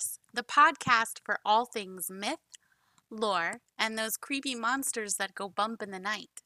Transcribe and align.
Universe, 0.00 0.18
the 0.32 0.42
podcast 0.42 1.20
for 1.24 1.38
all 1.44 1.66
things 1.66 2.10
myth, 2.10 2.38
lore, 3.10 3.60
and 3.78 3.98
those 3.98 4.16
creepy 4.16 4.54
monsters 4.54 5.14
that 5.14 5.34
go 5.34 5.48
bump 5.48 5.82
in 5.82 5.90
the 5.90 5.98
night. 5.98 6.42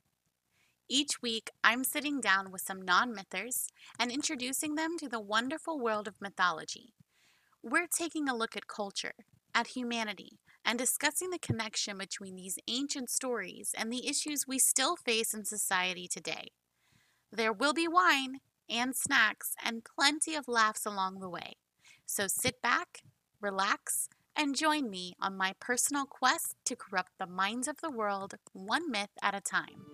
Each 0.88 1.22
week, 1.22 1.50
I'm 1.62 1.84
sitting 1.84 2.20
down 2.20 2.50
with 2.50 2.62
some 2.62 2.82
non 2.82 3.14
mythers 3.14 3.68
and 3.98 4.10
introducing 4.10 4.74
them 4.74 4.96
to 4.98 5.08
the 5.08 5.20
wonderful 5.20 5.78
world 5.78 6.08
of 6.08 6.20
mythology. 6.20 6.94
We're 7.62 7.86
taking 7.86 8.28
a 8.28 8.36
look 8.36 8.56
at 8.56 8.66
culture, 8.66 9.14
at 9.54 9.68
humanity, 9.68 10.38
and 10.64 10.78
discussing 10.78 11.30
the 11.30 11.38
connection 11.38 11.98
between 11.98 12.36
these 12.36 12.58
ancient 12.68 13.10
stories 13.10 13.74
and 13.76 13.92
the 13.92 14.08
issues 14.08 14.46
we 14.46 14.58
still 14.58 14.96
face 14.96 15.32
in 15.32 15.44
society 15.44 16.08
today. 16.08 16.48
There 17.32 17.52
will 17.52 17.72
be 17.72 17.88
wine 17.88 18.40
and 18.68 18.94
snacks 18.94 19.54
and 19.64 19.84
plenty 19.84 20.34
of 20.34 20.48
laughs 20.48 20.84
along 20.86 21.20
the 21.20 21.30
way. 21.30 21.54
So 22.06 22.26
sit 22.26 22.60
back, 22.60 23.02
relax, 23.44 24.08
and 24.34 24.56
join 24.56 24.90
me 24.90 25.14
on 25.20 25.36
my 25.36 25.54
personal 25.60 26.06
quest 26.06 26.56
to 26.64 26.74
corrupt 26.74 27.12
the 27.18 27.26
minds 27.26 27.68
of 27.68 27.80
the 27.82 27.90
world 27.90 28.34
one 28.52 28.90
myth 28.90 29.10
at 29.22 29.34
a 29.34 29.40
time. 29.40 29.84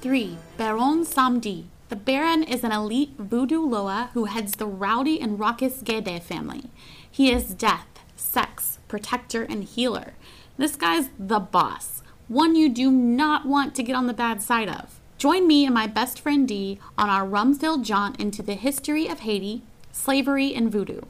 3 0.00 0.38
Baron 0.56 1.04
Samedi. 1.04 1.64
The 1.90 1.96
Baron 1.96 2.42
is 2.42 2.64
an 2.64 2.72
elite 2.72 3.12
voodoo 3.18 3.60
Loa 3.60 4.08
who 4.14 4.24
heads 4.24 4.52
the 4.52 4.66
rowdy 4.66 5.20
and 5.20 5.38
raucous 5.38 5.82
Gede 5.82 6.22
family. 6.22 6.70
He 7.10 7.30
is 7.30 7.52
death, 7.52 7.86
sex, 8.16 8.78
protector, 8.88 9.42
and 9.42 9.62
healer. 9.62 10.14
This 10.56 10.74
guy's 10.74 11.10
the 11.18 11.38
boss, 11.38 12.02
one 12.28 12.56
you 12.56 12.70
do 12.70 12.90
not 12.90 13.44
want 13.44 13.74
to 13.74 13.82
get 13.82 13.94
on 13.94 14.06
the 14.06 14.14
bad 14.14 14.40
side 14.40 14.70
of. 14.70 14.98
Join 15.18 15.46
me 15.46 15.66
and 15.66 15.74
my 15.74 15.86
best 15.86 16.18
friend 16.18 16.48
Dee 16.48 16.78
on 16.96 17.10
our 17.10 17.26
rum 17.26 17.52
filled 17.52 17.84
jaunt 17.84 18.18
into 18.18 18.42
the 18.42 18.54
history 18.54 19.06
of 19.06 19.20
Haiti, 19.20 19.60
slavery, 19.92 20.54
and 20.54 20.72
voodoo. 20.72 21.02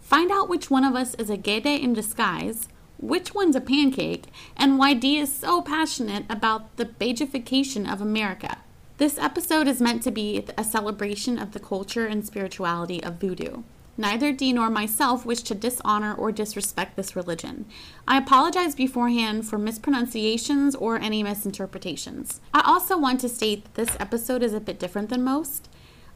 Find 0.00 0.32
out 0.32 0.48
which 0.48 0.68
one 0.68 0.82
of 0.82 0.96
us 0.96 1.14
is 1.14 1.30
a 1.30 1.36
Gede 1.36 1.66
in 1.66 1.92
disguise, 1.92 2.68
which 2.98 3.34
one's 3.34 3.56
a 3.56 3.60
pancake, 3.60 4.24
and 4.56 4.78
why 4.78 4.94
Dee 4.94 5.18
is 5.18 5.32
so 5.32 5.60
passionate 5.62 6.24
about 6.28 6.76
the 6.76 6.86
beigification 6.86 7.90
of 7.90 8.00
America. 8.00 8.58
This 8.98 9.18
episode 9.18 9.68
is 9.68 9.80
meant 9.80 10.02
to 10.04 10.10
be 10.10 10.44
a 10.56 10.64
celebration 10.64 11.38
of 11.38 11.52
the 11.52 11.60
culture 11.60 12.06
and 12.06 12.26
spirituality 12.26 13.02
of 13.02 13.20
voodoo. 13.20 13.62
Neither 13.98 14.32
Dee 14.32 14.52
nor 14.52 14.68
myself 14.68 15.24
wish 15.24 15.40
to 15.42 15.54
dishonor 15.54 16.14
or 16.14 16.30
disrespect 16.30 16.96
this 16.96 17.16
religion. 17.16 17.64
I 18.06 18.18
apologize 18.18 18.74
beforehand 18.74 19.46
for 19.46 19.58
mispronunciations 19.58 20.74
or 20.74 20.98
any 20.98 21.22
misinterpretations. 21.22 22.40
I 22.52 22.62
also 22.66 22.98
want 22.98 23.20
to 23.20 23.28
state 23.28 23.64
that 23.64 23.74
this 23.74 23.96
episode 23.98 24.42
is 24.42 24.52
a 24.52 24.60
bit 24.60 24.78
different 24.78 25.08
than 25.08 25.22
most. 25.22 25.68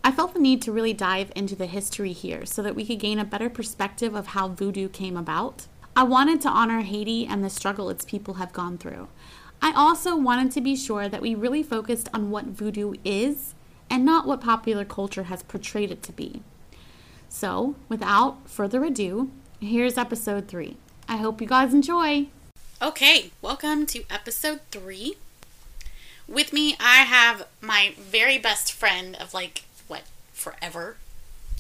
I 0.02 0.12
felt 0.12 0.34
the 0.34 0.41
need 0.41 0.62
to 0.62 0.72
really 0.72 0.92
dive 0.92 1.32
into 1.34 1.56
the 1.56 1.66
history 1.66 2.12
here 2.12 2.44
so 2.47 2.62
that 2.62 2.74
we 2.74 2.86
could 2.86 3.00
gain 3.00 3.18
a 3.18 3.24
better 3.24 3.50
perspective 3.50 4.14
of 4.14 4.28
how 4.28 4.48
voodoo 4.48 4.88
came 4.88 5.16
about. 5.16 5.66
I 5.96 6.04
wanted 6.04 6.40
to 6.42 6.48
honor 6.48 6.82
Haiti 6.82 7.26
and 7.26 7.42
the 7.42 7.50
struggle 7.50 7.90
its 7.90 8.04
people 8.04 8.34
have 8.34 8.52
gone 8.52 8.78
through. 8.78 9.08
I 9.60 9.72
also 9.72 10.16
wanted 10.16 10.52
to 10.52 10.60
be 10.60 10.76
sure 10.76 11.08
that 11.08 11.20
we 11.20 11.34
really 11.34 11.62
focused 11.62 12.08
on 12.14 12.30
what 12.30 12.46
voodoo 12.46 12.94
is 13.04 13.54
and 13.90 14.04
not 14.04 14.26
what 14.26 14.40
popular 14.40 14.84
culture 14.84 15.24
has 15.24 15.42
portrayed 15.42 15.90
it 15.90 16.02
to 16.04 16.12
be. 16.12 16.42
So, 17.28 17.74
without 17.88 18.48
further 18.48 18.84
ado, 18.84 19.30
here's 19.60 19.98
episode 19.98 20.48
three. 20.48 20.76
I 21.08 21.16
hope 21.18 21.40
you 21.40 21.46
guys 21.46 21.74
enjoy. 21.74 22.28
Okay, 22.80 23.32
welcome 23.42 23.84
to 23.86 24.04
episode 24.08 24.60
three. 24.70 25.16
With 26.28 26.52
me, 26.52 26.76
I 26.78 26.98
have 27.02 27.46
my 27.60 27.94
very 27.98 28.38
best 28.38 28.72
friend 28.72 29.16
of 29.16 29.34
like, 29.34 29.64
what, 29.88 30.04
forever? 30.32 30.96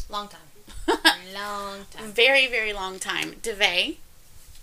Long 0.08 0.28
time. 0.28 0.40
Long 1.34 1.86
time. 1.90 2.12
Very, 2.12 2.46
very 2.46 2.72
long 2.72 2.98
time, 2.98 3.34
DeVay. 3.42 3.96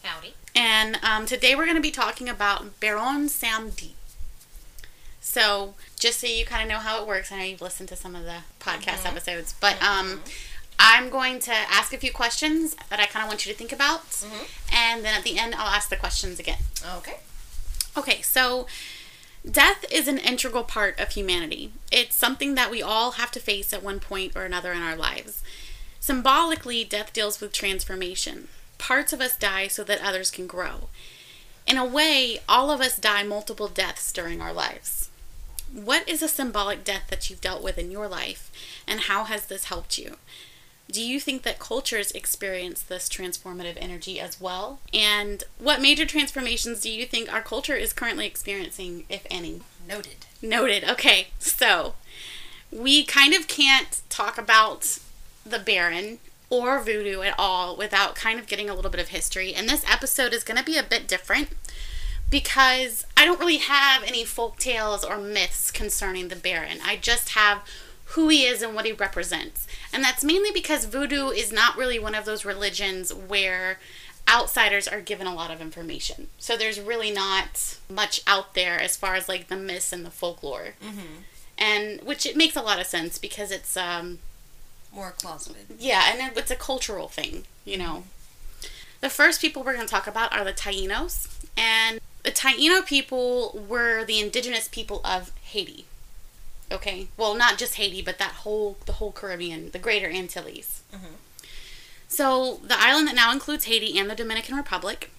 Howdy. 0.04 0.34
And 0.56 0.98
um, 1.04 1.26
today 1.26 1.56
we're 1.56 1.66
going 1.66 1.76
to 1.76 1.82
be 1.82 1.92
talking 1.92 2.30
about 2.30 2.80
Baron 2.80 3.28
Samedi. 3.28 3.92
So, 5.20 5.74
just 6.00 6.20
so 6.22 6.28
you 6.28 6.46
kind 6.46 6.64
of 6.64 6.70
know 6.70 6.80
how 6.80 7.02
it 7.02 7.08
works, 7.08 7.32
I 7.32 7.38
know 7.38 7.44
you've 7.44 7.62
listened 7.62 7.90
to 7.90 7.96
some 7.96 8.16
of 8.16 8.24
the 8.24 8.40
podcast 8.60 9.00
Mhm. 9.04 9.08
episodes, 9.12 9.54
but 9.60 9.82
um, 9.84 10.22
I'm 10.80 11.10
going 11.10 11.40
to 11.42 11.52
ask 11.54 11.92
a 11.94 11.98
few 11.98 12.12
questions 12.14 12.76
that 12.90 13.00
I 13.00 13.06
kind 13.08 13.24
of 13.24 13.28
want 13.30 13.46
you 13.46 13.52
to 13.52 13.58
think 13.58 13.74
about. 13.74 14.10
Mhm. 14.10 14.48
And 14.72 15.04
then 15.06 15.14
at 15.14 15.24
the 15.24 15.38
end, 15.38 15.54
I'll 15.56 15.68
ask 15.74 15.90
the 15.90 15.98
questions 15.98 16.40
again. 16.40 16.60
Okay. 16.96 17.18
Okay, 17.98 18.22
so 18.22 18.68
death 19.50 19.84
is 19.92 20.08
an 20.08 20.18
integral 20.18 20.64
part 20.64 20.98
of 21.00 21.10
humanity. 21.12 21.74
It's 21.92 22.16
something 22.16 22.56
that 22.56 22.72
we 22.72 22.82
all 22.82 23.12
have 23.14 23.32
to 23.32 23.40
face 23.40 23.74
at 23.74 23.84
one 23.84 24.00
point 24.00 24.34
or 24.36 24.46
another 24.46 24.72
in 24.72 24.82
our 24.82 24.96
lives. 24.96 25.42
Symbolically, 26.00 26.86
death 26.86 27.12
deals 27.12 27.42
with 27.42 27.52
transformation. 27.52 28.48
Parts 28.78 29.14
of 29.14 29.22
us 29.22 29.38
die 29.38 29.68
so 29.68 29.84
that 29.84 30.02
others 30.02 30.32
can 30.32 30.48
grow. 30.48 30.90
In 31.66 31.78
a 31.78 31.86
way, 31.86 32.40
all 32.48 32.72
of 32.72 32.80
us 32.80 32.98
die 32.98 33.24
multiple 33.24 33.68
deaths 33.68 34.12
during 34.12 34.42
our 34.42 34.54
lives. 34.54 35.10
What 35.72 36.08
is 36.08 36.22
a 36.22 36.30
symbolic 36.30 36.84
death 36.86 37.08
that 37.10 37.30
you've 37.30 37.42
dealt 37.42 37.62
with 37.62 37.78
in 37.78 37.92
your 37.92 38.08
life, 38.08 38.52
and 38.88 39.02
how 39.02 39.26
has 39.26 39.48
this 39.48 39.66
helped 39.66 39.98
you? 39.98 40.16
Do 40.90 41.04
you 41.04 41.20
think 41.20 41.44
that 41.44 41.60
cultures 41.60 42.12
experience 42.12 42.82
this 42.82 43.10
transformative 43.10 43.76
energy 43.78 44.22
as 44.22 44.40
well? 44.40 44.80
And 44.94 45.44
what 45.60 45.82
major 45.82 46.06
transformations 46.06 46.80
do 46.80 46.90
you 46.90 47.06
think 47.06 47.32
our 47.32 47.42
culture 47.42 47.76
is 47.76 47.92
currently 47.92 48.26
experiencing, 48.26 49.04
if 49.10 49.28
any? 49.30 49.62
Noted. 49.86 50.26
Noted. 50.42 50.86
Okay, 50.86 51.28
so 51.40 51.96
we 52.72 53.04
kind 53.04 53.34
of 53.34 53.50
can't 53.50 54.02
talk 54.10 54.38
about 54.38 55.00
the 55.46 55.60
Baron 55.60 56.20
or 56.50 56.80
voodoo 56.82 57.22
at 57.22 57.36
all 57.38 57.76
without 57.76 58.16
kind 58.16 58.40
of 58.40 58.48
getting 58.48 58.70
a 58.70 58.74
little 58.74 58.92
bit 58.92 59.02
of 59.02 59.10
history. 59.10 59.54
And 59.54 59.68
this 59.68 59.84
episode 59.90 60.34
is 60.34 60.44
going 60.44 60.58
to 60.58 60.64
be 60.64 60.78
a 60.78 60.84
bit 60.84 61.08
different 61.08 61.50
because 62.30 63.06
I 63.16 63.26
don't 63.26 63.40
really 63.40 63.58
have 63.58 64.04
any 64.04 64.24
folk 64.24 64.58
tales 64.58 65.04
or 65.04 65.18
myths 65.18 65.72
concerning 65.72 66.28
the 66.28 66.36
Baron. 66.36 66.80
I 66.86 66.98
just 66.98 67.30
have 67.30 67.64
who 68.12 68.30
he 68.30 68.46
is 68.46 68.62
and 68.62 68.74
what 68.74 68.86
he 68.86 68.94
represents. 68.94 69.68
And 69.92 70.04
that's 70.04 70.24
mainly 70.24 70.52
because 70.52 70.86
voodoo 70.86 71.28
is 71.28 71.52
not 71.52 71.78
really 71.78 72.00
one 72.00 72.16
of 72.16 72.26
those 72.26 72.46
religions 72.46 73.14
where 73.14 73.80
outsiders 74.30 74.88
are 74.88 75.02
given 75.02 75.28
a 75.28 75.36
lot 75.36 75.52
of 75.52 75.62
information. 75.62 76.28
So 76.38 76.58
there's 76.58 76.80
really 76.80 77.12
not 77.12 77.78
much 77.90 78.22
out 78.28 78.54
there 78.54 78.80
as 78.80 78.98
far 78.98 79.16
as 79.16 79.30
like 79.30 79.48
the 79.48 79.56
myths 79.56 79.92
and 79.92 80.06
the 80.06 80.12
folklore. 80.12 80.76
Mm-hmm. 80.84 81.22
And 81.58 82.02
which 82.02 82.26
it 82.26 82.38
makes 82.38 82.56
a 82.56 82.62
lot 82.62 82.80
of 82.80 82.86
sense 82.86 83.18
because 83.18 83.52
it's 83.52 83.76
um 83.76 84.20
More 84.92 85.12
closeted. 85.12 85.68
yeah, 85.80 86.12
and 86.12 86.20
it- 86.32 86.38
it's 86.38 86.52
a 86.52 86.56
cultural 86.56 87.08
thing, 87.08 87.46
you 87.66 87.78
know. 87.78 88.04
The 89.02 89.10
first 89.10 89.42
people 89.42 89.64
we're 89.64 89.74
going 89.76 89.86
to 89.86 89.92
talk 89.92 90.08
about 90.08 90.34
are 90.34 90.44
the 90.44 90.54
Tainos, 90.54 91.28
and 91.56 92.00
the 92.24 92.32
Taino 92.32 92.84
people 92.86 93.52
were 93.68 94.04
the 94.04 94.20
indigenous 94.20 94.68
people 94.68 95.02
of 95.06 95.32
Haiti. 95.44 95.86
Okay, 96.72 97.08
well, 97.16 97.34
not 97.36 97.58
just 97.58 97.76
Haiti, 97.76 98.02
but 98.02 98.18
that 98.18 98.32
whole 98.44 98.78
the 98.86 98.94
whole 98.94 99.12
Caribbean, 99.12 99.72
the 99.72 99.80
Greater 99.80 100.10
Antilles. 100.10 100.82
Mhm. 100.94 101.14
So 102.08 102.60
the 102.64 102.80
island 102.80 103.08
that 103.08 103.16
now 103.16 103.32
includes 103.32 103.66
Haiti 103.66 103.98
and 104.00 104.10
the 104.10 104.16
Dominican 104.16 104.56
Republic 104.56 105.12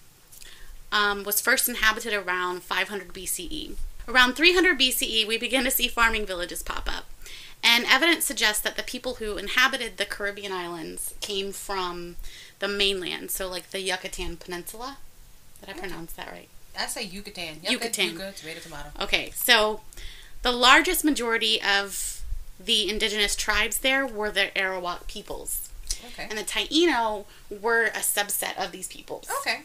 um, 0.91 1.23
was 1.23 1.39
first 1.39 1.69
inhabited 1.69 2.13
around 2.13 2.63
500 2.63 3.13
BCE. 3.13 3.75
Around 4.07 4.33
300 4.35 4.77
BCE, 4.79 5.23
we 5.25 5.37
begin 5.37 5.63
to 5.63 5.69
see 5.71 5.87
farming 5.87 6.25
villages 6.25 6.63
pop 6.63 6.91
up. 6.91 7.05
And 7.63 7.85
evidence 7.85 8.25
suggests 8.25 8.61
that 8.61 8.77
the 8.77 8.83
people 8.83 9.15
who 9.15 9.37
inhabited 9.37 9.97
the 9.97 10.05
Caribbean 10.05 10.51
islands 10.51 11.13
came 11.21 11.51
from 11.51 12.15
the 12.59 12.67
mainland, 12.67 13.31
so 13.31 13.47
like 13.47 13.71
the 13.71 13.81
Yucatan 13.81 14.37
Peninsula. 14.37 14.97
Did 15.59 15.69
I 15.69 15.73
oh. 15.73 15.79
pronounce 15.79 16.13
that 16.13 16.31
right? 16.31 16.49
I 16.77 16.85
say 16.85 17.03
Yucatan. 17.03 17.57
Yucatan. 17.63 18.11
Tomato, 18.11 18.59
tomato. 18.61 18.89
Okay, 19.01 19.31
so 19.31 19.81
the 20.41 20.51
largest 20.51 21.03
majority 21.03 21.61
of 21.61 22.21
the 22.59 22.89
indigenous 22.89 23.35
tribes 23.35 23.79
there 23.79 24.05
were 24.05 24.31
the 24.31 24.51
Arawak 24.55 25.07
peoples. 25.07 25.69
Okay. 26.13 26.27
And 26.29 26.37
the 26.37 26.43
Taino 26.43 27.25
were 27.49 27.85
a 27.85 27.99
subset 27.99 28.57
of 28.57 28.71
these 28.71 28.87
peoples. 28.87 29.27
Okay. 29.41 29.61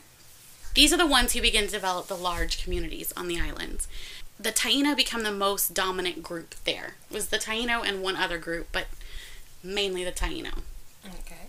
These 0.75 0.93
are 0.93 0.97
the 0.97 1.07
ones 1.07 1.33
who 1.33 1.41
begin 1.41 1.67
to 1.67 1.71
develop 1.71 2.09
the 2.09 2.17
large 2.17 2.63
communities 2.63 3.13
on 3.17 3.29
the 3.29 3.41
islands. 3.41 3.87
The 4.39 4.51
Taino 4.53 4.97
become 4.97 5.23
the 5.23 5.33
most 5.33 5.75
dominant 5.75 6.23
group 6.23 6.55
there. 6.65 6.95
It 7.11 7.15
was 7.15 7.29
the 7.29 7.39
Taino 7.39 7.87
and 7.87 8.03
one 8.03 8.17
other 8.17 8.39
group, 8.39 8.69
but 8.73 8.87
mainly 9.63 10.05
the 10.05 10.13
Taino. 10.13 10.61
Okay. 11.07 11.47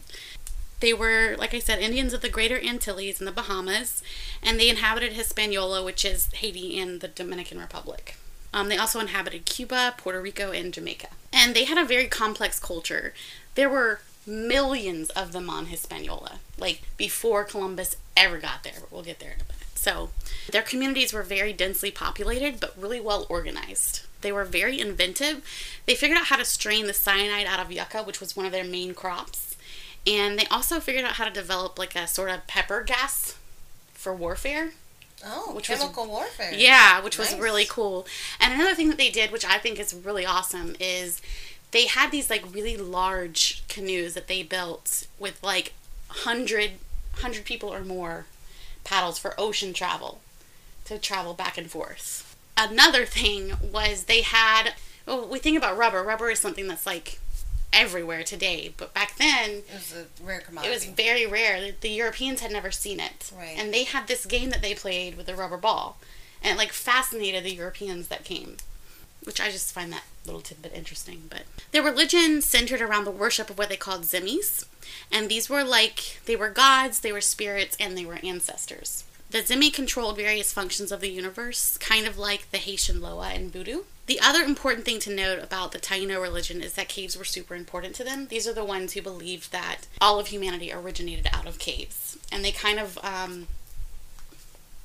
They 0.81 0.93
were, 0.93 1.35
like 1.37 1.53
I 1.53 1.59
said, 1.59 1.79
Indians 1.79 2.13
of 2.13 2.21
the 2.21 2.29
Greater 2.29 2.59
Antilles 2.59 3.19
and 3.19 3.27
the 3.27 3.31
Bahamas, 3.31 4.03
and 4.43 4.59
they 4.59 4.69
inhabited 4.69 5.13
Hispaniola, 5.13 5.83
which 5.83 6.05
is 6.05 6.27
Haiti 6.33 6.79
and 6.79 7.01
the 7.01 7.07
Dominican 7.07 7.59
Republic. 7.59 8.17
Um, 8.53 8.69
they 8.69 8.77
also 8.77 8.99
inhabited 8.99 9.45
Cuba, 9.45 9.95
Puerto 9.97 10.21
Rico, 10.21 10.51
and 10.51 10.73
Jamaica. 10.73 11.07
And 11.33 11.55
they 11.55 11.65
had 11.65 11.77
a 11.77 11.85
very 11.85 12.07
complex 12.07 12.59
culture. 12.59 13.13
There 13.55 13.69
were 13.69 13.99
millions 14.25 15.09
of 15.11 15.31
them 15.31 15.49
on 15.49 15.67
Hispaniola, 15.67 16.39
like 16.57 16.83
before 16.97 17.43
Columbus 17.43 17.97
ever 18.15 18.37
got 18.37 18.63
there. 18.63 18.75
But 18.79 18.91
we'll 18.91 19.03
get 19.03 19.19
there 19.19 19.31
in 19.31 19.41
a 19.41 19.43
minute. 19.43 19.64
So, 19.85 20.09
their 20.51 20.63
communities 20.63 21.13
were 21.13 21.21
very 21.21 21.53
densely 21.53 21.91
populated, 21.91 22.59
but 22.59 22.73
really 22.75 22.99
well 22.99 23.27
organized. 23.29 24.01
They 24.21 24.31
were 24.31 24.43
very 24.43 24.79
inventive. 24.79 25.45
They 25.85 25.93
figured 25.93 26.17
out 26.17 26.25
how 26.25 26.37
to 26.37 26.43
strain 26.45 26.87
the 26.87 26.93
cyanide 26.93 27.45
out 27.45 27.59
of 27.59 27.71
yucca, 27.71 28.01
which 28.01 28.19
was 28.19 28.35
one 28.35 28.47
of 28.47 28.51
their 28.51 28.63
main 28.63 28.95
crops. 28.95 29.55
And 30.07 30.39
they 30.39 30.47
also 30.47 30.79
figured 30.79 31.05
out 31.05 31.13
how 31.17 31.25
to 31.25 31.29
develop 31.29 31.77
like 31.77 31.95
a 31.95 32.07
sort 32.07 32.31
of 32.31 32.47
pepper 32.47 32.81
gas 32.81 33.35
for 33.93 34.11
warfare. 34.11 34.71
Oh, 35.23 35.53
Which 35.53 35.69
was- 35.69 35.77
chemical 35.77 36.07
warfare. 36.07 36.55
Yeah, 36.55 36.99
which 37.01 37.19
was 37.19 37.35
really 37.35 37.65
cool. 37.69 38.07
And 38.39 38.53
another 38.55 38.73
thing 38.73 38.89
that 38.89 38.97
they 38.97 39.11
did, 39.11 39.29
which 39.31 39.45
I 39.45 39.59
think 39.59 39.79
is 39.79 39.93
really 39.93 40.25
awesome, 40.25 40.75
is 40.79 41.21
they 41.69 41.85
had 41.85 42.09
these 42.09 42.31
like 42.31 42.43
really 42.51 42.75
large 42.75 43.61
canoes 43.67 44.15
that 44.15 44.25
they 44.27 44.41
built 44.41 45.05
with 45.19 45.37
like 45.43 45.73
100, 46.07 46.71
100 47.13 47.45
people 47.45 47.71
or 47.71 47.81
more 47.83 48.25
paddles 48.85 49.19
for 49.19 49.33
ocean 49.37 49.73
travel 49.73 50.21
to 50.85 50.97
travel 50.97 51.33
back 51.33 51.57
and 51.57 51.69
forth. 51.69 52.35
Another 52.57 53.05
thing 53.05 53.53
was 53.73 54.05
they 54.05 54.21
had, 54.21 54.75
well, 55.05 55.27
we 55.27 55.39
think 55.39 55.57
about 55.57 55.77
rubber. 55.77 56.01
Rubber 56.01 56.29
is 56.29 56.39
something 56.39 56.67
that's 56.67 56.85
like 56.85 57.19
everywhere 57.73 58.23
today, 58.23 58.73
but 58.77 58.93
back 58.93 59.17
then 59.17 59.49
It 59.49 59.73
was 59.73 59.93
a 59.93 60.23
rare 60.23 60.39
commodity. 60.39 60.71
it 60.71 60.75
was 60.75 60.85
very 60.85 61.25
rare. 61.25 61.73
The, 61.81 61.89
Europeans 61.89 62.39
had 62.39 62.51
never 62.53 62.71
seen 62.71 63.01
it. 63.01 63.29
Right. 63.37 63.55
And 63.57 63.73
they 63.73 63.83
had 63.83 64.07
this 64.07 64.25
game 64.25 64.49
that 64.51 64.61
they 64.61 64.73
played 64.73 65.17
with 65.17 65.27
a 65.27 65.35
rubber 65.35 65.57
ball. 65.57 65.97
And 66.41 66.53
it 66.55 66.57
like 66.57 66.71
fascinated 66.71 67.43
the 67.43 67.53
Europeans 67.53 68.07
that 68.07 68.23
came. 68.23 68.55
Which 69.25 69.41
I 69.41 69.49
just 69.51 69.73
find 69.73 69.91
that 69.91 70.03
little 70.25 70.41
tidbit 70.41 70.73
interesting. 70.73 71.23
But 71.29 71.43
their 71.71 71.83
religion 71.83 72.41
centered 72.41 72.81
around 72.81 73.05
the 73.05 73.11
worship 73.11 73.49
of 73.49 73.57
what 73.57 73.69
they 73.69 73.77
called 73.77 74.03
Zemis. 74.03 74.65
And 75.11 75.29
these 75.29 75.49
were 75.49 75.63
like 75.63 76.21
they 76.25 76.35
were 76.35 76.49
gods, 76.49 76.99
they 76.99 77.11
were 77.11 77.21
spirits, 77.21 77.75
and 77.79 77.97
they 77.97 78.05
were 78.05 78.19
ancestors. 78.23 79.03
The 79.31 79.39
Zemi 79.39 79.73
controlled 79.73 80.17
various 80.17 80.53
functions 80.53 80.91
of 80.91 81.01
the 81.01 81.09
universe, 81.09 81.77
kind 81.79 82.07
of 82.07 82.17
like 82.17 82.51
the 82.51 82.57
Haitian 82.57 83.01
Loa 83.01 83.29
and 83.29 83.51
Voodoo. 83.51 83.81
The 84.05 84.19
other 84.21 84.43
important 84.43 84.85
thing 84.85 84.99
to 84.99 85.13
note 85.13 85.39
about 85.43 85.71
the 85.71 85.79
Taino 85.79 86.21
religion 86.21 86.61
is 86.61 86.73
that 86.73 86.87
caves 86.87 87.17
were 87.17 87.25
super 87.25 87.55
important 87.55 87.95
to 87.95 88.03
them. 88.03 88.27
These 88.27 88.47
are 88.47 88.53
the 88.53 88.63
ones 88.63 88.93
who 88.93 89.01
believed 89.01 89.51
that 89.51 89.87
all 89.99 90.19
of 90.19 90.27
humanity 90.27 90.71
originated 90.71 91.27
out 91.33 91.47
of 91.47 91.57
caves. 91.57 92.17
And 92.31 92.45
they 92.45 92.51
kind 92.51 92.79
of 92.79 92.99
um, 93.03 93.47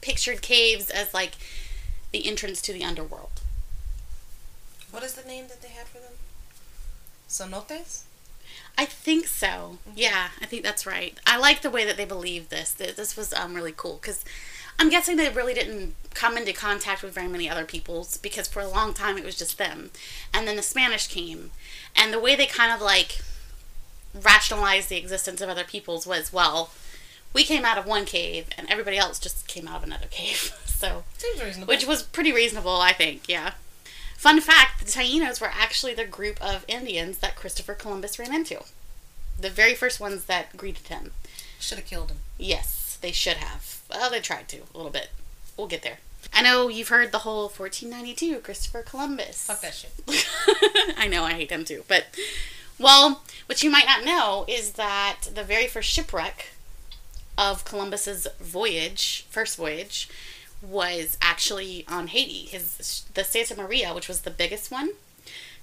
pictured 0.01 0.41
caves 0.41 0.89
as 0.89 1.13
like 1.13 1.33
the 2.13 2.27
entrance 2.27 2.63
to 2.63 2.73
the 2.73 2.83
underworld. 2.83 3.40
What 4.91 5.03
is 5.03 5.15
the 5.15 5.27
name 5.29 5.47
that 5.49 5.63
they 5.63 5.69
had 5.69 5.87
for 5.87 5.99
them? 5.99 6.13
Cenotes? 7.29 8.03
I 8.77 8.85
think 8.85 9.27
so. 9.27 9.79
Yeah, 9.95 10.29
I 10.41 10.47
think 10.47 10.63
that's 10.63 10.87
right. 10.87 11.19
I 11.27 11.37
like 11.39 11.63
the 11.63 11.71
way 11.71 11.85
that 11.85 11.97
they 11.97 12.05
believe 12.05 12.49
this. 12.49 12.73
Th- 12.73 12.97
This 12.97 13.17
was 13.17 13.33
um, 13.33 13.55
really 13.55 13.75
cool 13.77 13.99
because 14.01 14.25
I'm 14.79 14.89
guessing 14.89 15.17
they 15.17 15.29
really 15.29 15.55
didn't 15.55 15.95
come 16.15 16.37
into 16.37 16.53
contact 16.53 17.03
with 17.03 17.15
very 17.15 17.29
many 17.29 17.49
other 17.49 17.65
peoples 17.65 18.17
because 18.17 18.49
for 18.49 18.61
a 18.61 18.69
long 18.69 18.95
time 18.95 19.17
it 19.19 19.25
was 19.25 19.37
just 19.37 19.59
them. 19.59 19.91
And 20.35 20.49
then 20.49 20.57
the 20.57 20.63
Spanish 20.63 21.07
came, 21.07 21.51
and 21.95 22.13
the 22.13 22.19
way 22.21 22.35
they 22.35 22.47
kind 22.47 22.73
of 22.73 22.81
like 22.81 23.21
rationalized 24.21 24.89
the 24.89 24.97
existence 24.97 25.41
of 25.41 25.49
other 25.49 25.65
peoples 25.65 26.07
was 26.07 26.33
well, 26.33 26.71
we 27.33 27.45
came 27.45 27.65
out 27.65 27.79
of 27.79 27.87
one 27.87 28.05
cave 28.05 28.47
and 28.59 28.69
everybody 28.69 28.99
else 28.99 29.21
just 29.21 29.47
came 29.47 29.69
out 29.69 29.77
of 29.77 29.85
another 29.85 30.07
cave. 30.11 30.53
so 30.67 31.05
Seems 31.19 31.43
reasonable. 31.43 31.69
which 31.73 31.87
was 31.87 32.03
pretty 32.03 32.33
reasonable, 32.33 32.81
I 32.81 32.93
think. 32.93 33.29
Yeah. 33.29 33.53
Fun 34.21 34.39
fact: 34.43 34.85
the 34.85 34.85
Tainos 34.85 35.41
were 35.41 35.51
actually 35.51 35.95
the 35.95 36.05
group 36.05 36.39
of 36.43 36.67
Indians 36.69 37.17
that 37.21 37.37
Christopher 37.37 37.73
Columbus 37.73 38.19
ran 38.19 38.35
into. 38.35 38.63
The 39.39 39.49
very 39.49 39.75
first 39.75 39.99
ones 39.99 40.27
that 40.27 40.59
greeted 40.59 40.89
him. 40.89 41.13
Should 41.59 41.79
have 41.79 41.87
killed 41.87 42.11
him. 42.11 42.19
Yes, 42.37 42.99
they 43.01 43.13
should 43.13 43.39
have. 43.39 43.81
Well, 43.89 44.11
they 44.11 44.21
tried 44.21 44.47
to 44.49 44.59
a 44.59 44.77
little 44.77 44.93
bit. 44.93 45.09
We'll 45.57 45.69
get 45.69 45.81
there. 45.81 46.01
I 46.35 46.43
know 46.43 46.69
you've 46.69 46.89
heard 46.89 47.13
the 47.13 47.21
whole 47.21 47.45
1492 47.45 48.41
Christopher 48.41 48.83
Columbus. 48.83 49.47
Fuck 49.47 49.63
that 49.63 49.73
shit. 49.73 49.93
I 50.99 51.09
know, 51.09 51.25
I 51.25 51.33
hate 51.33 51.51
him 51.51 51.65
too. 51.65 51.85
But, 51.89 52.09
well, 52.79 53.23
what 53.47 53.63
you 53.63 53.71
might 53.71 53.87
not 53.87 54.05
know 54.05 54.45
is 54.47 54.73
that 54.73 55.31
the 55.35 55.45
very 55.45 55.67
first 55.67 55.89
shipwreck 55.89 56.49
of 57.39 57.65
Columbus's 57.65 58.29
voyage, 58.39 59.25
first 59.31 59.57
voyage, 59.57 60.11
was 60.63 61.17
actually 61.23 61.85
on 61.89 62.09
Haiti. 62.09 62.47
His 62.47 63.05
the 63.15 63.25
Santa 63.25 63.57
Maria, 63.57 63.95
which 63.95 64.09
was 64.09 64.23
the 64.23 64.31
biggest 64.31 64.71
one, 64.71 64.91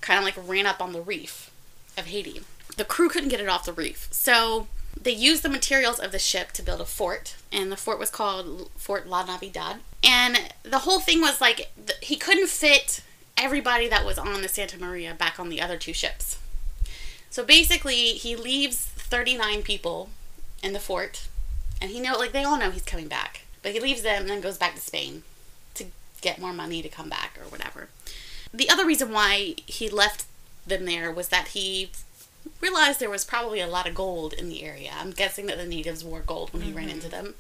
kind 0.02 0.18
of 0.20 0.26
like 0.26 0.36
ran 0.48 0.66
up 0.66 0.82
on 0.82 0.94
the 0.94 1.02
reef 1.02 1.52
of 1.98 2.06
Haiti. 2.08 2.42
The 2.76 2.86
crew 2.86 3.10
couldn't 3.10 3.30
get 3.30 3.40
it 3.40 3.50
off 3.50 3.66
the 3.66 3.74
reef, 3.74 4.08
so 4.12 4.68
they 5.00 5.12
used 5.12 5.44
the 5.44 5.50
materials 5.50 6.00
of 6.00 6.12
the 6.12 6.20
ship 6.20 6.52
to 6.54 6.62
build 6.62 6.82
a 6.82 6.86
fort, 6.86 7.36
and 7.52 7.72
the 7.72 7.78
fort 7.78 8.00
was 8.00 8.10
called 8.10 8.70
Fort 8.76 9.08
La 9.08 9.26
Navidad. 9.26 9.78
And 10.04 10.54
the 10.64 10.80
whole 10.80 11.00
thing 11.00 11.22
was 11.22 11.42
like 11.42 11.72
he 12.02 12.16
couldn't 12.16 12.50
fit 12.50 13.02
everybody 13.36 13.88
that 13.88 14.06
was 14.06 14.18
on 14.18 14.42
the 14.42 14.48
Santa 14.48 14.80
Maria 14.80 15.14
back 15.14 15.40
on 15.40 15.50
the 15.50 15.62
other 15.62 15.78
two 15.78 15.94
ships. 15.94 16.40
So 17.30 17.44
basically, 17.44 18.14
he 18.14 18.36
leaves 18.36 18.78
39 18.78 19.62
people 19.62 20.10
in 20.64 20.74
the 20.74 20.80
fort, 20.80 21.28
and 21.82 21.92
he 21.92 22.00
know 22.00 22.18
like 22.18 22.32
they 22.32 22.44
all 22.44 22.58
know 22.58 22.72
he's 22.72 22.84
coming 22.84 23.08
back, 23.08 23.42
but 23.68 23.74
he 23.74 23.82
leaves 23.82 24.02
them 24.02 24.22
and 24.22 24.30
then 24.30 24.40
goes 24.40 24.58
back 24.58 24.76
to 24.76 24.80
Spain 24.82 25.24
to 25.74 25.84
get 26.22 26.40
more 26.40 26.54
money 26.54 26.82
to 26.82 26.88
come 26.88 27.10
back 27.10 27.38
or 27.38 27.50
whatever. 27.50 27.90
The 28.54 28.70
other 28.70 28.86
reason 28.86 29.12
why 29.12 29.56
he 29.66 29.90
left 29.90 30.24
them 30.66 30.86
there 30.86 31.12
was 31.12 31.28
that 31.28 31.50
he 31.50 31.90
realized 32.62 33.02
there 33.02 33.10
was 33.10 33.26
probably 33.26 33.60
a 33.60 33.68
lot 33.68 33.86
of 33.86 33.94
gold 33.94 34.32
in 34.32 34.48
the 34.48 34.64
area. 34.64 34.92
I'm 34.98 35.12
guessing 35.12 35.48
that 35.48 35.58
the 35.58 35.66
natives 35.66 36.02
wore 36.02 36.22
gold 36.22 36.54
when 36.54 36.62
he 36.62 36.72
ran 36.72 36.88
into 36.88 37.10
mm-hmm. 37.10 37.26
them. 37.26 37.36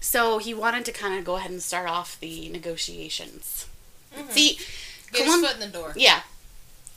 So 0.00 0.38
he 0.38 0.52
wanted 0.52 0.84
to 0.86 0.92
kind 0.92 1.16
of 1.16 1.24
go 1.24 1.36
ahead 1.36 1.52
and 1.52 1.62
start 1.62 1.88
off 1.88 2.18
the 2.18 2.48
negotiations. 2.48 3.66
Mm-hmm. 4.16 4.30
See, 4.30 4.58
Get 5.12 5.24
Colum- 5.24 5.42
his 5.42 5.50
foot 5.52 5.62
in 5.62 5.70
the 5.70 5.78
door. 5.78 5.92
yeah. 5.94 6.22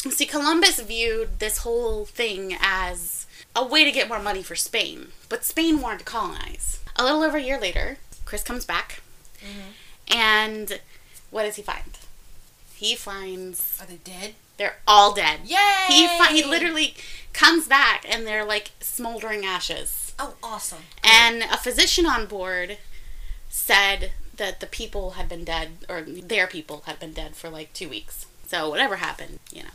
See, 0.10 0.26
Columbus 0.26 0.80
viewed 0.80 1.38
this 1.38 1.60
whole 1.60 2.06
thing 2.06 2.58
as 2.60 3.28
a 3.56 3.64
way 3.64 3.84
to 3.84 3.92
get 3.92 4.08
more 4.08 4.18
money 4.18 4.42
for 4.42 4.56
Spain, 4.56 5.10
but 5.30 5.46
Spain 5.46 5.80
wanted 5.80 6.00
to 6.00 6.06
colonize. 6.06 6.80
A 6.96 7.04
little 7.04 7.22
over 7.22 7.38
a 7.38 7.42
year 7.42 7.60
later, 7.60 7.98
Chris 8.32 8.44
comes 8.44 8.64
back, 8.64 9.02
mm-hmm. 9.42 9.72
and 10.18 10.80
what 11.32 11.44
does 11.44 11.58
he 11.58 11.62
find? 11.62 11.98
He 12.76 12.96
finds 12.96 13.78
Are 13.82 13.86
they 13.86 13.98
dead? 13.98 14.36
they're 14.56 14.78
all 14.88 15.14
dead. 15.14 15.42
Yay! 15.44 15.58
He 15.90 16.08
fi- 16.08 16.32
he 16.32 16.42
literally 16.46 16.96
comes 17.34 17.68
back, 17.68 18.06
and 18.08 18.26
they're 18.26 18.46
like 18.46 18.72
smoldering 18.80 19.46
ashes. 19.46 20.14
Oh, 20.18 20.36
awesome. 20.42 20.84
And 21.04 21.44
a 21.44 21.58
physician 21.58 22.06
on 22.06 22.26
board 22.26 22.78
said 23.50 24.14
that 24.38 24.62
the 24.62 24.66
people 24.66 25.12
had 25.12 25.28
been 25.28 25.44
dead, 25.44 25.72
or 25.90 26.02
their 26.02 26.48
people 26.48 26.84
had 26.86 27.02
been 27.02 27.12
dead 27.12 27.36
for 27.36 27.50
like 27.50 27.74
two 27.74 27.90
weeks. 27.90 28.28
So 28.48 28.70
whatever 28.70 28.96
happened, 28.96 29.40
you 29.52 29.64
know, 29.64 29.70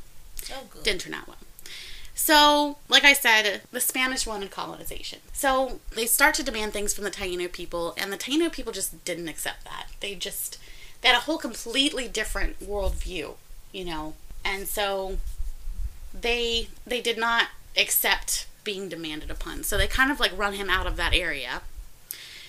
Oh, 0.55 0.63
good. 0.71 0.83
didn't 0.83 1.03
turn 1.03 1.13
out 1.13 1.29
well. 1.29 1.37
So, 2.19 2.79
like 2.89 3.05
I 3.05 3.13
said, 3.13 3.61
the 3.71 3.81
Spanish 3.81 4.27
wanted 4.27 4.51
colonization. 4.51 5.19
So 5.35 5.81
they 5.95 6.07
start 6.07 6.35
to 6.37 6.43
demand 6.43 6.73
things 6.73 6.95
from 6.95 7.05
the 7.05 7.11
Taino 7.11 7.53
people, 7.53 7.95
and 7.99 8.11
the 8.11 8.17
Taino 8.17 8.51
people 8.51 8.73
just 8.73 9.05
didn't 9.05 9.29
accept 9.29 9.65
that. 9.65 9.89
They 10.01 10.15
just 10.15 10.59
they 11.03 11.09
had 11.09 11.17
a 11.19 11.21
whole 11.21 11.37
completely 11.37 12.09
different 12.09 12.59
worldview, 12.59 13.35
you 13.71 13.85
know, 13.85 14.15
and 14.43 14.67
so 14.67 15.19
they 16.19 16.69
they 16.87 17.03
did 17.03 17.19
not 17.19 17.49
accept 17.77 18.47
being 18.65 18.89
demanded 18.89 19.31
upon. 19.31 19.63
So 19.63 19.77
they 19.77 19.87
kind 19.87 20.11
of 20.11 20.19
like 20.19 20.37
run 20.37 20.55
him 20.55 20.71
out 20.71 20.87
of 20.87 20.97
that 20.97 21.13
area, 21.15 21.61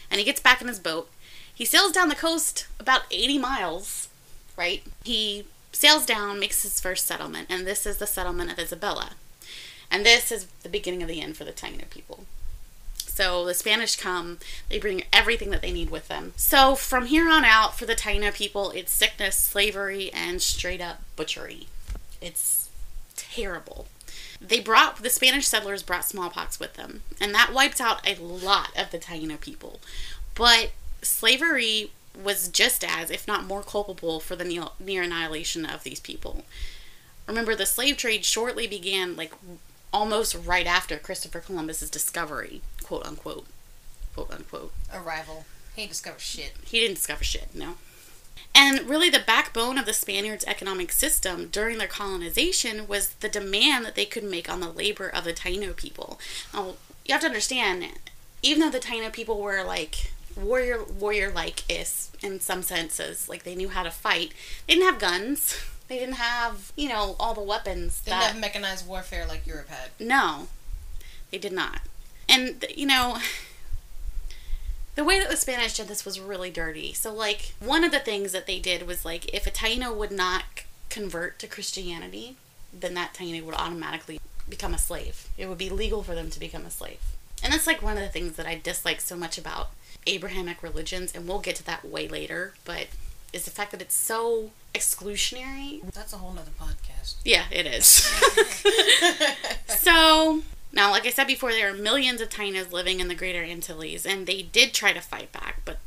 and 0.09 0.17
he 0.17 0.25
gets 0.25 0.39
back 0.39 0.61
in 0.61 0.69
his 0.69 0.79
boat. 0.79 1.09
He 1.53 1.65
sails 1.65 1.91
down 1.91 2.07
the 2.07 2.15
coast 2.15 2.67
about 2.79 3.01
80 3.11 3.37
miles, 3.37 4.07
right? 4.55 4.81
He 5.03 5.43
sails 5.73 6.05
down, 6.05 6.39
makes 6.39 6.63
his 6.63 6.79
first 6.79 7.05
settlement, 7.05 7.47
and 7.49 7.67
this 7.67 7.85
is 7.85 7.97
the 7.97 8.07
settlement 8.07 8.49
of 8.49 8.59
Isabella. 8.59 9.11
And 9.89 10.05
this 10.05 10.31
is 10.31 10.47
the 10.63 10.69
beginning 10.69 11.01
of 11.01 11.07
the 11.07 11.21
end 11.21 11.37
for 11.37 11.43
the 11.43 11.51
Taino 11.51 11.89
people. 11.89 12.25
So 12.95 13.45
the 13.45 13.53
Spanish 13.53 13.95
come, 13.95 14.37
they 14.69 14.79
bring 14.79 15.03
everything 15.11 15.49
that 15.49 15.61
they 15.61 15.71
need 15.71 15.89
with 15.89 16.07
them. 16.07 16.33
So 16.35 16.75
from 16.75 17.07
here 17.07 17.27
on 17.27 17.43
out, 17.43 17.77
for 17.77 17.85
the 17.85 17.95
Taino 17.95 18.33
people, 18.33 18.71
it's 18.71 18.91
sickness, 18.91 19.35
slavery, 19.35 20.11
and 20.13 20.41
straight 20.41 20.81
up 20.81 21.01
butchery. 21.15 21.67
It's 22.21 22.69
terrible. 23.15 23.87
They 24.39 24.59
brought 24.59 24.97
the 24.97 25.09
Spanish 25.09 25.47
settlers 25.47 25.81
brought 25.81 26.05
smallpox 26.05 26.59
with 26.59 26.75
them, 26.75 27.01
and 27.19 27.33
that 27.33 27.53
wiped 27.53 27.81
out 27.81 28.07
a 28.07 28.21
lot 28.21 28.69
of 28.77 28.91
the 28.91 28.99
Taino 28.99 29.39
people. 29.39 29.79
But 30.35 30.71
slavery 31.01 31.89
was 32.15 32.47
just 32.47 32.83
as, 32.83 33.09
if 33.09 33.27
not 33.27 33.45
more 33.45 33.63
culpable 33.63 34.19
for 34.19 34.35
the 34.35 34.69
near 34.79 35.01
annihilation 35.01 35.65
of 35.65 35.83
these 35.83 35.99
people. 35.99 36.43
Remember, 37.27 37.55
the 37.55 37.65
slave 37.65 37.97
trade 37.97 38.25
shortly 38.25 38.67
began, 38.67 39.15
like 39.15 39.33
almost 39.93 40.35
right 40.35 40.67
after 40.67 40.97
Christopher 40.97 41.39
Columbus's 41.39 41.89
discovery, 41.89 42.61
quote 42.83 43.05
unquote, 43.05 43.45
quote 44.13 44.31
unquote. 44.31 44.73
Arrival. 44.93 45.45
He 45.75 45.83
didn't 45.83 45.91
discover 45.91 46.19
shit. 46.19 46.53
He 46.65 46.79
didn't 46.79 46.95
discover 46.95 47.23
shit, 47.23 47.53
no. 47.53 47.75
And 48.55 48.89
really, 48.89 49.09
the 49.09 49.19
backbone 49.19 49.77
of 49.77 49.85
the 49.85 49.93
Spaniards' 49.93 50.45
economic 50.45 50.91
system 50.91 51.49
during 51.51 51.77
their 51.77 51.87
colonization 51.87 52.87
was 52.87 53.09
the 53.09 53.29
demand 53.29 53.85
that 53.85 53.95
they 53.95 54.05
could 54.05 54.23
make 54.23 54.49
on 54.49 54.59
the 54.59 54.71
labor 54.71 55.07
of 55.07 55.23
the 55.23 55.33
Taino 55.33 55.75
people. 55.75 56.19
Now, 56.53 56.73
you 57.05 57.13
have 57.13 57.21
to 57.21 57.27
understand, 57.27 57.85
even 58.41 58.61
though 58.61 58.71
the 58.71 58.79
Taino 58.79 59.13
people 59.13 59.39
were 59.39 59.63
like 59.63 60.11
warrior 60.35 60.83
warrior 60.83 61.31
like 61.31 61.63
is 61.69 62.11
in 62.21 62.39
some 62.39 62.63
senses, 62.63 63.29
like 63.29 63.43
they 63.43 63.55
knew 63.55 63.69
how 63.69 63.83
to 63.83 63.91
fight, 63.91 64.33
they 64.65 64.73
didn't 64.73 64.87
have 64.87 64.99
guns. 64.99 65.55
They 65.87 65.99
didn't 65.99 66.15
have, 66.15 66.71
you 66.75 66.89
know, 66.89 67.15
all 67.19 67.33
the 67.33 67.41
weapons. 67.41 68.01
They 68.01 68.11
didn't 68.11 68.21
that, 68.21 68.31
have 68.33 68.41
mechanized 68.41 68.87
warfare 68.87 69.25
like 69.25 69.47
Europe 69.47 69.69
had. 69.69 69.91
No, 69.99 70.47
they 71.31 71.37
did 71.37 71.53
not. 71.53 71.81
And 72.27 72.65
you 72.75 72.85
know, 72.85 73.19
the 74.95 75.03
way 75.03 75.19
that 75.19 75.29
the 75.29 75.37
Spanish 75.37 75.75
did 75.75 75.87
this 75.87 76.05
was 76.05 76.19
really 76.19 76.49
dirty. 76.49 76.93
So, 76.93 77.13
like, 77.13 77.53
one 77.59 77.83
of 77.83 77.91
the 77.91 77.99
things 77.99 78.31
that 78.33 78.47
they 78.47 78.59
did 78.59 78.85
was 78.85 79.05
like, 79.05 79.33
if 79.33 79.47
a 79.47 79.51
Taino 79.51 79.95
would 79.95 80.11
not 80.11 80.43
convert 80.89 81.39
to 81.39 81.47
Christianity, 81.47 82.35
then 82.73 82.93
that 82.95 83.13
Taino 83.13 83.43
would 83.43 83.55
automatically 83.55 84.19
become 84.49 84.73
a 84.73 84.77
slave. 84.77 85.27
It 85.37 85.47
would 85.47 85.57
be 85.57 85.69
legal 85.69 86.03
for 86.03 86.15
them 86.15 86.29
to 86.29 86.39
become 86.39 86.65
a 86.65 86.71
slave. 86.71 86.99
And 87.43 87.53
that's 87.53 87.67
like 87.67 87.81
one 87.81 87.97
of 87.97 88.03
the 88.03 88.09
things 88.09 88.35
that 88.35 88.47
I 88.47 88.59
dislike 88.61 89.01
so 89.01 89.15
much 89.15 89.37
about 89.37 89.69
Abrahamic 90.05 90.63
religions, 90.63 91.13
and 91.13 91.27
we'll 91.27 91.39
get 91.39 91.55
to 91.57 91.65
that 91.65 91.85
way 91.85 92.07
later, 92.07 92.53
but 92.65 92.87
is 93.33 93.45
the 93.45 93.51
fact 93.51 93.71
that 93.71 93.81
it's 93.81 93.95
so 93.95 94.51
exclusionary. 94.77 95.81
That's 95.93 96.13
a 96.13 96.17
whole 96.17 96.33
nother 96.33 96.51
podcast. 96.59 97.15
Yeah, 97.25 97.45
it 97.51 97.65
is. 97.65 97.85
so, 99.67 100.41
now, 100.71 100.91
like 100.91 101.05
I 101.05 101.09
said 101.09 101.27
before, 101.27 101.51
there 101.51 101.69
are 101.69 101.73
millions 101.73 102.21
of 102.21 102.29
Tainos 102.29 102.71
living 102.71 102.99
in 102.99 103.07
the 103.07 103.15
Greater 103.15 103.43
Antilles, 103.43 104.05
and 104.05 104.27
they 104.27 104.41
did 104.41 104.73
try 104.73 104.93
to 104.93 105.01
fight 105.01 105.31
back, 105.31 105.61
but 105.65 105.79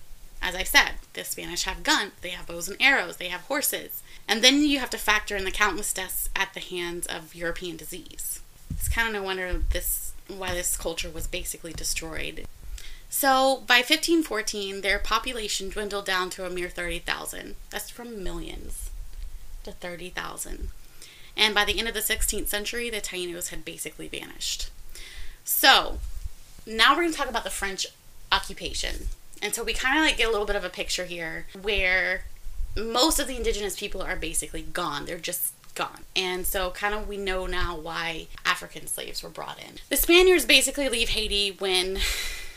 as 0.43 0.55
I 0.55 0.63
said, 0.63 0.93
the 1.13 1.25
Spanish 1.25 1.65
have 1.65 1.83
guns, 1.83 2.13
they 2.23 2.31
have 2.31 2.47
bows 2.47 2.69
and 2.69 2.81
arrows, 2.81 3.19
they 3.19 3.29
have 3.29 3.43
horses. 3.43 4.03
And 4.27 4.43
then 4.43 4.63
you 4.63 4.79
have 4.79 4.91
to 4.91 4.99
factor 4.99 5.37
in 5.37 5.45
the 5.45 5.51
countless 5.51 5.93
deaths 5.93 6.31
at 6.35 6.55
the 6.55 6.61
hands 6.61 7.07
of 7.07 7.35
European 7.35 7.77
disease. 7.77 8.41
It's 8.71 8.89
kind 8.89 9.09
of 9.09 9.15
no 9.15 9.23
wonder 9.23 9.53
this 9.71 10.13
why 10.29 10.55
this 10.55 10.77
culture 10.77 11.11
was 11.11 11.27
basically 11.27 11.73
destroyed. 11.73 12.47
So 13.11 13.65
by 13.67 13.79
1514, 13.79 14.81
their 14.81 15.01
population 15.01 15.69
dwindled 15.69 16.07
down 16.07 16.31
to 16.31 16.47
a 16.47 16.51
mere 16.51 16.69
30,000. 16.69 17.57
That's 17.69 17.91
from 17.91 18.23
millions 18.23 18.91
to 19.65 19.73
30,000. 19.73 20.69
And 21.37 21.55
by 21.55 21.65
the 21.65 21.79
end 21.79 21.89
of 21.89 21.95
the 21.95 22.01
16th 22.01 22.47
century, 22.47 22.89
the 22.89 23.01
Tainos 23.01 23.49
had 23.49 23.65
basically 23.65 24.07
vanished. 24.07 24.71
So, 25.45 25.99
now 26.65 26.93
we're 26.93 27.03
going 27.03 27.13
to 27.13 27.19
talk 27.19 27.29
about 27.29 27.45
the 27.45 27.51
French 27.51 27.89
occupation. 28.31 29.09
And 29.43 29.55
so 29.55 29.65
we 29.65 29.73
kind 29.73 29.99
of 29.99 30.05
like 30.05 30.17
get 30.17 30.29
a 30.29 30.31
little 30.31 30.47
bit 30.47 30.57
of 30.57 30.65
a 30.65 30.71
picture 30.71 31.07
here 31.07 31.47
where 31.61 32.25
most 32.77 33.19
of 33.19 33.27
the 33.27 33.37
indigenous 33.37 33.79
people 33.79 34.03
are 34.03 34.17
basically 34.17 34.63
gone. 34.63 35.07
They're 35.07 35.19
just 35.19 35.53
gone. 35.71 36.05
And 36.15 36.47
so 36.47 36.71
kind 36.71 36.95
of 36.95 37.09
we 37.09 37.17
know 37.17 37.47
now 37.47 37.77
why 37.77 38.29
African 38.45 38.87
slaves 38.87 39.23
were 39.23 39.29
brought 39.29 39.59
in. 39.59 39.77
The 39.89 39.97
Spaniards 39.97 40.45
basically 40.45 40.89
leave 40.89 41.11
Haiti 41.11 41.51
when 41.59 41.99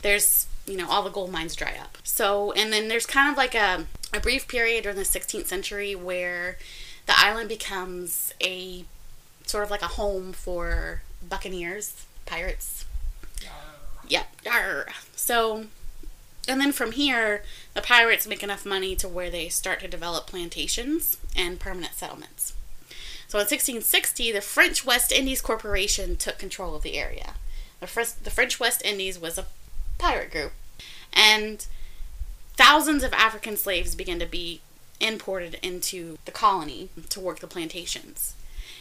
there's 0.02 0.46
you 0.66 0.76
know 0.76 0.88
all 0.88 1.02
the 1.02 1.10
gold 1.10 1.32
mines 1.32 1.54
dry 1.54 1.76
up. 1.80 1.98
So 2.02 2.52
and 2.52 2.72
then 2.72 2.88
there's 2.88 3.06
kind 3.06 3.30
of 3.30 3.36
like 3.36 3.54
a 3.54 3.86
a 4.12 4.20
brief 4.20 4.46
period 4.48 4.84
during 4.84 4.96
the 4.98 5.04
16th 5.04 5.46
century 5.46 5.94
where 5.94 6.58
the 7.06 7.14
island 7.16 7.48
becomes 7.48 8.32
a 8.42 8.84
sort 9.44 9.64
of 9.64 9.70
like 9.70 9.82
a 9.82 9.88
home 9.88 10.32
for 10.32 11.02
buccaneers, 11.28 12.06
pirates, 12.24 12.84
Yep. 14.08 14.26
Yep. 14.44 14.88
So, 15.16 15.66
and 16.48 16.60
then 16.60 16.72
from 16.72 16.92
here, 16.92 17.42
the 17.74 17.80
pirates 17.80 18.26
make 18.26 18.42
enough 18.42 18.66
money 18.66 18.94
to 18.96 19.08
where 19.08 19.30
they 19.30 19.48
start 19.48 19.80
to 19.80 19.88
develop 19.88 20.26
plantations 20.26 21.18
and 21.36 21.58
permanent 21.58 21.94
settlements. 21.94 22.53
So 23.34 23.40
in 23.40 23.46
1660, 23.46 24.30
the 24.30 24.40
French 24.40 24.86
West 24.86 25.10
Indies 25.10 25.40
Corporation 25.40 26.14
took 26.14 26.38
control 26.38 26.76
of 26.76 26.84
the 26.84 26.96
area. 26.96 27.34
The, 27.80 27.88
first, 27.88 28.22
the 28.22 28.30
French 28.30 28.60
West 28.60 28.80
Indies 28.84 29.18
was 29.18 29.36
a 29.36 29.46
pirate 29.98 30.30
group, 30.30 30.52
and 31.12 31.66
thousands 32.56 33.02
of 33.02 33.12
African 33.12 33.56
slaves 33.56 33.96
began 33.96 34.20
to 34.20 34.26
be 34.26 34.60
imported 35.00 35.58
into 35.64 36.16
the 36.26 36.30
colony 36.30 36.90
to 37.08 37.18
work 37.18 37.40
the 37.40 37.48
plantations. 37.48 38.36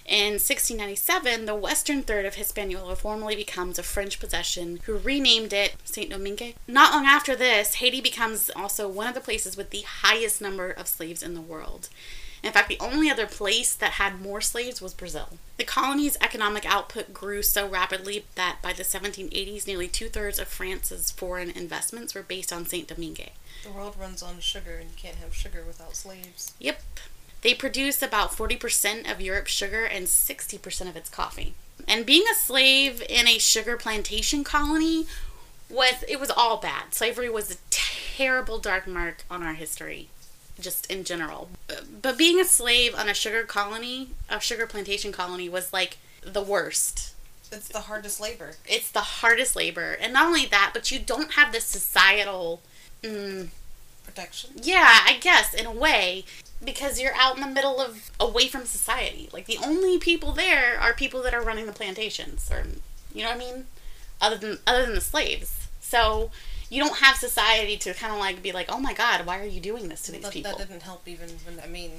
In 0.05 0.33
1697, 0.33 1.45
the 1.45 1.55
western 1.55 2.03
third 2.03 2.27
of 2.27 2.35
Hispaniola 2.35 2.95
formally 2.95 3.35
becomes 3.35 3.79
a 3.79 3.83
French 3.83 4.19
possession, 4.19 4.81
who 4.85 4.99
renamed 4.99 5.51
it 5.51 5.77
Saint 5.83 6.11
Domingue. 6.11 6.53
Not 6.67 6.93
long 6.93 7.07
after 7.07 7.35
this, 7.35 7.75
Haiti 7.75 8.01
becomes 8.01 8.51
also 8.55 8.87
one 8.87 9.07
of 9.07 9.15
the 9.15 9.19
places 9.19 9.57
with 9.57 9.71
the 9.71 9.81
highest 9.81 10.41
number 10.41 10.69
of 10.69 10.87
slaves 10.87 11.23
in 11.23 11.33
the 11.33 11.41
world. 11.41 11.89
In 12.43 12.51
fact, 12.51 12.67
the 12.67 12.79
only 12.81 13.09
other 13.09 13.25
place 13.25 13.73
that 13.73 13.93
had 13.93 14.21
more 14.21 14.41
slaves 14.41 14.81
was 14.81 14.93
Brazil. 14.93 15.37
The 15.57 15.63
colony's 15.63 16.17
economic 16.19 16.65
output 16.65 17.13
grew 17.13 17.41
so 17.41 17.67
rapidly 17.67 18.25
that 18.35 18.57
by 18.61 18.73
the 18.73 18.83
1780s, 18.83 19.65
nearly 19.65 19.87
two 19.87 20.09
thirds 20.09 20.39
of 20.39 20.49
France's 20.49 21.09
foreign 21.09 21.49
investments 21.49 22.13
were 22.13 22.21
based 22.21 22.51
on 22.51 22.65
Saint 22.65 22.89
Domingue. 22.89 23.29
The 23.63 23.71
world 23.71 23.95
runs 23.97 24.21
on 24.21 24.41
sugar, 24.41 24.75
and 24.75 24.89
you 24.89 24.97
can't 24.97 25.15
have 25.15 25.33
sugar 25.33 25.63
without 25.65 25.95
slaves. 25.95 26.53
Yep. 26.59 26.81
They 27.43 27.53
produce 27.53 28.01
about 28.01 28.31
40% 28.31 29.09
of 29.09 29.21
Europe's 29.21 29.51
sugar 29.51 29.85
and 29.85 30.07
60% 30.07 30.89
of 30.89 30.97
its 30.97 31.09
coffee. 31.09 31.53
And 31.87 32.05
being 32.05 32.25
a 32.29 32.35
slave 32.35 33.01
in 33.07 33.27
a 33.27 33.37
sugar 33.37 33.77
plantation 33.77 34.43
colony 34.43 35.05
was 35.69 36.03
it 36.09 36.19
was 36.19 36.29
all 36.29 36.57
bad. 36.57 36.93
Slavery 36.93 37.29
was 37.29 37.51
a 37.51 37.57
terrible 37.69 38.59
dark 38.59 38.85
mark 38.85 39.23
on 39.29 39.43
our 39.43 39.53
history 39.53 40.09
just 40.59 40.85
in 40.91 41.03
general. 41.03 41.49
But 42.01 42.17
being 42.17 42.39
a 42.39 42.45
slave 42.45 42.95
on 42.95 43.09
a 43.09 43.13
sugar 43.13 43.43
colony, 43.43 44.09
a 44.29 44.39
sugar 44.39 44.67
plantation 44.67 45.11
colony 45.11 45.49
was 45.49 45.73
like 45.73 45.97
the 46.21 46.41
worst. 46.41 47.13
It's 47.51 47.67
the 47.67 47.81
hardest 47.81 48.19
labor. 48.19 48.53
It's 48.65 48.89
the 48.89 49.01
hardest 49.01 49.55
labor. 49.55 49.95
And 49.99 50.13
not 50.13 50.25
only 50.25 50.45
that, 50.47 50.71
but 50.73 50.89
you 50.91 50.99
don't 50.99 51.33
have 51.33 51.53
the 51.53 51.61
societal 51.61 52.61
mm, 53.03 53.49
protection. 54.03 54.51
Yeah, 54.61 54.99
I 55.05 55.17
guess 55.19 55.53
in 55.53 55.65
a 55.65 55.71
way 55.71 56.25
because 56.63 56.99
you're 56.99 57.15
out 57.15 57.35
in 57.35 57.41
the 57.41 57.47
middle 57.47 57.79
of 57.79 58.11
away 58.19 58.47
from 58.47 58.65
society. 58.65 59.29
Like 59.31 59.45
the 59.45 59.59
only 59.63 59.97
people 59.97 60.31
there 60.31 60.79
are 60.79 60.93
people 60.93 61.21
that 61.23 61.33
are 61.33 61.41
running 61.41 61.65
the 61.65 61.73
plantations, 61.73 62.49
or 62.51 62.65
you 63.13 63.23
know 63.23 63.29
what 63.29 63.35
I 63.35 63.39
mean, 63.39 63.65
other 64.21 64.37
than 64.37 64.59
other 64.65 64.85
than 64.85 64.95
the 64.95 65.01
slaves. 65.01 65.67
So 65.79 66.31
you 66.73 66.83
don't 66.83 66.97
have 66.97 67.17
society 67.17 67.77
to 67.77 67.93
kind 67.93 68.11
of 68.11 68.19
like 68.19 68.41
be 68.41 68.51
like, 68.51 68.65
oh 68.71 68.79
my 68.79 68.93
god, 68.93 69.27
why 69.27 69.39
are 69.39 69.45
you 69.45 69.61
doing 69.61 69.89
this 69.89 70.01
to 70.03 70.11
these 70.11 70.23
that, 70.23 70.33
people? 70.33 70.57
That 70.57 70.69
didn't 70.69 70.81
help 70.81 71.07
even. 71.07 71.29
When, 71.45 71.59
I 71.63 71.67
mean, 71.67 71.91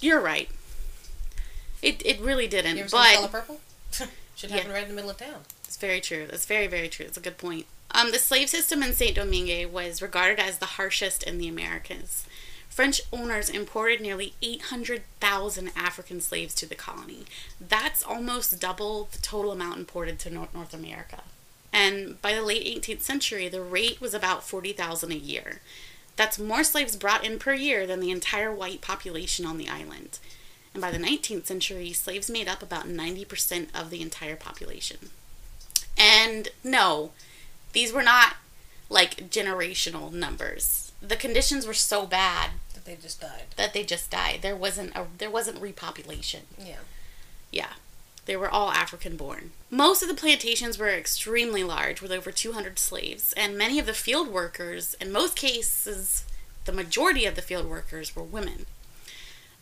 you're 0.00 0.20
right. 0.20 0.48
It 1.82 2.02
it 2.06 2.20
really 2.20 2.46
didn't. 2.46 2.76
You 2.76 2.84
ever 2.84 2.90
but 2.92 3.14
Color 3.14 3.28
Purple? 3.28 3.60
Should 4.36 4.50
happen 4.52 4.68
yeah. 4.68 4.74
right 4.74 4.82
in 4.84 4.90
the 4.90 4.94
middle 4.94 5.10
of 5.10 5.16
town. 5.16 5.40
It's 5.64 5.76
very 5.76 6.00
true. 6.00 6.28
That's 6.30 6.46
very 6.46 6.68
very 6.68 6.88
true. 6.88 7.04
It's 7.06 7.16
a 7.16 7.20
good 7.20 7.36
point. 7.36 7.66
Um, 7.90 8.12
the 8.12 8.18
slave 8.20 8.48
system 8.48 8.80
in 8.82 8.92
Saint 8.92 9.16
Domingue 9.16 9.72
was 9.72 10.00
regarded 10.00 10.38
as 10.38 10.58
the 10.58 10.66
harshest 10.66 11.24
in 11.24 11.38
the 11.38 11.48
Americas. 11.48 12.26
French 12.68 13.00
owners 13.12 13.48
imported 13.48 14.00
nearly 14.02 14.34
800,000 14.42 15.70
African 15.74 16.20
slaves 16.20 16.54
to 16.56 16.66
the 16.66 16.74
colony. 16.74 17.24
That's 17.58 18.04
almost 18.04 18.60
double 18.60 19.08
the 19.10 19.18
total 19.18 19.50
amount 19.50 19.78
imported 19.78 20.18
to 20.20 20.30
North 20.30 20.74
America. 20.74 21.22
And 21.76 22.22
by 22.22 22.32
the 22.32 22.40
late 22.40 22.64
18th 22.64 23.02
century, 23.02 23.48
the 23.48 23.60
rate 23.60 24.00
was 24.00 24.14
about 24.14 24.42
40,000 24.42 25.12
a 25.12 25.14
year. 25.14 25.60
That's 26.16 26.38
more 26.38 26.64
slaves 26.64 26.96
brought 26.96 27.22
in 27.22 27.38
per 27.38 27.52
year 27.52 27.86
than 27.86 28.00
the 28.00 28.10
entire 28.10 28.50
white 28.50 28.80
population 28.80 29.44
on 29.44 29.58
the 29.58 29.68
island. 29.68 30.18
And 30.72 30.80
by 30.80 30.90
the 30.90 30.96
19th 30.96 31.44
century, 31.44 31.92
slaves 31.92 32.30
made 32.30 32.48
up 32.48 32.62
about 32.62 32.88
90% 32.88 33.66
of 33.78 33.90
the 33.90 34.00
entire 34.00 34.36
population. 34.36 35.10
And 35.98 36.48
no, 36.64 37.10
these 37.74 37.92
were 37.92 38.02
not 38.02 38.36
like 38.88 39.28
generational 39.28 40.10
numbers. 40.10 40.92
The 41.02 41.16
conditions 41.16 41.66
were 41.66 41.74
so 41.74 42.06
bad 42.06 42.52
that 42.72 42.86
they 42.86 42.96
just 42.96 43.20
died. 43.20 43.44
That 43.56 43.74
they 43.74 43.84
just 43.84 44.10
died. 44.10 44.38
There 44.40 44.56
wasn't 44.56 44.96
a 44.96 45.06
there 45.18 45.30
wasn't 45.30 45.60
repopulation. 45.60 46.42
Yeah. 46.58 46.76
Yeah. 47.52 47.72
They 48.26 48.36
were 48.36 48.50
all 48.50 48.70
African 48.72 49.16
born. 49.16 49.52
Most 49.70 50.02
of 50.02 50.08
the 50.08 50.14
plantations 50.14 50.78
were 50.78 50.88
extremely 50.88 51.62
large 51.64 52.02
with 52.02 52.12
over 52.12 52.30
200 52.30 52.78
slaves, 52.78 53.32
and 53.32 53.56
many 53.56 53.78
of 53.78 53.86
the 53.86 53.94
field 53.94 54.28
workers, 54.28 54.94
in 55.00 55.10
most 55.12 55.36
cases, 55.36 56.24
the 56.64 56.72
majority 56.72 57.24
of 57.24 57.36
the 57.36 57.42
field 57.42 57.66
workers 57.66 58.14
were 58.14 58.24
women. 58.24 58.66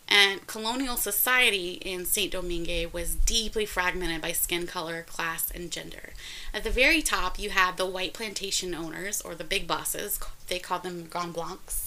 And 0.08 0.46
colonial 0.46 0.96
society 0.96 1.74
in 1.74 2.04
Saint 2.06 2.32
Domingue 2.32 2.90
was 2.92 3.14
deeply 3.14 3.66
fragmented 3.66 4.22
by 4.22 4.32
skin 4.32 4.66
color, 4.66 5.02
class, 5.02 5.50
and 5.50 5.70
gender. 5.70 6.12
At 6.52 6.64
the 6.64 6.70
very 6.70 7.02
top, 7.02 7.38
you 7.38 7.50
had 7.50 7.76
the 7.76 7.86
white 7.86 8.14
plantation 8.14 8.74
owners, 8.74 9.20
or 9.20 9.34
the 9.34 9.44
big 9.44 9.66
bosses. 9.66 10.18
They 10.48 10.58
called 10.58 10.82
them 10.82 11.04
Grand 11.04 11.34
Blancs. 11.34 11.83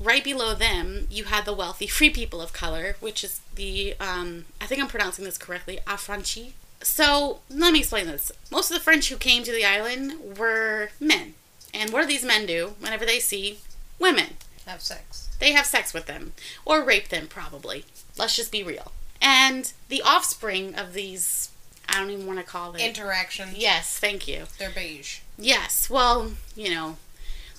Right 0.00 0.24
below 0.24 0.54
them, 0.54 1.06
you 1.10 1.24
had 1.24 1.44
the 1.44 1.52
wealthy 1.52 1.86
free 1.98 2.10
people 2.10 2.40
of 2.40 2.52
color, 2.52 2.96
which 3.00 3.22
is 3.22 3.40
the, 3.54 3.94
um, 4.00 4.46
I 4.60 4.66
think 4.66 4.80
I'm 4.80 4.88
pronouncing 4.88 5.24
this 5.24 5.38
correctly, 5.38 5.78
affranchi. 5.86 6.52
So, 6.82 7.40
let 7.50 7.74
me 7.74 7.80
explain 7.80 8.06
this. 8.06 8.32
Most 8.50 8.70
of 8.70 8.76
the 8.78 8.82
French 8.82 9.10
who 9.10 9.16
came 9.16 9.42
to 9.42 9.52
the 9.52 9.66
island 9.66 10.38
were 10.38 10.88
men. 10.98 11.34
And 11.74 11.90
what 11.92 12.00
do 12.00 12.06
these 12.08 12.24
men 12.24 12.46
do 12.46 12.74
whenever 12.80 13.04
they 13.04 13.18
see 13.18 13.58
women? 13.98 14.38
Have 14.66 14.80
sex. 14.80 15.28
They 15.38 15.52
have 15.52 15.66
sex 15.66 15.92
with 15.92 16.06
them. 16.06 16.32
Or 16.64 16.82
rape 16.82 17.08
them, 17.10 17.26
probably. 17.28 17.84
Let's 18.16 18.34
just 18.34 18.50
be 18.50 18.62
real. 18.62 18.92
And 19.20 19.72
the 19.88 20.00
offspring 20.02 20.74
of 20.74 20.94
these, 20.94 21.50
I 21.88 22.00
don't 22.00 22.10
even 22.10 22.26
want 22.26 22.38
to 22.38 22.44
call 22.44 22.74
it. 22.74 22.80
Interaction. 22.80 23.50
yes, 23.54 23.98
thank 23.98 24.26
you. 24.26 24.44
They're 24.58 24.70
beige. 24.70 25.18
Yes, 25.38 25.90
well, 25.90 26.32
you 26.56 26.70
know, 26.74 26.96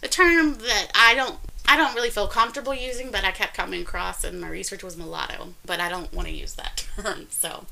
the 0.02 0.08
term 0.08 0.56
that 0.56 0.88
I 0.96 1.14
don't. 1.14 1.38
I 1.72 1.78
don't 1.78 1.96
really 1.96 2.10
feel 2.10 2.28
comfortable 2.28 2.74
using, 2.74 3.12
but 3.12 3.24
I 3.24 3.32
kept 3.32 3.54
coming 3.56 3.82
across, 3.82 4.26
and 4.26 4.42
my 4.42 4.50
research 4.50 4.84
was 4.84 4.98
mulatto. 4.98 5.54
But 5.66 5.80
I 5.80 5.88
don't 5.88 6.12
want 6.14 6.28
to 6.28 6.34
use 6.34 6.54
that 6.56 6.86
term, 6.98 7.28
so 7.30 7.66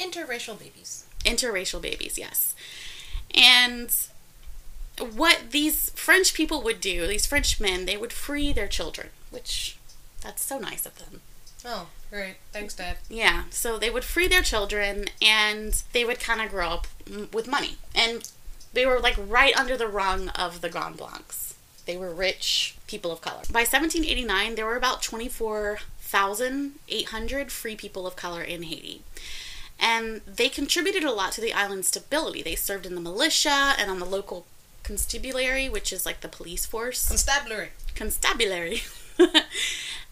Interracial 0.00 0.58
babies. 0.58 1.04
interracial 1.24 1.80
babies, 1.80 2.18
yes. 2.18 2.56
And 3.32 3.94
what 4.98 5.52
these 5.52 5.90
French 5.90 6.34
people 6.34 6.62
would 6.62 6.80
do, 6.80 7.06
these 7.06 7.24
French 7.26 7.60
men, 7.60 7.86
they 7.86 7.96
would 7.96 8.12
free 8.12 8.52
their 8.52 8.66
children, 8.66 9.10
which 9.30 9.76
that's 10.20 10.42
so 10.44 10.58
nice 10.58 10.84
of 10.84 10.98
them. 10.98 11.20
Oh, 11.64 11.86
great. 12.10 12.36
Thanks, 12.52 12.74
Dad. 12.74 12.96
Yeah, 13.08 13.44
so 13.50 13.78
they 13.78 13.90
would 13.90 14.02
free 14.04 14.26
their 14.26 14.42
children 14.42 15.04
and 15.22 15.80
they 15.92 16.04
would 16.04 16.18
kind 16.18 16.40
of 16.40 16.50
grow 16.50 16.68
up 16.70 16.86
with 17.32 17.46
money. 17.46 17.76
And 17.94 18.28
they 18.72 18.84
were 18.84 18.98
like 18.98 19.14
right 19.16 19.56
under 19.56 19.76
the 19.76 19.86
rung 19.86 20.28
of 20.30 20.60
the 20.60 20.68
Grand 20.68 20.96
Blancs. 20.96 21.54
They 21.86 21.96
were 21.96 22.12
rich 22.12 22.76
people 22.92 23.10
of 23.10 23.20
color. 23.20 23.42
By 23.50 23.62
1789, 23.62 24.54
there 24.54 24.66
were 24.66 24.76
about 24.76 25.02
24,800 25.02 27.50
free 27.50 27.74
people 27.74 28.06
of 28.06 28.14
color 28.14 28.42
in 28.42 28.62
Haiti. 28.62 29.02
And 29.80 30.20
they 30.26 30.48
contributed 30.48 31.02
a 31.02 31.10
lot 31.10 31.32
to 31.32 31.40
the 31.40 31.52
island's 31.54 31.88
stability. 31.88 32.40
They 32.42 32.54
served 32.54 32.86
in 32.86 32.94
the 32.94 33.00
militia 33.00 33.74
and 33.78 33.90
on 33.90 33.98
the 33.98 34.04
local 34.04 34.46
constabulary, 34.84 35.68
which 35.68 35.92
is 35.92 36.06
like 36.06 36.20
the 36.20 36.28
police 36.28 36.66
force 36.66 37.08
Constabulary. 37.08 37.70
constabulary. 37.94 38.82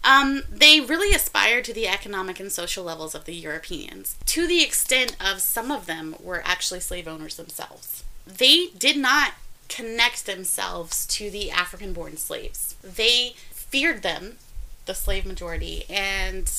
um, 0.03 0.43
they 0.51 0.81
really 0.81 1.15
aspired 1.15 1.63
to 1.65 1.73
the 1.73 1.87
economic 1.87 2.39
and 2.39 2.51
social 2.51 2.83
levels 2.83 3.13
of 3.15 3.25
the 3.25 3.35
Europeans, 3.35 4.15
to 4.25 4.47
the 4.47 4.63
extent 4.63 5.15
of 5.21 5.39
some 5.39 5.71
of 5.71 5.85
them 5.85 6.15
were 6.21 6.41
actually 6.45 6.79
slave 6.79 7.07
owners 7.07 7.35
themselves. 7.37 8.03
They 8.25 8.67
did 8.77 8.97
not 8.97 9.33
connect 9.71 10.25
themselves 10.25 11.05
to 11.07 11.31
the 11.31 11.49
African 11.49 11.93
born 11.93 12.17
slaves. 12.17 12.75
They 12.83 13.35
feared 13.51 14.03
them, 14.03 14.37
the 14.85 14.93
slave 14.93 15.25
majority, 15.25 15.85
and 15.89 16.51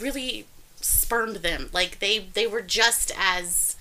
really 0.00 0.46
spurned 0.80 1.36
them. 1.36 1.68
Like 1.72 1.98
they, 1.98 2.18
they 2.18 2.46
were 2.46 2.62
just 2.62 3.12
as 3.18 3.76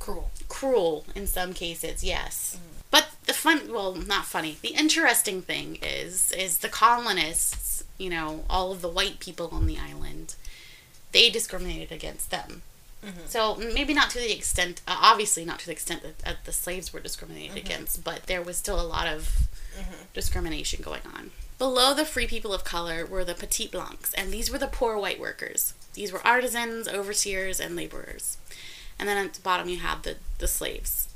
Cruel. 0.00 0.30
cruel 0.48 1.06
in 1.14 1.26
some 1.26 1.54
cases, 1.54 2.04
yes. 2.04 2.58
Mm. 2.58 2.82
But 2.90 3.08
the 3.24 3.32
fun, 3.32 3.72
well, 3.72 3.94
not 3.94 4.26
funny. 4.26 4.58
The 4.60 4.74
interesting 4.74 5.40
thing 5.40 5.78
is, 5.82 6.30
is 6.32 6.58
the 6.58 6.68
colonists, 6.68 7.84
you 7.96 8.10
know, 8.10 8.44
all 8.50 8.70
of 8.70 8.82
the 8.82 8.88
white 8.88 9.18
people 9.18 9.48
on 9.50 9.66
the 9.66 9.78
island, 9.78 10.34
they 11.12 11.30
discriminated 11.30 11.90
against 11.90 12.30
them. 12.30 12.62
So 13.26 13.56
maybe 13.56 13.94
not 13.94 14.10
to 14.10 14.18
the 14.18 14.34
extent, 14.34 14.80
uh, 14.86 14.96
obviously 15.00 15.44
not 15.44 15.58
to 15.60 15.66
the 15.66 15.72
extent 15.72 16.02
that, 16.02 16.18
that 16.20 16.44
the 16.44 16.52
slaves 16.52 16.92
were 16.92 17.00
discriminated 17.00 17.56
against, 17.56 18.04
but 18.04 18.24
there 18.26 18.42
was 18.42 18.56
still 18.56 18.80
a 18.80 18.82
lot 18.82 19.06
of 19.06 19.48
discrimination 20.12 20.82
going 20.82 21.02
on. 21.14 21.30
Below 21.58 21.94
the 21.94 22.04
free 22.04 22.26
people 22.26 22.52
of 22.52 22.64
color 22.64 23.06
were 23.06 23.24
the 23.24 23.34
petit 23.34 23.68
blancs, 23.68 24.12
and 24.14 24.32
these 24.32 24.50
were 24.50 24.58
the 24.58 24.66
poor 24.66 24.98
white 24.98 25.20
workers. 25.20 25.74
These 25.94 26.12
were 26.12 26.26
artisans, 26.26 26.88
overseers, 26.88 27.60
and 27.60 27.76
laborers. 27.76 28.38
And 28.98 29.08
then 29.08 29.24
at 29.24 29.34
the 29.34 29.40
bottom 29.40 29.68
you 29.68 29.78
have 29.78 30.02
the, 30.02 30.16
the 30.38 30.48
slaves, 30.48 31.08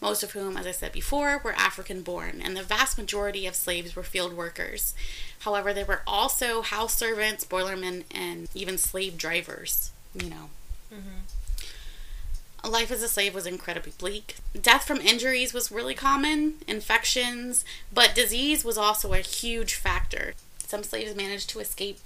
most 0.00 0.22
of 0.22 0.32
whom, 0.32 0.56
as 0.56 0.66
I 0.66 0.72
said 0.72 0.92
before, 0.92 1.40
were 1.44 1.52
African 1.52 2.02
born, 2.02 2.40
and 2.42 2.56
the 2.56 2.62
vast 2.62 2.98
majority 2.98 3.46
of 3.46 3.54
slaves 3.54 3.94
were 3.94 4.02
field 4.02 4.34
workers. 4.34 4.94
However, 5.40 5.72
there 5.72 5.84
were 5.84 6.02
also 6.06 6.62
house 6.62 6.94
servants, 6.94 7.44
boilermen, 7.44 8.04
and 8.10 8.48
even 8.54 8.78
slave 8.78 9.16
drivers, 9.16 9.92
you 10.14 10.28
know. 10.28 10.50
Mm-hmm. 10.92 12.70
Life 12.70 12.92
as 12.92 13.02
a 13.02 13.08
slave 13.08 13.34
was 13.34 13.46
incredibly 13.46 13.92
bleak. 13.98 14.36
Death 14.60 14.86
from 14.86 14.98
injuries 15.00 15.52
was 15.52 15.72
really 15.72 15.94
common, 15.94 16.54
infections, 16.68 17.64
but 17.92 18.14
disease 18.14 18.64
was 18.64 18.78
also 18.78 19.12
a 19.12 19.18
huge 19.18 19.74
factor. 19.74 20.34
Some 20.58 20.84
slaves 20.84 21.16
managed 21.16 21.50
to 21.50 21.60
escape 21.60 21.98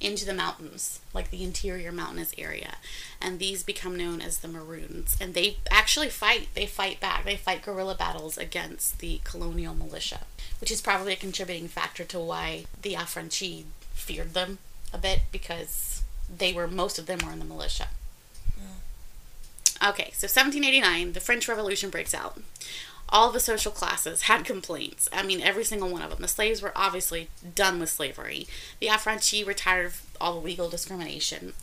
into 0.00 0.24
the 0.24 0.34
mountains, 0.34 1.00
like 1.12 1.30
the 1.30 1.42
interior 1.42 1.90
mountainous 1.90 2.32
area, 2.38 2.76
and 3.20 3.38
these 3.38 3.64
become 3.64 3.96
known 3.96 4.20
as 4.20 4.38
the 4.38 4.48
Maroons. 4.48 5.16
And 5.20 5.34
they 5.34 5.56
actually 5.70 6.08
fight, 6.08 6.48
they 6.54 6.66
fight 6.66 7.00
back, 7.00 7.24
they 7.24 7.36
fight 7.36 7.62
guerrilla 7.62 7.96
battles 7.96 8.38
against 8.38 9.00
the 9.00 9.20
colonial 9.24 9.74
militia, 9.74 10.20
which 10.60 10.70
is 10.70 10.80
probably 10.80 11.12
a 11.12 11.16
contributing 11.16 11.66
factor 11.68 12.04
to 12.04 12.20
why 12.20 12.66
the 12.80 12.94
Affranchi 12.94 13.64
feared 13.92 14.34
them 14.34 14.58
a 14.92 14.98
bit 14.98 15.22
because 15.32 16.02
they 16.34 16.52
were, 16.52 16.68
most 16.68 16.98
of 16.98 17.06
them 17.06 17.18
were 17.24 17.32
in 17.32 17.40
the 17.40 17.44
militia. 17.44 17.88
Okay, 19.82 20.10
so 20.12 20.26
1789, 20.26 21.12
the 21.12 21.20
French 21.20 21.48
Revolution 21.48 21.90
breaks 21.90 22.14
out. 22.14 22.40
All 23.10 23.30
the 23.30 23.40
social 23.40 23.72
classes 23.72 24.22
had 24.22 24.44
complaints. 24.44 25.08
I 25.12 25.22
mean, 25.22 25.40
every 25.40 25.64
single 25.64 25.88
one 25.88 26.02
of 26.02 26.10
them. 26.10 26.20
The 26.20 26.28
slaves 26.28 26.60
were 26.60 26.72
obviously 26.76 27.28
done 27.54 27.80
with 27.80 27.88
slavery. 27.88 28.46
The 28.80 28.88
affranchi 28.88 29.46
were 29.46 29.54
tired 29.54 29.86
of 29.86 30.02
all 30.20 30.34
the 30.34 30.44
legal 30.44 30.68
discrimination. 30.68 31.54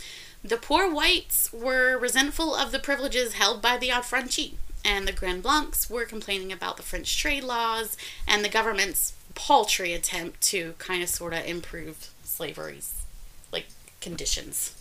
The 0.43 0.58
poor 0.58 0.91
whites 0.91 1.51
were 1.54 1.97
resentful 1.97 2.56
of 2.56 2.71
the 2.71 2.80
privileges 2.80 3.34
held 3.34 3.62
by 3.62 3.78
the 3.78 3.89
affranchi. 3.89 4.56
And 4.84 5.08
the 5.08 5.13
Grand 5.13 5.43
Blancs 5.43 5.89
were 5.89 6.06
complaining 6.06 6.51
about 6.51 6.78
the 6.78 6.84
French 6.84 7.17
trade 7.17 7.43
laws 7.43 7.97
and 8.28 8.43
the 8.43 8.49
government's 8.49 9.13
paltry 9.34 9.93
attempt 9.93 10.41
to 10.41 10.73
kind 10.78 11.04
of 11.04 11.10
sort 11.10 11.34
of 11.34 11.45
improve 11.45 12.10
slavery's 12.23 13.04
like 13.51 13.67
conditions. 14.01 14.75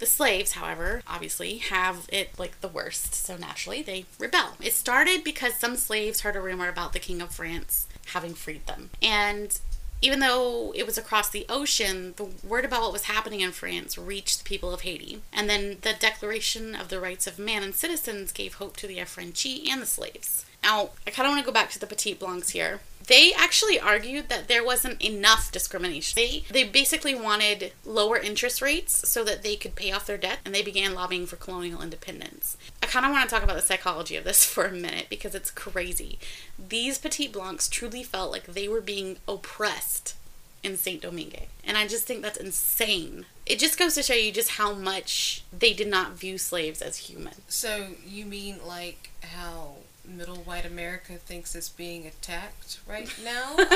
The 0.00 0.06
slaves, 0.06 0.52
however, 0.52 1.02
obviously 1.06 1.58
have 1.58 2.06
it 2.10 2.38
like 2.38 2.60
the 2.62 2.68
worst, 2.68 3.14
so 3.14 3.36
naturally 3.36 3.82
they 3.82 4.06
rebel. 4.18 4.56
It 4.60 4.72
started 4.72 5.22
because 5.22 5.54
some 5.54 5.76
slaves 5.76 6.22
heard 6.22 6.36
a 6.36 6.40
rumor 6.40 6.68
about 6.68 6.94
the 6.94 6.98
King 6.98 7.20
of 7.20 7.34
France 7.34 7.86
having 8.06 8.32
freed 8.32 8.66
them. 8.66 8.88
And 9.02 9.60
even 10.00 10.20
though 10.20 10.72
it 10.74 10.86
was 10.86 10.96
across 10.96 11.28
the 11.28 11.44
ocean, 11.50 12.14
the 12.16 12.28
word 12.42 12.64
about 12.64 12.80
what 12.80 12.94
was 12.94 13.04
happening 13.04 13.40
in 13.40 13.52
France 13.52 13.98
reached 13.98 14.38
the 14.38 14.48
people 14.48 14.72
of 14.72 14.80
Haiti. 14.80 15.20
And 15.34 15.50
then 15.50 15.76
the 15.82 15.92
Declaration 15.92 16.74
of 16.74 16.88
the 16.88 16.98
Rights 16.98 17.26
of 17.26 17.38
Man 17.38 17.62
and 17.62 17.74
Citizens 17.74 18.32
gave 18.32 18.54
hope 18.54 18.78
to 18.78 18.86
the 18.86 18.96
Affranchi 18.96 19.68
and 19.68 19.82
the 19.82 19.86
slaves. 19.86 20.46
Now, 20.62 20.90
I 21.06 21.10
kind 21.10 21.26
of 21.26 21.32
want 21.32 21.44
to 21.44 21.46
go 21.46 21.52
back 21.52 21.70
to 21.70 21.78
the 21.78 21.86
Petit 21.86 22.14
Blancs 22.14 22.50
here. 22.50 22.80
They 23.06 23.32
actually 23.32 23.80
argued 23.80 24.28
that 24.28 24.46
there 24.46 24.64
wasn't 24.64 25.02
enough 25.02 25.50
discrimination. 25.50 26.14
They 26.16 26.44
they 26.50 26.64
basically 26.64 27.14
wanted 27.14 27.72
lower 27.84 28.16
interest 28.18 28.62
rates 28.62 29.08
so 29.08 29.24
that 29.24 29.42
they 29.42 29.56
could 29.56 29.74
pay 29.74 29.90
off 29.90 30.06
their 30.06 30.18
debt, 30.18 30.38
and 30.44 30.54
they 30.54 30.62
began 30.62 30.94
lobbying 30.94 31.26
for 31.26 31.36
colonial 31.36 31.82
independence. 31.82 32.56
I 32.82 32.86
kind 32.86 33.04
of 33.06 33.10
want 33.10 33.28
to 33.28 33.34
talk 33.34 33.42
about 33.42 33.56
the 33.56 33.62
psychology 33.62 34.16
of 34.16 34.24
this 34.24 34.44
for 34.54 34.66
a 34.66 34.72
minute 34.72 35.06
because 35.08 35.34
it's 35.34 35.50
crazy. 35.50 36.18
These 36.58 36.98
Petit 36.98 37.28
Blancs 37.28 37.68
truly 37.68 38.02
felt 38.02 38.30
like 38.30 38.44
they 38.44 38.68
were 38.68 38.82
being 38.82 39.16
oppressed 39.26 40.14
in 40.62 40.76
Saint 40.76 41.02
Domingue, 41.02 41.46
and 41.64 41.78
I 41.78 41.88
just 41.88 42.06
think 42.06 42.22
that's 42.22 42.38
insane. 42.38 43.24
It 43.46 43.58
just 43.58 43.78
goes 43.78 43.94
to 43.94 44.02
show 44.02 44.14
you 44.14 44.30
just 44.30 44.50
how 44.50 44.74
much 44.74 45.42
they 45.58 45.72
did 45.72 45.88
not 45.88 46.12
view 46.12 46.38
slaves 46.38 46.82
as 46.82 46.98
human. 46.98 47.34
So 47.48 47.88
you 48.06 48.26
mean 48.26 48.58
like 48.64 49.10
how 49.22 49.76
middle 50.04 50.36
white 50.38 50.64
America 50.64 51.14
thinks 51.14 51.54
it's 51.54 51.68
being 51.68 52.06
attacked 52.06 52.78
right 52.86 53.08
now? 53.24 53.52
Um, 53.56 53.66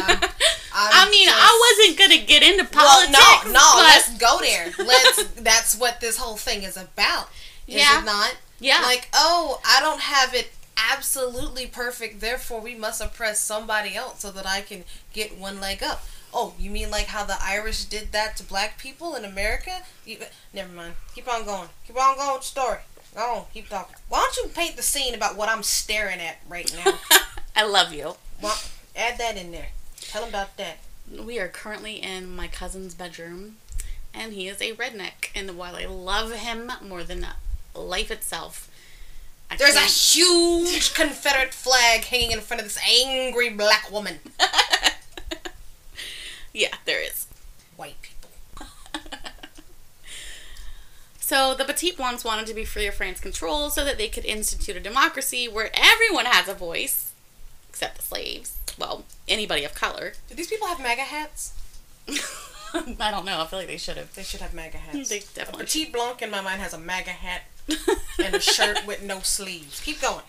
I 0.76 0.90
I'm 1.04 1.10
mean, 1.10 1.26
just- 1.28 1.38
I 1.40 1.76
wasn't 1.78 1.98
gonna 1.98 2.26
get 2.26 2.42
into 2.42 2.68
Well, 2.74 3.06
politics. 3.06 3.46
no, 3.46 3.52
no. 3.52 3.72
but- 3.76 3.82
Let's 3.84 4.18
go 4.18 4.38
there. 4.40 4.72
Let's. 4.78 5.24
that's 5.40 5.76
what 5.76 6.00
this 6.00 6.16
whole 6.16 6.36
thing 6.36 6.62
is 6.62 6.76
about. 6.76 7.28
Is 7.66 7.76
Yeah. 7.76 8.00
it 8.02 8.04
not? 8.04 8.36
Yeah. 8.60 8.80
Like, 8.82 9.08
oh, 9.12 9.60
I 9.66 9.80
don't 9.80 10.00
have 10.00 10.34
it 10.34 10.50
absolutely 10.76 11.66
perfect. 11.66 12.20
Therefore, 12.20 12.60
we 12.60 12.74
must 12.74 13.00
oppress 13.00 13.40
somebody 13.40 13.94
else 13.94 14.20
so 14.20 14.30
that 14.32 14.46
I 14.46 14.60
can 14.62 14.84
get 15.12 15.38
one 15.38 15.60
leg 15.60 15.82
up. 15.82 16.04
Oh, 16.32 16.54
you 16.58 16.68
mean 16.70 16.90
like 16.90 17.06
how 17.06 17.24
the 17.24 17.36
Irish 17.40 17.84
did 17.84 18.10
that 18.12 18.36
to 18.38 18.42
black 18.42 18.76
people 18.78 19.14
in 19.14 19.24
America? 19.24 19.82
You, 20.04 20.18
never 20.52 20.72
mind. 20.72 20.94
Keep 21.14 21.32
on 21.32 21.44
going. 21.44 21.68
Keep 21.86 21.96
on 22.00 22.16
going 22.16 22.32
with 22.32 22.40
the 22.42 22.46
story. 22.48 22.78
Go 23.14 23.20
on. 23.34 23.44
Keep 23.54 23.68
talking. 23.68 23.96
Why 24.08 24.18
don't 24.20 24.36
you 24.44 24.50
paint 24.54 24.76
the 24.76 24.82
scene 24.82 25.14
about 25.14 25.36
what 25.36 25.48
I'm 25.48 25.62
staring 25.62 26.20
at 26.20 26.38
right 26.48 26.70
now? 26.84 26.94
I 27.56 27.64
love 27.64 27.92
you. 27.92 28.16
well, 28.42 28.58
add 28.96 29.18
that 29.18 29.36
in 29.36 29.52
there. 29.52 29.68
Tell 30.00 30.22
them 30.22 30.30
about 30.30 30.56
that. 30.56 30.78
We 31.10 31.38
are 31.38 31.48
currently 31.48 32.02
in 32.02 32.34
my 32.34 32.48
cousin's 32.48 32.94
bedroom, 32.94 33.56
and 34.12 34.32
he 34.32 34.48
is 34.48 34.60
a 34.60 34.72
redneck. 34.74 35.30
And 35.34 35.56
while 35.56 35.76
I 35.76 35.84
love 35.84 36.32
him 36.32 36.72
more 36.82 37.04
than 37.04 37.26
life 37.74 38.10
itself, 38.10 38.68
I 39.50 39.56
There's 39.56 39.76
a 39.76 39.80
can't- 39.80 39.90
huge 39.92 40.94
Confederate 40.94 41.54
flag 41.54 42.04
hanging 42.04 42.32
in 42.32 42.40
front 42.40 42.60
of 42.62 42.66
this 42.66 42.78
angry 42.88 43.50
black 43.50 43.90
woman. 43.92 44.18
yeah, 46.52 46.74
there 46.84 47.00
is. 47.02 47.26
White 47.76 48.00
people. 48.02 48.13
So 51.26 51.54
the 51.54 51.64
Petit 51.64 51.92
Blancs 51.92 52.22
wanted 52.22 52.46
to 52.48 52.54
be 52.54 52.66
free 52.66 52.86
of 52.86 52.96
France 52.96 53.18
control 53.18 53.70
so 53.70 53.82
that 53.82 53.96
they 53.96 54.08
could 54.08 54.26
institute 54.26 54.76
a 54.76 54.80
democracy 54.80 55.48
where 55.48 55.70
everyone 55.72 56.26
has 56.26 56.48
a 56.48 56.54
voice, 56.54 57.12
except 57.70 57.96
the 57.96 58.02
slaves. 58.02 58.58
Well, 58.78 59.06
anybody 59.26 59.64
of 59.64 59.74
color. 59.74 60.12
Do 60.28 60.34
these 60.34 60.48
people 60.48 60.68
have 60.68 60.80
MAGA 60.80 61.00
hats? 61.00 61.54
I 62.74 63.10
don't 63.10 63.24
know. 63.24 63.40
I 63.40 63.46
feel 63.46 63.58
like 63.58 63.68
they 63.68 63.78
should 63.78 63.96
have. 63.96 64.14
They 64.14 64.22
should 64.22 64.42
have 64.42 64.52
MAGA 64.52 64.76
hats. 64.76 65.08
They 65.08 65.20
definitely 65.20 65.62
A 65.62 65.64
Petit 65.64 65.86
Blanc 65.86 66.20
in 66.20 66.30
my 66.30 66.42
mind 66.42 66.60
has 66.60 66.74
a 66.74 66.78
MAGA 66.78 67.12
hat 67.12 67.44
and 68.22 68.34
a 68.34 68.40
shirt 68.40 68.86
with 68.86 69.02
no 69.02 69.20
sleeves. 69.20 69.80
Keep 69.80 70.02
going. 70.02 70.24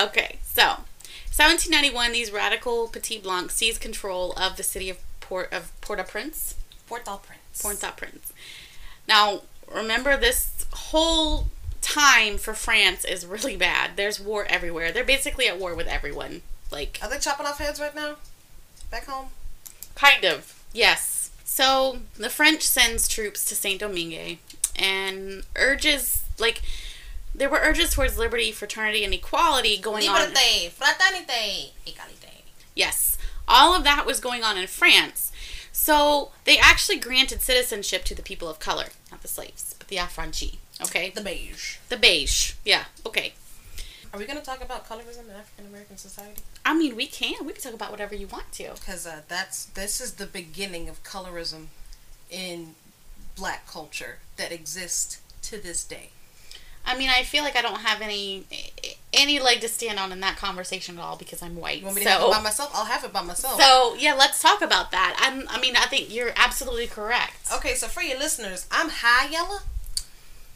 Okay, 0.00 0.38
so 0.44 0.62
1791, 1.34 2.12
these 2.12 2.30
radical 2.30 2.86
Petit 2.86 3.18
Blancs 3.18 3.54
seize 3.54 3.78
control 3.78 4.32
of 4.34 4.56
the 4.56 4.62
city 4.62 4.88
of 4.88 4.98
Port 5.18 5.52
of 5.52 5.72
Port-au-Prince. 5.80 6.54
Port-au-Prince. 6.86 7.62
Port-au-Prince. 7.62 8.32
Now, 9.08 9.42
remember 9.68 10.16
this 10.16 10.66
whole 10.72 11.48
time 11.82 12.38
for 12.38 12.54
France 12.54 13.04
is 13.04 13.26
really 13.26 13.56
bad. 13.56 13.96
There's 13.96 14.20
war 14.20 14.46
everywhere. 14.48 14.92
They're 14.92 15.02
basically 15.02 15.48
at 15.48 15.58
war 15.58 15.74
with 15.74 15.88
everyone. 15.88 16.42
Like 16.70 17.00
Are 17.02 17.10
they 17.10 17.18
chopping 17.18 17.46
off 17.46 17.58
heads 17.58 17.80
right 17.80 17.94
now? 17.94 18.16
Back 18.88 19.06
home? 19.06 19.30
Kind 19.96 20.24
of, 20.24 20.62
yes. 20.72 21.19
So 21.52 21.98
the 22.16 22.30
French 22.30 22.62
sends 22.62 23.08
troops 23.08 23.44
to 23.46 23.56
Saint 23.56 23.80
Domingue 23.80 24.38
and 24.76 25.42
urges, 25.56 26.22
like, 26.38 26.62
there 27.34 27.50
were 27.50 27.58
urges 27.58 27.92
towards 27.92 28.16
liberty, 28.16 28.52
fraternity, 28.52 29.02
and 29.04 29.12
equality 29.12 29.76
going 29.76 30.08
on. 30.08 30.28
Liberté, 30.28 30.70
fraternité, 30.70 31.70
égalité. 31.84 32.42
Yes, 32.76 33.18
all 33.48 33.74
of 33.74 33.82
that 33.82 34.06
was 34.06 34.20
going 34.20 34.44
on 34.44 34.56
in 34.56 34.68
France. 34.68 35.32
So 35.72 36.30
they 36.44 36.56
actually 36.56 36.98
granted 37.00 37.42
citizenship 37.42 38.04
to 38.04 38.14
the 38.14 38.22
people 38.22 38.48
of 38.48 38.60
color, 38.60 38.86
not 39.10 39.22
the 39.22 39.28
slaves, 39.28 39.74
but 39.76 39.88
the 39.88 39.96
affranchis. 39.96 40.56
Okay, 40.80 41.10
The 41.10 41.20
beige. 41.20 41.78
the 41.88 41.96
beige. 41.96 42.52
Yeah. 42.64 42.84
Okay. 43.04 43.34
Are 44.12 44.18
we 44.18 44.26
going 44.26 44.38
to 44.38 44.44
talk 44.44 44.62
about 44.62 44.88
colorism 44.88 45.28
in 45.28 45.36
African 45.36 45.66
American 45.66 45.96
society? 45.96 46.42
I 46.64 46.76
mean, 46.76 46.96
we 46.96 47.06
can. 47.06 47.46
We 47.46 47.52
can 47.52 47.62
talk 47.62 47.74
about 47.74 47.90
whatever 47.90 48.14
you 48.14 48.26
want 48.26 48.50
to. 48.52 48.70
Because 48.74 49.06
uh, 49.06 49.22
that's 49.28 49.66
this 49.66 50.00
is 50.00 50.14
the 50.14 50.26
beginning 50.26 50.88
of 50.88 51.02
colorism 51.04 51.66
in 52.30 52.74
black 53.36 53.66
culture 53.66 54.18
that 54.36 54.50
exists 54.52 55.20
to 55.42 55.58
this 55.62 55.84
day. 55.84 56.10
I 56.84 56.96
mean, 56.96 57.10
I 57.10 57.22
feel 57.22 57.44
like 57.44 57.56
I 57.56 57.62
don't 57.62 57.80
have 57.80 58.00
any 58.00 58.46
any 59.12 59.38
leg 59.38 59.60
to 59.60 59.68
stand 59.68 59.98
on 59.98 60.12
in 60.12 60.20
that 60.20 60.36
conversation 60.36 60.98
at 60.98 61.02
all 61.02 61.16
because 61.16 61.42
I'm 61.42 61.56
white. 61.56 61.78
You 61.78 61.84
want 61.84 61.96
me 61.96 62.02
to 62.04 62.10
have 62.10 62.22
it 62.22 62.30
by 62.30 62.40
myself? 62.40 62.70
I'll 62.74 62.86
have 62.86 63.04
it 63.04 63.12
by 63.12 63.22
myself. 63.22 63.60
so 63.60 63.94
yeah, 63.98 64.14
let's 64.14 64.40
talk 64.40 64.62
about 64.62 64.90
that. 64.90 65.16
I'm, 65.18 65.46
I 65.48 65.60
mean, 65.60 65.76
I 65.76 65.86
think 65.86 66.12
you're 66.12 66.32
absolutely 66.36 66.86
correct. 66.86 67.52
Okay, 67.54 67.74
so 67.74 67.86
for 67.86 68.02
your 68.02 68.18
listeners, 68.18 68.66
I'm 68.70 68.88
high 68.90 69.28
yellow. 69.28 69.58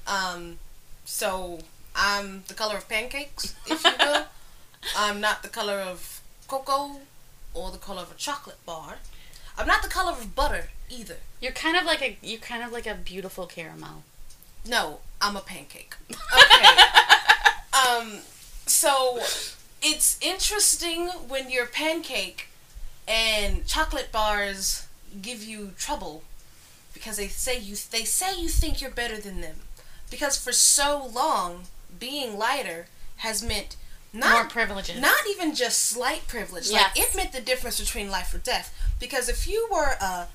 Um, 0.07 0.59
so 1.05 1.61
I'm 1.95 2.43
the 2.49 2.55
color 2.55 2.77
of 2.77 2.89
pancakes, 2.89 3.55
if 3.67 3.85
you 3.85 3.93
will. 3.99 4.25
I'm 4.97 5.21
not 5.27 5.43
the 5.43 5.49
color 5.49 5.81
of 5.81 6.21
cocoa 6.49 7.01
or 7.55 7.71
the 7.71 7.79
color 7.79 8.03
of 8.03 8.11
a 8.11 8.15
chocolate 8.15 8.65
bar. 8.67 8.97
I'm 9.57 9.67
not 9.67 9.83
the 9.83 9.89
color 9.89 10.13
of 10.13 10.35
butter 10.35 10.69
either. 10.91 11.17
You're 11.41 11.53
kind 11.53 11.77
of 11.77 11.85
like 11.85 12.03
a 12.03 12.19
you're 12.23 12.41
kind 12.41 12.65
of 12.65 12.73
like 12.73 12.87
a 12.87 12.95
beautiful 12.95 13.47
caramel. 13.47 14.03
No, 14.67 15.01
I'm 15.21 15.37
a 15.37 15.41
pancake. 15.41 15.95
Okay. 16.35 16.67
um, 17.73 18.19
so 18.67 19.21
it's 19.83 20.19
interesting 20.21 21.09
when 21.29 21.51
you're 21.51 21.67
pancake 21.67 22.49
and 23.07 23.67
chocolate 23.67 24.11
bars 24.11 24.87
give 25.21 25.45
you 25.45 25.73
trouble 25.79 26.23
because 26.93 27.17
they 27.17 27.29
say 27.29 27.59
you 27.59 27.77
they 27.91 28.05
say 28.05 28.41
you 28.41 28.49
think 28.49 28.81
you're 28.81 28.91
better 28.91 29.21
than 29.21 29.41
them 29.41 29.57
because 30.11 30.37
for 30.43 30.53
so 30.53 31.09
long 31.13 31.65
being 31.99 32.39
lighter 32.39 32.87
has 33.17 33.43
meant 33.43 33.77
not 34.13 34.33
More 34.33 34.45
privileges. 34.45 35.01
not 35.01 35.27
even 35.29 35.55
just 35.55 35.85
slight 35.85 36.27
privilege. 36.29 36.71
Yes. 36.71 36.97
Like 36.97 37.09
it 37.09 37.17
meant 37.17 37.33
the 37.33 37.41
difference 37.41 37.81
between 37.81 38.11
life 38.11 38.33
or 38.33 38.39
death. 38.39 38.73
Because 39.01 39.29
if 39.29 39.49
you 39.49 39.67
were 39.71 39.97
a 40.01 40.29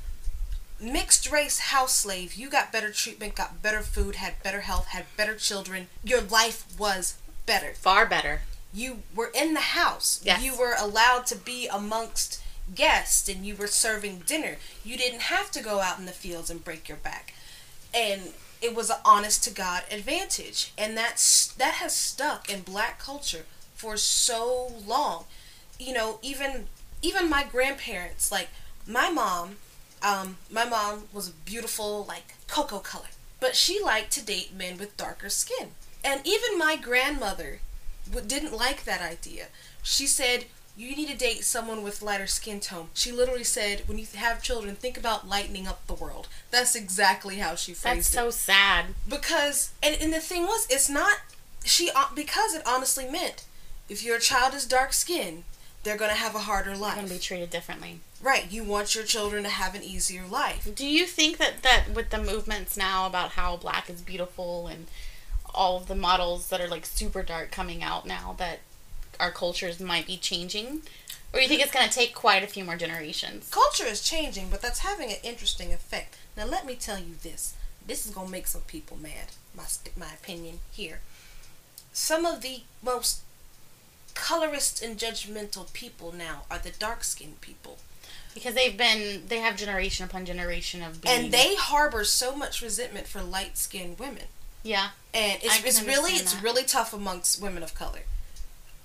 mixed 0.81 1.31
race 1.31 1.59
house 1.59 1.93
slave, 1.95 2.33
you 2.35 2.49
got 2.49 2.71
better 2.71 2.91
treatment, 2.91 3.35
got 3.35 3.61
better 3.61 3.81
food, 3.81 4.15
had 4.15 4.41
better 4.43 4.61
health, 4.61 4.87
had 4.87 5.05
better 5.17 5.35
children. 5.35 5.87
Your 6.03 6.21
life 6.21 6.65
was 6.77 7.17
better. 7.45 7.73
Far 7.73 8.05
better. 8.05 8.41
You 8.73 8.99
were 9.15 9.31
in 9.33 9.53
the 9.53 9.61
house. 9.61 10.21
Yes. 10.23 10.43
You 10.43 10.57
were 10.57 10.75
allowed 10.77 11.25
to 11.27 11.35
be 11.35 11.67
amongst 11.67 12.41
guests 12.75 13.27
and 13.27 13.45
you 13.45 13.55
were 13.55 13.67
serving 13.67 14.23
dinner. 14.25 14.57
You 14.83 14.97
didn't 14.97 15.21
have 15.23 15.51
to 15.51 15.63
go 15.63 15.79
out 15.79 15.99
in 15.99 16.05
the 16.05 16.11
fields 16.11 16.49
and 16.49 16.63
break 16.63 16.87
your 16.87 16.97
back. 16.97 17.33
And 17.93 18.33
it 18.61 18.75
was 18.75 18.89
an 18.89 18.97
honest 19.05 19.43
to 19.45 19.51
God 19.51 19.83
advantage. 19.91 20.71
And 20.77 20.97
that's 20.97 21.47
that 21.53 21.75
has 21.75 21.95
stuck 21.95 22.51
in 22.51 22.61
black 22.61 22.99
culture 22.99 23.45
for 23.75 23.97
so 23.97 24.73
long. 24.85 25.25
You 25.79 25.93
know, 25.93 26.19
even 26.21 26.67
even 27.01 27.29
my 27.29 27.43
grandparents, 27.43 28.31
like 28.31 28.49
my 28.85 29.09
mom, 29.09 29.57
um, 30.01 30.37
my 30.49 30.65
mom 30.65 31.03
was 31.13 31.29
a 31.29 31.33
beautiful, 31.33 32.05
like 32.05 32.35
cocoa 32.47 32.79
color. 32.79 33.07
But 33.39 33.55
she 33.55 33.81
liked 33.81 34.11
to 34.13 34.25
date 34.25 34.53
men 34.53 34.77
with 34.77 34.97
darker 34.97 35.29
skin. 35.29 35.69
And 36.03 36.21
even 36.25 36.57
my 36.57 36.75
grandmother 36.75 37.59
didn't 38.27 38.57
like 38.57 38.83
that 38.83 39.01
idea. 39.01 39.47
She 39.83 40.07
said, 40.07 40.45
you 40.79 40.95
need 40.95 41.09
to 41.09 41.17
date 41.17 41.43
someone 41.43 41.83
with 41.83 42.01
lighter 42.01 42.25
skin 42.27 42.59
tone. 42.61 42.87
She 42.93 43.11
literally 43.11 43.43
said, 43.43 43.83
when 43.85 43.97
you 43.97 44.05
have 44.15 44.41
children, 44.41 44.75
think 44.75 44.97
about 44.97 45.27
lightening 45.27 45.67
up 45.67 45.85
the 45.87 45.93
world. 45.93 46.29
That's 46.51 46.73
exactly 46.73 47.35
how 47.37 47.55
she 47.55 47.73
That's 47.73 47.81
phrased 47.81 47.95
it 47.95 47.97
That's 47.97 48.07
so 48.07 48.29
sad. 48.31 48.85
because 49.07 49.71
and, 49.83 49.97
and 50.01 50.13
the 50.13 50.19
thing 50.21 50.43
was 50.43 50.65
it's 50.69 50.89
not 50.89 51.17
she 51.65 51.89
uh, 51.93 52.05
because 52.15 52.55
it 52.55 52.61
honestly 52.65 53.05
meant 53.09 53.43
if 53.89 54.03
your 54.03 54.19
child 54.19 54.53
is 54.53 54.65
dark 54.65 54.93
skinned 54.93 55.43
they're 55.83 55.97
going 55.97 56.11
to 56.11 56.15
have 56.17 56.33
a 56.35 56.39
harder 56.39 56.69
They're 56.71 56.77
life 56.79 56.95
gonna 56.95 57.07
be 57.09 57.19
treated 57.19 57.49
differently. 57.49 57.99
right 58.21 58.49
you 58.49 58.63
want 58.63 58.95
your 58.95 59.03
children 59.03 59.43
to 59.43 59.49
have 59.49 59.75
an 59.75 59.83
easier 59.83 60.25
life 60.25 60.69
Do 60.73 60.87
you 60.87 61.05
think 61.05 61.37
that 61.37 61.61
that 61.63 61.85
with 61.93 62.09
the 62.11 62.17
movements 62.23 62.77
now 62.77 63.05
about 63.07 63.31
how 63.31 63.57
black 63.57 63.89
is 63.89 64.01
beautiful 64.01 64.67
and 64.67 64.87
all 65.53 65.75
of 65.77 65.87
the 65.87 65.95
models 65.95 66.47
that 66.49 66.61
are 66.61 66.67
like 66.69 66.85
super 66.85 67.23
dark 67.23 67.51
coming 67.51 67.83
out 67.83 68.05
now 68.05 68.35
that 68.37 68.59
our 69.19 69.31
cultures 69.31 69.79
might 69.79 70.07
be 70.07 70.17
changing? 70.17 70.81
Or 71.33 71.39
you 71.39 71.47
think 71.47 71.61
it's 71.61 71.71
gonna 71.71 71.89
take 71.91 72.15
quite 72.15 72.43
a 72.43 72.47
few 72.47 72.63
more 72.63 72.75
generations? 72.75 73.49
culture 73.51 73.85
is 73.85 74.01
changing 74.01 74.49
but 74.49 74.61
that's 74.61 74.79
having 74.79 75.09
an 75.11 75.17
interesting 75.23 75.71
effect 75.73 76.15
now 76.35 76.45
let 76.45 76.65
me 76.65 76.75
tell 76.75 76.97
you 76.97 77.15
this 77.21 77.53
this 77.85 78.05
is 78.05 78.11
going 78.13 78.27
to 78.27 78.31
make 78.31 78.47
some 78.47 78.61
people 78.61 78.97
mad 78.97 79.27
my 79.55 79.63
my 79.97 80.11
opinion 80.13 80.59
here 80.71 80.99
some 81.93 82.25
of 82.25 82.41
the 82.41 82.61
most 82.83 83.21
colorist 84.15 84.81
and 84.83 84.97
judgmental 84.97 85.71
people 85.73 86.11
now 86.15 86.43
are 86.49 86.57
the 86.59 86.71
dark 86.71 87.03
skinned 87.03 87.39
people 87.41 87.77
Because 88.33 88.53
they've 88.55 88.75
been 88.77 89.23
they 89.27 89.39
have 89.39 89.55
generation 89.55 90.05
upon 90.05 90.25
generation 90.25 90.81
of 90.83 91.01
being 91.01 91.25
and 91.25 91.31
they 91.33 91.55
harbor 91.55 92.03
so 92.03 92.35
much 92.35 92.61
resentment 92.61 93.07
for 93.07 93.21
light 93.21 93.57
skinned 93.57 93.99
women 93.99 94.25
Yeah. 94.63 94.89
and 95.13 95.39
it's, 95.43 95.63
it's 95.63 95.81
really 95.83 96.13
understand 96.13 96.21
it's 96.21 96.33
that. 96.33 96.43
really 96.43 96.63
tough 96.63 96.93
amongst 96.93 97.41
women 97.41 97.63
of 97.63 97.73
color 97.75 98.01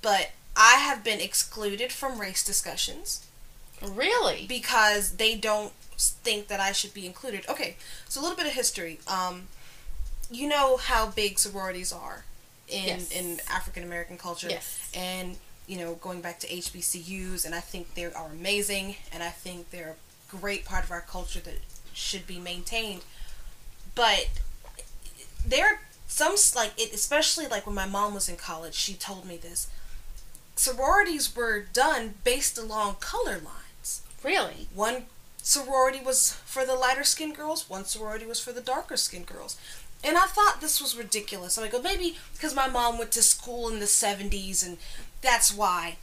but 0.05 0.31
i 0.57 0.75
have 0.87 1.03
been 1.03 1.21
excluded 1.21 1.90
from 2.01 2.21
race 2.21 2.45
discussions 2.45 3.27
Really? 3.83 4.47
because 4.49 5.17
they 5.23 5.35
don't 5.35 5.73
think 5.99 6.47
that 6.49 6.61
i 6.61 6.71
should 6.73 6.95
be 6.95 7.05
included 7.07 7.40
okay 7.49 7.77
so 8.09 8.21
a 8.21 8.23
little 8.23 8.37
bit 8.37 8.47
of 8.47 8.53
history 8.53 8.99
um 9.09 9.49
you 10.31 10.47
know 10.49 10.77
how 10.77 11.03
big 11.23 11.38
sororities 11.38 11.93
are 11.93 12.25
in 12.69 12.85
Yes. 12.87 13.11
in 13.21 13.27
african 13.51 13.83
american 13.83 14.17
culture 14.19 14.49
Yes. 14.49 14.90
and 14.95 15.37
you 15.67 15.77
know 15.79 15.95
going 16.07 16.21
back 16.21 16.38
to 16.40 16.47
hbcus 16.47 17.45
and 17.45 17.55
i 17.55 17.61
think 17.61 17.95
they 17.95 18.05
are 18.07 18.31
amazing 18.33 18.97
and 19.12 19.23
i 19.23 19.31
think 19.45 19.71
they're 19.71 19.97
a 20.33 20.37
great 20.37 20.64
part 20.64 20.85
of 20.85 20.90
our 20.90 21.01
culture 21.17 21.40
that 21.40 21.59
should 21.93 22.27
be 22.27 22.38
maintained 22.38 23.03
but 23.95 24.29
there 25.47 25.67
are 25.67 25.79
some 26.09 26.35
like 26.57 26.73
it 26.79 26.93
especially 26.93 27.47
like 27.47 27.67
when 27.67 27.75
my 27.75 27.87
mom 27.87 28.14
was 28.14 28.29
in 28.29 28.37
college 28.37 28.75
she 28.75 28.95
told 28.95 29.25
me 29.25 29.37
this 29.37 29.69
sororities 30.57 31.35
were 31.35 31.61
done 31.61 32.14
based 32.25 32.59
along 32.59 32.97
color 33.01 33.38
lines. 33.38 34.03
Really? 34.23 34.69
One 34.75 35.05
sorority 35.38 36.01
was 36.01 36.33
for 36.47 36.64
the 36.64 36.75
lighter 36.75 37.05
skinned 37.05 37.37
girls, 37.37 37.69
one 37.69 37.85
sorority 37.85 38.27
was 38.27 38.40
for 38.40 38.53
the 38.53 38.61
darker 38.61 38.97
skinned 38.97 39.27
girls. 39.27 39.59
And 40.03 40.19
I 40.19 40.27
thought 40.27 40.61
this 40.61 40.83
was 40.83 40.97
ridiculous. 40.97 41.57
I'm 41.57 41.64
like, 41.64 41.73
well, 41.73 41.83
maybe 41.83 42.19
because 42.35 42.55
my 42.55 42.69
mom 42.69 42.99
went 42.99 43.12
to 43.12 43.23
school 43.23 43.69
in 43.69 43.81
the 43.81 43.87
70s 43.87 44.64
and 44.64 44.77
that's 45.23 45.53
why. 45.55 45.97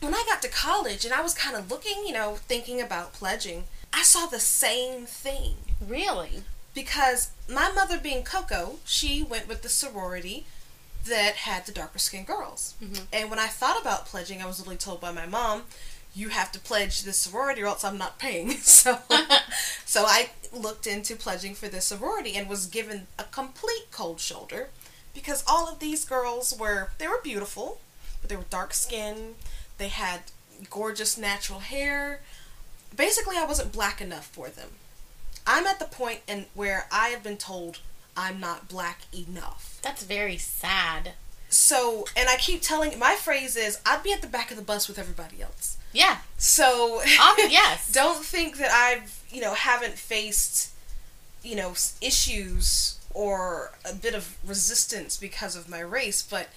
When 0.00 0.14
I 0.14 0.24
got 0.26 0.42
to 0.42 0.48
college 0.48 1.04
and 1.04 1.14
I 1.14 1.22
was 1.22 1.32
kind 1.32 1.56
of 1.56 1.70
looking, 1.70 2.04
you 2.06 2.12
know, 2.12 2.36
thinking 2.36 2.80
about 2.80 3.12
pledging, 3.14 3.64
I 3.92 4.02
saw 4.02 4.26
the 4.26 4.40
same 4.40 5.06
thing. 5.06 5.54
Really? 5.80 6.42
Because 6.74 7.30
my 7.48 7.70
mother, 7.70 7.98
being 7.98 8.22
Coco, 8.22 8.78
she 8.84 9.22
went 9.22 9.48
with 9.48 9.62
the 9.62 9.68
sorority 9.68 10.46
that 11.06 11.34
had 11.34 11.66
the 11.66 11.72
darker 11.72 11.98
skinned 11.98 12.26
girls. 12.26 12.74
Mhm. 12.82 13.06
And 13.12 13.30
when 13.30 13.38
I 13.38 13.48
thought 13.48 13.80
about 13.80 14.06
pledging, 14.06 14.40
I 14.42 14.46
was 14.46 14.58
literally 14.58 14.76
told 14.76 15.00
by 15.00 15.10
my 15.12 15.26
mom, 15.26 15.64
you 16.14 16.28
have 16.28 16.52
to 16.52 16.58
pledge 16.60 17.02
this 17.02 17.16
sorority 17.18 17.62
or 17.62 17.66
else 17.66 17.84
I'm 17.84 17.98
not 17.98 18.18
paying. 18.18 18.56
So 18.62 18.98
so 19.86 20.04
I 20.06 20.30
looked 20.52 20.86
into 20.86 21.16
pledging 21.16 21.54
for 21.54 21.68
this 21.68 21.86
sorority 21.86 22.34
and 22.36 22.48
was 22.48 22.66
given 22.66 23.06
a 23.18 23.24
complete 23.24 23.86
cold 23.90 24.20
shoulder 24.20 24.68
because 25.14 25.42
all 25.46 25.68
of 25.68 25.78
these 25.78 26.04
girls 26.04 26.54
were 26.58 26.90
they 26.98 27.08
were 27.08 27.20
beautiful, 27.22 27.80
but 28.20 28.28
they 28.28 28.36
were 28.36 28.44
dark 28.50 28.74
skinned, 28.74 29.36
they 29.78 29.88
had 29.88 30.20
gorgeous 30.70 31.16
natural 31.18 31.60
hair. 31.60 32.20
Basically 32.94 33.36
I 33.38 33.44
wasn't 33.46 33.72
black 33.72 34.00
enough 34.00 34.26
for 34.26 34.48
them. 34.48 34.70
I'm 35.46 35.66
at 35.66 35.78
the 35.78 35.86
point 35.86 36.20
in 36.28 36.46
where 36.54 36.86
I 36.92 37.08
have 37.08 37.22
been 37.22 37.38
told 37.38 37.80
I'm 38.16 38.40
not 38.40 38.68
black 38.68 39.02
enough. 39.14 39.78
That's 39.82 40.04
very 40.04 40.36
sad. 40.36 41.12
So, 41.48 42.06
and 42.16 42.28
I 42.28 42.36
keep 42.36 42.62
telling 42.62 42.98
my 42.98 43.14
phrase 43.14 43.56
is 43.56 43.80
I'd 43.84 44.02
be 44.02 44.12
at 44.12 44.22
the 44.22 44.28
back 44.28 44.50
of 44.50 44.56
the 44.56 44.62
bus 44.62 44.88
with 44.88 44.98
everybody 44.98 45.42
else. 45.42 45.76
Yeah. 45.92 46.18
So, 46.38 47.00
Um, 47.00 47.36
yes. 47.48 47.90
don't 47.92 48.24
think 48.24 48.56
that 48.58 48.70
I've, 48.70 49.22
you 49.30 49.40
know, 49.40 49.54
haven't 49.54 49.94
faced, 49.94 50.70
you 51.42 51.54
know, 51.56 51.74
issues 52.00 52.98
or 53.14 53.72
a 53.84 53.94
bit 53.94 54.14
of 54.14 54.36
resistance 54.46 55.18
because 55.18 55.54
of 55.54 55.68
my 55.68 55.80
race, 55.80 56.22
but 56.22 56.48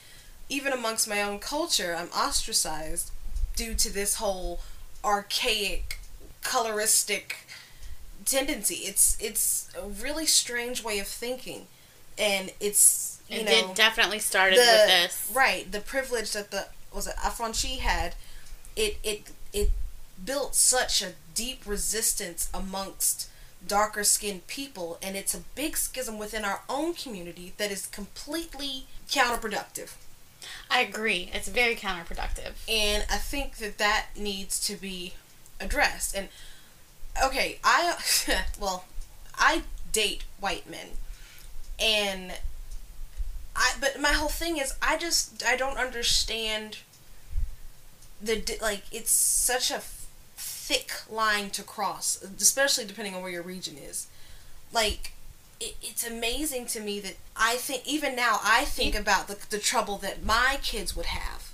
even 0.47 0.71
amongst 0.71 1.07
my 1.09 1.21
own 1.21 1.39
culture, 1.39 1.93
I'm 1.97 2.07
ostracized 2.09 3.11
due 3.57 3.73
to 3.73 3.91
this 3.91 4.15
whole 4.15 4.61
archaic, 5.03 5.99
coloristic 6.41 7.44
tendency. 8.25 8.75
It's 8.75 9.17
it's 9.19 9.69
a 9.77 9.88
really 9.88 10.25
strange 10.25 10.83
way 10.83 10.99
of 10.99 11.07
thinking, 11.07 11.67
and 12.17 12.51
it's 12.59 13.21
you 13.29 13.39
It 13.41 13.45
know 13.45 13.73
definitely 13.75 14.19
started 14.19 14.57
the 14.57 14.61
with 14.61 14.88
this. 14.88 15.31
right 15.33 15.71
the 15.71 15.81
privilege 15.81 16.31
that 16.33 16.51
the 16.51 16.67
was 16.93 17.07
it 17.07 17.15
Affranchi 17.17 17.79
had, 17.79 18.15
it 18.75 18.97
it 19.03 19.31
it 19.53 19.71
built 20.23 20.55
such 20.55 21.01
a 21.01 21.13
deep 21.33 21.61
resistance 21.65 22.49
amongst 22.53 23.29
darker 23.67 24.03
skinned 24.03 24.47
people, 24.47 24.97
and 25.01 25.15
it's 25.15 25.33
a 25.33 25.39
big 25.55 25.75
schism 25.77 26.17
within 26.17 26.45
our 26.45 26.61
own 26.69 26.93
community 26.93 27.53
that 27.57 27.71
is 27.71 27.88
completely 27.88 28.85
counterproductive. 29.09 29.93
I 30.69 30.81
agree. 30.81 31.29
It's 31.33 31.47
very 31.47 31.75
counterproductive. 31.75 32.53
And 32.69 33.05
I 33.09 33.17
think 33.17 33.57
that 33.57 33.77
that 33.77 34.07
needs 34.15 34.59
to 34.67 34.75
be 34.75 35.13
addressed. 35.59 36.15
And 36.15 36.29
okay, 37.23 37.60
I 37.63 37.95
well, 38.60 38.86
I 39.38 39.63
date 39.91 40.23
white 40.39 40.69
men, 40.69 40.88
and 41.80 42.34
I 43.56 43.73
but 43.80 43.99
my 43.99 44.13
whole 44.13 44.30
thing 44.30 44.58
is 44.58 44.73
I 44.82 44.97
just 44.97 45.43
I 45.45 45.56
don't 45.56 45.78
understand 45.78 46.80
the 48.21 48.58
like 48.62 48.84
it's 48.91 49.12
such 49.12 49.71
a 49.71 49.82
thick 50.38 50.91
line 51.10 51.49
to 51.51 51.63
cross, 51.63 52.23
especially 52.39 52.86
depending 52.86 53.15
on 53.15 53.21
where 53.21 53.32
your 53.32 53.43
region 53.43 53.78
is. 53.78 54.08
Like 54.73 55.13
it, 55.60 55.75
it's 55.82 56.06
amazing 56.06 56.65
to 56.67 56.80
me 56.82 56.99
that 56.99 57.15
I 57.36 57.56
think 57.56 57.88
even 57.88 58.15
now 58.15 58.39
I 58.43 58.65
think 58.65 58.95
about 58.95 59.28
the 59.28 59.38
the 59.49 59.60
trouble 59.60 59.97
that 59.99 60.23
my 60.23 60.60
kids 60.62 60.95
would 60.95 61.08
have. 61.08 61.51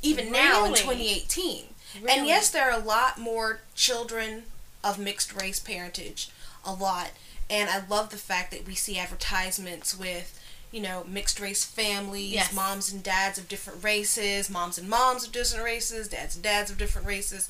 Even 0.00 0.30
now 0.30 0.64
in 0.64 0.72
Really? 0.72 0.80
2018. 0.80 1.64
And 2.08 2.26
yes, 2.26 2.50
there 2.50 2.70
are 2.70 2.78
a 2.78 2.84
lot 2.84 3.18
more 3.18 3.60
children 3.74 4.44
of 4.84 4.98
mixed 4.98 5.34
race 5.40 5.60
parentage, 5.60 6.30
a 6.64 6.72
lot. 6.72 7.10
And 7.50 7.70
I 7.70 7.82
love 7.86 8.10
the 8.10 8.16
fact 8.18 8.50
that 8.52 8.66
we 8.66 8.74
see 8.74 8.98
advertisements 8.98 9.98
with, 9.98 10.38
you 10.70 10.80
know, 10.80 11.04
mixed 11.08 11.40
race 11.40 11.64
families, 11.64 12.32
Yes. 12.32 12.52
moms 12.52 12.92
and 12.92 13.02
dads 13.02 13.38
of 13.38 13.48
different 13.48 13.82
races, 13.82 14.50
moms 14.50 14.76
and 14.78 14.88
moms 14.88 15.24
of 15.24 15.32
different 15.32 15.64
races, 15.64 16.08
dads 16.08 16.34
and 16.34 16.44
dads 16.44 16.70
of 16.70 16.76
different 16.78 17.06
races. 17.06 17.48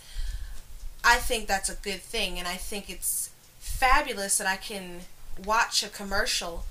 I 1.04 1.16
think 1.16 1.46
that's 1.48 1.68
a 1.68 1.74
good 1.74 2.02
thing, 2.02 2.38
and 2.38 2.46
I 2.48 2.54
think 2.56 2.88
it's 2.90 3.30
fabulous 3.60 4.38
that 4.38 4.46
I 4.46 4.56
can 4.56 5.00
watch 5.44 5.82
a 5.82 5.88
commercial 5.88 6.64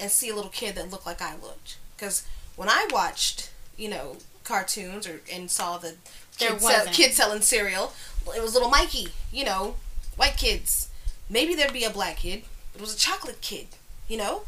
and 0.00 0.10
see 0.10 0.28
a 0.28 0.34
little 0.34 0.50
kid 0.50 0.74
that 0.74 0.90
looked 0.90 1.06
like 1.06 1.22
I 1.22 1.34
looked. 1.36 1.76
Because 1.96 2.24
when 2.56 2.68
I 2.68 2.86
watched, 2.90 3.50
you 3.76 3.88
know, 3.88 4.16
cartoons 4.44 5.06
or 5.06 5.20
and 5.32 5.50
saw 5.50 5.78
the 5.78 5.96
There 6.38 6.50
kid, 6.50 6.60
sell, 6.60 6.70
wasn't. 6.78 6.94
kid 6.96 7.12
selling 7.14 7.42
cereal, 7.42 7.92
it 8.34 8.42
was 8.42 8.54
little 8.54 8.68
Mikey, 8.70 9.08
you 9.32 9.44
know, 9.44 9.76
white 10.16 10.36
kids. 10.36 10.88
Maybe 11.28 11.54
there'd 11.54 11.72
be 11.72 11.84
a 11.84 11.90
black 11.90 12.18
kid, 12.18 12.44
but 12.72 12.80
it 12.80 12.82
was 12.82 12.94
a 12.94 12.98
chocolate 12.98 13.40
kid, 13.40 13.66
you 14.08 14.16
know? 14.16 14.42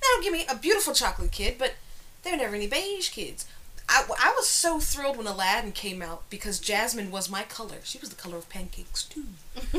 Don't 0.00 0.22
give 0.22 0.32
me 0.32 0.44
a 0.48 0.56
beautiful 0.56 0.94
chocolate 0.94 1.32
kid, 1.32 1.56
but 1.58 1.74
there 2.22 2.32
were 2.32 2.38
never 2.38 2.56
any 2.56 2.66
beige 2.66 3.10
kids. 3.10 3.46
I, 3.88 4.04
I 4.18 4.32
was 4.36 4.48
so 4.48 4.80
thrilled 4.80 5.18
when 5.18 5.26
Aladdin 5.26 5.72
came 5.72 6.00
out 6.00 6.22
because 6.30 6.58
Jasmine 6.58 7.10
was 7.10 7.30
my 7.30 7.42
color. 7.42 7.76
She 7.84 7.98
was 7.98 8.08
the 8.08 8.16
color 8.16 8.38
of 8.38 8.48
pancakes 8.48 9.02
too. 9.02 9.24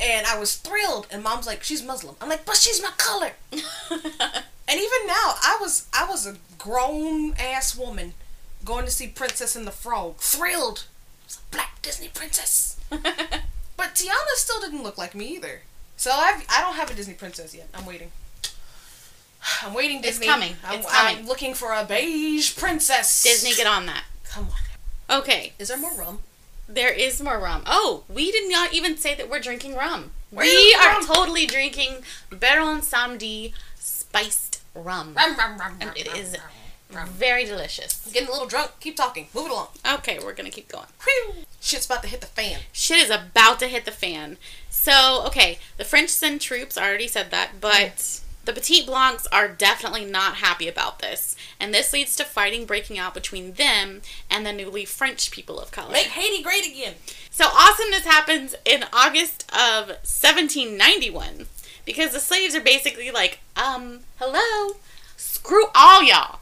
and 0.00 0.26
I 0.26 0.38
was 0.38 0.56
thrilled. 0.56 1.06
And 1.10 1.22
mom's 1.22 1.46
like, 1.46 1.62
she's 1.62 1.82
Muslim. 1.82 2.16
I'm 2.20 2.28
like, 2.28 2.44
but 2.44 2.56
she's 2.56 2.82
my 2.82 2.90
color. 2.96 3.32
And 4.66 4.80
even 4.80 5.06
now, 5.06 5.34
I 5.42 5.58
was 5.60 5.86
I 5.92 6.06
was 6.08 6.26
a 6.26 6.36
grown 6.58 7.34
ass 7.34 7.76
woman 7.76 8.14
going 8.64 8.86
to 8.86 8.90
see 8.90 9.06
Princess 9.06 9.54
and 9.54 9.66
the 9.66 9.70
Frog, 9.70 10.16
thrilled. 10.16 10.86
It's 11.26 11.36
a 11.36 11.54
black 11.54 11.82
Disney 11.82 12.08
princess. 12.08 12.80
But 13.76 13.94
Tiana 13.94 14.34
still 14.36 14.60
didn't 14.60 14.82
look 14.82 14.96
like 14.98 15.14
me 15.14 15.26
either. 15.34 15.62
So 15.96 16.10
I've 16.12 16.44
I 16.50 16.60
don't 16.60 16.74
have 16.76 16.90
a 16.90 16.94
Disney 16.94 17.14
princess 17.14 17.54
yet. 17.54 17.68
I'm 17.74 17.86
waiting. 17.86 18.10
I'm 19.62 19.74
waiting, 19.74 20.00
Disney. 20.00 20.26
It's 20.26 20.32
coming. 20.34 20.56
I'm, 20.64 20.78
It's 20.80 20.90
coming. 20.90 21.18
I'm 21.18 21.26
looking 21.26 21.54
for 21.54 21.72
a 21.72 21.84
beige 21.84 22.56
princess. 22.56 23.22
Disney, 23.22 23.54
get 23.54 23.66
on 23.66 23.86
that. 23.86 24.04
Come 24.24 24.48
on. 25.10 25.18
Okay, 25.18 25.52
Is 25.58 25.68
there 25.68 25.76
more 25.76 25.92
rum? 25.94 26.20
there 26.66 26.90
is 26.92 27.20
more 27.22 27.38
rum. 27.38 27.62
Oh, 27.66 28.04
we 28.08 28.32
did 28.32 28.50
not 28.50 28.72
even 28.72 28.96
say 28.96 29.14
that 29.14 29.28
we're 29.28 29.38
drinking 29.40 29.76
rum. 29.76 30.12
Where 30.30 30.46
we 30.46 30.74
are 30.80 30.94
rum? 30.94 31.04
totally 31.06 31.44
drinking 31.46 32.04
Baron 32.30 32.80
Samedi 32.80 33.52
spiced 33.76 34.62
rum. 34.74 35.14
Rum, 35.14 35.36
rum, 35.36 35.58
rum, 35.58 35.72
And 35.80 35.90
rum, 35.90 35.94
it 35.96 36.08
rum, 36.08 36.16
is 36.16 36.32
rum, 36.32 36.40
rum. 36.94 37.08
very 37.08 37.44
delicious. 37.44 38.08
Getting 38.12 38.28
a 38.28 38.32
little 38.32 38.46
drunk. 38.46 38.72
Keep 38.80 38.96
talking. 38.96 39.28
Move 39.34 39.46
it 39.46 39.52
along. 39.52 39.68
Okay, 39.94 40.18
we're 40.18 40.34
gonna 40.34 40.50
keep 40.50 40.68
going. 40.68 40.86
Whew. 41.04 41.34
Shit's 41.60 41.86
about 41.86 42.02
to 42.02 42.08
hit 42.08 42.20
the 42.20 42.26
fan. 42.26 42.60
Shit 42.72 42.98
is 42.98 43.10
about 43.10 43.58
to 43.60 43.68
hit 43.68 43.84
the 43.84 43.90
fan. 43.90 44.36
So, 44.68 45.24
okay, 45.26 45.58
the 45.78 45.84
French 45.84 46.10
send 46.10 46.40
troops, 46.40 46.76
I 46.76 46.86
already 46.86 47.08
said 47.08 47.30
that, 47.30 47.52
but 47.60 48.20
the 48.44 48.52
Petit 48.52 48.84
Blancs 48.84 49.26
are 49.32 49.48
definitely 49.48 50.04
not 50.04 50.36
happy 50.36 50.68
about 50.68 50.98
this. 50.98 51.34
And 51.58 51.72
this 51.72 51.92
leads 51.92 52.14
to 52.16 52.24
fighting 52.24 52.66
breaking 52.66 52.98
out 52.98 53.14
between 53.14 53.54
them 53.54 54.02
and 54.30 54.44
the 54.44 54.52
newly 54.52 54.84
French 54.84 55.30
people 55.30 55.58
of 55.58 55.70
color. 55.70 55.92
Make 55.92 56.08
Haiti 56.08 56.42
great 56.42 56.66
again. 56.66 56.94
So 57.30 57.46
awesomeness 57.46 58.04
happens 58.04 58.54
in 58.64 58.84
August 58.92 59.50
of 59.50 59.88
1791 60.04 61.46
because 61.86 62.12
the 62.12 62.20
slaves 62.20 62.54
are 62.54 62.60
basically 62.60 63.10
like, 63.10 63.40
um, 63.56 64.00
hello, 64.18 64.76
screw 65.16 65.66
all 65.74 66.02
y'all. 66.02 66.40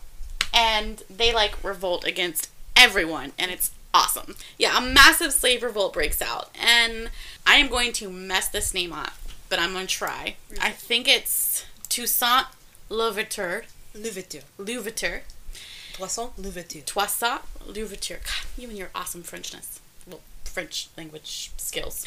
And 0.52 1.02
they 1.08 1.32
like 1.32 1.62
revolt 1.64 2.04
against 2.04 2.50
everyone 2.76 3.32
and 3.38 3.50
it's 3.50 3.70
awesome. 3.94 4.36
Yeah, 4.58 4.78
a 4.78 4.80
massive 4.80 5.32
slave 5.32 5.62
revolt 5.62 5.92
breaks 5.92 6.22
out 6.22 6.50
and 6.60 7.10
I 7.46 7.56
am 7.56 7.68
going 7.68 7.92
to 7.94 8.10
mess 8.10 8.48
this 8.48 8.74
name 8.74 8.92
up, 8.92 9.14
but 9.48 9.58
I'm 9.58 9.72
going 9.72 9.86
to 9.86 9.94
try. 9.94 10.36
I 10.60 10.70
think 10.70 11.08
it's 11.08 11.64
Toussaint 11.88 12.46
Louverture. 12.88 13.64
Louverture. 13.94 14.42
Louverture. 14.58 15.22
Toussaint 15.92 16.38
Louverture. 16.38 16.80
Toissat 16.80 17.40
Louverture. 17.66 18.20
God, 18.24 18.46
you 18.56 18.68
and 18.68 18.78
your 18.78 18.90
awesome 18.94 19.22
Frenchness. 19.22 19.78
Well, 20.06 20.20
French 20.44 20.88
language 20.96 21.50
skills. 21.56 22.06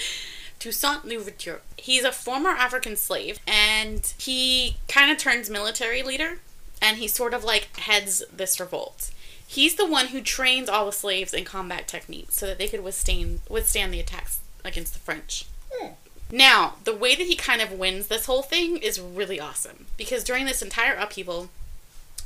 Toussaint 0.59 1.05
Louverture. 1.05 1.61
He's 1.77 2.03
a 2.03 2.11
former 2.11 2.49
African 2.49 2.95
slave, 2.95 3.39
and 3.47 4.13
he 4.17 4.77
kind 4.87 5.11
of 5.11 5.17
turns 5.17 5.49
military 5.49 6.01
leader, 6.01 6.39
and 6.85 6.97
he 6.97 7.07
sort 7.07 7.33
of 7.33 7.43
like 7.43 7.75
heads 7.77 8.23
this 8.31 8.59
revolt. 8.59 9.11
He's 9.47 9.75
the 9.75 9.85
one 9.87 10.07
who 10.07 10.21
trains 10.21 10.69
all 10.69 10.85
the 10.85 10.91
slaves 10.91 11.33
in 11.33 11.43
combat 11.45 11.87
techniques 11.87 12.35
so 12.35 12.45
that 12.47 12.57
they 12.57 12.67
could 12.67 12.83
withstand 12.83 13.41
withstand 13.49 13.93
the 13.93 13.99
attacks 13.99 14.39
against 14.63 14.93
the 14.93 14.99
French. 14.99 15.45
Hmm. 15.71 15.89
Now, 16.31 16.75
the 16.83 16.95
way 16.95 17.15
that 17.15 17.27
he 17.27 17.35
kind 17.35 17.61
of 17.61 17.71
wins 17.71 18.07
this 18.07 18.25
whole 18.25 18.41
thing 18.41 18.77
is 18.77 18.99
really 18.99 19.39
awesome 19.39 19.85
because 19.97 20.23
during 20.23 20.45
this 20.45 20.61
entire 20.63 20.95
upheaval, 20.95 21.49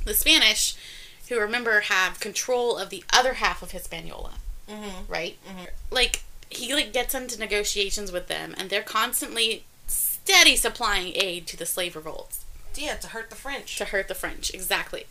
the 0.04 0.14
Spanish, 0.14 0.74
who 1.28 1.38
remember 1.38 1.80
have 1.80 2.18
control 2.20 2.76
of 2.78 2.88
the 2.90 3.04
other 3.12 3.34
half 3.34 3.62
of 3.62 3.72
Hispaniola, 3.72 4.34
Mm-hmm. 4.68 5.12
right? 5.12 5.36
Like 5.90 6.22
he 6.48 6.74
like 6.74 6.92
gets 6.92 7.14
into 7.14 7.38
negotiations 7.38 8.10
with 8.12 8.26
them, 8.28 8.54
and 8.56 8.70
they're 8.70 8.82
constantly 8.82 9.64
steady 9.86 10.56
supplying 10.56 11.12
aid 11.14 11.46
to 11.48 11.56
the 11.56 11.66
slave 11.66 11.94
revolts 11.96 12.44
Yeah, 12.76 12.94
to 12.96 13.08
hurt 13.08 13.30
the 13.30 13.36
French. 13.36 13.76
to 13.76 13.84
hurt 13.86 14.08
the 14.08 14.14
French. 14.14 14.52
Exactly. 14.54 15.04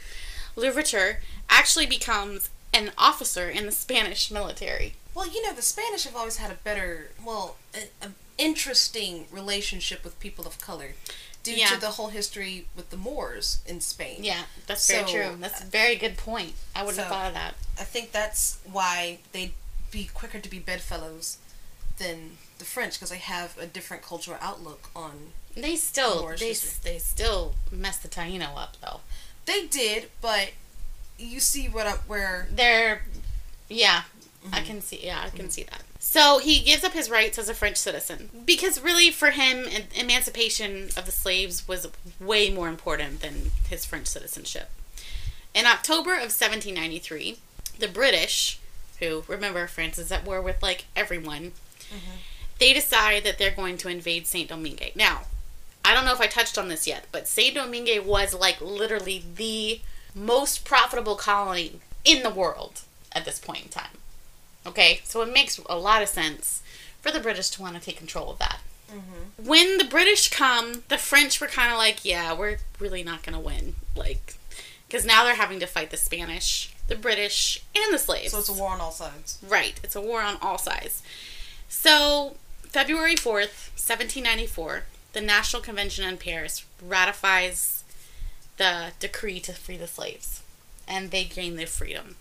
Louverture 0.55 1.19
actually 1.49 1.85
becomes 1.85 2.49
an 2.73 2.91
officer 2.97 3.49
in 3.49 3.65
the 3.65 3.71
Spanish 3.71 4.29
military. 4.31 4.93
Well, 5.15 5.27
you 5.27 5.43
know, 5.45 5.53
the 5.53 5.61
Spanish 5.61 6.03
have 6.03 6.15
always 6.15 6.37
had 6.37 6.51
a 6.51 6.55
better, 6.55 7.09
well, 7.23 7.55
an 8.01 8.15
interesting 8.37 9.25
relationship 9.31 10.03
with 10.03 10.19
people 10.19 10.45
of 10.47 10.59
color 10.61 10.93
due 11.43 11.53
Yeah. 11.53 11.69
to 11.69 11.77
the 11.79 11.91
whole 11.91 12.09
history 12.09 12.67
with 12.75 12.89
the 12.89 12.97
Moors 12.97 13.59
in 13.65 13.81
Spain. 13.81 14.23
Yeah, 14.23 14.43
that's 14.67 14.87
very 14.89 15.09
true. 15.09 15.37
That's 15.39 15.61
uh, 15.61 15.65
a 15.65 15.67
very 15.69 15.95
good 15.95 16.17
point. 16.17 16.53
I 16.75 16.83
wouldn't 16.83 16.99
have 16.99 17.09
thought 17.11 17.27
of 17.27 17.33
that. 17.33 17.55
I 17.79 17.83
think 17.83 18.11
that's 18.11 18.57
why 18.69 19.19
they'd 19.31 19.53
be 19.91 20.09
quicker 20.13 20.39
to 20.39 20.49
be 20.49 20.59
bedfellows 20.59 21.37
than 21.97 22.37
the 22.59 22.65
French 22.65 22.93
because 22.95 23.09
they 23.09 23.17
have 23.17 23.57
a 23.57 23.65
different 23.65 24.03
cultural 24.03 24.37
outlook 24.41 24.89
on. 24.95 25.31
They 25.55 25.75
still 25.75 26.27
they 26.37 26.49
history. 26.49 26.91
they 26.91 26.99
still 26.99 27.55
mess 27.71 27.97
the 27.97 28.07
Taino 28.07 28.55
up 28.55 28.77
though. 28.81 29.01
They 29.45 29.65
did, 29.65 30.09
but 30.21 30.51
you 31.17 31.39
see 31.39 31.67
what 31.67 31.87
I'm, 31.87 31.97
where 32.07 32.47
They're 32.51 33.01
yeah, 33.67 34.03
I 34.51 34.57
mm-hmm. 34.57 34.65
can 34.65 34.81
see 34.81 34.99
yeah, 35.03 35.21
I 35.23 35.29
can 35.29 35.39
mm-hmm. 35.39 35.49
see 35.49 35.63
that. 35.63 35.83
So 35.99 36.39
he 36.39 36.61
gives 36.61 36.83
up 36.83 36.93
his 36.93 37.09
rights 37.09 37.37
as 37.37 37.49
a 37.49 37.53
French 37.53 37.77
citizen 37.77 38.29
because 38.45 38.81
really 38.81 39.11
for 39.11 39.31
him 39.31 39.65
emancipation 39.95 40.89
of 40.95 41.05
the 41.05 41.11
slaves 41.11 41.67
was 41.67 41.87
way 42.21 42.49
more 42.49 42.69
important 42.69 43.21
than 43.21 43.51
his 43.69 43.85
French 43.85 44.07
citizenship. 44.07 44.69
In 45.53 45.65
October 45.65 46.13
of 46.13 46.31
1793, 46.31 47.37
the 47.79 47.87
British, 47.87 48.59
who 48.99 49.23
remember 49.27 49.67
France 49.67 49.97
is 49.97 50.11
at 50.11 50.25
war 50.25 50.41
with 50.41 50.61
like 50.63 50.85
everyone, 50.95 51.51
mm-hmm. 51.89 52.17
they 52.59 52.73
decide 52.73 53.23
that 53.23 53.37
they're 53.37 53.51
going 53.51 53.77
to 53.77 53.89
invade 53.89 54.25
Saint 54.25 54.49
Domingue. 54.49 54.91
Now, 54.95 55.23
I 55.89 55.95
don't 55.95 56.05
know 56.05 56.13
if 56.13 56.21
I 56.21 56.27
touched 56.27 56.59
on 56.59 56.67
this 56.67 56.85
yet, 56.85 57.07
but 57.11 57.27
Saint 57.27 57.55
Domingue 57.55 58.05
was 58.05 58.35
like 58.35 58.61
literally 58.61 59.25
the 59.35 59.81
most 60.13 60.63
profitable 60.63 61.15
colony 61.15 61.79
in 62.05 62.21
the 62.21 62.29
world 62.29 62.81
at 63.11 63.25
this 63.25 63.39
point 63.39 63.63
in 63.63 63.69
time. 63.69 63.97
Okay, 64.67 65.01
so 65.03 65.23
it 65.23 65.33
makes 65.33 65.59
a 65.67 65.79
lot 65.79 66.03
of 66.03 66.09
sense 66.09 66.61
for 67.01 67.11
the 67.11 67.19
British 67.19 67.49
to 67.49 67.61
want 67.63 67.73
to 67.73 67.81
take 67.81 67.97
control 67.97 68.29
of 68.29 68.37
that. 68.37 68.59
Mm-hmm. 68.91 69.47
When 69.47 69.79
the 69.79 69.83
British 69.83 70.29
come, 70.29 70.83
the 70.89 70.99
French 70.99 71.41
were 71.41 71.47
kind 71.47 71.71
of 71.71 71.79
like, 71.79 72.05
yeah, 72.05 72.37
we're 72.37 72.57
really 72.77 73.01
not 73.01 73.23
going 73.23 73.33
to 73.33 73.39
win. 73.39 73.73
Like, 73.95 74.35
because 74.87 75.07
now 75.07 75.23
they're 75.23 75.33
having 75.33 75.59
to 75.59 75.65
fight 75.65 75.89
the 75.89 75.97
Spanish, 75.97 76.71
the 76.87 76.95
British, 76.95 77.63
and 77.75 77.91
the 77.91 77.97
slaves. 77.97 78.31
so 78.31 78.37
it's 78.37 78.49
a 78.49 78.53
war 78.53 78.69
on 78.69 78.79
all 78.79 78.91
sides. 78.91 79.39
Right. 79.47 79.79
It's 79.83 79.95
a 79.95 80.01
war 80.01 80.21
on 80.21 80.37
all 80.39 80.59
sides. 80.59 81.01
So, 81.67 82.35
February 82.61 83.15
4th, 83.15 83.71
1794, 83.73 84.83
the 85.13 85.21
National 85.21 85.61
Convention 85.61 86.05
in 86.07 86.17
Paris 86.17 86.65
ratifies 86.81 87.83
the 88.57 88.91
decree 88.99 89.39
to 89.41 89.53
free 89.53 89.77
the 89.77 89.87
slaves, 89.87 90.41
and 90.87 91.11
they 91.11 91.23
gain 91.23 91.55
their 91.55 91.67
freedom. 91.67 92.15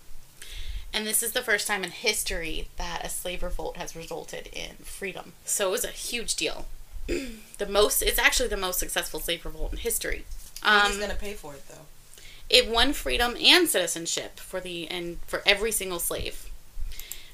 And 0.92 1.06
this 1.06 1.22
is 1.22 1.32
the 1.32 1.42
first 1.42 1.66
time 1.66 1.84
in 1.84 1.90
history 1.90 2.68
that 2.78 3.04
a 3.04 3.08
slave 3.10 3.42
revolt 3.42 3.76
has 3.76 3.94
resulted 3.94 4.48
in 4.52 4.76
freedom. 4.82 5.32
So 5.44 5.68
it 5.68 5.72
was 5.72 5.84
a 5.84 5.88
huge 5.88 6.34
deal. 6.36 6.66
the 7.06 7.66
most, 7.68 8.00
it's 8.02 8.18
actually 8.18 8.48
the 8.48 8.56
most 8.56 8.78
successful 8.78 9.20
slave 9.20 9.44
revolt 9.44 9.72
in 9.72 9.78
history. 9.78 10.24
He's 10.62 10.94
Um, 10.94 10.98
gonna 11.00 11.14
pay 11.14 11.34
for 11.34 11.54
it 11.54 11.68
though. 11.68 11.86
it 12.48 12.68
won 12.68 12.92
freedom 12.94 13.36
and 13.38 13.68
citizenship 13.68 14.40
for 14.40 14.60
the 14.60 14.88
and 14.88 15.18
for 15.26 15.42
every 15.44 15.72
single 15.72 15.98
slave. 16.00 16.46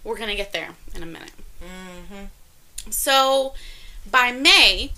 We're 0.03 0.19
gonna 0.19 0.35
get 0.35 0.53
there 0.53 0.71
in 0.95 1.03
a 1.03 1.07
minute. 1.07 1.33
Mm-hmm. 1.63 2.91
So, 2.91 3.55
by 4.11 4.33
May, 4.33 4.93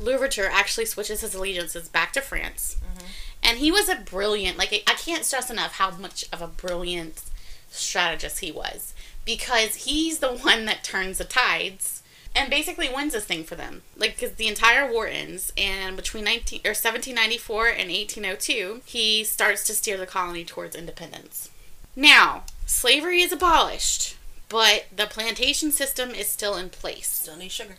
Louverture 0.00 0.48
actually 0.50 0.86
switches 0.86 1.20
his 1.20 1.34
allegiances 1.34 1.88
back 1.88 2.12
to 2.14 2.20
France, 2.20 2.76
mm-hmm. 2.82 3.06
and 3.42 3.58
he 3.58 3.70
was 3.70 3.88
a 3.88 3.96
brilliant. 3.96 4.58
Like 4.58 4.72
I 4.86 4.94
can't 4.94 5.24
stress 5.24 5.50
enough 5.50 5.74
how 5.74 5.90
much 5.92 6.24
of 6.32 6.40
a 6.40 6.46
brilliant 6.46 7.22
strategist 7.70 8.40
he 8.40 8.50
was 8.50 8.94
because 9.24 9.76
he's 9.76 10.18
the 10.18 10.32
one 10.42 10.64
that 10.64 10.82
turns 10.82 11.18
the 11.18 11.24
tides 11.24 12.02
and 12.34 12.50
basically 12.50 12.88
wins 12.88 13.12
this 13.12 13.24
thing 13.24 13.44
for 13.44 13.56
them. 13.56 13.82
Like 13.96 14.16
because 14.16 14.36
the 14.36 14.48
entire 14.48 14.90
war 14.90 15.06
ends, 15.06 15.52
and 15.56 15.96
between 15.96 16.24
nineteen 16.24 16.60
or 16.64 16.74
seventeen 16.74 17.14
ninety 17.14 17.38
four 17.38 17.66
and 17.66 17.90
eighteen 17.90 18.24
oh 18.24 18.36
two, 18.36 18.80
he 18.84 19.24
starts 19.24 19.64
to 19.64 19.74
steer 19.74 19.96
the 19.96 20.06
colony 20.06 20.44
towards 20.44 20.76
independence. 20.76 21.50
Now, 21.96 22.44
slavery 22.66 23.20
is 23.20 23.32
abolished, 23.32 24.16
but 24.48 24.86
the 24.94 25.06
plantation 25.06 25.72
system 25.72 26.10
is 26.10 26.28
still 26.28 26.56
in 26.56 26.70
place. 26.70 27.08
Still 27.08 27.36
need 27.36 27.50
sugar. 27.50 27.76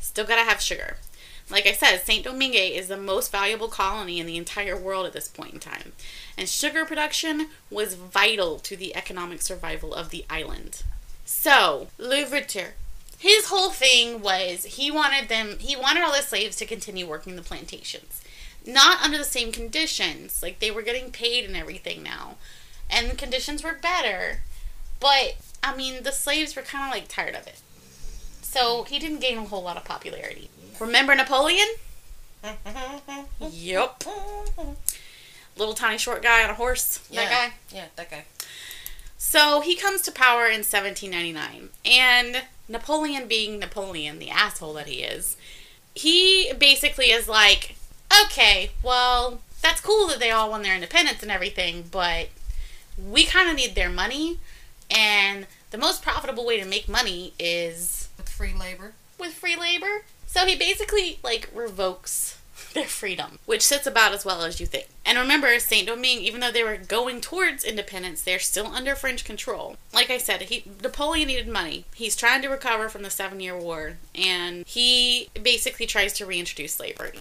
Still 0.00 0.26
gotta 0.26 0.42
have 0.42 0.60
sugar. 0.60 0.96
Like 1.52 1.66
I 1.66 1.72
said, 1.72 1.98
Saint 1.98 2.24
Domingue 2.24 2.54
is 2.54 2.88
the 2.88 2.96
most 2.96 3.30
valuable 3.30 3.68
colony 3.68 4.18
in 4.18 4.24
the 4.24 4.38
entire 4.38 4.74
world 4.74 5.04
at 5.04 5.12
this 5.12 5.28
point 5.28 5.52
in 5.52 5.60
time. 5.60 5.92
And 6.38 6.48
sugar 6.48 6.86
production 6.86 7.48
was 7.70 7.92
vital 7.94 8.58
to 8.60 8.74
the 8.74 8.96
economic 8.96 9.42
survival 9.42 9.92
of 9.92 10.08
the 10.08 10.24
island. 10.30 10.82
So, 11.26 11.88
Louverture, 11.98 12.72
his 13.18 13.48
whole 13.48 13.68
thing 13.68 14.22
was 14.22 14.64
he 14.64 14.90
wanted 14.90 15.28
them, 15.28 15.58
he 15.58 15.76
wanted 15.76 16.02
all 16.02 16.12
the 16.12 16.22
slaves 16.22 16.56
to 16.56 16.64
continue 16.64 17.06
working 17.06 17.36
the 17.36 17.42
plantations. 17.42 18.22
Not 18.66 19.02
under 19.02 19.18
the 19.18 19.24
same 19.24 19.52
conditions. 19.52 20.42
Like, 20.42 20.58
they 20.58 20.70
were 20.70 20.80
getting 20.80 21.10
paid 21.10 21.44
and 21.44 21.54
everything 21.54 22.02
now. 22.02 22.36
And 22.88 23.10
the 23.10 23.16
conditions 23.16 23.62
were 23.62 23.74
better. 23.74 24.40
But, 25.00 25.36
I 25.62 25.76
mean, 25.76 26.02
the 26.02 26.12
slaves 26.12 26.56
were 26.56 26.62
kind 26.62 26.86
of 26.86 26.98
like 26.98 27.08
tired 27.08 27.34
of 27.34 27.46
it. 27.46 27.60
So 28.40 28.84
he 28.84 28.98
didn't 28.98 29.20
gain 29.20 29.36
a 29.36 29.44
whole 29.44 29.62
lot 29.62 29.76
of 29.76 29.84
popularity. 29.84 30.48
Remember 30.80 31.14
Napoleon? 31.14 31.68
Yep. 33.40 34.04
Little 35.56 35.74
tiny 35.74 35.98
short 35.98 36.22
guy 36.22 36.42
on 36.44 36.50
a 36.50 36.54
horse. 36.54 37.00
yeah. 37.10 37.24
That 37.24 37.30
guy. 37.30 37.76
Yeah, 37.76 37.84
that 37.96 38.10
guy. 38.10 38.24
So 39.18 39.60
he 39.60 39.76
comes 39.76 40.02
to 40.02 40.12
power 40.12 40.46
in 40.46 40.60
1799. 40.64 41.68
And 41.84 42.42
Napoleon, 42.68 43.28
being 43.28 43.58
Napoleon, 43.58 44.18
the 44.18 44.30
asshole 44.30 44.74
that 44.74 44.86
he 44.86 45.02
is, 45.02 45.36
he 45.94 46.52
basically 46.58 47.06
is 47.10 47.28
like, 47.28 47.76
okay, 48.24 48.70
well, 48.82 49.40
that's 49.60 49.80
cool 49.80 50.06
that 50.08 50.18
they 50.20 50.30
all 50.30 50.50
won 50.50 50.62
their 50.62 50.74
independence 50.74 51.22
and 51.22 51.30
everything, 51.30 51.84
but 51.90 52.28
we 52.98 53.24
kind 53.24 53.48
of 53.50 53.56
need 53.56 53.74
their 53.74 53.90
money. 53.90 54.38
And 54.90 55.46
the 55.70 55.78
most 55.78 56.02
profitable 56.02 56.44
way 56.46 56.58
to 56.60 56.66
make 56.66 56.88
money 56.88 57.34
is 57.38 58.08
With 58.16 58.28
free 58.28 58.54
labor. 58.54 58.94
with 59.18 59.32
free 59.34 59.56
labor. 59.56 60.04
So 60.32 60.46
he 60.46 60.56
basically 60.56 61.18
like 61.22 61.50
revokes 61.54 62.38
their 62.72 62.86
freedom, 62.86 63.38
which 63.44 63.60
sits 63.60 63.86
about 63.86 64.14
as 64.14 64.24
well 64.24 64.42
as 64.42 64.60
you 64.60 64.66
think. 64.66 64.86
And 65.04 65.18
remember, 65.18 65.58
Saint 65.58 65.88
Domingue, 65.88 66.22
even 66.22 66.40
though 66.40 66.50
they 66.50 66.64
were 66.64 66.78
going 66.78 67.20
towards 67.20 67.64
independence, 67.64 68.22
they're 68.22 68.38
still 68.38 68.68
under 68.68 68.94
French 68.94 69.26
control. 69.26 69.76
Like 69.92 70.08
I 70.08 70.16
said, 70.16 70.40
he 70.40 70.64
Napoleon 70.82 71.28
needed 71.28 71.48
money. 71.48 71.84
He's 71.94 72.16
trying 72.16 72.40
to 72.40 72.48
recover 72.48 72.88
from 72.88 73.02
the 73.02 73.10
Seven 73.10 73.40
Year 73.40 73.58
War, 73.58 73.98
and 74.14 74.66
he 74.66 75.28
basically 75.40 75.84
tries 75.84 76.14
to 76.14 76.24
reintroduce 76.24 76.76
slavery. 76.76 77.12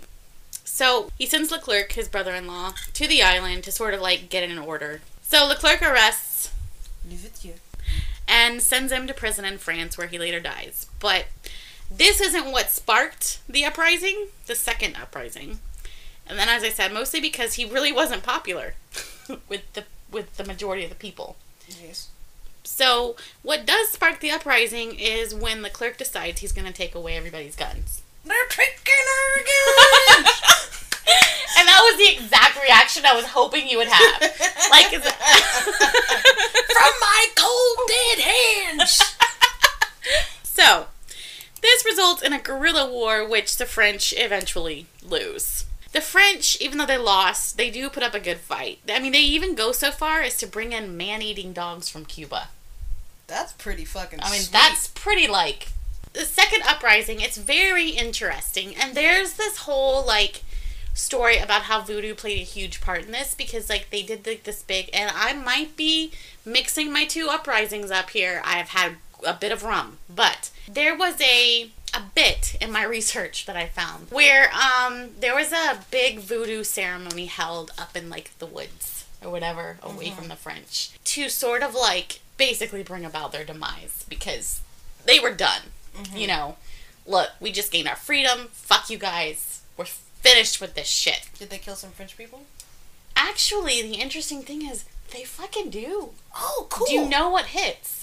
So 0.64 1.10
he 1.18 1.26
sends 1.26 1.52
Leclerc, 1.52 1.92
his 1.92 2.08
brother-in-law, 2.08 2.76
to 2.94 3.08
the 3.08 3.22
island 3.22 3.66
to 3.66 3.74
sort 3.74 3.94
of 3.94 4.00
like 4.00 4.30
get 4.30 4.44
it 4.44 4.52
in 4.52 4.58
order. 4.58 5.02
So 5.22 5.46
Leclerc 5.46 5.82
arrests 5.82 6.54
and 8.26 8.62
sends 8.62 8.94
him 8.94 9.06
to 9.08 9.14
prison 9.14 9.44
in 9.44 9.58
France 9.58 9.98
where 9.98 10.08
he 10.08 10.18
later 10.18 10.40
dies. 10.40 10.88
But 11.02 11.26
this 11.92 12.22
isn't 12.22 12.52
what 12.52 12.70
sparked 12.70 13.40
the 13.48 13.66
uprising, 13.66 14.28
the 14.48 14.56
second 14.56 14.96
uprising. 14.96 15.60
And 16.26 16.40
then 16.40 16.48
as 16.50 16.64
I 16.64 16.70
said, 16.70 16.94
mostly 16.94 17.20
because 17.20 17.56
he 17.56 17.66
really 17.66 17.92
wasn't 17.92 18.24
popular 18.24 18.76
with 19.50 19.62
the 19.74 19.84
with 20.10 20.38
the 20.38 20.46
majority 20.46 20.84
of 20.84 20.90
the 20.90 20.96
people. 20.96 21.36
Yes. 21.68 22.10
So, 22.64 23.16
what 23.42 23.66
does 23.66 23.90
spark 23.90 24.20
the 24.20 24.30
uprising 24.32 24.96
is 25.00 25.34
when 25.34 25.62
Leclerc 25.62 25.98
decides 25.98 26.42
he's 26.42 26.52
going 26.52 26.68
to 26.68 26.74
take 26.74 26.94
away 26.94 27.18
everybody's 27.18 27.56
guns. 27.56 28.02
They're 28.24 28.36
taking 28.50 28.94
our 29.18 29.38
guns! 30.18 30.28
and 31.58 31.68
that 31.68 31.82
was 31.82 31.98
the 31.98 32.14
exact 32.14 32.62
reaction 32.62 33.04
I 33.06 33.16
was 33.16 33.26
hoping 33.26 33.68
you 33.68 33.78
would 33.78 33.88
have. 33.88 34.22
Like, 34.70 34.94
is 34.94 35.02
From 36.72 36.94
my 37.02 37.28
cold 37.36 37.78
dead 37.88 38.20
hands! 38.20 39.02
So, 40.44 40.86
this 41.62 41.86
results 41.86 42.22
in 42.22 42.34
a 42.34 42.40
guerrilla 42.40 42.90
war 42.90 43.28
which 43.28 43.58
the 43.58 43.66
French 43.66 44.14
eventually 44.18 44.88
lose. 45.04 45.66
The 45.92 46.02
French, 46.02 46.60
even 46.62 46.78
though 46.78 46.86
they 46.86 46.98
lost, 46.98 47.58
they 47.58 47.70
do 47.70 47.90
put 47.90 48.04
up 48.04 48.14
a 48.14 48.20
good 48.20 48.38
fight. 48.38 48.80
I 48.90 49.00
mean, 49.00 49.12
they 49.12 49.20
even 49.20 49.56
go 49.56 49.72
so 49.72 49.92
far 49.92 50.22
as 50.22 50.38
to 50.38 50.48
bring 50.48 50.72
in 50.72 50.96
man 50.96 51.22
eating 51.22 51.52
dogs 51.52 51.90
from 51.90 52.06
Cuba. 52.06 52.50
That's 53.28 53.54
pretty 53.54 53.86
fucking 53.86 54.20
I 54.22 54.32
mean, 54.32 54.42
sweet. 54.42 54.54
that's 54.54 54.88
pretty 54.88 55.28
like. 55.28 55.70
The 56.14 56.26
second 56.26 56.64
uprising, 56.68 57.20
it's 57.20 57.38
very 57.38 57.90
interesting. 57.90 58.76
And 58.76 58.96
there's 58.96 59.34
this 59.34 59.60
whole, 59.60 60.06
like, 60.06 60.44
story 60.94 61.38
about 61.38 61.64
how 61.64 61.82
voodoo 61.82 62.14
played 62.14 62.42
a 62.42 62.44
huge 62.44 62.82
part 62.82 63.06
in 63.06 63.12
this 63.12 63.34
because 63.34 63.70
like 63.70 63.90
they 63.92 64.04
did 64.04 64.28
like 64.28 64.44
this 64.44 64.62
big 64.62 64.90
and 64.94 65.10
I 65.16 65.34
might 65.34 65.78
be 65.78 66.12
mixing 66.44 66.92
my 66.92 67.06
two 67.06 67.28
uprisings 67.30 67.92
up 67.92 68.10
here. 68.10 68.42
I've 68.44 68.70
had 68.70 68.98
a 69.26 69.34
bit 69.34 69.52
of 69.52 69.64
rum, 69.64 69.98
but 70.14 70.50
there 70.68 70.96
was 70.96 71.20
a 71.22 71.72
a 71.94 72.02
bit 72.16 72.56
in 72.62 72.72
my 72.72 72.84
research 72.84 73.46
that 73.46 73.58
I 73.58 73.68
found 73.68 74.10
where 74.12 74.50
um 74.54 75.10
there 75.20 75.36
was 75.36 75.52
a 75.52 75.80
big 75.92 76.20
voodoo 76.20 76.64
ceremony 76.64 77.26
held 77.26 77.72
up 77.78 77.98
in 77.98 78.10
like 78.10 78.32
the 78.40 78.46
woods 78.46 79.04
or 79.22 79.30
whatever 79.30 79.78
away 79.84 80.10
from 80.12 80.30
the 80.30 80.38
French 80.38 80.92
to 81.04 81.28
sort 81.28 81.62
of 81.62 81.76
like 81.76 82.20
basically 82.38 82.82
bring 82.82 83.04
about 83.04 83.32
their 83.34 83.44
demise 83.44 84.06
because 84.08 84.62
they 85.06 85.20
were 85.20 85.34
done. 85.34 85.62
You 86.16 86.28
know, 86.28 86.56
look, 87.06 87.30
we 87.42 87.52
just 87.52 87.72
gained 87.72 87.88
our 87.90 87.96
freedom. 87.98 88.48
Fuck 88.54 88.90
you 88.90 88.98
guys. 88.98 89.62
We're 89.76 89.86
finished 89.86 90.62
with 90.62 90.74
this 90.74 90.88
shit. 90.88 91.30
Did 91.38 91.50
they 91.50 91.58
kill 91.58 91.76
some 91.76 91.92
French 91.92 92.18
people? 92.18 92.44
Actually, 93.16 93.82
the 93.82 93.96
interesting 93.96 94.42
thing 94.42 94.66
is 94.66 94.86
they 95.12 95.24
fucking 95.24 95.70
do. 95.70 96.12
Oh, 96.36 96.68
cool. 96.70 96.88
Do 96.88 96.94
you 96.94 97.08
know 97.08 97.30
what 97.30 97.48
hits? 97.48 98.01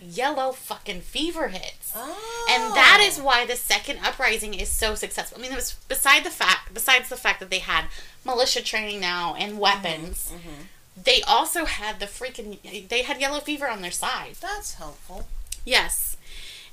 Yellow 0.00 0.52
fucking 0.52 1.02
fever 1.02 1.48
hits. 1.48 1.92
Oh. 1.94 2.46
And 2.50 2.74
that 2.74 3.00
is 3.02 3.20
why 3.20 3.46
the 3.46 3.56
second 3.56 3.98
uprising 4.04 4.54
is 4.54 4.68
so 4.68 4.94
successful. 4.94 5.38
I 5.38 5.42
mean, 5.42 5.52
it 5.52 5.56
was 5.56 5.74
beside 5.88 6.24
the 6.24 6.30
fact, 6.30 6.72
besides 6.74 7.08
the 7.08 7.16
fact 7.16 7.40
that 7.40 7.50
they 7.50 7.58
had 7.58 7.86
militia 8.24 8.62
training 8.62 9.00
now 9.00 9.34
and 9.34 9.52
mm-hmm, 9.52 9.60
weapons, 9.60 10.32
mm-hmm. 10.34 10.62
they 11.02 11.22
also 11.22 11.64
had 11.64 12.00
the 12.00 12.06
freaking, 12.06 12.88
they 12.88 13.02
had 13.02 13.20
yellow 13.20 13.40
fever 13.40 13.68
on 13.68 13.82
their 13.82 13.90
side. 13.90 14.36
That's 14.40 14.74
helpful. 14.74 15.26
Yes. 15.64 16.16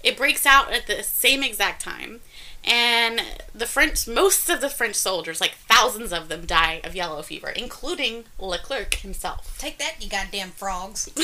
It 0.03 0.17
breaks 0.17 0.45
out 0.45 0.71
at 0.71 0.87
the 0.87 1.03
same 1.03 1.43
exact 1.43 1.81
time. 1.81 2.21
And 2.63 3.21
the 3.55 3.65
French, 3.65 4.07
most 4.07 4.49
of 4.49 4.61
the 4.61 4.69
French 4.69 4.95
soldiers, 4.95 5.41
like 5.41 5.55
thousands 5.67 6.13
of 6.13 6.29
them, 6.29 6.45
die 6.45 6.81
of 6.83 6.95
yellow 6.95 7.21
fever, 7.23 7.49
including 7.49 8.25
Leclerc 8.37 8.95
himself. 8.95 9.57
Take 9.57 9.79
that, 9.79 9.95
you 9.99 10.09
goddamn 10.09 10.51
frogs. 10.51 11.09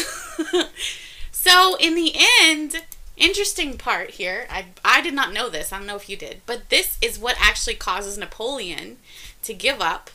So 1.32 1.76
in 1.80 1.96
the 1.96 2.14
end, 2.42 2.84
interesting 3.16 3.78
part 3.78 4.12
here, 4.12 4.48
I 4.50 4.66
I 4.84 5.02
did 5.02 5.14
not 5.14 5.34
know 5.34 5.50
this. 5.50 5.72
I 5.72 5.78
don't 5.78 5.88
know 5.88 5.96
if 5.96 6.10
you 6.10 6.18
did, 6.18 6.42
but 6.46 6.70
this 6.70 6.98
is 7.02 7.20
what 7.20 7.38
actually 7.40 7.76
causes 7.76 8.18
Napoleon 8.18 8.98
to 9.44 9.54
give 9.54 9.82
up, 9.82 10.10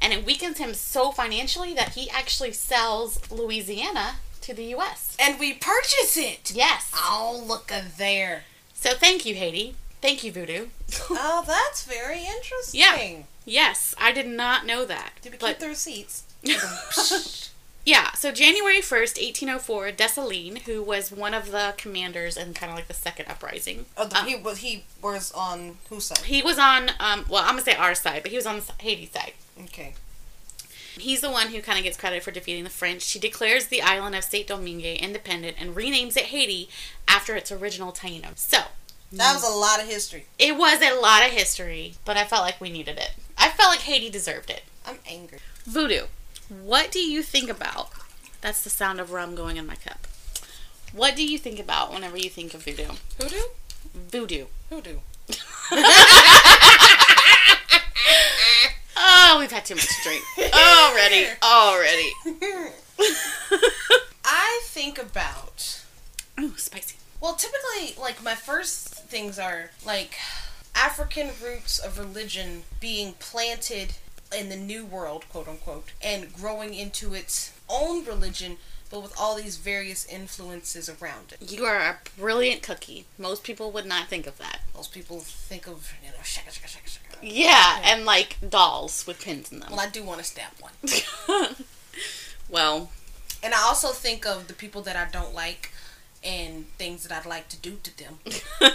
and 0.00 0.12
it 0.12 0.26
weakens 0.26 0.58
him 0.58 0.74
so 0.74 1.10
financially 1.10 1.74
that 1.74 1.90
he 1.90 2.10
actually 2.10 2.52
sells 2.52 3.30
Louisiana 3.30 4.16
to 4.42 4.52
the 4.54 4.64
U.S. 4.64 5.16
and 5.20 5.38
we 5.38 5.52
purchase 5.52 6.16
it. 6.16 6.52
Yes. 6.54 6.90
Oh, 6.94 7.42
look 7.46 7.72
there. 7.96 8.44
So 8.74 8.90
thank 8.90 9.24
you, 9.24 9.34
Haiti. 9.34 9.76
Thank 10.00 10.24
you, 10.24 10.32
Voodoo. 10.32 10.66
oh, 11.10 11.44
that's 11.46 11.84
very 11.84 12.24
interesting. 12.24 12.80
Yeah. 12.80 13.22
Yes, 13.44 13.94
I 13.98 14.12
did 14.12 14.26
not 14.26 14.66
know 14.66 14.84
that. 14.84 15.12
Did 15.22 15.32
we 15.32 15.38
but 15.38 15.48
keep 15.48 15.58
the 15.60 15.68
receipts? 15.68 16.24
yeah, 17.84 18.12
so 18.12 18.30
January 18.32 18.80
1st, 18.80 19.18
1804, 19.20 19.90
Dessalines, 19.92 20.58
who 20.62 20.82
was 20.82 21.10
one 21.10 21.34
of 21.34 21.50
the 21.50 21.74
commanders 21.76 22.36
in 22.36 22.54
kind 22.54 22.70
of 22.70 22.76
like 22.76 22.88
the 22.88 22.94
second 22.94 23.26
uprising, 23.28 23.86
oh, 23.96 24.06
the, 24.06 24.18
uh, 24.18 24.24
he 24.24 24.36
was 24.36 24.58
he 24.58 24.84
was 25.02 25.32
on 25.32 25.78
whose 25.90 26.04
side? 26.06 26.18
He 26.18 26.42
was 26.42 26.58
on, 26.58 26.90
um, 27.00 27.24
well, 27.28 27.42
I'm 27.42 27.50
gonna 27.54 27.62
say 27.62 27.74
our 27.74 27.94
side, 27.94 28.22
but 28.22 28.30
he 28.30 28.36
was 28.36 28.46
on 28.46 28.56
the 28.60 28.72
Haiti 28.78 29.06
side. 29.06 29.32
Okay. 29.64 29.94
He's 30.98 31.22
the 31.22 31.30
one 31.30 31.48
who 31.48 31.62
kind 31.62 31.78
of 31.78 31.84
gets 31.84 31.96
credit 31.96 32.22
for 32.22 32.30
defeating 32.30 32.64
the 32.64 32.70
French. 32.70 33.10
He 33.10 33.18
declares 33.18 33.66
the 33.68 33.80
island 33.82 34.14
of 34.14 34.24
Saint 34.24 34.48
Domingue 34.48 34.84
independent 34.84 35.56
and 35.58 35.74
renames 35.74 36.16
it 36.18 36.24
Haiti 36.26 36.68
after 37.08 37.34
its 37.34 37.50
original 37.50 37.92
Taino. 37.92 38.36
So, 38.36 38.58
That 39.10 39.32
was 39.34 39.42
a 39.42 39.56
lot 39.56 39.80
of 39.80 39.88
history. 39.88 40.26
it 40.38 40.56
was 40.56 40.82
a 40.82 40.94
lot 41.00 41.24
of 41.24 41.32
history, 41.32 41.94
but 42.04 42.16
I 42.18 42.24
felt 42.24 42.42
like 42.42 42.60
we 42.60 42.70
needed 42.70 42.98
it. 42.98 43.12
I 43.38 43.48
felt 43.48 43.70
like 43.70 43.80
Haiti 43.80 44.10
deserved 44.10 44.50
it. 44.50 44.62
I'm 44.86 44.98
angry. 45.08 45.38
Voodoo. 45.64 46.06
What 46.60 46.90
do 46.92 46.98
you 46.98 47.22
think 47.22 47.48
about? 47.48 47.90
That's 48.40 48.62
the 48.64 48.70
sound 48.70 49.00
of 49.00 49.10
rum 49.12 49.34
going 49.34 49.56
in 49.56 49.66
my 49.66 49.76
cup. 49.76 50.06
What 50.92 51.16
do 51.16 51.24
you 51.24 51.38
think 51.38 51.58
about 51.58 51.92
whenever 51.92 52.18
you 52.18 52.28
think 52.28 52.52
of 52.52 52.64
voodoo? 52.64 52.92
Hoodoo? 53.18 53.40
Voodoo. 54.10 54.46
Hoodoo. 54.68 54.98
Oh, 59.04 59.36
we've 59.40 59.50
had 59.50 59.64
too 59.64 59.74
much 59.74 59.86
to 59.88 59.94
drink. 60.02 60.22
Already. 60.54 61.26
Already. 61.42 62.12
I 64.24 64.60
think 64.64 64.98
about 65.00 65.80
Oh, 66.38 66.52
spicy. 66.56 66.96
Well, 67.20 67.34
typically, 67.34 67.94
like 68.00 68.22
my 68.22 68.34
first 68.34 68.88
things 69.08 69.38
are 69.38 69.70
like 69.86 70.16
African 70.74 71.30
roots 71.42 71.78
of 71.78 71.98
religion 71.98 72.64
being 72.80 73.14
planted 73.18 73.94
in 74.36 74.48
the 74.48 74.56
new 74.56 74.84
world, 74.84 75.24
quote 75.30 75.48
unquote, 75.48 75.92
and 76.02 76.32
growing 76.32 76.74
into 76.74 77.14
its 77.14 77.52
own 77.68 78.04
religion, 78.04 78.56
but 78.90 79.02
with 79.02 79.14
all 79.18 79.36
these 79.36 79.56
various 79.56 80.04
influences 80.06 80.88
around 80.88 81.32
it. 81.40 81.50
You 81.52 81.64
are 81.64 81.78
a 81.78 81.98
brilliant 82.18 82.62
cookie. 82.62 83.06
Most 83.18 83.42
people 83.42 83.70
would 83.72 83.86
not 83.86 84.08
think 84.08 84.26
of 84.26 84.38
that. 84.38 84.60
Most 84.74 84.92
people 84.92 85.20
think 85.20 85.66
of, 85.66 85.92
you 86.02 86.10
know, 86.10 86.22
shaka, 86.22 86.50
shaka, 86.52 86.68
shaka, 86.68 86.88
shaka. 86.88 87.16
Yeah, 87.22 87.80
and 87.84 88.04
like 88.04 88.36
dolls 88.46 89.06
with 89.06 89.22
pins 89.22 89.50
in 89.52 89.60
them. 89.60 89.70
Well, 89.70 89.80
I 89.80 89.88
do 89.88 90.02
want 90.02 90.18
to 90.18 90.24
stab 90.24 90.52
one. 90.60 90.72
well, 92.50 92.90
And 93.42 93.54
I 93.54 93.62
also 93.62 93.88
think 93.88 94.26
of 94.26 94.46
the 94.48 94.54
people 94.54 94.82
that 94.82 94.96
I 94.96 95.10
don't 95.10 95.34
like 95.34 95.72
and 96.24 96.66
things 96.78 97.02
that 97.04 97.16
I'd 97.16 97.26
like 97.26 97.48
to 97.48 97.56
do 97.56 97.78
to 97.82 97.98
them. 97.98 98.18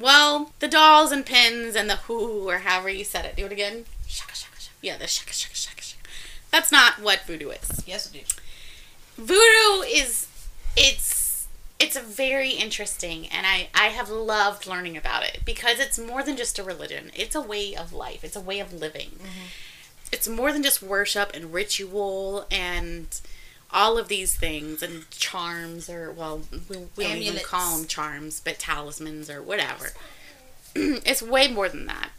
well, 0.00 0.52
the 0.60 0.68
dolls 0.68 1.12
and 1.12 1.24
pins 1.26 1.74
and 1.76 1.88
the 1.90 1.96
who 1.96 2.48
or 2.48 2.58
however 2.58 2.88
you 2.88 3.04
said 3.04 3.24
it. 3.24 3.36
Do 3.36 3.46
it 3.46 3.52
again. 3.52 3.84
Shaka 4.06 4.34
shaka 4.34 4.55
shaka. 4.55 4.55
Yeah, 4.86 4.96
the 4.96 5.08
shaka 5.08 5.32
shaka 5.32 5.56
shaka 5.56 5.82
shaka. 5.82 6.08
That's 6.52 6.70
not 6.70 7.00
what 7.02 7.22
voodoo 7.26 7.50
is. 7.50 7.82
Yes, 7.88 8.08
it 8.14 8.22
is. 8.22 8.28
voodoo 9.18 9.82
is 9.82 10.28
it's 10.76 11.48
it's 11.80 11.96
a 11.96 12.00
very 12.00 12.50
interesting 12.50 13.26
and 13.26 13.44
I, 13.48 13.68
I 13.74 13.88
have 13.88 14.08
loved 14.10 14.64
learning 14.68 14.96
about 14.96 15.24
it 15.24 15.40
because 15.44 15.80
it's 15.80 15.98
more 15.98 16.22
than 16.22 16.36
just 16.36 16.60
a 16.60 16.62
religion. 16.62 17.10
It's 17.16 17.34
a 17.34 17.40
way 17.40 17.74
of 17.74 17.92
life. 17.92 18.22
It's 18.22 18.36
a 18.36 18.40
way 18.40 18.60
of 18.60 18.72
living. 18.72 19.08
Mm-hmm. 19.16 19.46
It's 20.12 20.28
more 20.28 20.52
than 20.52 20.62
just 20.62 20.80
worship 20.80 21.32
and 21.34 21.52
ritual 21.52 22.46
and 22.48 23.08
all 23.72 23.98
of 23.98 24.06
these 24.06 24.36
things 24.36 24.84
and 24.84 25.10
charms 25.10 25.90
or 25.90 26.12
well 26.12 26.42
we, 26.68 26.76
we 26.94 27.04
don't 27.08 27.16
even 27.16 27.42
call 27.42 27.76
them 27.76 27.88
charms 27.88 28.38
but 28.38 28.60
talismans 28.60 29.28
or 29.28 29.42
whatever. 29.42 29.88
It's 30.76 31.22
way 31.22 31.48
more 31.48 31.68
than 31.68 31.86
that 31.86 32.10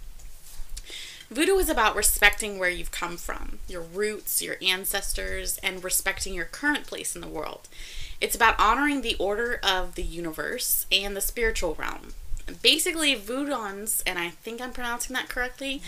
Voodoo 1.29 1.57
is 1.57 1.69
about 1.69 1.95
respecting 1.95 2.57
where 2.57 2.69
you've 2.69 2.91
come 2.91 3.17
from, 3.17 3.59
your 3.67 3.81
roots, 3.81 4.41
your 4.41 4.55
ancestors, 4.61 5.57
and 5.57 5.83
respecting 5.83 6.33
your 6.33 6.45
current 6.45 6.87
place 6.87 7.15
in 7.15 7.21
the 7.21 7.27
world. 7.27 7.67
It's 8.21 8.35
about 8.35 8.59
honoring 8.59 9.01
the 9.01 9.17
order 9.19 9.59
of 9.61 9.95
the 9.95 10.03
universe 10.03 10.85
and 10.91 11.15
the 11.15 11.21
spiritual 11.21 11.75
realm. 11.75 12.13
Basically, 12.61 13.13
Voodons, 13.13 14.01
and 14.07 14.17
I 14.17 14.29
think 14.29 14.61
I'm 14.61 14.71
pronouncing 14.71 15.13
that 15.15 15.27
correctly, 15.27 15.81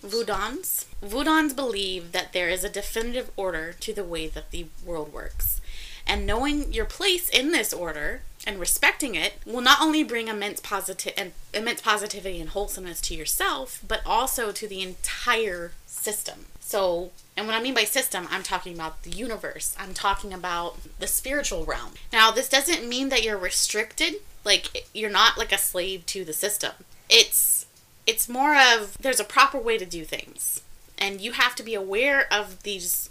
Voodons, 0.02 0.84
Voodons 1.02 1.54
believe 1.54 2.12
that 2.12 2.32
there 2.32 2.48
is 2.48 2.64
a 2.64 2.70
definitive 2.70 3.30
order 3.36 3.74
to 3.80 3.92
the 3.92 4.04
way 4.04 4.26
that 4.28 4.50
the 4.50 4.66
world 4.84 5.12
works. 5.12 5.60
And 6.06 6.26
knowing 6.26 6.72
your 6.72 6.86
place 6.86 7.28
in 7.28 7.52
this 7.52 7.74
order 7.74 8.22
and 8.46 8.60
respecting 8.60 9.16
it 9.16 9.34
will 9.44 9.60
not 9.60 9.82
only 9.82 10.04
bring 10.04 10.28
immense 10.28 10.60
positive 10.60 11.12
and 11.16 11.32
immense 11.52 11.80
positivity 11.82 12.40
and 12.40 12.50
wholesomeness 12.50 13.00
to 13.02 13.14
yourself, 13.14 13.82
but 13.86 14.00
also 14.06 14.52
to 14.52 14.68
the 14.68 14.82
entire 14.82 15.72
system. 15.86 16.46
So, 16.60 17.10
and 17.36 17.46
what 17.46 17.56
I 17.56 17.62
mean 17.62 17.74
by 17.74 17.84
system, 17.84 18.28
I'm 18.30 18.44
talking 18.44 18.74
about 18.74 19.02
the 19.02 19.10
universe. 19.10 19.76
I'm 19.78 19.94
talking 19.94 20.32
about 20.32 20.78
the 21.00 21.06
spiritual 21.06 21.64
realm. 21.64 21.92
Now, 22.12 22.30
this 22.30 22.48
doesn't 22.48 22.88
mean 22.88 23.08
that 23.08 23.24
you're 23.24 23.36
restricted, 23.36 24.16
like 24.44 24.86
you're 24.94 25.10
not 25.10 25.36
like 25.36 25.52
a 25.52 25.58
slave 25.58 26.06
to 26.06 26.24
the 26.24 26.32
system. 26.32 26.72
It's 27.08 27.66
it's 28.06 28.28
more 28.28 28.56
of 28.56 28.96
there's 29.00 29.20
a 29.20 29.24
proper 29.24 29.58
way 29.58 29.78
to 29.78 29.84
do 29.84 30.04
things. 30.04 30.62
And 30.98 31.20
you 31.20 31.32
have 31.32 31.54
to 31.56 31.62
be 31.62 31.74
aware 31.74 32.32
of 32.32 32.62
these 32.62 33.10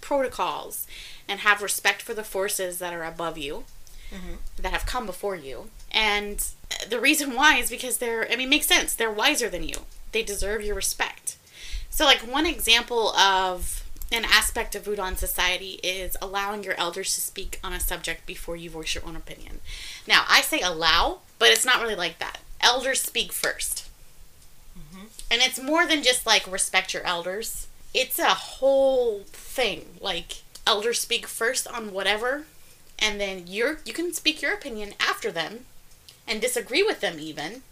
protocols 0.00 0.86
and 1.28 1.40
have 1.40 1.60
respect 1.60 2.00
for 2.00 2.14
the 2.14 2.24
forces 2.24 2.78
that 2.78 2.94
are 2.94 3.04
above 3.04 3.36
you 3.36 3.64
Mm-hmm. 4.12 4.62
that 4.62 4.72
have 4.72 4.86
come 4.86 5.04
before 5.04 5.34
you. 5.34 5.68
And 5.90 6.44
the 6.88 7.00
reason 7.00 7.34
why 7.34 7.56
is 7.56 7.70
because 7.70 7.98
they're, 7.98 8.30
I 8.30 8.36
mean, 8.36 8.48
makes 8.48 8.66
sense. 8.66 8.94
They're 8.94 9.10
wiser 9.10 9.48
than 9.48 9.64
you, 9.64 9.80
they 10.12 10.22
deserve 10.22 10.62
your 10.62 10.76
respect. 10.76 11.36
So, 11.90 12.04
like, 12.04 12.20
one 12.20 12.46
example 12.46 13.10
of 13.16 13.82
an 14.12 14.24
aspect 14.24 14.74
of 14.74 14.84
Voodoo 14.84 15.14
society 15.16 15.80
is 15.82 16.16
allowing 16.22 16.62
your 16.62 16.78
elders 16.78 17.14
to 17.14 17.20
speak 17.20 17.58
on 17.64 17.72
a 17.72 17.80
subject 17.80 18.26
before 18.26 18.54
you 18.54 18.70
voice 18.70 18.94
your 18.94 19.04
own 19.04 19.16
opinion. 19.16 19.60
Now, 20.06 20.24
I 20.28 20.42
say 20.42 20.60
allow, 20.60 21.20
but 21.38 21.50
it's 21.50 21.64
not 21.64 21.80
really 21.80 21.96
like 21.96 22.18
that. 22.18 22.38
Elders 22.60 23.00
speak 23.00 23.32
1st 23.32 23.88
mm-hmm. 24.78 25.06
And 25.30 25.42
it's 25.42 25.60
more 25.60 25.86
than 25.86 26.02
just 26.02 26.26
like 26.26 26.50
respect 26.50 26.94
your 26.94 27.04
elders, 27.04 27.66
it's 27.92 28.18
a 28.18 28.34
whole 28.34 29.20
thing. 29.26 29.86
Like, 30.00 30.42
elders 30.66 31.00
speak 31.00 31.26
first 31.26 31.66
on 31.66 31.92
whatever, 31.92 32.44
and 32.98 33.20
then 33.20 33.44
you're 33.46 33.78
you 33.84 33.92
can 33.92 34.12
speak 34.12 34.42
your 34.42 34.52
opinion 34.52 34.94
after 35.00 35.30
them 35.30 35.66
and 36.26 36.40
disagree 36.40 36.82
with 36.82 37.00
them 37.00 37.18
even 37.18 37.62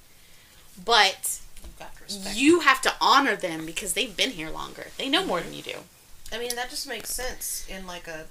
but 0.83 1.41
you've 1.63 1.79
to 1.79 2.03
respect. 2.03 2.37
You 2.37 2.61
have 2.61 2.81
to 2.83 2.93
honor 3.01 3.37
them 3.37 3.67
because 3.67 3.93
they've 3.93 4.17
been 4.17 4.31
here 4.31 4.51
longer. 4.51 4.89
They 4.99 5.09
know 5.09 5.25
more 5.25 5.41
than 5.41 5.53
mhm. 5.53 5.57
you 5.57 5.63
do. 5.63 5.79
I 6.33 6.39
mean, 6.39 6.57
that 6.57 6.71
just 6.71 6.89
makes 6.89 7.11
sense 7.11 7.67
in 7.69 7.87
like 7.87 8.09
a 8.09 8.25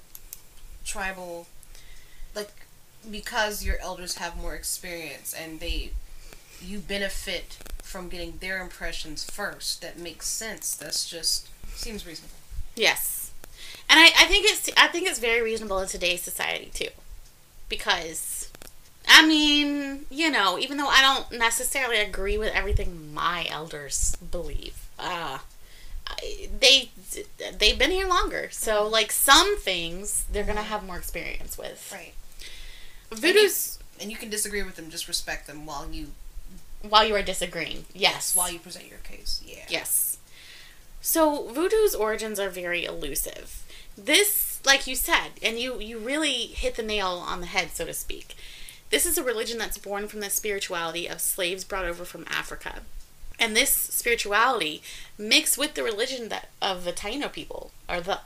tribal, 0.84 1.48
like 2.36 2.52
because 3.10 3.64
your 3.64 3.78
elders 3.80 4.18
have 4.18 4.36
more 4.36 4.56
experience 4.56 5.34
and 5.34 5.60
they, 5.60 5.92
you 6.62 6.80
benefit 6.80 7.58
from 7.82 8.10
getting 8.10 8.38
their 8.40 8.62
impressions 8.62 9.24
first. 9.24 9.82
That 9.82 9.98
makes 9.98 10.28
sense. 10.28 10.76
That's 10.76 11.10
just 11.10 11.48
seems 11.76 12.06
reasonable. 12.06 12.36
Yes, 12.76 13.23
and 13.90 14.00
I, 14.00 14.06
I 14.18 14.26
think 14.26 14.46
it's 14.48 14.70
I 14.78 14.88
think 14.88 15.08
it's 15.08 15.20
very 15.20 15.42
reasonable 15.42 15.80
in 15.80 15.88
today's 15.88 16.22
society 16.22 16.72
too, 16.74 16.90
because 17.70 18.50
I 19.08 19.26
mean 19.28 20.06
you 20.10 20.30
know 20.32 20.58
even 20.60 20.78
though 20.78 20.88
I 20.88 21.02
don't 21.02 21.38
necessarily 21.40 21.98
agree 22.00 22.38
with 22.38 22.54
everything 22.54 23.14
my 23.14 23.46
elders 23.50 24.16
believe, 24.32 24.88
uh, 25.00 25.40
I- 26.08 26.50
they 26.60 26.90
they've 27.58 27.78
been 27.80 27.92
here 27.92 28.08
longer, 28.08 28.50
so 28.52 28.88
like 28.88 29.12
some 29.12 29.58
things 29.60 30.26
they're 30.32 30.44
gonna 30.44 30.64
have 30.64 30.84
more 30.86 30.98
experience 30.98 31.58
with. 31.58 31.90
Right. 31.94 32.14
Voodoo's 33.12 33.80
And 34.02 34.10
you 34.10 34.18
can 34.18 34.30
disagree 34.30 34.64
with 34.64 34.76
them. 34.76 34.90
Just 34.90 35.08
respect 35.08 35.46
them 35.48 35.66
while 35.66 35.88
you 35.92 36.08
while 36.82 37.06
you 37.06 37.16
are 37.16 37.22
disagreeing, 37.22 37.86
yes, 37.94 38.36
while 38.36 38.52
you 38.52 38.60
present 38.60 38.88
your 38.90 38.98
case. 39.00 39.42
Yeah. 39.46 39.66
Yes. 39.70 40.18
So 41.02 41.48
voodoo's 41.50 41.94
origins 41.96 42.40
are 42.40 42.50
very 42.50 42.84
elusive. 42.86 43.63
This, 43.98 44.60
like 44.66 44.88
you 44.88 44.96
said, 44.96 45.32
and 45.42 45.60
you 45.60 45.80
you 45.80 46.00
really 46.00 46.48
hit 46.48 46.76
the 46.76 46.84
nail 46.84 47.24
on 47.26 47.42
the 47.42 47.48
head, 47.48 47.72
so 47.74 47.86
to 47.86 47.94
speak. 47.94 48.36
This 48.90 49.06
is 49.06 49.18
a 49.18 49.24
religion 49.24 49.58
that's 49.58 49.78
born 49.78 50.08
from 50.08 50.20
the 50.20 50.30
spirituality 50.30 51.08
of 51.08 51.20
slaves 51.20 51.64
brought 51.64 51.86
over 51.86 52.06
from 52.06 52.26
Africa. 52.30 52.82
And 53.40 53.56
this 53.56 53.72
spirituality 53.72 54.84
mixed 55.18 55.58
with 55.58 55.74
the 55.74 55.84
religion 55.84 56.30
that 56.30 56.50
of 56.62 56.86
the 56.86 56.94
Taino 56.94 57.32
people, 57.32 57.72
or 57.90 58.02
the 58.02 58.20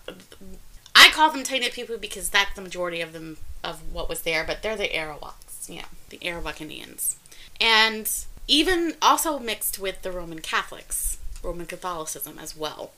I 0.94 1.10
call 1.12 1.32
them 1.32 1.44
Taino 1.44 1.72
people 1.72 1.98
because 1.98 2.30
that's 2.30 2.56
the 2.56 2.62
majority 2.62 3.02
of 3.02 3.14
them 3.14 3.38
of 3.64 3.82
what 3.94 4.10
was 4.10 4.22
there, 4.22 4.44
but 4.44 4.62
they're 4.62 4.76
the 4.76 4.90
Arawaks, 4.90 5.70
you 5.70 5.78
know, 5.78 5.88
the 6.10 6.18
Arawak 6.20 6.60
Indians. 6.60 7.18
And 7.62 8.10
even 8.48 8.96
also 9.02 9.40
mixed 9.40 9.80
with 9.80 10.02
the 10.02 10.12
Roman 10.12 10.40
Catholics, 10.40 11.18
Roman 11.44 11.66
Catholicism 11.66 12.40
as 12.40 12.58
well. 12.58 12.92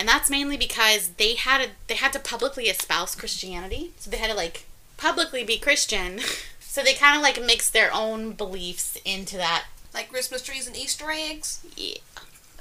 And 0.00 0.08
that's 0.08 0.30
mainly 0.30 0.56
because 0.56 1.10
they 1.18 1.34
had 1.34 1.62
to, 1.62 1.70
they 1.86 1.94
had 1.94 2.14
to 2.14 2.18
publicly 2.18 2.64
espouse 2.64 3.14
Christianity. 3.14 3.92
So 3.98 4.10
they 4.10 4.16
had 4.16 4.30
to 4.30 4.36
like 4.36 4.64
publicly 4.96 5.44
be 5.44 5.58
Christian. 5.58 6.20
So 6.62 6.84
they 6.84 6.94
kind 6.94 7.16
of 7.16 7.22
like 7.22 7.44
mixed 7.44 7.72
their 7.72 7.92
own 7.92 8.30
beliefs 8.30 8.96
into 9.04 9.36
that. 9.38 9.64
Like 9.92 10.08
Christmas 10.08 10.40
trees 10.40 10.68
and 10.68 10.76
Easter 10.76 11.10
eggs. 11.10 11.66
Yeah. 11.76 11.96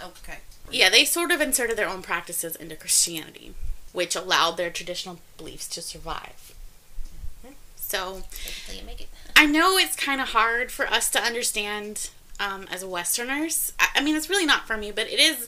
Okay. 0.03 0.39
Yeah, 0.71 0.89
they 0.89 1.05
sort 1.05 1.29
of 1.29 1.41
inserted 1.41 1.77
their 1.77 1.87
own 1.87 2.01
practices 2.01 2.55
into 2.55 2.75
Christianity, 2.75 3.53
which 3.93 4.15
allowed 4.15 4.57
their 4.57 4.71
traditional 4.71 5.19
beliefs 5.37 5.67
to 5.67 5.83
survive. 5.83 6.55
So 7.75 8.23
make 8.83 9.01
it. 9.01 9.09
I 9.35 9.45
know 9.45 9.77
it's 9.77 9.95
kind 9.95 10.19
of 10.19 10.29
hard 10.29 10.71
for 10.71 10.87
us 10.87 11.11
to 11.11 11.21
understand 11.21 12.09
um, 12.39 12.65
as 12.71 12.83
Westerners. 12.83 13.73
I, 13.79 13.89
I 13.97 14.01
mean, 14.01 14.15
it's 14.15 14.27
really 14.27 14.47
not 14.47 14.65
for 14.65 14.75
me, 14.75 14.89
but 14.91 15.05
it 15.05 15.19
is 15.19 15.47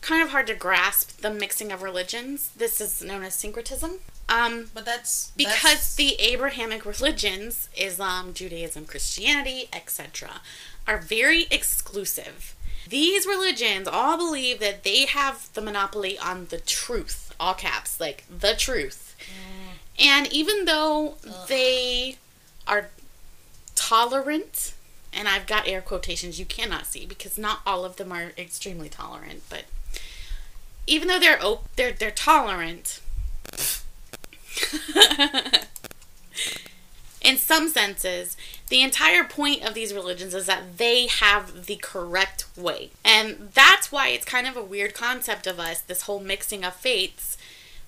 kind 0.00 0.22
of 0.22 0.30
hard 0.30 0.46
to 0.46 0.54
grasp 0.54 1.20
the 1.20 1.30
mixing 1.30 1.70
of 1.72 1.82
religions. 1.82 2.50
This 2.56 2.80
is 2.80 3.02
known 3.02 3.22
as 3.22 3.34
syncretism. 3.34 4.00
Um, 4.28 4.70
But 4.72 4.84
that's 4.84 5.32
because 5.36 5.62
that's- 5.62 5.94
the 5.94 6.14
Abrahamic 6.20 6.84
religions, 6.86 7.68
Islam, 7.76 8.32
Judaism, 8.32 8.86
Christianity, 8.86 9.68
etc., 9.72 10.40
are 10.86 10.98
very 10.98 11.46
exclusive. 11.50 12.54
These 12.88 13.26
religions 13.26 13.86
all 13.86 14.16
believe 14.16 14.58
that 14.60 14.82
they 14.84 15.04
have 15.06 15.52
the 15.52 15.60
monopoly 15.60 16.18
on 16.18 16.46
the 16.46 16.58
truth, 16.58 17.32
all 17.38 17.54
caps, 17.54 18.00
like 18.00 18.24
the 18.30 18.54
truth. 18.56 19.14
And 19.98 20.26
even 20.32 20.64
though 20.64 21.16
they 21.46 22.16
are 22.66 22.88
tolerant, 23.74 24.72
and 25.12 25.28
I've 25.28 25.46
got 25.46 25.68
air 25.68 25.82
quotations 25.82 26.38
you 26.38 26.46
cannot 26.46 26.86
see 26.86 27.04
because 27.06 27.36
not 27.36 27.60
all 27.66 27.84
of 27.84 27.96
them 27.96 28.12
are 28.12 28.32
extremely 28.38 28.88
tolerant, 28.88 29.42
but 29.50 29.64
even 30.90 31.08
though 31.08 31.18
they're 31.20 31.42
op- 31.42 31.74
they're 31.76 31.92
they're 31.92 32.10
tolerant, 32.10 33.00
in 37.22 37.36
some 37.36 37.68
senses, 37.68 38.36
the 38.68 38.82
entire 38.82 39.24
point 39.24 39.62
of 39.62 39.74
these 39.74 39.94
religions 39.94 40.34
is 40.34 40.46
that 40.46 40.78
they 40.78 41.06
have 41.06 41.66
the 41.66 41.76
correct 41.76 42.44
way. 42.56 42.90
And 43.04 43.50
that's 43.54 43.92
why 43.92 44.08
it's 44.08 44.24
kind 44.24 44.48
of 44.48 44.56
a 44.56 44.62
weird 44.62 44.94
concept 44.94 45.46
of 45.46 45.60
us, 45.60 45.80
this 45.80 46.02
whole 46.02 46.20
mixing 46.20 46.64
of 46.64 46.74
faiths. 46.74 47.38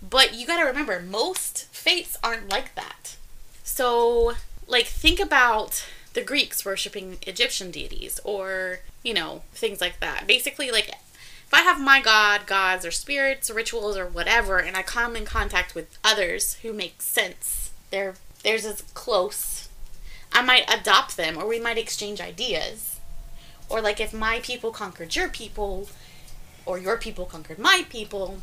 But 0.00 0.34
you 0.34 0.46
gotta 0.46 0.64
remember, 0.64 1.00
most 1.00 1.66
faiths 1.72 2.16
aren't 2.22 2.48
like 2.48 2.74
that. 2.76 3.16
So, 3.64 4.34
like, 4.68 4.86
think 4.86 5.18
about 5.18 5.84
the 6.12 6.22
Greeks 6.22 6.64
worshiping 6.64 7.18
Egyptian 7.26 7.70
deities 7.70 8.20
or, 8.22 8.80
you 9.03 9.14
know, 9.14 9.42
things 9.55 9.80
like 9.80 9.98
that. 10.00 10.26
Basically, 10.26 10.70
like, 10.70 10.90
if 11.53 11.59
I 11.59 11.62
have 11.62 11.80
my 11.80 12.00
god, 12.00 12.46
gods, 12.46 12.86
or 12.86 12.90
spirits, 12.90 13.50
rituals, 13.50 13.96
or 13.96 14.07
whatever, 14.07 14.59
and 14.59 14.74
I 14.76 14.82
come 14.82 15.14
in 15.16 15.26
contact 15.26 15.74
with 15.74 15.98
others 16.03 16.55
who 16.62 16.72
make 16.72 17.03
sense, 17.03 17.72
they're 17.90 18.14
theirs 18.42 18.64
is 18.64 18.82
close. 18.94 19.68
I 20.32 20.40
might 20.42 20.64
adopt 20.72 21.16
them, 21.16 21.36
or 21.36 21.46
we 21.46 21.61
might 21.61 21.76
exchange 21.76 22.20
ideas. 22.20 22.98
Or 23.68 23.80
like 23.82 24.00
if 24.00 24.14
my 24.14 24.40
people 24.40 24.70
conquered 24.70 25.14
your 25.14 25.28
people, 25.28 25.88
or 26.64 26.78
your 26.78 26.96
people 26.96 27.26
conquered 27.26 27.59
my 27.59 27.84
people. 27.90 28.38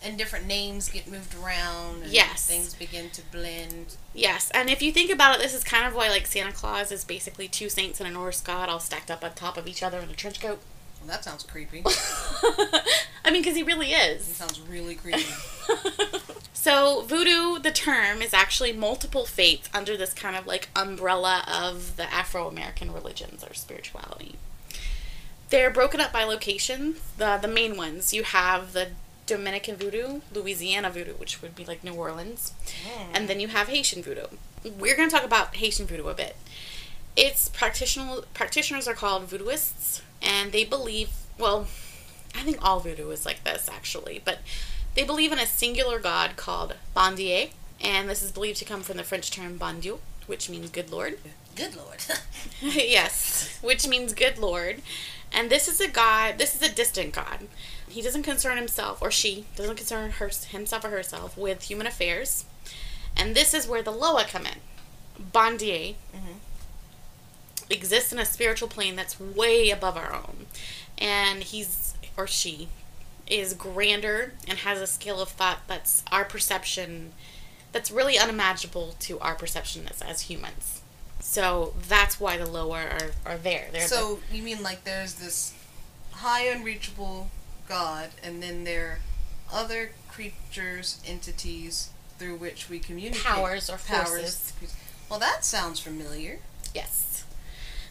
and 0.00 0.16
different 0.16 0.46
names 0.46 0.88
get 0.88 1.08
moved 1.08 1.34
around. 1.34 2.02
And 2.04 2.12
Yes. 2.12 2.46
Things 2.46 2.72
begin 2.74 3.10
to 3.10 3.22
blend. 3.32 3.96
Yes, 4.14 4.48
and 4.52 4.70
if 4.70 4.80
you 4.80 4.92
think 4.92 5.10
about 5.10 5.34
it, 5.36 5.42
this 5.42 5.52
is 5.54 5.64
kind 5.64 5.86
of 5.86 5.94
why 5.94 6.08
like 6.08 6.26
Santa 6.26 6.52
Claus 6.52 6.92
is 6.92 7.04
basically 7.04 7.48
two 7.48 7.68
saints 7.68 7.98
and 8.00 8.08
a 8.08 8.12
Norse 8.12 8.40
god 8.40 8.68
all 8.68 8.78
stacked 8.78 9.10
up 9.10 9.24
on 9.24 9.32
top 9.34 9.56
of 9.56 9.66
each 9.66 9.82
other 9.82 9.98
in 9.98 10.08
a 10.08 10.14
trench 10.14 10.40
coat. 10.40 10.60
That 11.08 11.24
sounds 11.24 11.42
creepy. 11.42 11.82
I 13.24 13.30
mean, 13.30 13.42
because 13.42 13.56
he 13.56 13.62
really 13.62 13.92
is. 13.92 14.26
He 14.26 14.34
sounds 14.34 14.60
really 14.60 14.94
creepy. 14.94 15.24
So, 16.60 17.02
voodoo, 17.02 17.60
the 17.60 17.70
term, 17.70 18.20
is 18.20 18.34
actually 18.34 18.72
multiple 18.72 19.24
faiths 19.24 19.70
under 19.72 19.96
this 19.96 20.12
kind 20.12 20.34
of 20.34 20.44
like 20.44 20.68
umbrella 20.74 21.44
of 21.46 21.96
the 21.96 22.12
Afro 22.12 22.48
American 22.48 22.92
religions 22.92 23.44
or 23.44 23.54
spirituality. 23.54 24.34
They're 25.50 25.70
broken 25.70 26.00
up 26.00 26.12
by 26.12 26.24
location. 26.24 26.96
The, 27.16 27.38
the 27.40 27.48
main 27.48 27.76
ones 27.76 28.12
you 28.12 28.24
have 28.24 28.72
the 28.72 28.88
Dominican 29.24 29.76
voodoo, 29.76 30.20
Louisiana 30.34 30.90
voodoo, 30.90 31.14
which 31.14 31.40
would 31.40 31.54
be 31.54 31.64
like 31.64 31.84
New 31.84 31.94
Orleans, 31.94 32.52
hmm. 32.84 33.12
and 33.14 33.28
then 33.28 33.38
you 33.38 33.48
have 33.48 33.68
Haitian 33.68 34.02
voodoo. 34.02 34.26
We're 34.64 34.96
going 34.96 35.08
to 35.08 35.14
talk 35.14 35.24
about 35.24 35.54
Haitian 35.54 35.86
voodoo 35.86 36.08
a 36.08 36.14
bit. 36.14 36.34
Its 37.16 37.48
practitioner, 37.48 38.22
practitioners 38.34 38.88
are 38.88 38.94
called 38.94 39.28
voodooists, 39.30 40.02
and 40.22 40.52
they 40.52 40.64
believe, 40.64 41.10
well, 41.38 41.66
I 42.34 42.42
think 42.42 42.58
all 42.62 42.80
voodoo 42.80 43.10
is 43.10 43.26
like 43.26 43.44
this 43.44 43.68
actually, 43.72 44.20
but 44.24 44.38
they 44.94 45.04
believe 45.04 45.32
in 45.32 45.38
a 45.38 45.46
singular 45.46 45.98
god 45.98 46.36
called 46.36 46.74
Bondye, 46.96 47.50
and 47.80 48.08
this 48.08 48.22
is 48.22 48.32
believed 48.32 48.58
to 48.58 48.64
come 48.64 48.82
from 48.82 48.96
the 48.96 49.04
French 49.04 49.30
term 49.30 49.56
bon 49.56 49.80
Dieu, 49.80 50.00
which 50.26 50.50
means 50.50 50.70
good 50.70 50.90
lord. 50.90 51.18
Good 51.54 51.76
lord. 51.76 52.04
yes, 52.60 53.58
which 53.62 53.86
means 53.86 54.12
good 54.12 54.38
lord. 54.38 54.82
And 55.32 55.50
this 55.50 55.68
is 55.68 55.80
a 55.80 55.88
god, 55.88 56.38
this 56.38 56.54
is 56.54 56.62
a 56.62 56.74
distant 56.74 57.12
god. 57.12 57.48
He 57.88 58.02
doesn't 58.02 58.22
concern 58.22 58.56
himself, 58.56 59.02
or 59.02 59.10
she 59.10 59.46
doesn't 59.56 59.76
concern 59.76 60.10
her, 60.12 60.30
himself 60.48 60.84
or 60.84 60.90
herself 60.90 61.36
with 61.36 61.64
human 61.64 61.86
affairs. 61.86 62.44
And 63.16 63.34
this 63.34 63.54
is 63.54 63.66
where 63.66 63.82
the 63.82 63.90
Loa 63.90 64.24
come 64.24 64.46
in. 64.46 64.58
Bondye 65.20 65.96
mm-hmm. 66.14 66.38
Exists 67.70 68.12
in 68.12 68.18
a 68.18 68.24
spiritual 68.24 68.68
plane 68.68 68.96
that's 68.96 69.18
way 69.20 69.70
above 69.70 69.96
our 69.96 70.14
own. 70.14 70.46
And 70.96 71.42
he's, 71.42 71.94
or 72.16 72.26
she, 72.26 72.68
is 73.26 73.52
grander 73.54 74.32
and 74.46 74.58
has 74.60 74.80
a 74.80 74.86
scale 74.86 75.20
of 75.20 75.28
thought 75.28 75.58
that's 75.66 76.02
our 76.10 76.24
perception, 76.24 77.12
that's 77.72 77.90
really 77.90 78.18
unimaginable 78.18 78.94
to 79.00 79.18
our 79.20 79.34
perception 79.34 79.86
as, 79.90 80.00
as 80.00 80.22
humans. 80.22 80.80
So 81.20 81.74
that's 81.88 82.18
why 82.18 82.38
the 82.38 82.46
Loa 82.46 82.84
are, 82.84 83.10
are 83.26 83.36
there. 83.36 83.68
They're 83.70 83.82
the- 83.82 83.88
so 83.88 84.20
you 84.32 84.42
mean 84.42 84.62
like 84.62 84.84
there's 84.84 85.14
this 85.14 85.52
high 86.12 86.44
unreachable 86.46 87.30
god, 87.68 88.10
and 88.22 88.42
then 88.42 88.64
there 88.64 88.86
are 89.52 89.60
other 89.60 89.90
creatures, 90.08 91.00
entities 91.06 91.90
through 92.18 92.36
which 92.36 92.68
we 92.68 92.78
communicate. 92.78 93.22
Powers 93.24 93.68
or 93.70 93.76
forces. 93.78 94.52
Well, 95.10 95.18
that 95.20 95.44
sounds 95.44 95.78
familiar. 95.80 96.38
Yes. 96.74 97.24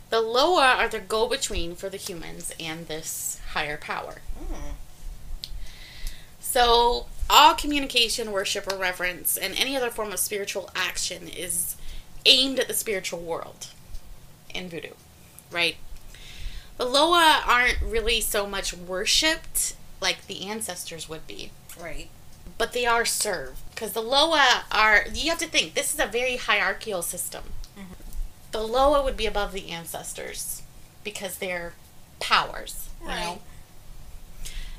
The 0.09 0.21
Loa 0.21 0.75
are 0.77 0.87
the 0.87 0.99
go 0.99 1.27
between 1.27 1.75
for 1.75 1.89
the 1.89 1.97
humans 1.97 2.53
and 2.59 2.87
this 2.87 3.39
higher 3.51 3.77
power. 3.77 4.21
Hmm. 4.39 4.71
So, 6.39 7.07
all 7.29 7.55
communication, 7.55 8.31
worship, 8.31 8.71
or 8.71 8.77
reverence, 8.77 9.35
and 9.37 9.53
any 9.57 9.75
other 9.75 9.89
form 9.89 10.11
of 10.13 10.19
spiritual 10.19 10.69
action 10.75 11.27
is 11.27 11.75
aimed 12.25 12.59
at 12.59 12.67
the 12.67 12.73
spiritual 12.73 13.19
world 13.19 13.67
in 14.53 14.69
voodoo, 14.69 14.93
right? 15.51 15.75
The 16.77 16.85
Loa 16.85 17.43
aren't 17.45 17.81
really 17.81 18.21
so 18.21 18.47
much 18.47 18.73
worshipped 18.73 19.75
like 19.99 20.27
the 20.27 20.45
ancestors 20.47 21.09
would 21.09 21.27
be, 21.27 21.51
Right. 21.79 22.07
but 22.57 22.71
they 22.71 22.85
are 22.85 23.03
served 23.05 23.57
because 23.71 23.91
the 23.93 24.01
Loa 24.01 24.63
are. 24.71 25.05
You 25.13 25.29
have 25.31 25.39
to 25.39 25.47
think 25.47 25.73
this 25.73 25.93
is 25.93 25.99
a 25.99 26.05
very 26.05 26.37
hierarchical 26.37 27.01
system. 27.01 27.43
The 28.51 28.61
Loa 28.61 29.03
would 29.03 29.17
be 29.17 29.25
above 29.25 29.51
the 29.53 29.69
ancestors 29.69 30.61
because 31.03 31.37
they're 31.37 31.73
powers, 32.19 32.89
you 33.01 33.07
Right. 33.07 33.19
know. 33.23 33.41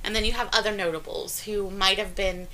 And 0.03 0.14
then 0.14 0.25
you 0.25 0.33
have 0.33 0.49
other 0.53 0.73
notables 0.73 1.41
who 1.41 1.71
might 1.71 1.99
have 1.99 2.14
been 2.14 2.49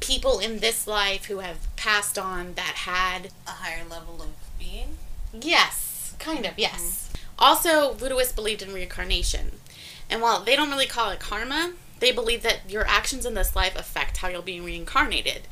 people 0.00 0.38
in 0.40 0.58
this 0.58 0.86
life 0.86 1.26
who 1.26 1.38
have 1.38 1.74
passed 1.76 2.18
on 2.18 2.54
that 2.54 2.74
had 2.74 3.30
A 3.46 3.50
higher 3.50 3.84
level 3.88 4.20
of 4.22 4.30
being. 4.58 4.98
Yes, 5.32 6.14
kind 6.18 6.44
of, 6.44 6.58
yes. 6.58 7.08
Mm-hmm. 7.12 7.34
Also, 7.38 7.94
voodooists 7.94 8.34
believed 8.34 8.62
in 8.62 8.72
reincarnation. 8.72 9.60
And 10.10 10.20
while 10.20 10.40
they 10.42 10.56
don't 10.56 10.70
really 10.70 10.86
call 10.86 11.10
it 11.10 11.20
karma, 11.20 11.72
they 12.00 12.12
believe 12.12 12.42
that 12.42 12.68
your 12.68 12.86
actions 12.86 13.24
in 13.24 13.34
this 13.34 13.54
life 13.56 13.76
affect 13.76 14.18
how 14.18 14.28
you'll 14.28 14.42
be 14.42 14.60
reincarnated. 14.60 15.42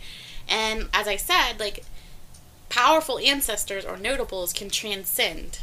And 0.49 0.89
as 0.93 1.07
I 1.07 1.17
said, 1.17 1.61
like, 1.61 1.85
powerful 2.71 3.19
ancestors 3.19 3.85
or 3.85 3.99
notables 3.99 4.55
can 4.55 4.71
transcend. 4.71 5.59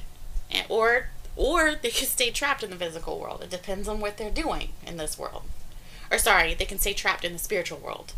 Or 0.69 1.09
or 1.35 1.75
they 1.75 1.89
can 1.89 2.07
stay 2.07 2.31
trapped 2.31 2.63
in 2.63 2.69
the 2.69 2.75
physical 2.75 3.19
world. 3.19 3.41
It 3.43 3.49
depends 3.49 3.87
on 3.87 3.99
what 3.99 4.17
they're 4.17 4.31
doing 4.31 4.69
in 4.85 4.97
this 4.97 5.17
world. 5.19 5.43
Or 6.11 6.17
sorry, 6.17 6.53
they 6.53 6.65
can 6.65 6.79
stay 6.79 6.93
trapped 6.93 7.23
in 7.23 7.33
the 7.33 7.39
spiritual 7.39 7.77
world. 7.77 8.13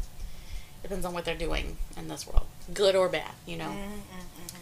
Depends 0.81 1.05
on 1.05 1.13
what 1.13 1.25
they're 1.25 1.35
doing 1.35 1.77
in 1.97 2.07
this 2.07 2.25
world. 2.25 2.45
Good 2.73 2.95
or 2.95 3.09
bad, 3.09 3.31
you 3.45 3.57
know. 3.57 3.65
Mm-hmm, 3.65 3.93
mm-hmm. 3.93 4.57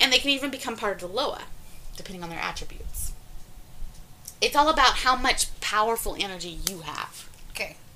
And 0.00 0.12
they 0.12 0.18
can 0.18 0.30
even 0.30 0.50
become 0.50 0.76
part 0.76 1.02
of 1.02 1.08
the 1.08 1.16
Loa, 1.16 1.44
depending 1.96 2.22
on 2.22 2.28
their 2.28 2.38
attributes. 2.38 3.12
It's 4.42 4.56
all 4.56 4.68
about 4.68 4.98
how 4.98 5.16
much 5.16 5.58
powerful 5.60 6.16
energy 6.18 6.58
you 6.68 6.80
have. 6.80 7.29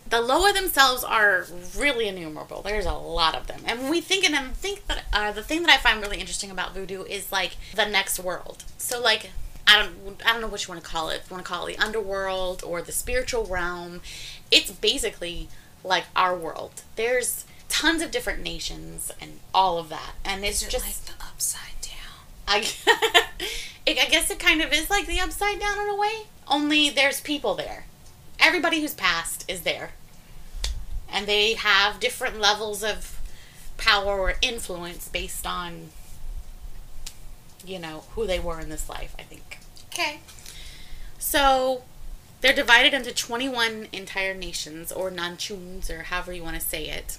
The 0.07 0.21
Loa 0.21 0.53
themselves 0.53 1.03
are 1.03 1.47
really 1.77 2.09
innumerable. 2.09 2.63
There's 2.63 2.85
a 2.87 2.93
lot 2.93 3.35
of 3.35 3.47
them, 3.47 3.63
and 3.67 3.81
when 3.81 3.91
we 3.91 4.01
think 4.01 4.25
and 4.25 4.37
I 4.37 4.43
think 4.49 4.87
that 4.87 5.05
uh, 5.13 5.33
the 5.33 5.43
thing 5.43 5.63
that 5.63 5.71
I 5.71 5.79
find 5.79 6.01
really 6.01 6.21
interesting 6.21 6.51
about 6.51 6.75
voodoo 6.75 7.05
is 7.05 7.33
like 7.33 7.57
the 7.75 7.87
next 7.87 8.21
world. 8.21 8.65
So 8.79 9.01
like 9.01 9.31
I 9.67 9.83
don't 9.83 10.23
I 10.25 10.33
don't 10.33 10.41
know 10.43 10.49
what 10.49 10.67
you 10.67 10.73
want 10.73 10.85
to 10.85 10.89
call 10.89 11.09
it. 11.09 11.23
If 11.25 11.31
you 11.31 11.35
want 11.35 11.47
to 11.47 11.53
call 11.53 11.67
it 11.67 11.77
the 11.77 11.83
underworld 11.83 12.63
or 12.63 12.83
the 12.83 12.93
spiritual 12.93 13.47
realm, 13.47 14.03
it's 14.51 14.71
basically 14.71 15.49
like 15.83 16.05
our 16.15 16.37
world. 16.37 16.83
There's 16.97 17.47
tons 17.69 18.03
of 18.03 18.11
different 18.11 18.43
nations 18.43 19.11
and 19.21 19.41
all 19.53 19.79
of 19.79 19.89
that, 19.89 20.13
and 20.25 20.45
it's 20.45 20.63
just 20.69 20.85
like 20.85 21.19
the 21.19 21.25
upside 21.25 21.81
down? 21.81 21.93
I, 22.47 22.59
it, 23.87 23.99
I 23.99 24.09
guess 24.11 24.31
it 24.31 24.39
kind 24.39 24.61
of 24.61 24.73
is 24.73 24.91
like 24.91 25.07
the 25.07 25.21
upside 25.21 25.59
down 25.59 25.81
in 25.81 25.89
a 25.89 25.97
way. 25.97 26.27
Only 26.47 26.91
there's 26.91 27.21
people 27.21 27.55
there. 27.55 27.87
Everybody 28.45 28.83
who's 28.83 28.93
passed 28.93 29.51
is 29.51 29.63
there. 29.63 29.93
And 31.11 31.27
they 31.27 31.55
have 31.55 31.99
different 31.99 32.39
levels 32.39 32.85
of 32.85 33.19
power 33.79 34.21
or 34.21 34.35
influence 34.43 35.09
based 35.09 35.47
on, 35.47 35.89
you 37.65 37.79
know, 37.79 38.05
who 38.11 38.27
they 38.27 38.39
were 38.39 38.61
in 38.61 38.69
this 38.69 38.87
life, 38.87 39.15
I 39.19 39.23
think. 39.23 39.61
Okay. 39.87 40.21
So 41.19 41.85
they're 42.43 42.53
divided 42.53 42.93
into 42.93 43.15
21 43.15 43.89
entire 43.93 44.35
nations, 44.35 44.93
or 44.93 45.11
nanchons, 45.11 45.89
or 45.89 46.03
however 46.03 46.35
you 46.35 46.43
want 46.43 46.57
to 46.57 46.61
say 46.61 46.89
it. 46.91 47.19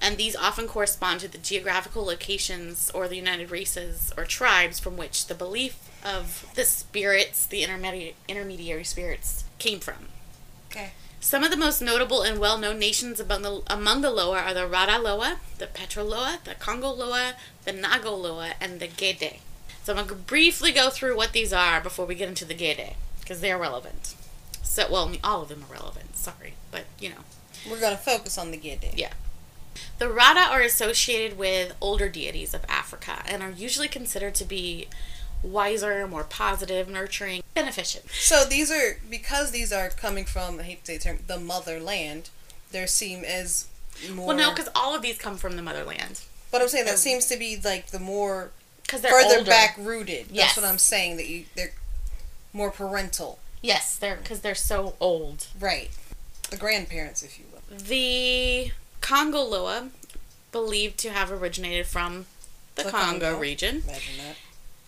And 0.00 0.16
these 0.16 0.34
often 0.34 0.66
correspond 0.66 1.20
to 1.20 1.28
the 1.28 1.38
geographical 1.38 2.04
locations 2.04 2.90
or 2.90 3.06
the 3.06 3.16
united 3.16 3.52
races 3.52 4.12
or 4.16 4.24
tribes 4.24 4.80
from 4.80 4.96
which 4.96 5.28
the 5.28 5.34
belief 5.36 5.78
of 6.04 6.50
the 6.56 6.64
spirits, 6.64 7.46
the 7.46 7.62
intermediate, 7.62 8.16
intermediary 8.26 8.84
spirits, 8.84 9.44
came 9.58 9.78
from. 9.78 10.08
Okay. 10.74 10.90
Some 11.20 11.44
of 11.44 11.50
the 11.52 11.56
most 11.56 11.80
notable 11.80 12.22
and 12.22 12.40
well-known 12.40 12.80
nations 12.80 13.20
among 13.20 13.42
the 13.42 13.62
among 13.68 14.02
the 14.02 14.10
Loa 14.10 14.40
are 14.40 14.52
the 14.54 14.66
Rada 14.66 14.98
Loa, 14.98 15.38
the 15.58 15.66
Petra 15.66 16.02
Loa, 16.02 16.40
the 16.44 16.54
Congo 16.56 16.90
Loa, 16.90 17.34
the 17.64 17.72
Nago 17.72 18.20
Loa, 18.20 18.54
and 18.60 18.80
the 18.80 18.88
Gede. 18.88 19.38
So 19.84 19.92
I'm 19.92 19.96
going 19.96 20.08
to 20.08 20.14
briefly 20.16 20.72
go 20.72 20.90
through 20.90 21.16
what 21.16 21.32
these 21.32 21.52
are 21.52 21.80
before 21.80 22.06
we 22.06 22.14
get 22.14 22.28
into 22.28 22.44
the 22.44 22.54
Gede, 22.54 22.94
because 23.20 23.40
they're 23.40 23.56
relevant. 23.56 24.16
So, 24.62 24.86
well, 24.90 25.12
all 25.22 25.42
of 25.42 25.48
them 25.48 25.64
are 25.70 25.72
relevant. 25.72 26.16
Sorry, 26.16 26.54
but 26.70 26.84
you 26.98 27.10
know. 27.10 27.22
We're 27.70 27.80
gonna 27.80 27.96
focus 27.96 28.36
on 28.36 28.50
the 28.50 28.56
Gede. 28.56 28.94
Yeah. 28.96 29.12
The 29.98 30.08
Rada 30.08 30.40
are 30.40 30.60
associated 30.60 31.38
with 31.38 31.74
older 31.80 32.08
deities 32.08 32.52
of 32.52 32.64
Africa 32.68 33.22
and 33.26 33.42
are 33.42 33.50
usually 33.50 33.88
considered 33.88 34.34
to 34.34 34.44
be 34.44 34.88
wiser, 35.44 36.06
more 36.06 36.24
positive, 36.24 36.88
nurturing, 36.88 37.42
beneficent. 37.54 38.04
So 38.10 38.44
these 38.44 38.70
are 38.70 38.98
because 39.08 39.50
these 39.50 39.72
are 39.72 39.88
coming 39.90 40.24
from 40.24 40.58
I 40.58 40.62
hate 40.64 40.84
to 40.84 40.92
say 40.92 40.98
the 40.98 41.04
term 41.04 41.18
the 41.26 41.38
motherland. 41.38 42.30
There 42.72 42.86
seem 42.86 43.24
as 43.24 43.66
more. 44.12 44.28
Well, 44.28 44.36
no, 44.36 44.50
because 44.50 44.68
all 44.74 44.94
of 44.96 45.02
these 45.02 45.18
come 45.18 45.36
from 45.36 45.56
the 45.56 45.62
motherland. 45.62 46.22
But 46.50 46.62
I'm 46.62 46.68
saying 46.68 46.86
that 46.86 46.98
seems 46.98 47.26
to 47.26 47.36
be 47.36 47.58
like 47.62 47.88
the 47.88 47.98
more 48.00 48.50
Because 48.82 49.00
they're 49.00 49.12
further 49.12 49.38
older. 49.38 49.50
back 49.50 49.76
rooted. 49.78 50.26
That's 50.26 50.32
Yes. 50.34 50.56
what 50.56 50.66
I'm 50.66 50.78
saying. 50.78 51.16
That 51.18 51.28
you 51.28 51.44
they're 51.54 51.72
more 52.52 52.70
parental. 52.70 53.38
Yes, 53.62 53.96
they're 53.96 54.16
because 54.16 54.40
they're 54.40 54.54
so 54.54 54.94
old. 55.00 55.46
Right. 55.58 55.90
The 56.50 56.56
grandparents, 56.56 57.22
if 57.22 57.38
you 57.38 57.44
will. 57.52 57.78
The 57.78 58.72
Congo 59.00 59.42
Loa, 59.42 59.88
believed 60.52 60.98
to 60.98 61.10
have 61.10 61.30
originated 61.32 61.86
from 61.86 62.26
the, 62.76 62.84
The 62.84 62.90
Congo, 62.90 63.30
Congo. 63.32 63.38
region, 63.40 63.82
Imagine 63.86 64.16
that. 64.18 64.36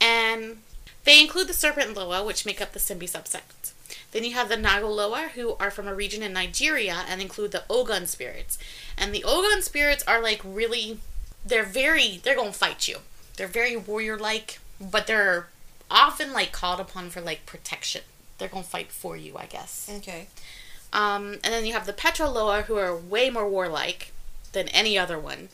And 0.00 0.58
they 1.04 1.20
include 1.20 1.48
the 1.48 1.54
Serpent 1.54 1.94
Loa, 1.94 2.24
which 2.24 2.46
make 2.46 2.60
up 2.60 2.72
the 2.72 2.78
Simbi 2.78 3.08
subsect. 3.08 3.72
Then 4.12 4.24
you 4.24 4.34
have 4.34 4.48
the 4.48 4.56
Nagoloa, 4.56 5.30
who 5.30 5.54
are 5.60 5.70
from 5.70 5.86
a 5.86 5.94
region 5.94 6.22
in 6.22 6.32
Nigeria 6.32 7.04
and 7.08 7.20
include 7.20 7.52
the 7.52 7.64
Ogun 7.68 8.06
spirits. 8.06 8.58
And 8.96 9.14
the 9.14 9.24
Ogun 9.24 9.62
spirits 9.62 10.04
are 10.06 10.22
like 10.22 10.40
really, 10.44 10.98
they're 11.44 11.64
very, 11.64 12.20
they're 12.22 12.36
gonna 12.36 12.52
fight 12.52 12.88
you. 12.88 12.98
They're 13.36 13.46
very 13.46 13.76
warrior 13.76 14.18
like, 14.18 14.58
but 14.80 15.06
they're 15.06 15.48
often 15.90 16.32
like 16.32 16.52
called 16.52 16.80
upon 16.80 17.10
for 17.10 17.20
like 17.20 17.46
protection. 17.46 18.02
They're 18.38 18.48
gonna 18.48 18.64
fight 18.64 18.90
for 18.90 19.16
you, 19.16 19.36
I 19.36 19.46
guess. 19.46 19.90
Okay. 19.98 20.28
Um, 20.92 21.34
and 21.44 21.52
then 21.52 21.66
you 21.66 21.72
have 21.74 21.86
the 21.86 21.92
Petroloa, 21.92 22.64
who 22.64 22.76
are 22.76 22.96
way 22.96 23.28
more 23.28 23.48
warlike 23.48 24.12
than 24.52 24.68
any 24.68 24.96
other 24.96 25.18
one. 25.18 25.50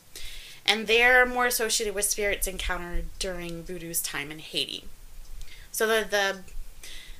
And 0.65 0.87
they're 0.87 1.25
more 1.25 1.45
associated 1.45 1.93
with 1.93 2.05
spirits 2.05 2.47
encountered 2.47 3.05
during 3.19 3.63
voodoo's 3.63 4.01
time 4.01 4.31
in 4.31 4.39
Haiti. 4.39 4.85
So 5.71 5.85
the 5.87 6.07
the, 6.09 6.39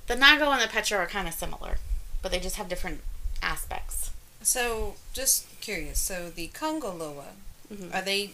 the 0.08 0.16
Nago 0.16 0.52
and 0.52 0.62
the 0.62 0.68
Petra 0.68 0.98
are 1.00 1.08
kind 1.08 1.28
of 1.28 1.34
similar, 1.34 1.78
but 2.22 2.32
they 2.32 2.40
just 2.40 2.56
have 2.56 2.70
different 2.70 3.02
aspects. 3.42 4.12
So 4.42 4.96
just 5.14 5.46
curious. 5.62 6.00
So 6.00 6.30
the 6.30 6.48
Congo 6.48 6.94
Loa, 6.94 7.34
Mhm. 7.74 7.94
are 7.94 8.02
they 8.02 8.32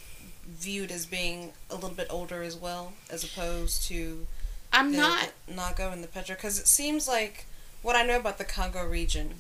viewed 0.48 0.92
as 0.92 1.06
being 1.06 1.54
a 1.70 1.76
little 1.76 1.90
bit 1.92 2.08
older 2.10 2.42
as 2.44 2.56
well, 2.56 2.94
as 3.10 3.24
opposed 3.24 3.84
to 3.88 4.28
I'm 4.74 4.92
the, 4.92 4.98
not. 4.98 5.32
the 5.48 5.54
Nago 5.54 5.92
and 5.94 6.04
the 6.04 6.08
Petra? 6.08 6.36
Because 6.36 6.60
it 6.60 6.68
seems 6.68 7.08
like 7.08 7.46
what 7.82 7.96
I 7.96 8.04
know 8.04 8.18
about 8.18 8.38
the 8.40 8.44
Congo 8.46 8.84
region, 8.86 9.36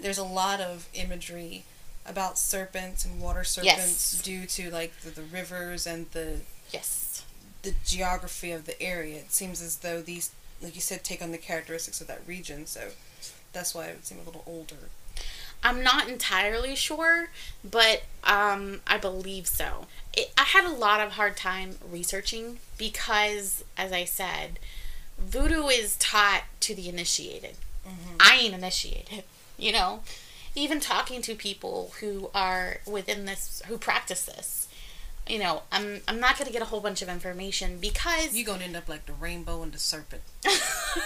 there's 0.00 0.18
a 0.18 0.24
lot 0.24 0.60
of 0.60 0.88
imagery 0.94 1.64
about 2.08 2.38
serpents 2.38 3.04
and 3.04 3.20
water 3.20 3.44
serpents 3.44 4.14
Yes. 4.14 4.20
due 4.22 4.46
to 4.46 4.70
like 4.70 4.98
the, 5.00 5.10
the 5.10 5.22
rivers 5.22 5.86
and 5.86 6.10
the 6.12 6.40
Yes. 6.72 7.22
the 7.62 7.74
geography 7.84 8.52
of 8.52 8.66
the 8.66 8.80
area. 8.82 9.18
It 9.18 9.32
seems 9.32 9.60
as 9.62 9.76
though 9.78 10.00
these, 10.02 10.30
like 10.62 10.74
you 10.74 10.80
said, 10.80 11.04
take 11.04 11.22
on 11.22 11.32
the 11.32 11.38
characteristics 11.38 12.00
of 12.00 12.06
that 12.06 12.20
region. 12.26 12.66
So 12.66 12.90
that's 13.52 13.74
why 13.74 13.86
it 13.86 13.96
would 13.96 14.06
seem 14.06 14.18
a 14.18 14.22
little 14.22 14.44
older. 14.46 14.90
I'm 15.64 15.82
not 15.82 16.08
entirely 16.08 16.76
sure, 16.76 17.30
but 17.64 18.02
um, 18.22 18.82
I 18.86 18.98
believe 18.98 19.46
so. 19.46 19.86
It, 20.14 20.30
I 20.38 20.42
had 20.42 20.64
a 20.64 20.70
lot 20.72 21.00
of 21.00 21.12
hard 21.12 21.36
time 21.36 21.76
researching 21.90 22.58
because, 22.78 23.64
as 23.76 23.90
I 23.90 24.04
said, 24.04 24.58
voodoo 25.18 25.66
is 25.68 25.96
taught 25.96 26.42
to 26.60 26.74
the 26.74 26.88
initiated. 26.88 27.56
I 28.20 28.36
ain't 28.42 28.54
initiated, 28.54 29.24
you 29.58 29.72
know. 29.72 30.02
Even 30.56 30.80
talking 30.80 31.22
to 31.22 31.34
people 31.36 31.92
who 32.00 32.30
are 32.34 32.78
within 32.86 33.26
this, 33.26 33.62
who 33.68 33.78
practice 33.78 34.24
this, 34.24 34.66
you 35.28 35.38
know, 35.38 35.62
I'm 35.70 36.00
I'm 36.08 36.18
not 36.20 36.38
gonna 36.38 36.50
get 36.50 36.62
a 36.62 36.66
whole 36.66 36.80
bunch 36.80 37.02
of 37.02 37.08
information 37.08 37.78
because 37.78 38.34
You're 38.34 38.46
gonna 38.46 38.64
end 38.64 38.76
up 38.76 38.88
like 38.88 39.06
the 39.06 39.12
rainbow 39.12 39.62
and 39.62 39.72
the 39.72 39.78
serpent. 39.78 40.22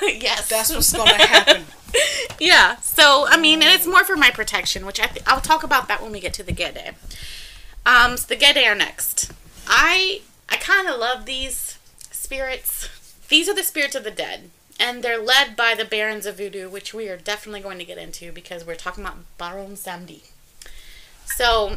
yes, 0.03 0.49
That's 0.49 0.73
what's 0.73 0.93
gonna 0.93 1.15
happen. 1.15 1.65
yeah. 2.41 2.77
So 2.77 3.27
I 3.29 3.37
mean, 3.39 3.63
and 3.63 3.73
it's 3.75 3.87
more 3.87 4.05
for 4.05 4.17
my 4.17 4.31
protection, 4.31 4.87
which 4.87 5.01
I 5.01 5.07
th- 5.07 5.25
I'll 5.27 5.41
talk 5.41 5.63
about 5.63 5.89
that 5.89 6.03
when 6.03 6.13
we 6.13 6.21
get 6.21 6.35
to 6.35 6.43
the 6.43 6.53
Gede. 6.53 6.95
Um, 7.87 8.17
so 8.17 8.27
the 8.29 8.37
Gede 8.37 8.67
are 8.67 8.75
next. 8.75 9.33
I 9.67 10.21
I 10.49 10.57
kind 10.57 10.87
of 10.89 10.99
love 11.01 11.25
these 11.27 11.79
spirits. 12.11 12.89
These 13.29 13.49
are 13.49 13.55
the 13.55 13.63
spirits 13.63 13.95
of 13.95 14.05
the 14.05 14.11
dead, 14.11 14.51
and 14.81 15.05
they're 15.05 15.23
led 15.23 15.55
by 15.55 15.75
the 15.77 15.85
Barons 15.85 16.27
of 16.27 16.39
Voodoo, 16.39 16.69
which 16.69 16.93
we 16.93 17.09
are 17.09 17.17
definitely 17.17 17.61
going 17.61 17.79
to 17.79 17.85
get 17.85 17.99
into 17.99 18.33
because 18.33 18.67
we're 18.67 18.75
talking 18.75 19.05
about 19.05 19.19
Baron 19.39 19.77
Samedi. 19.77 20.23
So. 21.27 21.77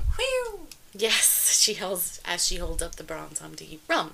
Yes, 0.96 1.60
she 1.60 1.74
holds 1.76 2.22
as 2.24 2.48
she 2.48 2.58
holds 2.58 2.82
up 2.82 2.96
the 2.96 3.04
Baron 3.04 3.36
Samedi 3.36 3.80
rum. 3.88 4.14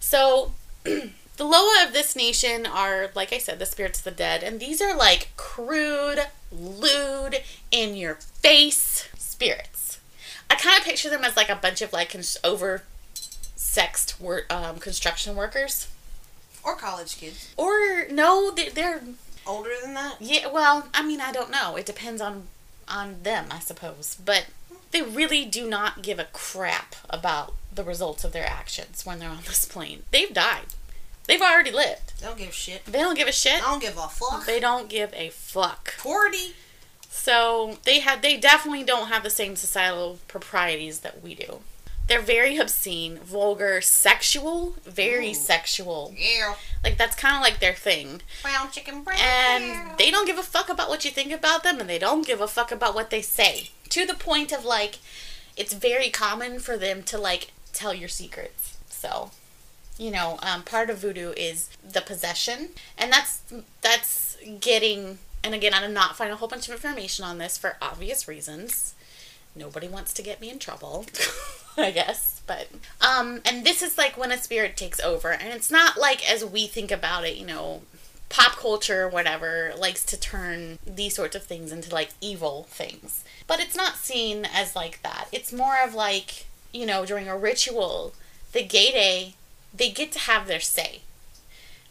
So 0.00 0.52
The 1.36 1.44
Loa 1.44 1.84
of 1.84 1.92
this 1.92 2.14
nation 2.14 2.64
are, 2.64 3.10
like 3.16 3.32
I 3.32 3.38
said, 3.38 3.58
the 3.58 3.66
spirits 3.66 3.98
of 3.98 4.04
the 4.04 4.12
dead, 4.12 4.44
and 4.44 4.60
these 4.60 4.80
are 4.80 4.96
like 4.96 5.30
crude, 5.36 6.20
lewd, 6.52 7.42
in 7.72 7.96
your 7.96 8.14
face 8.14 9.08
spirits. 9.18 9.98
I 10.48 10.54
kind 10.54 10.78
of 10.78 10.84
picture 10.84 11.10
them 11.10 11.24
as 11.24 11.36
like 11.36 11.48
a 11.48 11.56
bunch 11.56 11.82
of 11.82 11.92
like 11.92 12.14
over 12.44 12.84
sexed 13.56 14.20
wor- 14.20 14.44
um, 14.48 14.78
construction 14.78 15.34
workers. 15.34 15.88
Or 16.64 16.76
college 16.76 17.16
kids. 17.18 17.52
Or 17.56 18.06
no, 18.10 18.50
they- 18.50 18.70
they're 18.70 19.02
Older 19.46 19.70
than 19.82 19.92
that? 19.94 20.16
yeah. 20.20 20.46
Well, 20.46 20.88
I 20.94 21.02
mean, 21.02 21.20
I 21.20 21.30
don't 21.30 21.50
know. 21.50 21.76
It 21.76 21.86
depends 21.86 22.20
on 22.22 22.48
on 22.88 23.22
them, 23.22 23.46
I 23.50 23.58
suppose. 23.60 24.16
But 24.24 24.46
they 24.90 25.02
really 25.02 25.44
do 25.44 25.68
not 25.68 26.02
give 26.02 26.18
a 26.18 26.24
crap 26.32 26.96
about 27.10 27.54
the 27.74 27.82
results 27.84 28.24
of 28.24 28.32
their 28.32 28.46
actions 28.46 29.04
when 29.04 29.18
they're 29.18 29.28
on 29.30 29.42
this 29.46 29.64
plane. 29.66 30.04
They've 30.10 30.32
died. 30.32 30.66
They've 31.26 31.40
already 31.42 31.70
lived. 31.70 32.12
They 32.20 32.26
don't 32.26 32.38
give 32.38 32.50
a 32.50 32.52
shit. 32.52 32.84
They 32.86 32.98
don't 33.00 33.16
give 33.16 33.28
a 33.28 33.32
shit. 33.32 33.54
I 33.62 33.70
don't 33.70 33.80
give 33.80 33.96
a 33.98 34.08
fuck. 34.08 34.46
They 34.46 34.60
don't 34.60 34.88
give 34.88 35.12
a 35.14 35.30
fuck. 35.30 35.94
Porty. 35.98 36.52
So 37.10 37.78
they 37.84 38.00
had 38.00 38.22
they 38.22 38.36
definitely 38.36 38.84
don't 38.84 39.08
have 39.08 39.22
the 39.22 39.30
same 39.30 39.56
societal 39.56 40.18
proprieties 40.28 41.00
that 41.00 41.22
we 41.22 41.34
do. 41.34 41.60
They're 42.06 42.20
very 42.20 42.58
obscene, 42.58 43.18
vulgar, 43.18 43.80
sexual, 43.80 44.76
very 44.84 45.30
Ooh. 45.30 45.34
sexual. 45.34 46.14
Yeah. 46.16 46.54
Like 46.82 46.98
that's 46.98 47.16
kind 47.16 47.36
of 47.36 47.40
like 47.42 47.60
their 47.60 47.74
thing. 47.74 48.20
Brown 48.42 48.70
chicken 48.70 49.02
brown. 49.02 49.18
And 49.20 49.98
they 49.98 50.10
don't 50.10 50.26
give 50.26 50.38
a 50.38 50.42
fuck 50.42 50.68
about 50.68 50.88
what 50.90 51.04
you 51.04 51.10
think 51.10 51.32
about 51.32 51.62
them 51.62 51.80
and 51.80 51.88
they 51.88 51.98
don't 51.98 52.26
give 52.26 52.40
a 52.40 52.48
fuck 52.48 52.70
about 52.70 52.94
what 52.94 53.10
they 53.10 53.22
say. 53.22 53.70
To 53.88 54.04
the 54.04 54.14
point 54.14 54.52
of 54.52 54.64
like 54.64 54.98
it's 55.56 55.72
very 55.72 56.10
common 56.10 56.58
for 56.58 56.76
them 56.76 57.02
to 57.04 57.18
like 57.18 57.52
tell 57.72 57.94
your 57.94 58.08
secrets. 58.08 58.76
So, 58.88 59.30
you 59.98 60.10
know, 60.10 60.38
um, 60.42 60.62
part 60.62 60.90
of 60.90 60.98
voodoo 60.98 61.32
is 61.36 61.68
the 61.86 62.00
possession, 62.00 62.70
and 62.98 63.12
that's 63.12 63.42
that's 63.80 64.36
getting. 64.60 65.18
And 65.42 65.54
again, 65.54 65.74
I'm 65.74 65.92
not 65.92 66.16
finding 66.16 66.32
a 66.32 66.36
whole 66.36 66.48
bunch 66.48 66.68
of 66.68 66.74
information 66.74 67.24
on 67.24 67.36
this 67.38 67.58
for 67.58 67.76
obvious 67.82 68.26
reasons. 68.26 68.94
Nobody 69.56 69.88
wants 69.88 70.12
to 70.14 70.22
get 70.22 70.40
me 70.40 70.50
in 70.50 70.58
trouble, 70.58 71.06
I 71.76 71.90
guess. 71.90 72.42
But 72.46 72.68
um, 73.00 73.40
and 73.44 73.64
this 73.64 73.82
is 73.82 73.96
like 73.96 74.18
when 74.18 74.32
a 74.32 74.38
spirit 74.38 74.76
takes 74.76 75.00
over, 75.00 75.32
and 75.32 75.52
it's 75.52 75.70
not 75.70 75.98
like 75.98 76.28
as 76.30 76.44
we 76.44 76.66
think 76.66 76.90
about 76.90 77.24
it, 77.24 77.36
you 77.36 77.46
know. 77.46 77.82
Pop 78.30 78.56
culture, 78.56 79.08
whatever, 79.08 79.72
likes 79.78 80.02
to 80.06 80.18
turn 80.18 80.78
these 80.84 81.14
sorts 81.14 81.36
of 81.36 81.44
things 81.44 81.70
into 81.70 81.94
like 81.94 82.08
evil 82.20 82.64
things. 82.68 83.22
But 83.46 83.60
it's 83.60 83.76
not 83.76 83.96
seen 83.96 84.44
as 84.44 84.74
like 84.74 85.02
that. 85.02 85.28
It's 85.30 85.52
more 85.52 85.76
of 85.80 85.94
like, 85.94 86.46
you 86.72 86.84
know, 86.84 87.06
during 87.06 87.28
a 87.28 87.36
ritual, 87.36 88.12
the 88.52 88.64
Gede, 88.64 89.34
they 89.72 89.90
get 89.90 90.10
to 90.12 90.18
have 90.20 90.48
their 90.48 90.58
say. 90.58 91.02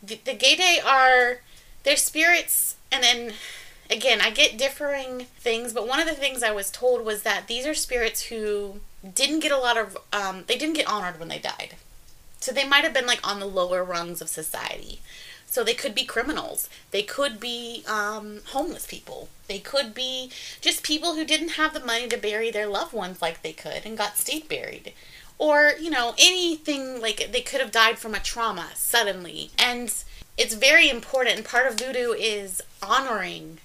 The, 0.02 0.20
the 0.26 0.34
Gede 0.34 0.84
are 0.84 1.40
their 1.84 1.96
spirits, 1.96 2.76
and 2.92 3.04
then 3.04 3.34
again, 3.94 4.20
I 4.22 4.32
get 4.32 4.58
differing 4.58 5.28
things, 5.38 5.74
but 5.74 5.88
one 5.88 6.00
of 6.00 6.08
the 6.08 6.16
things 6.16 6.44
I 6.44 6.52
was 6.52 6.72
told 6.72 7.06
was 7.06 7.24
that 7.24 7.48
these 7.48 7.66
are 7.66 7.74
spirits 7.74 8.24
who 8.24 8.80
didn't 9.14 9.42
get 9.42 9.52
a 9.52 9.58
lot 9.58 9.78
of, 9.78 9.98
um, 10.12 10.44
they 10.48 10.58
didn't 10.58 10.76
get 10.76 10.88
honored 10.88 11.20
when 11.20 11.30
they 11.30 11.40
died. 11.40 11.76
So 12.40 12.52
they 12.52 12.68
might 12.68 12.84
have 12.84 12.94
been 12.94 13.06
like 13.06 13.26
on 13.26 13.40
the 13.40 13.46
lower 13.46 13.84
rungs 13.84 14.22
of 14.22 14.28
society. 14.28 15.00
So 15.46 15.64
they 15.64 15.76
could 15.76 15.94
be 15.94 16.04
criminals. 16.04 16.68
They 16.90 17.04
could 17.04 17.40
be 17.40 17.84
um, 17.88 18.40
homeless 18.48 18.88
people. 18.88 19.30
They 19.48 19.60
could 19.60 19.94
be 19.94 20.32
just 20.62 20.84
people 20.84 21.16
who 21.16 21.26
didn't 21.26 21.50
have 21.50 21.74
the 21.74 21.80
money 21.80 22.08
to 22.08 22.18
bury 22.18 22.50
their 22.50 22.68
loved 22.68 22.92
ones 22.92 23.22
like 23.22 23.42
they 23.44 23.54
could 23.54 23.86
and 23.86 23.98
got 23.98 24.18
state 24.18 24.50
buried. 24.50 24.94
Or, 25.38 25.74
you 25.80 25.92
know, 25.92 26.16
anything 26.18 27.00
like 27.00 27.32
they 27.32 27.42
could 27.42 27.62
have 27.62 27.72
died 27.72 28.00
from 28.00 28.16
a 28.16 28.20
trauma 28.20 28.70
suddenly. 28.74 29.52
And 29.60 29.94
it's 30.38 30.56
very 30.56 30.90
important. 30.90 31.38
And 31.38 31.46
part 31.46 31.68
of 31.68 31.78
voodoo 31.78 32.14
is 32.14 32.62
honoring 32.82 33.60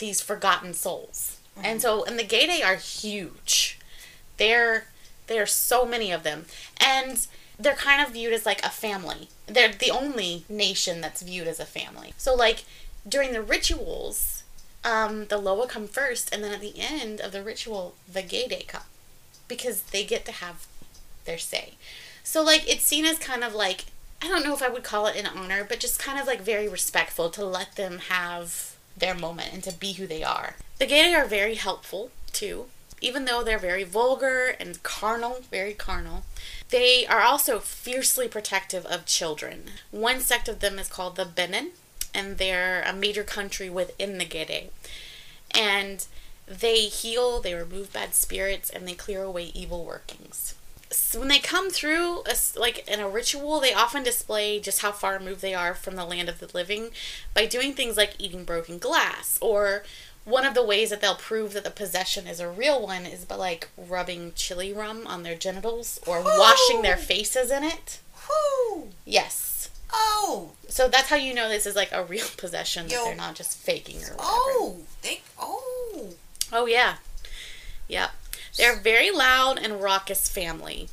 these 0.00 0.20
forgotten 0.20 0.74
souls. 0.74 1.38
And 1.62 1.80
so, 1.80 2.04
and 2.04 2.18
the 2.18 2.24
Gede 2.24 2.62
are 2.62 2.76
huge. 2.76 3.78
They're, 4.38 4.86
there 5.26 5.42
are 5.42 5.46
so 5.46 5.84
many 5.84 6.10
of 6.10 6.22
them. 6.22 6.46
And 6.78 7.26
they're 7.58 7.74
kind 7.74 8.04
of 8.04 8.14
viewed 8.14 8.32
as 8.32 8.46
like 8.46 8.64
a 8.64 8.70
family. 8.70 9.28
They're 9.46 9.72
the 9.72 9.90
only 9.90 10.44
nation 10.48 11.00
that's 11.00 11.22
viewed 11.22 11.46
as 11.46 11.60
a 11.60 11.66
family. 11.66 12.14
So 12.16 12.34
like 12.34 12.64
during 13.08 13.32
the 13.32 13.42
rituals, 13.42 14.42
um, 14.84 15.26
the 15.26 15.36
Loa 15.36 15.66
come 15.66 15.86
first, 15.86 16.34
and 16.34 16.42
then 16.42 16.52
at 16.52 16.60
the 16.60 16.74
end 16.78 17.20
of 17.20 17.32
the 17.32 17.42
ritual, 17.42 17.94
the 18.10 18.22
Gede 18.22 18.64
come 18.66 18.82
because 19.48 19.82
they 19.82 20.04
get 20.04 20.24
to 20.24 20.32
have 20.32 20.66
their 21.26 21.38
say. 21.38 21.74
So 22.24 22.42
like 22.42 22.68
it's 22.68 22.84
seen 22.84 23.04
as 23.04 23.18
kind 23.18 23.44
of 23.44 23.54
like 23.54 23.86
I 24.22 24.28
don't 24.28 24.44
know 24.44 24.54
if 24.54 24.62
I 24.62 24.68
would 24.68 24.84
call 24.84 25.06
it 25.06 25.16
an 25.16 25.26
honor, 25.26 25.64
but 25.64 25.80
just 25.80 25.98
kind 25.98 26.18
of 26.18 26.26
like 26.26 26.42
very 26.42 26.68
respectful 26.68 27.30
to 27.30 27.44
let 27.44 27.76
them 27.76 27.98
have 28.08 28.69
their 29.00 29.14
moment 29.14 29.52
and 29.52 29.62
to 29.64 29.72
be 29.72 29.92
who 29.94 30.06
they 30.06 30.22
are. 30.22 30.56
The 30.78 30.86
gay 30.86 31.14
are 31.14 31.26
very 31.26 31.56
helpful 31.56 32.10
too. 32.32 32.66
Even 33.02 33.24
though 33.24 33.42
they're 33.42 33.58
very 33.58 33.84
vulgar 33.84 34.54
and 34.60 34.82
carnal, 34.82 35.40
very 35.50 35.72
carnal, 35.72 36.24
they 36.68 37.06
are 37.06 37.22
also 37.22 37.58
fiercely 37.58 38.28
protective 38.28 38.84
of 38.86 39.06
children. 39.06 39.70
One 39.90 40.20
sect 40.20 40.48
of 40.48 40.60
them 40.60 40.78
is 40.78 40.88
called 40.88 41.16
the 41.16 41.24
Benin, 41.24 41.70
and 42.14 42.36
they're 42.36 42.82
a 42.82 42.92
major 42.92 43.24
country 43.24 43.70
within 43.70 44.18
the 44.18 44.26
Gede. 44.26 44.70
And 45.52 46.04
they 46.46 46.82
heal, 46.82 47.40
they 47.40 47.54
remove 47.54 47.92
bad 47.92 48.14
spirits, 48.14 48.68
and 48.68 48.86
they 48.86 48.94
clear 48.94 49.22
away 49.22 49.50
evil 49.54 49.84
workings. 49.84 50.54
So 50.90 51.20
when 51.20 51.28
they 51.28 51.38
come 51.38 51.70
through, 51.70 52.22
a 52.26 52.34
like 52.58 52.86
in 52.88 52.98
a 52.98 53.08
ritual, 53.08 53.60
they 53.60 53.72
often 53.72 54.02
display 54.02 54.58
just 54.58 54.82
how 54.82 54.90
far 54.92 55.14
removed 55.14 55.40
they 55.40 55.54
are 55.54 55.74
from 55.74 55.96
the 55.96 56.04
land 56.04 56.28
of 56.28 56.40
the 56.40 56.50
living 56.52 56.90
by 57.32 57.46
doing 57.46 57.74
things 57.74 57.96
like 57.96 58.14
eating 58.18 58.44
broken 58.44 58.78
glass 58.78 59.38
or 59.40 59.84
one 60.24 60.44
of 60.44 60.54
the 60.54 60.64
ways 60.64 60.90
that 60.90 61.00
they'll 61.00 61.14
prove 61.14 61.52
that 61.52 61.64
the 61.64 61.70
possession 61.70 62.26
is 62.26 62.40
a 62.40 62.48
real 62.48 62.82
one 62.82 63.06
is 63.06 63.24
by 63.24 63.36
like 63.36 63.68
rubbing 63.76 64.32
chili 64.34 64.72
rum 64.72 65.06
on 65.06 65.22
their 65.22 65.34
genitals 65.34 66.00
or 66.06 66.22
washing 66.22 66.82
their 66.82 66.96
faces 66.96 67.50
in 67.50 67.64
it. 67.64 68.00
Whoo! 68.28 68.88
Yes. 69.04 69.70
Oh! 69.92 70.52
So 70.68 70.88
that's 70.88 71.08
how 71.08 71.16
you 71.16 71.34
know 71.34 71.48
this 71.48 71.66
is 71.66 71.74
like 71.76 71.90
a 71.92 72.04
real 72.04 72.26
possession 72.36 72.88
that 72.88 73.04
they're 73.04 73.14
not 73.14 73.34
just 73.34 73.58
faking 73.58 73.96
or 73.96 74.14
whatever. 74.14 74.18
Oh! 74.20 74.78
They. 75.02 75.20
Oh! 75.38 76.08
Oh 76.52 76.66
yeah. 76.66 76.96
Yep. 77.88 78.10
They're 78.60 78.76
a 78.76 78.80
very 78.80 79.10
loud 79.10 79.58
and 79.58 79.80
raucous 79.82 80.28
family. 80.28 80.90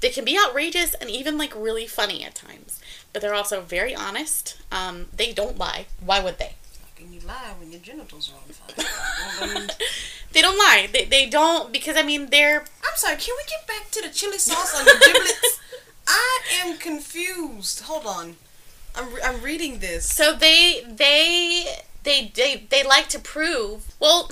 They 0.00 0.10
can 0.10 0.24
be 0.24 0.36
outrageous 0.36 0.94
and 0.94 1.08
even 1.08 1.38
like 1.38 1.54
really 1.54 1.86
funny 1.86 2.24
at 2.24 2.34
times, 2.34 2.80
but 3.12 3.22
they're 3.22 3.32
also 3.32 3.60
very 3.60 3.94
honest. 3.94 4.58
Um, 4.72 5.06
they 5.16 5.32
don't 5.32 5.56
lie. 5.56 5.86
Why 6.04 6.18
would 6.18 6.38
they? 6.38 6.54
Can 6.96 7.12
you 7.12 7.20
lie 7.20 7.54
when 7.60 7.70
your 7.70 7.80
genitals 7.80 8.32
are 8.32 8.38
on 8.42 8.52
fire? 8.52 9.60
Um, 9.60 9.68
They 10.32 10.42
don't 10.42 10.58
lie. 10.58 10.88
They, 10.92 11.04
they 11.04 11.26
don't 11.28 11.72
because 11.72 11.96
I 11.96 12.02
mean 12.02 12.26
they're 12.30 12.60
I'm 12.60 12.96
sorry, 12.96 13.16
can 13.16 13.36
we 13.38 13.44
get 13.48 13.68
back 13.68 13.92
to 13.92 14.02
the 14.02 14.12
chili 14.12 14.38
sauce 14.38 14.76
on 14.76 14.84
the 14.84 15.00
giblets? 15.04 15.60
I 16.08 16.40
am 16.64 16.76
confused. 16.76 17.82
Hold 17.82 18.04
on. 18.04 18.34
I'm, 18.96 19.14
re- 19.14 19.22
I'm 19.24 19.40
reading 19.42 19.78
this. 19.78 20.12
So 20.12 20.34
they 20.34 20.82
they 20.88 21.82
they 22.02 22.32
they 22.34 22.66
they 22.68 22.82
like 22.82 23.08
to 23.10 23.20
prove. 23.20 23.94
Well, 24.00 24.30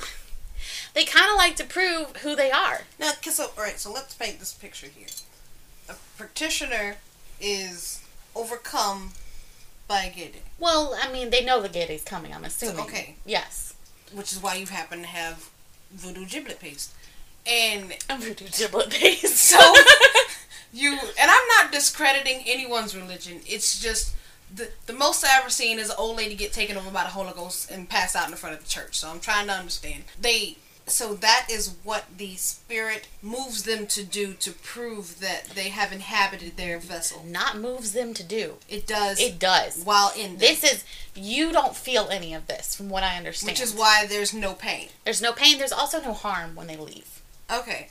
they 0.94 1.04
kind 1.04 1.30
of 1.30 1.36
like 1.36 1.56
to 1.56 1.64
prove 1.64 2.16
who 2.18 2.34
they 2.36 2.50
are. 2.50 2.82
Now, 2.98 3.12
'cause 3.22 3.36
so, 3.36 3.50
alright, 3.56 3.78
so 3.78 3.92
let's 3.92 4.14
paint 4.14 4.38
this 4.40 4.52
picture 4.52 4.88
here. 4.88 5.08
A 5.88 5.94
practitioner 6.16 6.96
is 7.40 8.00
overcome 8.34 9.12
by 9.86 10.04
a 10.04 10.10
gay 10.12 10.32
Well, 10.58 10.96
I 11.00 11.10
mean, 11.12 11.30
they 11.30 11.44
know 11.44 11.60
the 11.62 11.68
day's 11.68 12.02
coming. 12.04 12.34
I'm 12.34 12.44
assuming. 12.44 12.80
okay. 12.84 13.16
Yes. 13.24 13.74
which 14.12 14.32
is 14.32 14.40
why 14.42 14.54
you 14.54 14.66
happen 14.66 15.00
to 15.02 15.06
have 15.06 15.48
voodoo 15.90 16.24
giblet 16.26 16.60
paste. 16.60 16.92
And 17.46 17.94
voodoo 18.18 18.48
giblet 18.48 18.90
paste. 18.90 19.36
so 19.36 19.58
you 20.72 20.92
and 21.18 21.30
I'm 21.30 21.48
not 21.48 21.72
discrediting 21.72 22.42
anyone's 22.46 22.94
religion. 22.96 23.40
It's 23.46 23.80
just 23.80 24.14
the 24.54 24.70
the 24.86 24.92
most 24.92 25.24
I 25.24 25.28
have 25.28 25.42
ever 25.42 25.50
seen 25.50 25.78
is 25.78 25.88
an 25.90 25.96
old 25.98 26.16
lady 26.18 26.34
get 26.34 26.52
taken 26.52 26.76
over 26.76 26.90
by 26.90 27.04
the 27.04 27.10
Holy 27.10 27.32
Ghost 27.32 27.70
and 27.70 27.88
pass 27.88 28.14
out 28.16 28.26
in 28.26 28.30
the 28.30 28.36
front 28.36 28.56
of 28.56 28.62
the 28.62 28.68
church. 28.68 28.96
So 28.98 29.08
I'm 29.10 29.20
trying 29.20 29.46
to 29.46 29.52
understand. 29.54 30.04
They 30.20 30.56
so 30.90 31.14
that 31.14 31.46
is 31.50 31.74
what 31.84 32.04
the 32.16 32.34
spirit 32.36 33.08
moves 33.22 33.62
them 33.64 33.86
to 33.88 34.04
do 34.04 34.32
to 34.34 34.52
prove 34.52 35.20
that 35.20 35.46
they 35.50 35.68
have 35.68 35.92
inhabited 35.92 36.56
their 36.56 36.78
vessel. 36.78 37.24
not 37.26 37.58
moves 37.58 37.92
them 37.92 38.14
to 38.14 38.22
do. 38.22 38.54
It 38.68 38.86
does 38.86 39.20
It 39.20 39.38
does. 39.38 39.82
while 39.84 40.12
in 40.16 40.32
them, 40.32 40.38
This 40.38 40.64
is 40.64 40.84
you 41.14 41.52
don't 41.52 41.76
feel 41.76 42.08
any 42.10 42.34
of 42.34 42.46
this, 42.46 42.74
from 42.74 42.88
what 42.88 43.02
I 43.02 43.16
understand. 43.16 43.50
which 43.50 43.60
is 43.60 43.74
why 43.74 44.06
there's 44.06 44.32
no 44.34 44.54
pain. 44.54 44.88
there's 45.04 45.22
no 45.22 45.32
pain. 45.32 45.58
There's 45.58 45.72
also 45.72 46.00
no 46.00 46.12
harm 46.12 46.54
when 46.54 46.66
they 46.66 46.76
leave. 46.76 47.20
Okay. 47.50 47.88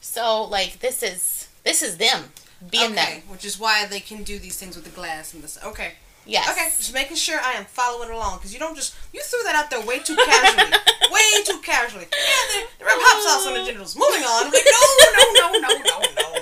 So 0.00 0.44
like 0.44 0.80
this 0.80 1.02
is 1.02 1.48
this 1.64 1.82
is 1.82 1.96
them 1.98 2.32
being 2.70 2.94
there. 2.94 3.04
okay. 3.04 3.20
them. 3.20 3.28
Which 3.28 3.44
is 3.44 3.58
why 3.58 3.86
they 3.86 4.00
can 4.00 4.22
do 4.22 4.38
these 4.38 4.58
things 4.58 4.76
with 4.76 4.84
the 4.84 4.90
glass 4.90 5.32
and 5.34 5.42
this. 5.42 5.58
Okay. 5.64 5.92
Yes. 6.26 6.50
Okay, 6.50 6.68
just 6.76 6.94
making 6.94 7.16
sure 7.16 7.40
I 7.40 7.52
am 7.54 7.64
following 7.64 8.10
along 8.10 8.38
because 8.38 8.52
you 8.52 8.60
don't 8.60 8.76
just 8.76 8.94
you 9.12 9.20
threw 9.22 9.42
that 9.44 9.54
out 9.56 9.70
there 9.70 9.84
way 9.84 9.98
too 9.98 10.16
casually, 10.16 10.70
way 11.12 11.22
too 11.44 11.58
casually. 11.62 12.06
Yeah, 12.12 12.44
the, 12.52 12.66
the 12.78 12.84
rub 12.84 12.98
hot 13.00 13.22
sauce 13.22 13.46
on 13.46 13.54
the 13.54 13.64
genitals. 13.64 13.96
Moving 13.96 14.22
on. 14.22 14.46
I'm 14.46 14.52
like, 14.52 14.64
no, 14.70 14.80
no, 15.02 15.58
no, 15.58 15.58
no, 15.58 15.78
no, 15.78 16.00
no. 16.22 16.40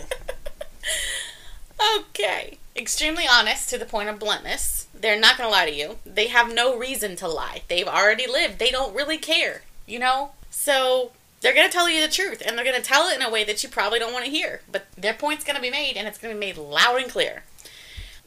Okay. 1.99 2.59
extremely 2.77 3.27
honest 3.29 3.71
to 3.71 3.79
the 3.79 3.85
point 3.85 4.09
of 4.09 4.19
bluntness. 4.19 4.87
They're 4.95 5.19
not 5.19 5.37
going 5.37 5.49
to 5.49 5.53
lie 5.53 5.67
to 5.67 5.75
you. 5.75 5.99
They 6.05 6.27
have 6.29 6.53
no 6.53 6.77
reason 6.77 7.17
to 7.17 7.29
lie. 7.29 7.63
They've 7.69 7.87
already 7.87 8.27
lived. 8.27 8.59
They 8.59 8.71
don't 8.71 8.95
really 8.95 9.19
care, 9.19 9.63
you 9.87 9.99
know? 9.99 10.33
So 10.51 11.13
they're 11.41 11.55
going 11.55 11.69
to 11.69 11.73
tell 11.73 11.89
you 11.89 12.01
the 12.01 12.13
truth 12.13 12.43
and 12.45 12.57
they're 12.57 12.65
going 12.65 12.81
to 12.81 12.83
tell 12.83 13.09
it 13.09 13.17
in 13.17 13.23
a 13.23 13.31
way 13.31 13.45
that 13.45 13.63
you 13.63 13.69
probably 13.69 13.99
don't 13.99 14.13
want 14.13 14.25
to 14.25 14.31
hear. 14.31 14.61
But 14.71 14.87
their 14.97 15.15
point's 15.15 15.45
going 15.45 15.57
to 15.57 15.63
be 15.63 15.71
made 15.71 15.97
and 15.97 16.09
it's 16.09 16.19
going 16.19 16.35
to 16.35 16.41
be 16.41 16.47
made 16.47 16.57
loud 16.57 17.01
and 17.01 17.11
clear. 17.11 17.45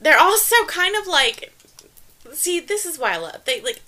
They're 0.02 0.20
also 0.20 0.56
kind 0.66 0.96
of 0.96 1.08
like 1.08 1.54
see, 2.34 2.60
this 2.60 2.86
is 2.86 2.98
why 2.98 3.14
I 3.14 3.18
love 3.18 3.46
they 3.46 3.62
like 3.62 3.82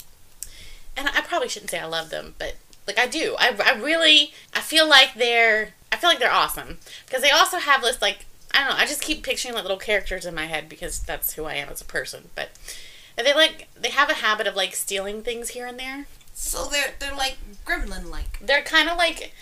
and 0.95 1.07
I 1.09 1.21
probably 1.21 1.49
shouldn't 1.49 1.71
say 1.71 1.79
I 1.79 1.85
love 1.85 2.09
them, 2.09 2.35
but 2.37 2.55
like 2.87 2.99
I 2.99 3.07
do. 3.07 3.35
I, 3.39 3.55
I 3.65 3.79
really 3.79 4.33
I 4.53 4.61
feel 4.61 4.87
like 4.87 5.15
they're 5.15 5.73
I 5.91 5.97
feel 5.97 6.09
like 6.09 6.19
they're 6.19 6.31
awesome 6.31 6.79
because 7.05 7.21
they 7.21 7.31
also 7.31 7.57
have 7.57 7.81
this 7.81 8.01
like 8.01 8.25
I 8.53 8.59
don't 8.59 8.69
know. 8.69 8.83
I 8.83 8.85
just 8.85 9.01
keep 9.01 9.23
picturing 9.23 9.55
like 9.55 9.63
little 9.63 9.77
characters 9.77 10.25
in 10.25 10.35
my 10.35 10.45
head 10.45 10.69
because 10.69 10.99
that's 10.99 11.33
who 11.33 11.45
I 11.45 11.55
am 11.55 11.69
as 11.69 11.81
a 11.81 11.85
person. 11.85 12.29
But 12.35 12.49
they 13.17 13.33
like 13.33 13.67
they 13.79 13.89
have 13.89 14.09
a 14.09 14.15
habit 14.15 14.47
of 14.47 14.55
like 14.55 14.75
stealing 14.75 15.23
things 15.23 15.49
here 15.49 15.65
and 15.65 15.79
there. 15.79 16.05
So 16.33 16.65
they're 16.65 16.93
they're 16.99 17.15
like 17.15 17.37
gremlin 17.65 18.11
like. 18.11 18.39
They're 18.39 18.61
kind 18.61 18.89
of 18.89 18.97
like 18.97 19.33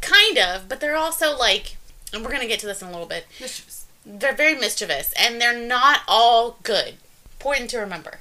kind 0.00 0.38
of, 0.38 0.68
but 0.68 0.80
they're 0.80 0.96
also 0.96 1.36
like 1.36 1.76
and 2.12 2.22
we're 2.22 2.30
going 2.30 2.42
to 2.42 2.48
get 2.48 2.60
to 2.60 2.66
this 2.66 2.80
in 2.80 2.88
a 2.88 2.92
little 2.92 3.06
bit. 3.06 3.26
Mischievous. 3.40 3.83
They're 4.06 4.34
very 4.34 4.54
mischievous 4.54 5.12
and 5.18 5.40
they're 5.40 5.58
not 5.58 6.00
all 6.06 6.58
good. 6.62 6.94
Important 7.38 7.70
to 7.70 7.78
remember. 7.78 8.18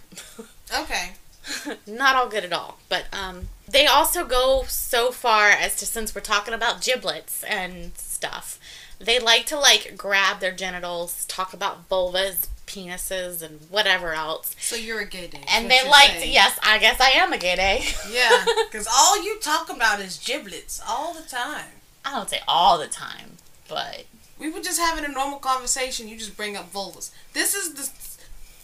Okay. 0.74 1.12
not 1.88 2.16
all 2.16 2.28
good 2.28 2.44
at 2.46 2.54
all. 2.54 2.80
But 2.90 3.06
um, 3.14 3.50
they 3.68 3.86
also 3.86 4.26
go 4.26 4.64
so 4.68 5.12
far 5.12 5.50
as 5.50 5.76
to, 5.78 5.86
since 5.86 6.14
we're 6.16 6.22
talking 6.22 6.54
about 6.54 6.82
giblets 6.82 7.44
and 7.44 7.98
stuff, 7.98 8.60
they 9.00 9.20
like 9.20 9.46
to 9.48 9.60
like 9.60 9.96
grab 9.98 10.40
their 10.40 10.52
genitals, 10.52 11.26
talk 11.26 11.54
about 11.54 11.90
vulvas, 11.90 12.48
penises, 12.66 13.42
and 13.42 13.60
whatever 13.70 14.14
else. 14.14 14.56
So 14.60 14.76
you're 14.76 15.02
a 15.02 15.06
gay 15.06 15.28
day. 15.28 15.44
And 15.50 15.70
they 15.70 15.88
like 15.88 16.20
to, 16.20 16.28
yes, 16.28 16.58
I 16.64 16.78
guess 16.80 17.00
I 17.00 17.10
am 17.10 17.34
a 17.34 17.38
gay 17.38 17.56
day. 17.56 17.84
yeah, 18.12 18.46
because 18.72 18.88
all 18.92 19.24
you 19.24 19.40
talk 19.40 19.70
about 19.70 20.00
is 20.00 20.18
giblets 20.18 20.82
all 20.88 21.14
the 21.14 21.24
time. 21.24 21.66
I 22.06 22.12
don't 22.12 22.30
say 22.30 22.40
all 22.48 22.78
the 22.78 22.88
time, 22.88 23.38
but. 23.68 24.06
We 24.44 24.50
were 24.50 24.60
just 24.60 24.78
having 24.78 25.06
a 25.06 25.08
normal 25.08 25.40
conversation. 25.40 26.10
You 26.10 26.18
just 26.18 26.36
bring 26.36 26.58
up 26.58 26.74
vulvas. 26.74 27.12
This 27.32 27.54
is 27.54 27.76
the 27.76 27.90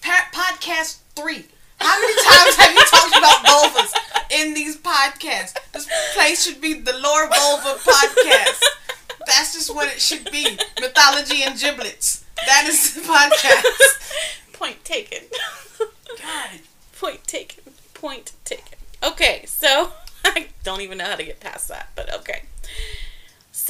podcast 0.04 0.98
three. 1.16 1.46
How 1.80 2.02
many 2.02 2.14
times 2.22 2.56
have 2.58 2.74
you 2.74 2.84
talked 2.84 3.18
about 3.18 3.46
vulvas 3.46 3.94
in 4.30 4.54
these 4.54 4.76
podcasts? 4.76 5.56
This 5.72 5.88
place 6.14 6.44
should 6.46 6.60
be 6.60 6.74
the 6.74 6.92
Lore 6.92 7.30
Vulva 7.30 7.80
podcast. 7.80 8.62
That's 9.26 9.54
just 9.54 9.74
what 9.74 9.88
it 9.88 10.02
should 10.02 10.30
be. 10.30 10.58
Mythology 10.82 11.44
and 11.44 11.58
giblets. 11.58 12.26
That 12.46 12.66
is 12.68 12.96
the 12.96 13.00
podcast. 13.00 14.52
Point 14.52 14.84
taken. 14.84 15.28
God. 16.22 16.60
Point 17.00 17.26
taken. 17.26 17.64
Point 17.94 18.34
taken. 18.44 18.78
Okay, 19.02 19.46
so 19.46 19.94
I 20.26 20.48
don't 20.66 20.82
even 20.82 20.98
know 20.98 21.06
how 21.06 21.16
to 21.16 21.24
get 21.24 21.40
past 21.40 21.70
that, 21.70 21.92
but 21.96 22.14
okay. 22.16 22.42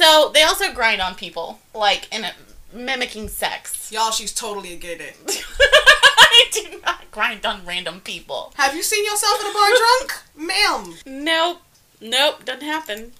So 0.00 0.30
they 0.32 0.42
also 0.42 0.72
grind 0.72 1.02
on 1.02 1.14
people, 1.14 1.58
like 1.74 2.08
in 2.10 2.24
a, 2.24 2.32
mimicking 2.72 3.28
sex. 3.28 3.92
Y'all, 3.92 4.10
she's 4.10 4.32
totally 4.32 4.72
a 4.72 4.76
gay 4.76 4.96
day. 4.96 5.12
I 5.28 6.44
do 6.52 6.80
not 6.82 7.10
grind 7.10 7.44
on 7.44 7.66
random 7.66 8.00
people. 8.00 8.54
Have 8.56 8.74
you 8.74 8.82
seen 8.82 9.04
yourself 9.04 9.42
in 9.42 9.50
a 9.50 9.52
bar 9.52 9.68
drunk? 9.68 10.22
Ma'am. 10.34 10.94
Nope. 11.04 11.60
Nope, 12.00 12.46
doesn't 12.46 12.66
happen. 12.66 13.12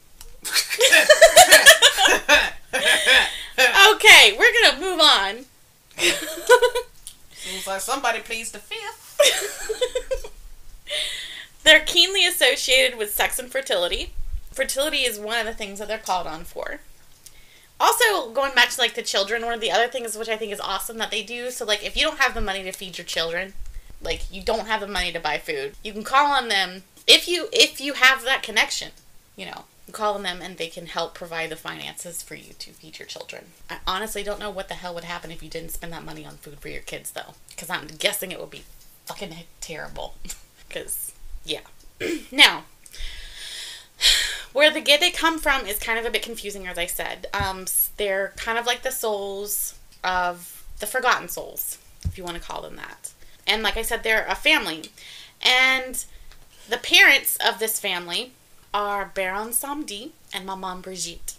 okay, 3.94 4.32
we're 4.38 4.52
gonna 4.62 4.80
move 4.80 5.00
on. 5.00 5.44
Seems 7.32 7.66
like 7.66 7.82
somebody 7.82 8.20
pleased 8.20 8.54
the 8.54 8.58
fifth. 8.58 10.32
they're 11.62 11.80
keenly 11.80 12.24
associated 12.24 12.96
with 12.96 13.12
sex 13.12 13.38
and 13.38 13.52
fertility. 13.52 14.14
Fertility 14.50 14.98
is 14.98 15.18
one 15.18 15.38
of 15.38 15.46
the 15.46 15.54
things 15.54 15.78
that 15.78 15.88
they're 15.88 15.98
called 15.98 16.26
on 16.26 16.44
for. 16.44 16.80
Also, 17.78 18.30
going 18.32 18.54
back 18.54 18.68
to 18.70 18.80
like 18.80 18.94
the 18.94 19.02
children, 19.02 19.44
one 19.44 19.54
of 19.54 19.60
the 19.60 19.70
other 19.70 19.88
things 19.88 20.16
which 20.16 20.28
I 20.28 20.36
think 20.36 20.52
is 20.52 20.60
awesome 20.60 20.98
that 20.98 21.10
they 21.10 21.22
do. 21.22 21.50
So, 21.50 21.64
like, 21.64 21.84
if 21.84 21.96
you 21.96 22.02
don't 22.02 22.18
have 22.18 22.34
the 22.34 22.40
money 22.40 22.62
to 22.64 22.72
feed 22.72 22.98
your 22.98 23.06
children, 23.06 23.54
like 24.02 24.22
you 24.30 24.42
don't 24.42 24.66
have 24.66 24.80
the 24.80 24.86
money 24.86 25.12
to 25.12 25.20
buy 25.20 25.38
food, 25.38 25.74
you 25.82 25.92
can 25.92 26.04
call 26.04 26.32
on 26.32 26.48
them 26.48 26.82
if 27.06 27.26
you 27.28 27.48
if 27.52 27.80
you 27.80 27.94
have 27.94 28.24
that 28.24 28.42
connection. 28.42 28.92
You 29.36 29.46
know, 29.46 29.64
you 29.86 29.94
call 29.94 30.14
on 30.14 30.22
them 30.22 30.40
and 30.42 30.56
they 30.56 30.68
can 30.68 30.86
help 30.86 31.14
provide 31.14 31.50
the 31.50 31.56
finances 31.56 32.22
for 32.22 32.34
you 32.34 32.52
to 32.58 32.70
feed 32.70 32.98
your 32.98 33.06
children. 33.06 33.46
I 33.68 33.78
honestly 33.86 34.22
don't 34.22 34.40
know 34.40 34.50
what 34.50 34.68
the 34.68 34.74
hell 34.74 34.94
would 34.94 35.04
happen 35.04 35.30
if 35.30 35.42
you 35.42 35.48
didn't 35.48 35.70
spend 35.70 35.92
that 35.92 36.04
money 36.04 36.26
on 36.26 36.36
food 36.36 36.60
for 36.60 36.68
your 36.68 36.82
kids, 36.82 37.12
though, 37.12 37.34
because 37.48 37.70
I'm 37.70 37.86
guessing 37.86 38.30
it 38.30 38.40
would 38.40 38.50
be 38.50 38.64
fucking 39.06 39.34
terrible. 39.60 40.14
Because 40.68 41.10
yeah. 41.44 41.62
now, 42.30 42.62
where 44.52 44.70
the 44.70 44.80
Gede 44.80 45.14
come 45.14 45.38
from 45.38 45.66
is 45.66 45.78
kind 45.78 45.98
of 45.98 46.04
a 46.04 46.10
bit 46.10 46.22
confusing, 46.22 46.66
as 46.66 46.78
I 46.78 46.86
said. 46.86 47.26
Um, 47.32 47.66
they're 47.96 48.32
kind 48.36 48.58
of 48.58 48.66
like 48.66 48.82
the 48.82 48.90
souls 48.90 49.78
of 50.02 50.64
the 50.80 50.86
forgotten 50.86 51.28
souls, 51.28 51.78
if 52.04 52.18
you 52.18 52.24
want 52.24 52.36
to 52.36 52.42
call 52.42 52.62
them 52.62 52.76
that. 52.76 53.12
And 53.46 53.62
like 53.62 53.76
I 53.76 53.82
said, 53.82 54.02
they're 54.02 54.26
a 54.26 54.34
family. 54.34 54.84
And 55.42 56.04
the 56.68 56.78
parents 56.78 57.36
of 57.44 57.58
this 57.58 57.80
family 57.80 58.32
are 58.72 59.10
Baron 59.14 59.50
Samedi 59.50 60.10
and 60.32 60.46
Maman 60.46 60.80
Brigitte. 60.80 61.34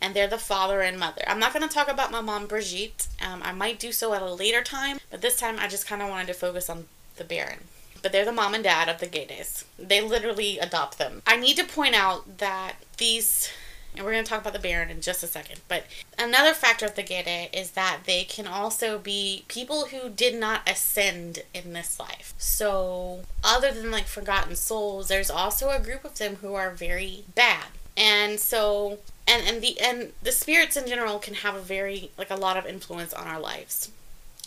And 0.00 0.14
they're 0.14 0.28
the 0.28 0.38
father 0.38 0.80
and 0.80 0.98
mother. 0.98 1.22
I'm 1.26 1.38
not 1.38 1.54
going 1.54 1.66
to 1.66 1.74
talk 1.74 1.90
about 1.90 2.10
Maman 2.10 2.46
Brigitte. 2.46 3.08
Um, 3.24 3.42
I 3.42 3.52
might 3.52 3.78
do 3.78 3.90
so 3.90 4.12
at 4.12 4.22
a 4.22 4.32
later 4.32 4.62
time, 4.62 4.98
but 5.10 5.22
this 5.22 5.36
time 5.36 5.58
I 5.58 5.66
just 5.66 5.86
kind 5.86 6.02
of 6.02 6.08
wanted 6.08 6.26
to 6.26 6.34
focus 6.34 6.68
on 6.68 6.86
the 7.16 7.24
Baron 7.24 7.60
but 8.04 8.12
they're 8.12 8.26
the 8.26 8.32
mom 8.32 8.52
and 8.52 8.62
dad 8.62 8.90
of 8.90 9.00
the 9.00 9.06
Gedes. 9.06 9.64
They 9.78 10.02
literally 10.02 10.58
adopt 10.58 10.98
them. 10.98 11.22
I 11.26 11.36
need 11.36 11.56
to 11.56 11.64
point 11.64 11.94
out 11.94 12.36
that 12.36 12.74
these 12.98 13.50
and 13.96 14.04
we're 14.04 14.12
going 14.12 14.24
to 14.24 14.28
talk 14.28 14.40
about 14.40 14.52
the 14.52 14.58
Baron 14.58 14.90
in 14.90 15.00
just 15.00 15.22
a 15.22 15.26
second. 15.26 15.60
But 15.68 15.84
another 16.18 16.52
factor 16.52 16.84
of 16.84 16.96
the 16.96 17.02
Gede 17.02 17.48
is 17.52 17.70
that 17.72 18.00
they 18.04 18.24
can 18.24 18.46
also 18.46 18.98
be 18.98 19.44
people 19.48 19.86
who 19.86 20.10
did 20.10 20.34
not 20.34 20.68
ascend 20.68 21.44
in 21.54 21.72
this 21.72 21.98
life. 21.98 22.34
So, 22.36 23.20
other 23.42 23.72
than 23.72 23.90
like 23.90 24.06
forgotten 24.06 24.56
souls, 24.56 25.08
there's 25.08 25.30
also 25.30 25.70
a 25.70 25.80
group 25.80 26.04
of 26.04 26.18
them 26.18 26.36
who 26.36 26.54
are 26.54 26.72
very 26.72 27.24
bad. 27.34 27.66
And 27.96 28.38
so, 28.38 28.98
and 29.26 29.46
and 29.46 29.62
the 29.62 29.80
and 29.80 30.12
the 30.22 30.32
spirits 30.32 30.76
in 30.76 30.88
general 30.88 31.18
can 31.20 31.34
have 31.34 31.54
a 31.54 31.60
very 31.60 32.10
like 32.18 32.30
a 32.30 32.36
lot 32.36 32.56
of 32.56 32.66
influence 32.66 33.14
on 33.14 33.28
our 33.28 33.40
lives. 33.40 33.90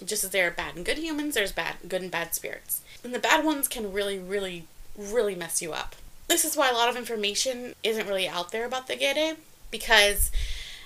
Just 0.05 0.23
as 0.23 0.29
there 0.29 0.47
are 0.47 0.51
bad 0.51 0.75
and 0.75 0.85
good 0.85 0.97
humans, 0.99 1.35
there's 1.35 1.53
bad 1.53 1.77
good 1.87 2.01
and 2.01 2.11
bad 2.11 2.35
spirits. 2.35 2.81
And 3.03 3.13
the 3.13 3.19
bad 3.19 3.45
ones 3.45 3.67
can 3.67 3.93
really, 3.93 4.19
really, 4.19 4.65
really 4.97 5.35
mess 5.35 5.61
you 5.61 5.73
up. 5.73 5.95
This 6.27 6.43
is 6.43 6.57
why 6.57 6.69
a 6.69 6.73
lot 6.73 6.89
of 6.89 6.97
information 6.97 7.73
isn't 7.83 8.07
really 8.07 8.27
out 8.27 8.51
there 8.51 8.65
about 8.65 8.87
the 8.87 8.95
Gede, 8.95 9.37
because 9.71 10.31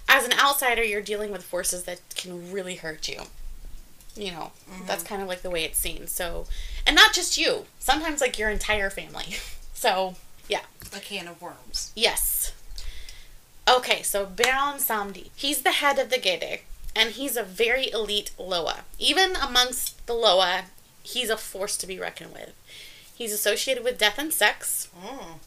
as 0.07 0.25
an 0.25 0.33
outsider, 0.33 0.83
you're 0.83 1.01
dealing 1.01 1.31
with 1.31 1.43
forces 1.43 1.83
that 1.85 1.99
can 2.15 2.51
really 2.51 2.75
hurt 2.75 3.07
you. 3.07 3.21
You 4.15 4.31
know, 4.31 4.51
mm-hmm. 4.69 4.85
that's 4.85 5.03
kind 5.03 5.21
of 5.21 5.27
like 5.27 5.41
the 5.41 5.49
way 5.49 5.63
it's 5.63 5.79
seen. 5.79 6.07
So, 6.07 6.45
and 6.85 6.95
not 6.95 7.13
just 7.13 7.37
you, 7.37 7.65
sometimes 7.79 8.21
like 8.21 8.37
your 8.37 8.49
entire 8.49 8.89
family. 8.89 9.37
so, 9.73 10.15
yeah. 10.47 10.61
A 10.93 10.99
can 10.99 11.27
of 11.27 11.41
worms. 11.41 11.91
Yes. 11.95 12.53
Okay, 13.69 14.01
so 14.01 14.25
Baron 14.25 14.79
Samedi. 14.79 15.29
He's 15.35 15.61
the 15.61 15.71
head 15.71 15.97
of 15.97 16.09
the 16.09 16.17
Gede, 16.17 16.61
and 16.95 17.11
he's 17.11 17.37
a 17.37 17.43
very 17.43 17.89
elite 17.91 18.31
Loa. 18.37 18.81
Even 18.99 19.35
amongst 19.37 20.05
the 20.07 20.13
Loa, 20.13 20.65
he's 21.03 21.29
a 21.29 21.37
force 21.37 21.77
to 21.77 21.87
be 21.87 21.99
reckoned 21.99 22.33
with. 22.33 22.53
He's 23.15 23.33
associated 23.33 23.83
with 23.83 23.97
death 23.97 24.17
and 24.17 24.33
sex. 24.33 24.89
Mm. 24.99 25.39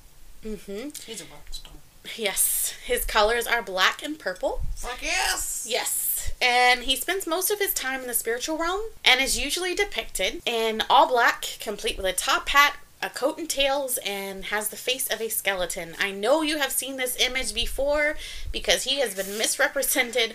Mm-hmm. 0.44 0.88
He's 1.06 1.20
a 1.20 1.24
rock 1.24 1.48
star. 1.50 1.72
Yes. 2.16 2.74
His 2.84 3.04
colors 3.04 3.46
are 3.46 3.62
black 3.62 4.02
and 4.02 4.18
purple. 4.18 4.60
Fuck 4.76 5.02
yes! 5.02 5.66
Yes. 5.68 6.32
And 6.40 6.82
he 6.82 6.96
spends 6.96 7.26
most 7.26 7.50
of 7.50 7.58
his 7.58 7.72
time 7.72 8.02
in 8.02 8.06
the 8.06 8.14
spiritual 8.14 8.58
realm 8.58 8.82
and 9.04 9.20
is 9.20 9.38
usually 9.38 9.74
depicted 9.74 10.42
in 10.44 10.82
all 10.90 11.08
black, 11.08 11.56
complete 11.60 11.96
with 11.96 12.06
a 12.06 12.12
top 12.12 12.50
hat, 12.50 12.76
a 13.00 13.08
coat 13.10 13.38
and 13.38 13.48
tails, 13.48 13.98
and 14.04 14.46
has 14.46 14.68
the 14.68 14.76
face 14.76 15.08
of 15.08 15.20
a 15.20 15.28
skeleton. 15.28 15.94
I 15.98 16.10
know 16.10 16.42
you 16.42 16.58
have 16.58 16.72
seen 16.72 16.96
this 16.96 17.16
image 17.20 17.54
before 17.54 18.16
because 18.52 18.84
he 18.84 19.00
has 19.00 19.14
been 19.14 19.38
misrepresented 19.38 20.34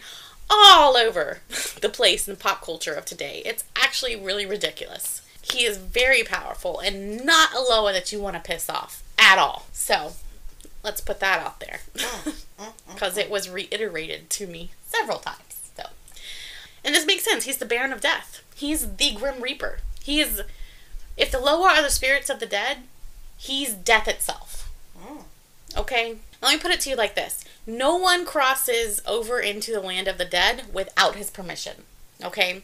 all 0.49 0.97
over 0.97 1.39
the 1.81 1.89
place 1.89 2.27
in 2.27 2.35
pop 2.35 2.61
culture 2.61 2.93
of 2.93 3.05
today. 3.05 3.41
It's 3.45 3.63
actually 3.75 4.15
really 4.15 4.45
ridiculous. 4.45 5.21
He 5.41 5.63
is 5.63 5.77
very 5.77 6.23
powerful 6.23 6.79
and 6.79 7.25
not 7.25 7.53
a 7.53 7.59
Loa 7.59 7.93
that 7.93 8.11
you 8.11 8.19
want 8.19 8.35
to 8.35 8.41
piss 8.41 8.69
off 8.69 9.03
at 9.17 9.37
all. 9.37 9.65
So, 9.71 10.13
let's 10.83 11.01
put 11.01 11.19
that 11.19 11.39
out 11.39 11.59
there. 11.59 11.79
Mm, 11.95 12.31
mm, 12.31 12.45
mm, 12.59 12.73
because 12.93 13.17
it 13.17 13.29
was 13.29 13.49
reiterated 13.49 14.29
to 14.31 14.47
me 14.47 14.71
several 14.85 15.19
times. 15.19 15.71
So, 15.75 15.83
and 16.83 16.93
this 16.93 17.05
makes 17.05 17.23
sense. 17.23 17.45
He's 17.45 17.57
the 17.57 17.65
Baron 17.65 17.93
of 17.93 18.01
Death. 18.01 18.43
He's 18.55 18.95
the 18.95 19.13
Grim 19.13 19.41
Reaper. 19.41 19.79
He 20.03 20.19
is, 20.19 20.41
if 21.17 21.31
the 21.31 21.39
Loa 21.39 21.75
are 21.75 21.81
the 21.81 21.89
spirits 21.89 22.29
of 22.29 22.39
the 22.39 22.45
dead, 22.45 22.79
he's 23.37 23.73
death 23.73 24.07
itself. 24.07 24.69
Oh. 25.01 25.25
Okay? 25.77 26.17
Let 26.41 26.53
me 26.53 26.59
put 26.59 26.71
it 26.71 26.79
to 26.81 26.89
you 26.89 26.95
like 26.95 27.15
this 27.15 27.43
no 27.67 27.95
one 27.95 28.25
crosses 28.25 29.01
over 29.05 29.39
into 29.39 29.71
the 29.71 29.79
land 29.79 30.07
of 30.07 30.17
the 30.17 30.25
dead 30.25 30.63
without 30.73 31.15
his 31.15 31.29
permission. 31.29 31.83
Okay? 32.23 32.63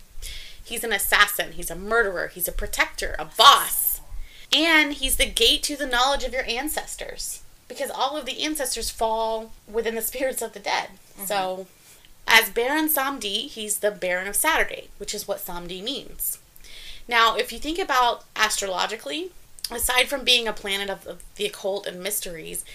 He's 0.63 0.83
an 0.83 0.91
assassin, 0.91 1.51
he's 1.51 1.69
a 1.69 1.75
murderer, 1.75 2.27
he's 2.27 2.47
a 2.47 2.51
protector, 2.51 3.15
a 3.19 3.25
boss. 3.25 4.01
And 4.51 4.93
he's 4.93 5.17
the 5.17 5.29
gate 5.29 5.61
to 5.63 5.75
the 5.75 5.85
knowledge 5.85 6.23
of 6.23 6.33
your 6.33 6.45
ancestors. 6.47 7.43
Because 7.67 7.91
all 7.91 8.17
of 8.17 8.25
the 8.25 8.43
ancestors 8.43 8.89
fall 8.89 9.51
within 9.71 9.95
the 9.95 10.01
spirits 10.13 10.41
of 10.41 10.53
the 10.53 10.59
dead. 10.59 10.89
Mm-hmm. 11.17 11.25
So, 11.25 11.67
as 12.27 12.49
Baron 12.49 12.89
Samedi, 12.89 13.47
he's 13.47 13.79
the 13.79 13.91
Baron 13.91 14.27
of 14.27 14.35
Saturday, 14.35 14.89
which 14.97 15.13
is 15.13 15.27
what 15.27 15.39
Samedi 15.39 15.83
means. 15.83 16.39
Now, 17.07 17.35
if 17.35 17.53
you 17.53 17.59
think 17.59 17.77
about 17.77 18.23
astrologically, 18.35 19.29
aside 19.71 20.07
from 20.07 20.23
being 20.23 20.47
a 20.47 20.53
planet 20.53 20.89
of, 20.89 21.05
of 21.05 21.23
the 21.35 21.45
occult 21.45 21.85
and 21.85 22.01
mysteries, 22.01 22.65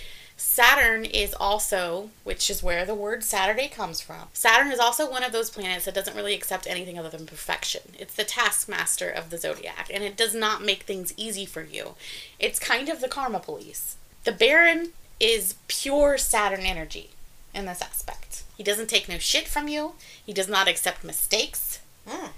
Saturn 0.40 1.04
is 1.04 1.34
also, 1.38 2.08
which 2.24 2.48
is 2.48 2.62
where 2.62 2.86
the 2.86 2.94
word 2.94 3.22
Saturday 3.22 3.68
comes 3.68 4.00
from. 4.00 4.28
Saturn 4.32 4.72
is 4.72 4.78
also 4.78 5.08
one 5.08 5.22
of 5.22 5.32
those 5.32 5.50
planets 5.50 5.84
that 5.84 5.94
doesn't 5.94 6.16
really 6.16 6.32
accept 6.32 6.66
anything 6.66 6.98
other 6.98 7.10
than 7.10 7.26
perfection. 7.26 7.82
It's 7.98 8.14
the 8.14 8.24
taskmaster 8.24 9.10
of 9.10 9.28
the 9.28 9.36
zodiac, 9.36 9.90
and 9.92 10.02
it 10.02 10.16
does 10.16 10.34
not 10.34 10.64
make 10.64 10.84
things 10.84 11.12
easy 11.18 11.44
for 11.44 11.62
you. 11.62 11.94
It's 12.38 12.58
kind 12.58 12.88
of 12.88 13.02
the 13.02 13.08
karma 13.08 13.38
police. 13.38 13.96
The 14.24 14.32
Baron 14.32 14.94
is 15.20 15.56
pure 15.68 16.16
Saturn 16.16 16.60
energy 16.60 17.10
in 17.54 17.66
this 17.66 17.82
aspect. 17.82 18.42
He 18.56 18.62
doesn't 18.62 18.88
take 18.88 19.10
no 19.10 19.18
shit 19.18 19.46
from 19.46 19.68
you, 19.68 19.92
he 20.24 20.32
does 20.32 20.48
not 20.48 20.68
accept 20.68 21.04
mistakes. 21.04 21.80
Mm. 22.08 22.30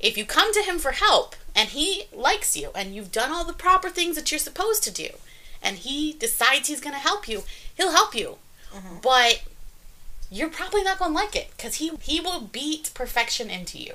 If 0.00 0.18
you 0.18 0.24
come 0.24 0.52
to 0.52 0.62
him 0.62 0.78
for 0.80 0.90
help 0.90 1.36
and 1.54 1.68
he 1.68 2.06
likes 2.12 2.56
you 2.56 2.70
and 2.74 2.96
you've 2.96 3.12
done 3.12 3.30
all 3.30 3.44
the 3.44 3.52
proper 3.52 3.90
things 3.90 4.16
that 4.16 4.32
you're 4.32 4.40
supposed 4.40 4.82
to 4.82 4.90
do, 4.90 5.10
and 5.62 5.76
he 5.76 6.12
decides 6.12 6.68
he's 6.68 6.80
going 6.80 6.94
to 6.94 7.00
help 7.00 7.28
you, 7.28 7.42
he'll 7.76 7.92
help 7.92 8.14
you. 8.14 8.38
Mm-hmm. 8.72 8.96
But 9.02 9.42
you're 10.30 10.50
probably 10.50 10.82
not 10.82 10.98
going 10.98 11.12
to 11.12 11.16
like 11.16 11.34
it 11.34 11.50
because 11.56 11.76
he, 11.76 11.92
he 12.00 12.20
will 12.20 12.40
beat 12.40 12.90
perfection 12.94 13.50
into 13.50 13.78
you. 13.78 13.94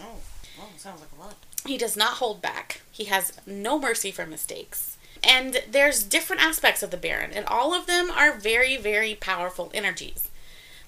Oh, 0.00 0.16
oh, 0.60 0.68
sounds 0.76 1.00
like 1.00 1.10
a 1.16 1.20
lot. 1.20 1.36
He 1.66 1.78
does 1.78 1.96
not 1.96 2.14
hold 2.14 2.42
back. 2.42 2.82
He 2.90 3.04
has 3.04 3.32
no 3.46 3.78
mercy 3.78 4.10
for 4.10 4.26
mistakes. 4.26 4.96
And 5.24 5.62
there's 5.70 6.02
different 6.02 6.42
aspects 6.42 6.82
of 6.82 6.90
the 6.90 6.96
Baron, 6.96 7.30
and 7.32 7.46
all 7.46 7.72
of 7.72 7.86
them 7.86 8.10
are 8.10 8.36
very, 8.36 8.76
very 8.76 9.14
powerful 9.14 9.70
energies. 9.72 10.28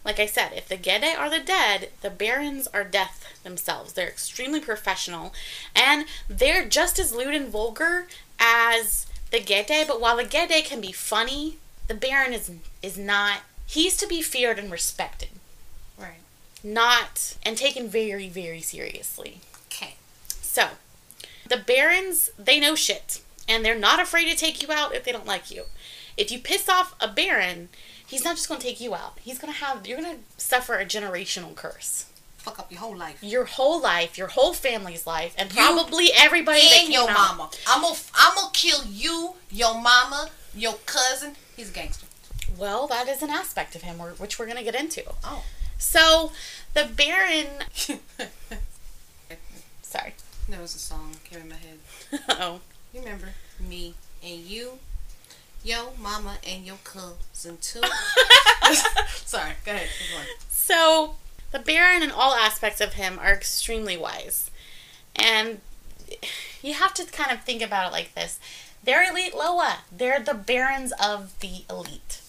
Like 0.05 0.19
I 0.19 0.27
said, 0.27 0.53
if 0.55 0.69
the 0.69 0.77
Gede 0.77 1.17
are 1.17 1.31
the 1.31 1.39
dead, 1.39 1.91
the 2.03 2.11
Barons 2.11 2.67
are 2.75 2.85
death 2.85 3.25
themselves. 3.43 3.93
They're 3.93 4.09
extremely 4.09 4.61
professional, 4.61 5.33
and 5.75 6.07
they're 6.29 6.69
just 6.69 6.99
as 6.99 7.15
lewd 7.15 7.35
and 7.35 7.49
vulgar 7.49 8.09
as 8.39 9.07
the 9.35 9.41
Gede, 9.41 9.87
but 9.89 10.01
while 10.01 10.17
the 10.17 10.25
Gede 10.25 10.65
can 10.65 10.81
be 10.81 10.93
funny, 10.93 11.57
the 11.89 11.95
Baron 11.95 12.33
is 12.33 12.53
is 12.83 12.97
not. 12.97 13.41
He's 13.67 13.97
to 13.97 14.07
be 14.07 14.23
feared 14.23 14.59
and 14.61 14.71
respected, 14.71 15.31
Right. 15.99 16.21
not 16.63 17.35
and 17.45 17.57
taken 17.57 17.89
very, 17.89 18.29
very 18.29 18.61
seriously. 18.61 19.41
Okay. 19.67 19.97
So, 20.29 20.69
the 21.49 21.57
Barons, 21.57 22.31
they 22.39 22.61
know 22.61 22.75
shit, 22.77 23.23
and 23.49 23.65
they're 23.65 23.75
not 23.79 23.99
afraid 23.99 24.31
to 24.31 24.37
take 24.37 24.63
you 24.63 24.71
out 24.71 24.95
if 24.95 25.03
they 25.03 25.13
don't 25.13 25.27
like 25.27 25.51
you. 25.51 25.65
If 26.17 26.31
you 26.31 26.39
piss 26.39 26.69
off 26.69 26.95
a 27.01 27.09
Baron, 27.09 27.71
he's 28.07 28.23
not 28.23 28.37
just 28.37 28.49
going 28.49 28.61
to 28.61 28.67
take 28.67 28.81
you 28.81 28.95
out. 28.95 29.19
He's 29.21 29.39
going 29.39 29.53
to 29.53 29.59
have, 29.59 29.85
you're 29.87 30.01
going 30.01 30.17
to 30.17 30.23
suffer 30.37 30.75
a 30.75 30.85
generational 30.87 31.57
curse. 31.57 32.05
Fuck 32.45 32.59
up 32.59 32.71
your 32.71 32.81
whole 32.81 32.95
life. 32.95 33.17
Your 33.23 33.47
whole 33.47 33.81
life, 33.81 34.19
your 34.19 34.29
whole 34.29 34.53
family's 34.53 35.07
life, 35.07 35.35
and 35.39 35.49
probably 35.49 36.11
everybody 36.15 36.61
and 36.75 36.93
your 36.93 37.09
out. 37.09 37.15
mama. 37.15 37.51
I'm 37.67 37.81
gonna, 37.81 37.97
I'm 38.15 38.35
gonna 38.35 38.51
kill 38.53 38.85
you, 38.85 39.37
your 39.51 39.73
mama, 39.73 40.29
your 40.55 40.75
cousin. 40.85 41.37
He's 41.57 41.71
a 41.71 41.73
gangster. 41.73 42.05
Well, 42.59 42.87
that 42.89 43.09
is 43.09 43.23
an 43.23 43.31
aspect 43.31 43.75
of 43.75 43.81
him, 43.81 43.97
which 43.97 44.39
we're 44.39 44.45
to 44.47 44.63
get 44.63 44.75
into. 44.75 45.05
Oh. 45.25 45.43
So, 45.79 46.33
the 46.75 46.85
Baron, 46.95 47.47
sorry. 49.81 50.13
there 50.47 50.61
was 50.61 50.75
a 50.75 50.79
song 50.79 51.17
came 51.25 51.41
in 51.41 51.49
my 51.49 51.57
head. 51.57 51.79
oh. 52.29 52.61
You 52.93 53.01
remember 53.01 53.29
me 53.59 53.95
and 54.23 54.41
you, 54.41 54.79
yo 55.65 55.95
mama 55.99 56.37
and 56.47 56.67
your 56.67 56.77
cousin 56.85 57.57
too. 57.63 57.81
Sorry, 59.25 59.53
go 59.65 59.73
ahead. 59.73 59.89
So, 60.51 61.15
the 61.55 61.61
Baron 61.61 62.03
and 62.03 62.11
all 62.11 62.35
aspects 62.35 62.81
of 62.81 62.95
him 62.95 63.19
are 63.23 63.33
extremely 63.33 63.97
wise. 63.97 64.51
And 65.15 65.61
you 66.63 66.75
have 66.75 66.93
to 66.95 67.05
kind 67.05 67.31
of 67.31 67.45
think 67.45 67.63
about 67.63 67.89
it 67.89 67.93
like 67.93 68.15
this 68.15 68.41
they're 68.83 69.09
elite 69.09 69.35
Loa, 69.35 69.79
they're 69.91 70.21
the 70.21 70.35
Barons 70.35 70.93
of 71.03 71.39
the 71.39 71.65
elite. 71.71 72.21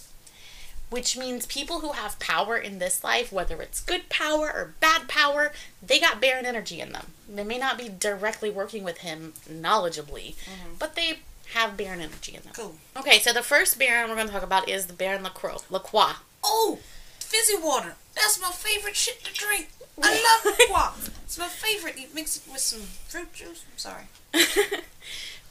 Which 0.91 1.17
means 1.17 1.47
people 1.47 1.79
who 1.79 1.93
have 1.93 2.19
power 2.19 2.55
in 2.55 2.77
this 2.77 3.03
life, 3.03 3.31
whether 3.31 3.59
it's 3.61 3.81
good 3.81 4.07
power 4.07 4.45
or 4.45 4.75
bad 4.79 5.09
power, 5.09 5.51
they 5.81 5.99
got 5.99 6.21
Baron 6.21 6.45
energy 6.45 6.79
in 6.79 6.91
them. 6.91 7.07
They 7.27 7.43
may 7.43 7.57
not 7.57 7.79
be 7.79 7.89
directly 7.89 8.51
working 8.51 8.83
with 8.83 8.99
him 8.99 9.33
knowledgeably, 9.49 10.35
mm-hmm. 10.35 10.75
but 10.77 10.95
they 10.95 11.19
have 11.55 11.75
Baron 11.75 11.99
energy 11.99 12.35
in 12.35 12.43
them. 12.43 12.53
Cool. 12.55 12.75
Okay, 12.95 13.17
so 13.17 13.33
the 13.33 13.41
first 13.41 13.79
Baron 13.79 14.09
we're 14.09 14.15
going 14.15 14.27
to 14.27 14.33
talk 14.33 14.43
about 14.43 14.69
is 14.69 14.85
the 14.85 14.93
Baron 14.93 15.23
Lacroix. 15.23 15.57
Lacroix. 15.71 16.13
Oh, 16.43 16.77
fizzy 17.25 17.57
water. 17.61 17.95
That's 18.15 18.39
my 18.41 18.51
favorite 18.51 18.95
shit 18.95 19.23
to 19.23 19.33
drink. 19.33 19.69
I 20.01 20.41
love 20.45 20.57
guac. 20.69 21.11
It's 21.25 21.37
my 21.39 21.47
favorite. 21.47 21.97
You 21.97 22.07
mix 22.13 22.37
it 22.37 22.43
with 22.51 22.61
some 22.61 22.81
fruit 23.07 23.33
juice. 23.33 23.63
I'm 23.71 23.77
sorry. 23.77 24.03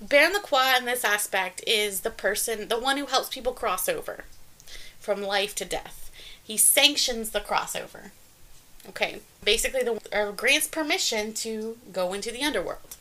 Baron 0.00 0.32
Lacroix 0.32 0.76
in 0.78 0.84
this 0.84 1.04
aspect 1.04 1.62
is 1.66 2.00
the 2.00 2.10
person, 2.10 2.68
the 2.68 2.78
one 2.78 2.96
who 2.96 3.06
helps 3.06 3.28
people 3.28 3.52
cross 3.52 3.88
over 3.88 4.24
from 5.00 5.20
life 5.22 5.54
to 5.56 5.64
death. 5.64 6.10
He 6.42 6.56
sanctions 6.56 7.30
the 7.30 7.40
crossover. 7.40 8.10
Okay, 8.88 9.20
basically, 9.42 9.82
the 9.82 9.98
or 10.12 10.30
grants 10.32 10.68
permission 10.68 11.32
to 11.34 11.76
go 11.92 12.12
into 12.12 12.30
the 12.30 12.42
underworld. 12.42 12.96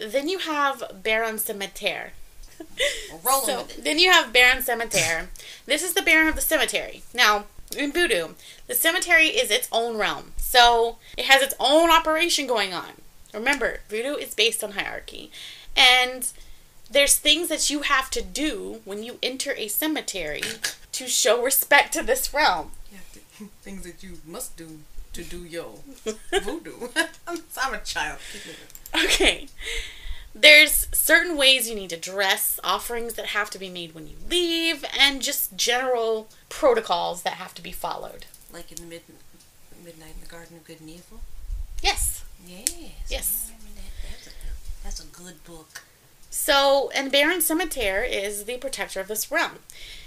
Then 0.00 0.28
you 0.28 0.38
have 0.38 1.02
Baron 1.02 1.36
Cimetière. 1.36 2.10
We're 2.58 3.18
rolling 3.24 3.46
So 3.46 3.62
with 3.62 3.78
it. 3.78 3.84
then 3.84 3.98
you 3.98 4.10
have 4.12 4.32
Baron 4.32 4.58
Cimetière. 4.62 5.26
this 5.66 5.82
is 5.82 5.94
the 5.94 6.02
Baron 6.02 6.28
of 6.28 6.36
the 6.36 6.40
cemetery. 6.40 7.02
Now, 7.12 7.44
in 7.76 7.92
Voodoo, 7.92 8.34
the 8.66 8.74
cemetery 8.74 9.28
is 9.28 9.50
its 9.50 9.68
own 9.72 9.96
realm. 9.96 10.32
So 10.36 10.96
it 11.16 11.26
has 11.26 11.42
its 11.42 11.54
own 11.58 11.90
operation 11.90 12.46
going 12.46 12.72
on. 12.72 12.92
Remember, 13.34 13.80
Voodoo 13.88 14.14
is 14.14 14.34
based 14.34 14.62
on 14.62 14.72
hierarchy. 14.72 15.30
And 15.76 16.30
there's 16.90 17.18
things 17.18 17.48
that 17.48 17.68
you 17.68 17.80
have 17.82 18.10
to 18.10 18.22
do 18.22 18.80
when 18.84 19.02
you 19.02 19.18
enter 19.22 19.52
a 19.56 19.68
cemetery 19.68 20.42
to 20.92 21.06
show 21.06 21.42
respect 21.42 21.92
to 21.94 22.02
this 22.02 22.32
realm. 22.32 22.70
Yeah, 22.92 22.98
th- 23.12 23.50
things 23.62 23.82
that 23.82 24.02
you 24.02 24.18
must 24.24 24.56
do 24.56 24.80
to 25.12 25.22
do 25.22 25.38
your 25.44 25.72
voodoo. 26.42 26.88
I'm, 27.26 27.42
I'm 27.60 27.74
a 27.74 27.80
child. 27.80 28.18
Okay. 28.94 29.48
There's 30.38 30.88
certain 30.92 31.34
ways 31.38 31.66
you 31.66 31.74
need 31.74 31.88
to 31.90 31.96
dress, 31.96 32.60
offerings 32.62 33.14
that 33.14 33.26
have 33.26 33.48
to 33.50 33.58
be 33.58 33.70
made 33.70 33.94
when 33.94 34.06
you 34.06 34.16
leave, 34.28 34.84
and 34.98 35.22
just 35.22 35.56
general 35.56 36.28
protocols 36.50 37.22
that 37.22 37.34
have 37.34 37.54
to 37.54 37.62
be 37.62 37.72
followed. 37.72 38.26
Like 38.52 38.70
in 38.70 38.76
the 38.76 38.86
mid, 38.86 39.00
midnight 39.82 40.12
in 40.14 40.20
the 40.20 40.30
Garden 40.30 40.58
of 40.58 40.64
Good 40.64 40.82
and 40.82 40.90
Evil. 40.90 41.20
Yes. 41.82 42.22
Yes. 42.46 42.70
Yes. 43.08 43.50
Oh, 43.50 43.54
I 43.54 43.56
remember 43.56 43.80
that. 43.80 44.12
That's 44.12 44.26
a 44.26 44.30
good, 44.30 44.82
that's 44.84 45.00
a 45.00 45.06
good 45.06 45.44
book. 45.44 45.82
So, 46.28 46.90
and 46.94 47.10
Baron 47.10 47.38
Cimetière 47.38 48.06
is 48.06 48.44
the 48.44 48.58
protector 48.58 49.00
of 49.00 49.08
this 49.08 49.30
realm. 49.30 49.60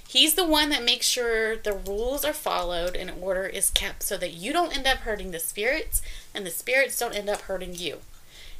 He's 0.07 0.35
the 0.35 0.45
one 0.45 0.69
that 0.69 0.83
makes 0.83 1.07
sure 1.07 1.57
the 1.57 1.73
rules 1.73 2.23
are 2.23 2.33
followed 2.33 2.95
and 2.95 3.11
order 3.19 3.47
is 3.47 3.71
kept 3.71 4.03
so 4.03 4.15
that 4.17 4.33
you 4.33 4.53
don't 4.53 4.75
end 4.77 4.85
up 4.85 4.99
hurting 4.99 5.31
the 5.31 5.39
spirits 5.39 6.03
and 6.35 6.45
the 6.45 6.51
spirits 6.51 6.99
don't 6.99 7.15
end 7.15 7.29
up 7.29 7.41
hurting 7.41 7.73
you. 7.75 7.99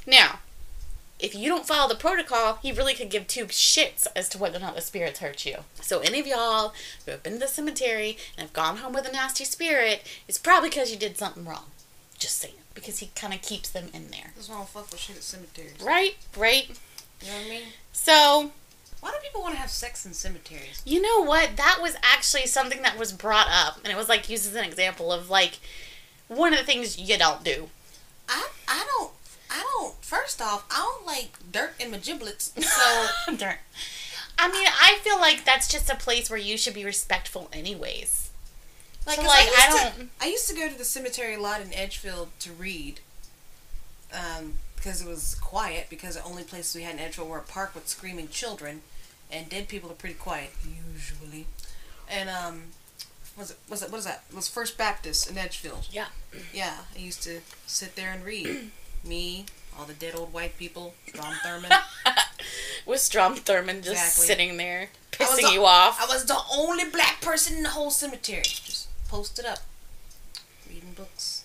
Now, 0.07 0.39
if 1.19 1.35
you 1.35 1.49
don't 1.49 1.67
follow 1.67 1.89
the 1.89 1.95
protocol, 1.95 2.59
he 2.61 2.71
really 2.71 2.93
could 2.93 3.09
give 3.09 3.27
two 3.27 3.45
shits 3.45 4.07
as 4.15 4.29
to 4.29 4.37
whether 4.37 4.57
or 4.57 4.61
not 4.61 4.75
the 4.75 4.81
spirits 4.81 5.19
hurt 5.19 5.45
you. 5.45 5.57
So, 5.81 5.99
any 5.99 6.19
of 6.19 6.27
y'all 6.27 6.73
who 7.05 7.11
have 7.11 7.23
been 7.23 7.33
to 7.33 7.39
the 7.39 7.47
cemetery 7.47 8.17
and 8.37 8.43
have 8.43 8.53
gone 8.53 8.77
home 8.77 8.93
with 8.93 9.07
a 9.07 9.11
nasty 9.11 9.43
spirit, 9.43 10.03
it's 10.27 10.37
probably 10.37 10.69
because 10.69 10.91
you 10.91 10.97
did 10.97 11.17
something 11.17 11.45
wrong. 11.45 11.65
Just 12.17 12.37
saying. 12.37 12.53
Because 12.73 12.99
he 12.99 13.09
kind 13.15 13.33
of 13.33 13.41
keeps 13.41 13.69
them 13.69 13.89
in 13.93 14.09
there. 14.11 14.31
That's 14.35 14.47
why 14.47 14.55
I 14.55 14.57
don't 14.59 14.69
fuck 14.69 14.89
with 14.91 14.99
shit 14.99 15.17
at 15.17 15.23
cemeteries. 15.23 15.81
Right? 15.83 16.15
Right? 16.37 16.69
You 17.21 17.27
know 17.27 17.37
what 17.37 17.45
I 17.45 17.49
mean? 17.49 17.63
So, 17.91 18.51
Why 19.01 19.11
do 19.11 19.17
people 19.21 19.41
want 19.41 19.55
to 19.55 19.59
have 19.59 19.69
sex 19.69 20.05
in 20.05 20.13
cemeteries? 20.13 20.81
You 20.85 21.01
know 21.01 21.21
what? 21.23 21.57
That 21.57 21.79
was 21.81 21.95
actually 22.03 22.45
something 22.45 22.81
that 22.83 22.97
was 22.97 23.11
brought 23.11 23.47
up, 23.51 23.79
and 23.83 23.91
it 23.91 23.97
was 23.97 24.07
like 24.07 24.29
used 24.29 24.47
as 24.47 24.55
an 24.55 24.63
example 24.65 25.11
of 25.11 25.29
like 25.29 25.59
one 26.29 26.53
of 26.53 26.59
the 26.59 26.65
things 26.65 26.97
you 26.97 27.17
don't 27.17 27.43
do. 27.43 27.69
I 28.29 28.47
I 28.67 28.85
don't 28.97 29.11
I 29.49 29.61
don't. 29.77 29.95
First 30.03 30.41
off, 30.41 30.65
I 30.71 30.77
don't 30.77 31.05
like 31.05 31.31
dirt 31.51 31.73
in 31.79 31.91
my 31.91 31.97
giblets. 31.97 32.51
So 32.59 33.35
dirt. 33.35 33.57
I 34.37 34.49
mean, 34.51 34.67
I 34.67 34.99
feel 35.01 35.19
like 35.19 35.43
that's 35.43 35.67
just 35.67 35.89
a 35.89 35.95
place 35.95 36.29
where 36.29 36.39
you 36.39 36.57
should 36.57 36.73
be 36.73 36.85
respectful, 36.85 37.49
anyways. 37.51 38.29
like, 39.05 39.17
So, 39.17 39.23
like, 39.23 39.47
I, 39.49 39.53
I 39.57 39.77
to, 39.91 39.97
don't- 39.97 40.09
I 40.21 40.27
used 40.27 40.47
to 40.49 40.55
go 40.55 40.69
to 40.69 40.77
the 40.77 40.85
cemetery 40.85 41.33
a 41.35 41.39
lot 41.39 41.61
in 41.61 41.73
Edgefield 41.73 42.29
to 42.39 42.51
read. 42.53 42.99
Um, 44.13 44.53
because 44.75 45.01
it 45.01 45.07
was 45.07 45.35
quiet. 45.35 45.87
Because 45.89 46.15
the 46.15 46.23
only 46.23 46.43
places 46.43 46.75
we 46.75 46.83
had 46.83 46.93
in 46.95 46.99
Edgefield 47.01 47.27
were 47.29 47.37
a 47.39 47.41
park 47.43 47.75
with 47.75 47.87
screaming 47.89 48.29
children, 48.29 48.81
and 49.31 49.49
dead 49.49 49.67
people 49.67 49.89
are 49.91 49.95
pretty 49.95 50.15
quiet 50.15 50.51
usually. 50.95 51.45
And 52.09 52.29
um, 52.29 52.61
was 53.37 53.51
it 53.51 53.57
was 53.69 53.83
it 53.83 53.91
what 53.91 53.97
is 53.99 54.05
that? 54.05 54.23
It 54.29 54.35
was 54.35 54.47
First 54.47 54.77
Baptist 54.77 55.29
in 55.29 55.37
Edgefield. 55.37 55.87
Yeah. 55.91 56.07
Yeah, 56.53 56.77
I 56.95 56.99
used 56.99 57.21
to 57.23 57.41
sit 57.67 57.95
there 57.97 58.11
and 58.11 58.23
read. 58.23 58.71
me, 59.03 59.45
all 59.77 59.85
the 59.85 59.93
dead 59.93 60.15
old 60.15 60.33
white 60.33 60.57
people, 60.57 60.93
Strom 61.07 61.33
Thurmond. 61.45 61.77
With 62.85 62.99
Strom 62.99 63.35
Thurmond 63.35 63.83
just 63.83 63.89
Exactly. 64.19 64.25
sitting 64.27 64.57
there 64.57 64.89
pissing 65.11 65.41
the- 65.47 65.51
you 65.53 65.65
off. 65.65 65.99
I 66.01 66.05
was 66.11 66.25
the 66.25 66.39
only 66.53 66.85
black 66.85 67.21
person 67.21 67.57
in 67.57 67.63
the 67.63 67.69
whole 67.69 67.91
cemetery. 67.91 68.41
Just 68.43 68.87
posted 69.07 69.45
up, 69.45 69.59
reading 70.67 70.93
books. 70.95 71.43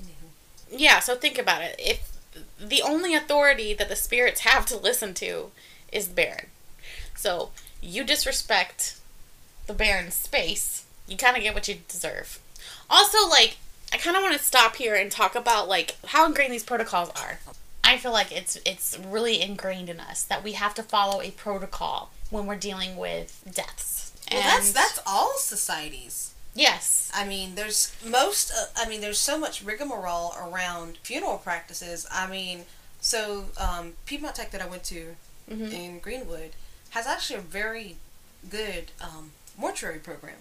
Anywho. 0.00 0.30
Yeah, 0.70 1.00
so 1.00 1.14
think 1.16 1.38
about 1.38 1.62
it. 1.62 1.76
If 1.78 2.10
the 2.58 2.82
only 2.82 3.14
authority 3.14 3.72
that 3.74 3.88
the 3.88 3.96
spirits 3.96 4.40
have 4.42 4.66
to 4.66 4.76
listen 4.76 5.14
to 5.14 5.50
is 5.92 6.08
the 6.08 6.14
Baron. 6.14 6.46
So 7.16 7.50
you 7.80 8.04
disrespect 8.04 8.98
the 9.66 9.72
Baron's 9.72 10.14
space, 10.14 10.84
you 11.06 11.16
kind 11.16 11.36
of 11.36 11.42
get 11.42 11.54
what 11.54 11.68
you 11.68 11.76
deserve. 11.88 12.38
Also, 12.88 13.26
like, 13.28 13.56
I 13.92 13.96
kind 13.98 14.16
of 14.16 14.22
want 14.22 14.36
to 14.38 14.44
stop 14.44 14.76
here 14.76 14.94
and 14.94 15.10
talk 15.10 15.34
about 15.34 15.68
like 15.68 15.96
how 16.06 16.26
ingrained 16.26 16.52
these 16.52 16.62
protocols 16.64 17.10
are. 17.20 17.38
I 17.82 17.96
feel 17.96 18.12
like 18.12 18.30
it's 18.30 18.56
it's 18.64 18.98
really 18.98 19.40
ingrained 19.40 19.88
in 19.88 19.98
us 20.00 20.22
that 20.24 20.44
we 20.44 20.52
have 20.52 20.74
to 20.74 20.82
follow 20.82 21.20
a 21.20 21.30
protocol 21.32 22.10
when 22.30 22.46
we're 22.46 22.56
dealing 22.56 22.96
with 22.96 23.42
deaths. 23.52 24.12
Well, 24.30 24.40
that's 24.42 24.72
that's 24.72 25.00
all 25.06 25.32
societies. 25.38 26.34
yes, 26.54 27.10
I 27.14 27.26
mean, 27.26 27.54
there's 27.56 27.92
most. 28.06 28.52
Uh, 28.52 28.66
I 28.76 28.88
mean, 28.88 29.00
there's 29.00 29.18
so 29.18 29.36
much 29.38 29.62
rigmarole 29.62 30.34
around 30.40 30.98
funeral 31.02 31.38
practices. 31.38 32.06
I 32.12 32.28
mean, 32.28 32.64
so 33.00 33.46
um, 33.58 33.94
Piedmont 34.06 34.36
Tech 34.36 34.50
that 34.52 34.62
I 34.62 34.66
went 34.66 34.84
to 34.84 35.16
Mhm. 35.50 35.72
in 35.72 35.98
Greenwood 35.98 36.50
has 36.90 37.08
actually 37.08 37.40
a 37.40 37.42
very 37.42 37.96
good 38.48 38.92
um, 39.00 39.32
mortuary 39.58 39.98
program. 39.98 40.36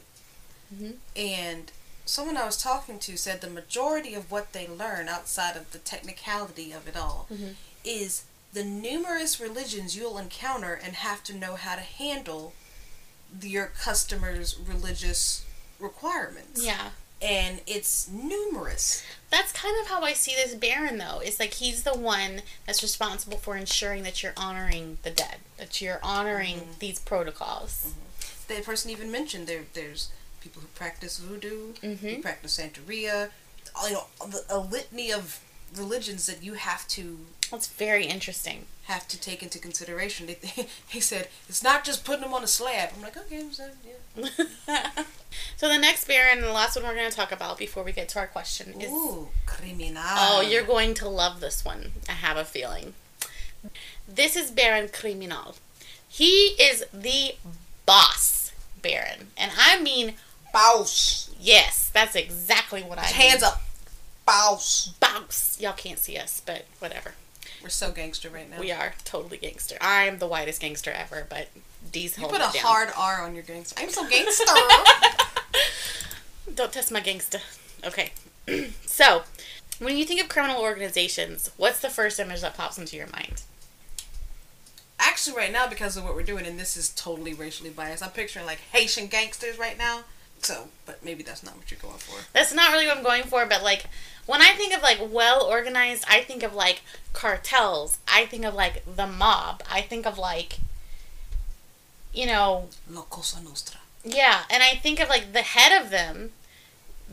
Mhm. 0.71 0.97
And 1.15 1.71
someone 2.09 2.37
I 2.37 2.45
was 2.45 2.57
talking 2.61 2.97
to 2.99 3.17
said 3.17 3.41
the 3.41 3.49
majority 3.49 4.13
of 4.15 4.31
what 4.31 4.51
they 4.53 4.67
learn 4.67 5.07
outside 5.07 5.55
of 5.55 5.71
the 5.71 5.77
technicality 5.77 6.71
of 6.71 6.87
it 6.87 6.97
all 6.97 7.27
Mhm. 7.31 7.55
is 7.83 8.23
the 8.53 8.63
numerous 8.63 9.39
religions 9.39 9.95
you'll 9.95 10.17
encounter 10.17 10.73
and 10.73 10.95
have 10.95 11.23
to 11.25 11.33
know 11.33 11.55
how 11.55 11.75
to 11.75 11.81
handle 11.81 12.53
your 13.41 13.67
customers' 13.67 14.55
religious 14.57 15.43
requirements. 15.79 16.61
yeah. 16.61 16.91
And 17.21 17.59
it's 17.67 18.07
numerous. 18.07 19.03
That's 19.29 19.51
kind 19.51 19.77
of 19.81 19.87
how 19.87 20.03
I 20.03 20.13
see 20.13 20.33
this 20.35 20.55
Baron, 20.55 20.97
though. 20.97 21.19
It's 21.19 21.37
like 21.39 21.55
he's 21.55 21.83
the 21.83 21.93
one 21.97 22.41
that's 22.65 22.81
responsible 22.81 23.37
for 23.37 23.57
ensuring 23.57 24.03
that 24.03 24.23
you're 24.23 24.33
honoring 24.37 24.99
the 25.03 25.11
dead, 25.11 25.39
that 25.57 25.81
you're 25.81 25.99
honoring 26.01 26.77
these 26.79 26.97
protocols. 26.99 27.87
The 28.47 28.61
person 28.61 28.89
even 28.89 29.11
mentioned 29.11 29.47
there. 29.47 29.65
There's 29.73 30.09
people 30.41 30.61
who 30.61 30.67
practice 30.69 31.17
voodoo, 31.17 31.73
who 31.81 31.95
Mhm. 31.95 32.21
practice 32.21 32.57
Santeria, 32.57 33.29
you 33.83 33.91
know, 33.91 34.07
a 34.49 34.57
litany 34.59 35.11
of 35.11 35.39
religions 35.75 36.25
that 36.25 36.41
you 36.43 36.55
have 36.55 36.87
to 36.89 37.25
That's 37.51 37.67
very 37.67 38.05
interesting. 38.05 38.65
have 38.85 39.07
to 39.07 39.17
take 39.19 39.43
into 39.43 39.59
consideration. 39.59 40.25
They, 40.27 40.67
he 40.87 40.99
said 41.11 41.29
it's 41.47 41.61
not 41.63 41.83
just 41.83 42.03
putting 42.03 42.21
them 42.23 42.33
on 42.33 42.43
a 42.43 42.47
slab. 42.47 42.89
I'm 42.95 43.01
like, 43.03 43.15
okay, 43.17 43.43
so, 43.51 43.69
yeah. 43.85 44.89
so 45.57 45.67
the 45.67 45.77
next 45.77 46.05
Baron, 46.07 46.41
the 46.41 46.51
last 46.51 46.75
one 46.75 46.85
we're 46.85 46.95
going 46.95 47.09
to 47.09 47.15
talk 47.15 47.31
about 47.31 47.57
before 47.57 47.83
we 47.83 47.91
get 47.91 48.09
to 48.09 48.19
our 48.19 48.27
question 48.27 48.81
is. 48.81 48.89
Ooh, 48.91 49.29
criminal. 49.45 50.01
Oh, 50.05 50.41
you're 50.41 50.63
going 50.63 50.93
to 50.95 51.07
love 51.09 51.39
this 51.39 51.63
one. 51.63 51.91
I 52.09 52.13
have 52.13 52.35
a 52.37 52.45
feeling. 52.45 52.93
This 54.07 54.35
is 54.35 54.49
Baron 54.51 54.89
Criminal. 54.89 55.55
He 56.07 56.55
is 56.59 56.83
the 56.93 57.35
boss 57.85 58.51
Baron. 58.81 59.27
And 59.37 59.51
I 59.57 59.79
mean, 59.81 60.15
boss. 60.53 61.29
yes, 61.39 61.89
that's 61.93 62.15
exactly 62.15 62.81
what 62.81 62.97
I 62.99 63.03
mean. 63.03 63.13
Hands 63.13 63.43
up, 63.43 63.61
boss. 64.25 64.89
Boss. 64.99 65.57
Y'all 65.59 65.73
can't 65.73 65.99
see 65.99 66.17
us, 66.17 66.41
but 66.45 66.65
whatever. 66.79 67.13
We're 67.61 67.69
so 67.69 67.91
gangster 67.91 68.29
right 68.29 68.49
now. 68.49 68.59
We 68.59 68.71
are 68.71 68.93
totally 69.03 69.37
gangster. 69.37 69.75
I 69.81 70.05
am 70.05 70.19
the 70.19 70.27
whitest 70.27 70.61
gangster 70.61 70.91
ever, 70.91 71.25
but 71.29 71.49
D's 71.91 72.17
You 72.17 72.21
hold 72.21 72.33
put 72.33 72.41
it 72.41 72.49
a 72.49 72.53
down. 72.53 72.63
hard 72.63 72.89
R 72.97 73.21
on 73.21 73.33
your 73.35 73.43
gangster. 73.43 73.81
I'm 73.81 73.89
so 73.89 74.07
gangster. 74.07 74.45
Don't 76.55 76.71
test 76.71 76.91
my 76.91 77.01
gangster. 77.01 77.39
Okay. 77.85 78.11
so, 78.85 79.23
when 79.79 79.97
you 79.97 80.05
think 80.05 80.21
of 80.21 80.29
criminal 80.29 80.61
organizations, 80.61 81.51
what's 81.57 81.79
the 81.79 81.89
first 81.89 82.19
image 82.19 82.41
that 82.41 82.55
pops 82.55 82.77
into 82.77 82.95
your 82.95 83.07
mind? 83.07 83.41
Actually, 84.99 85.37
right 85.37 85.51
now, 85.51 85.67
because 85.67 85.95
of 85.95 86.03
what 86.03 86.15
we're 86.15 86.23
doing, 86.23 86.45
and 86.45 86.59
this 86.59 86.75
is 86.75 86.89
totally 86.89 87.33
racially 87.33 87.69
biased, 87.69 88.03
I'm 88.03 88.09
picturing 88.11 88.45
like 88.45 88.59
Haitian 88.71 89.07
gangsters 89.07 89.57
right 89.57 89.77
now. 89.77 90.01
So, 90.41 90.69
but 90.85 91.03
maybe 91.03 91.23
that's 91.23 91.43
not 91.43 91.55
what 91.57 91.69
you're 91.69 91.79
going 91.79 91.97
for. 91.97 92.19
That's 92.33 92.53
not 92.53 92.71
really 92.71 92.87
what 92.87 92.97
I'm 92.97 93.03
going 93.03 93.23
for, 93.23 93.45
but 93.45 93.63
like 93.63 93.85
when 94.25 94.41
I 94.41 94.49
think 94.53 94.75
of 94.75 94.81
like 94.81 94.99
well 95.01 95.45
organized, 95.45 96.05
I 96.07 96.21
think 96.21 96.43
of 96.43 96.53
like 96.53 96.81
cartels. 97.13 97.97
I 98.07 98.25
think 98.25 98.45
of 98.45 98.53
like 98.53 98.83
the 98.85 99.07
mob. 99.07 99.63
I 99.69 99.81
think 99.81 100.05
of 100.05 100.17
like 100.17 100.59
you 102.13 102.25
know, 102.25 102.69
La 102.89 103.01
Cosa 103.03 103.41
Nostra. 103.41 103.79
yeah, 104.03 104.43
and 104.49 104.63
I 104.63 104.75
think 104.75 104.99
of 104.99 105.09
like 105.09 105.33
the 105.33 105.41
head 105.41 105.81
of 105.81 105.91
them. 105.91 106.31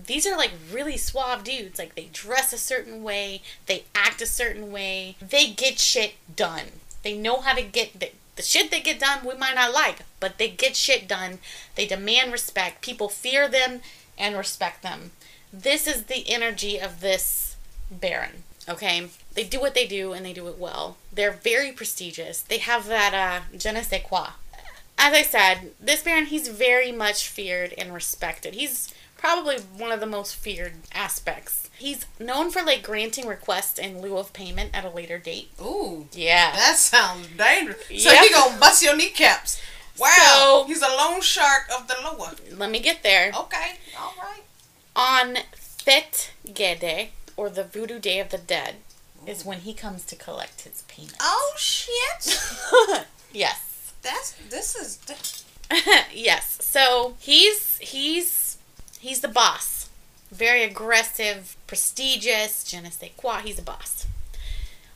These 0.07 0.27
are 0.27 0.37
like 0.37 0.53
really 0.73 0.97
suave 0.97 1.43
dudes. 1.45 1.79
Like 1.79 1.95
they 1.95 2.09
dress 2.13 2.53
a 2.53 2.59
certain 2.59 3.03
way, 3.03 3.43
they 3.67 3.85
act 3.95 4.21
a 4.23 4.27
certain 4.27 4.71
way, 4.71 5.17
they 5.21 5.51
get 5.51 5.79
shit 5.79 6.15
done. 6.35 6.81
They 7.03 7.17
know 7.17 7.41
how 7.41 7.55
to 7.55 7.63
get 7.63 8.01
the, 8.37 8.43
shit 8.43 8.71
they 8.71 8.81
get 8.81 9.01
done. 9.01 9.25
We 9.25 9.35
might 9.35 9.55
not 9.55 9.75
like, 9.75 10.01
but 10.21 10.39
they 10.39 10.49
get 10.49 10.77
shit 10.77 11.09
done. 11.09 11.39
They 11.75 11.87
demand 11.87 12.33
respect. 12.33 12.83
People 12.83 13.09
fear 13.09 13.49
them 13.49 13.81
and 14.19 14.37
respect 14.37 14.83
them. 14.83 15.13
This 15.53 15.87
is 15.87 16.05
the 16.05 16.29
energy 16.29 16.79
of 16.79 17.01
this 17.01 17.57
Baron. 17.91 18.45
Okay, 18.69 19.09
they 19.35 19.45
do 19.45 19.61
what 19.61 19.75
they 19.75 19.87
do 19.87 20.13
and 20.13 20.27
they 20.27 20.33
do 20.33 20.49
it 20.49 20.59
well. 20.59 20.97
They're 21.13 21.31
very 21.33 21.71
prestigious. 21.71 22.41
They 22.41 22.59
have 22.59 22.87
that 22.89 23.15
uh, 23.15 23.57
je 23.57 23.73
ne 23.73 23.83
sais 23.83 24.03
quoi 24.03 24.31
as 24.99 25.13
I 25.13 25.23
said, 25.23 25.73
this 25.79 26.03
Baron, 26.03 26.27
he's 26.27 26.49
very 26.49 26.93
much 26.93 27.29
feared 27.29 27.75
and 27.77 27.93
respected. 27.93 28.55
He's 28.55 28.93
probably 29.17 29.59
one 29.59 29.93
of 29.93 30.01
the 30.01 30.07
most 30.07 30.35
feared 30.35 30.75
aspects. 30.93 31.66
He's 31.79 32.07
known 32.19 32.51
for 32.51 32.63
like 32.63 32.83
granting 32.83 33.27
requests 33.27 33.79
in 33.79 34.01
lieu 34.01 34.17
of 34.17 34.33
payment 34.33 34.71
at 34.75 34.85
a 34.85 34.91
later 34.91 35.19
date. 35.19 35.51
Ooh, 35.61 36.09
Yeah. 36.13 36.53
that 36.57 36.77
sounds 36.79 37.27
dangerous. 37.37 37.79
So 38.03 38.13
Yeah. 38.13 38.23
he 38.23 38.31
gonna 38.31 38.59
bust 38.59 38.83
your 38.83 38.97
kneecaps. 38.97 39.59
Wow, 39.99 40.11
So- 40.35 40.65
he's 40.67 40.83
a 40.83 40.89
loan 40.89 41.21
shark 41.21 41.69
of 41.71 41.89
the 41.89 41.95
Loa. 41.95 42.35
Let 42.53 42.71
me 42.71 42.81
get 42.81 43.03
there. 43.03 43.31
Okay, 43.35 43.79
all 43.99 44.15
right. 44.21 44.43
On 44.95 45.39
Fête 45.55 46.29
Gede, 46.53 47.11
or 47.37 47.51
the 47.51 47.65
Voodoo 47.65 47.99
Day 47.99 48.19
of 48.21 48.31
the 48.31 48.39
Dead, 48.39 48.77
is 49.27 49.45
when 49.45 49.61
he 49.61 49.75
comes 49.75 50.05
to 50.05 50.17
collect 50.17 50.63
his 50.63 50.83
payment. 50.89 51.17
Oh 51.21 51.55
shit. 51.59 52.39
yes. 53.33 53.61
That's 54.03 54.35
this 54.51 54.75
is. 54.77 54.99
yes. 56.13 56.59
So 56.61 57.17
he's 57.19 57.77
he's 57.81 58.57
he's 59.01 59.21
the 59.21 59.29
boss. 59.29 59.76
Very 60.31 60.63
aggressive, 60.63 61.57
prestigious, 61.67 62.65
je 62.65 62.81
ne 62.81 62.91
sais 62.91 63.13
quoi. 63.17 63.41
He's 63.41 63.59
a 63.59 63.63
boss. 63.63 64.07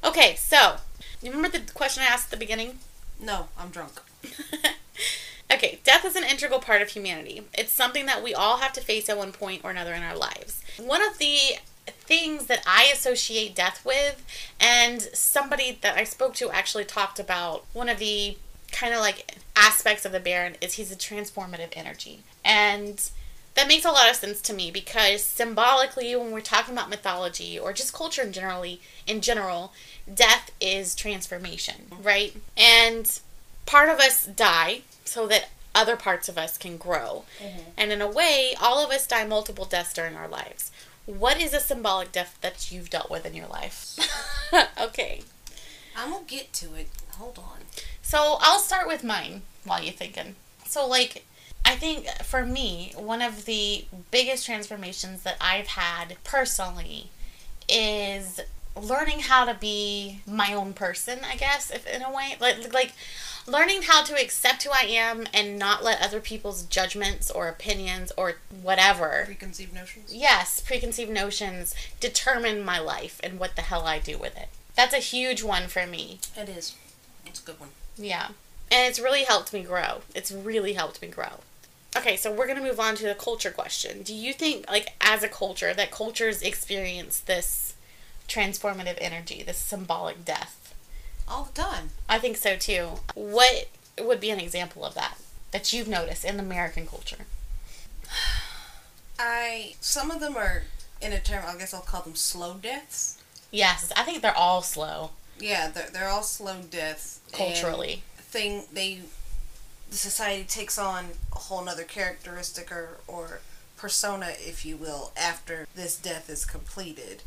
Okay, 0.02 0.34
so 0.36 0.76
you 1.22 1.30
remember 1.30 1.58
the 1.58 1.72
question 1.72 2.02
I 2.02 2.06
asked 2.06 2.26
at 2.26 2.30
the 2.30 2.36
beginning? 2.36 2.78
No, 3.20 3.48
I'm 3.58 3.68
drunk. 3.70 4.00
okay, 5.52 5.78
death 5.84 6.04
is 6.04 6.16
an 6.16 6.24
integral 6.24 6.58
part 6.58 6.82
of 6.82 6.88
humanity. 6.88 7.42
It's 7.54 7.72
something 7.72 8.06
that 8.06 8.22
we 8.22 8.34
all 8.34 8.58
have 8.58 8.72
to 8.74 8.80
face 8.80 9.08
at 9.08 9.18
one 9.18 9.32
point 9.32 9.62
or 9.62 9.70
another 9.70 9.94
in 9.94 10.02
our 10.02 10.16
lives. 10.16 10.62
One 10.78 11.02
of 11.02 11.18
the 11.18 11.58
things 11.86 12.46
that 12.46 12.62
I 12.66 12.90
associate 12.92 13.54
death 13.54 13.84
with, 13.84 14.24
and 14.58 15.02
somebody 15.12 15.78
that 15.82 15.96
I 15.96 16.04
spoke 16.04 16.34
to 16.34 16.50
actually 16.50 16.84
talked 16.84 17.18
about 17.18 17.64
one 17.72 17.88
of 17.88 17.98
the 17.98 18.36
kind 18.72 18.94
of 18.94 19.00
like 19.00 19.36
aspects 19.56 20.04
of 20.04 20.12
the 20.12 20.20
Baron 20.20 20.56
is 20.60 20.74
he's 20.74 20.92
a 20.92 20.96
transformative 20.96 21.70
energy. 21.72 22.20
And 22.44 23.10
that 23.54 23.68
makes 23.68 23.84
a 23.84 23.90
lot 23.90 24.08
of 24.08 24.16
sense 24.16 24.40
to 24.42 24.54
me 24.54 24.70
because 24.70 25.22
symbolically 25.22 26.14
when 26.14 26.30
we're 26.30 26.40
talking 26.40 26.74
about 26.74 26.88
mythology 26.88 27.58
or 27.58 27.72
just 27.72 27.92
culture 27.92 28.22
in 28.22 28.32
generally 28.32 28.80
in 29.06 29.20
general, 29.20 29.72
death 30.12 30.50
is 30.60 30.94
transformation, 30.94 31.86
right? 32.02 32.34
And 32.56 33.20
part 33.66 33.88
of 33.88 33.98
us 33.98 34.26
die 34.26 34.82
so 35.04 35.26
that 35.26 35.48
other 35.74 35.96
parts 35.96 36.28
of 36.28 36.38
us 36.38 36.58
can 36.58 36.76
grow. 36.76 37.24
Mm-hmm. 37.38 37.70
And 37.76 37.92
in 37.92 38.00
a 38.00 38.10
way, 38.10 38.54
all 38.60 38.84
of 38.84 38.90
us 38.90 39.06
die 39.06 39.24
multiple 39.24 39.64
deaths 39.64 39.92
during 39.92 40.16
our 40.16 40.28
lives. 40.28 40.70
What 41.06 41.40
is 41.40 41.54
a 41.54 41.60
symbolic 41.60 42.12
death 42.12 42.38
that 42.40 42.70
you've 42.70 42.90
dealt 42.90 43.10
with 43.10 43.26
in 43.26 43.34
your 43.34 43.48
life? 43.48 43.96
okay. 44.80 45.22
I'm 45.96 46.10
gonna 46.12 46.24
get 46.26 46.52
to 46.54 46.74
it. 46.74 46.88
Hold 47.12 47.38
on. 47.38 47.60
So 48.02 48.38
I'll 48.40 48.58
start 48.58 48.86
with 48.86 49.04
mine 49.04 49.42
while 49.64 49.82
you're 49.82 49.92
thinking. 49.92 50.36
So, 50.66 50.86
like, 50.86 51.24
I 51.64 51.76
think 51.76 52.08
for 52.22 52.44
me, 52.44 52.92
one 52.96 53.22
of 53.22 53.44
the 53.44 53.84
biggest 54.10 54.46
transformations 54.46 55.22
that 55.22 55.36
I've 55.40 55.68
had 55.68 56.16
personally 56.24 57.10
is 57.68 58.40
learning 58.80 59.20
how 59.20 59.44
to 59.44 59.54
be 59.54 60.20
my 60.26 60.54
own 60.54 60.72
person, 60.72 61.20
I 61.24 61.36
guess, 61.36 61.70
if 61.70 61.86
in 61.86 62.02
a 62.02 62.10
way. 62.10 62.36
Like, 62.40 62.72
like 62.72 62.92
learning 63.46 63.82
how 63.82 64.02
to 64.04 64.20
accept 64.20 64.62
who 64.62 64.70
I 64.70 64.82
am 64.82 65.26
and 65.32 65.58
not 65.58 65.84
let 65.84 66.00
other 66.00 66.20
people's 66.20 66.62
judgments 66.62 67.30
or 67.30 67.48
opinions 67.48 68.12
or 68.16 68.34
whatever. 68.62 69.22
Preconceived 69.26 69.74
notions. 69.74 70.14
Yes, 70.14 70.60
preconceived 70.60 71.10
notions 71.10 71.74
determine 72.00 72.64
my 72.64 72.78
life 72.78 73.20
and 73.22 73.38
what 73.38 73.56
the 73.56 73.62
hell 73.62 73.86
I 73.86 73.98
do 73.98 74.18
with 74.18 74.36
it. 74.36 74.48
That's 74.76 74.94
a 74.94 74.98
huge 74.98 75.42
one 75.42 75.68
for 75.68 75.86
me. 75.86 76.20
It 76.36 76.48
is. 76.48 76.74
It's 77.26 77.40
a 77.40 77.44
good 77.44 77.60
one. 77.60 77.70
Yeah. 77.96 78.28
And 78.72 78.88
it's 78.88 79.00
really 79.00 79.24
helped 79.24 79.52
me 79.52 79.62
grow. 79.62 80.02
It's 80.14 80.30
really 80.30 80.74
helped 80.74 81.02
me 81.02 81.08
grow. 81.08 81.40
Okay, 81.96 82.16
so 82.16 82.30
we're 82.32 82.46
going 82.46 82.58
to 82.58 82.64
move 82.64 82.78
on 82.80 82.94
to 82.96 83.04
the 83.04 83.14
culture 83.14 83.50
question. 83.50 84.02
Do 84.02 84.14
you 84.14 84.32
think, 84.32 84.68
like, 84.70 84.94
as 85.00 85.22
a 85.22 85.28
culture, 85.28 85.74
that 85.74 85.90
cultures 85.90 86.40
experience 86.42 87.18
this 87.20 87.74
transformative 88.28 88.96
energy, 89.00 89.42
this 89.42 89.58
symbolic 89.58 90.24
death? 90.24 90.74
All 91.26 91.44
the 91.52 91.60
time. 91.62 91.90
I 92.08 92.18
think 92.18 92.36
so 92.36 92.56
too. 92.56 93.00
What 93.14 93.68
would 94.00 94.20
be 94.20 94.30
an 94.30 94.40
example 94.40 94.84
of 94.84 94.94
that 94.94 95.18
that 95.52 95.72
you've 95.72 95.88
noticed 95.88 96.24
in 96.24 96.38
American 96.40 96.86
culture? 96.86 97.26
I 99.18 99.74
some 99.80 100.10
of 100.10 100.20
them 100.20 100.36
are 100.36 100.62
in 101.00 101.12
a 101.12 101.20
term. 101.20 101.44
I 101.46 101.56
guess 101.56 101.74
I'll 101.74 101.80
call 101.82 102.02
them 102.02 102.14
slow 102.16 102.54
deaths. 102.54 103.22
Yes, 103.50 103.92
I 103.96 104.02
think 104.02 104.22
they're 104.22 104.36
all 104.36 104.62
slow 104.62 105.10
Yeah, 105.38 105.68
they're 105.68 105.90
they're 105.90 106.08
all 106.08 106.22
slow 106.22 106.62
deaths. 106.62 107.20
culturally. 107.32 108.02
Thing 108.16 108.64
they, 108.72 109.00
the 109.90 109.96
society 109.96 110.44
takes 110.44 110.78
on 110.78 111.06
a 111.32 111.36
whole 111.36 111.64
nother 111.64 111.84
characteristic 111.84 112.70
or 112.72 112.98
or 113.06 113.40
persona, 113.76 114.28
if 114.38 114.64
you 114.64 114.76
will, 114.76 115.12
after 115.16 115.66
this 115.74 115.96
death 115.96 116.28
is 116.30 116.44
completed. 116.44 117.22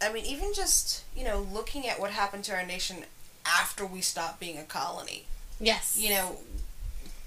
I 0.00 0.12
mean, 0.12 0.24
even 0.26 0.52
just 0.52 1.04
you 1.16 1.24
know 1.24 1.46
looking 1.52 1.88
at 1.88 2.00
what 2.00 2.10
happened 2.10 2.44
to 2.44 2.54
our 2.54 2.66
nation 2.66 3.04
after 3.46 3.86
we 3.86 4.00
stopped 4.00 4.40
being 4.40 4.58
a 4.58 4.64
colony. 4.64 5.26
Yes. 5.60 5.96
You 5.98 6.10
know, 6.10 6.36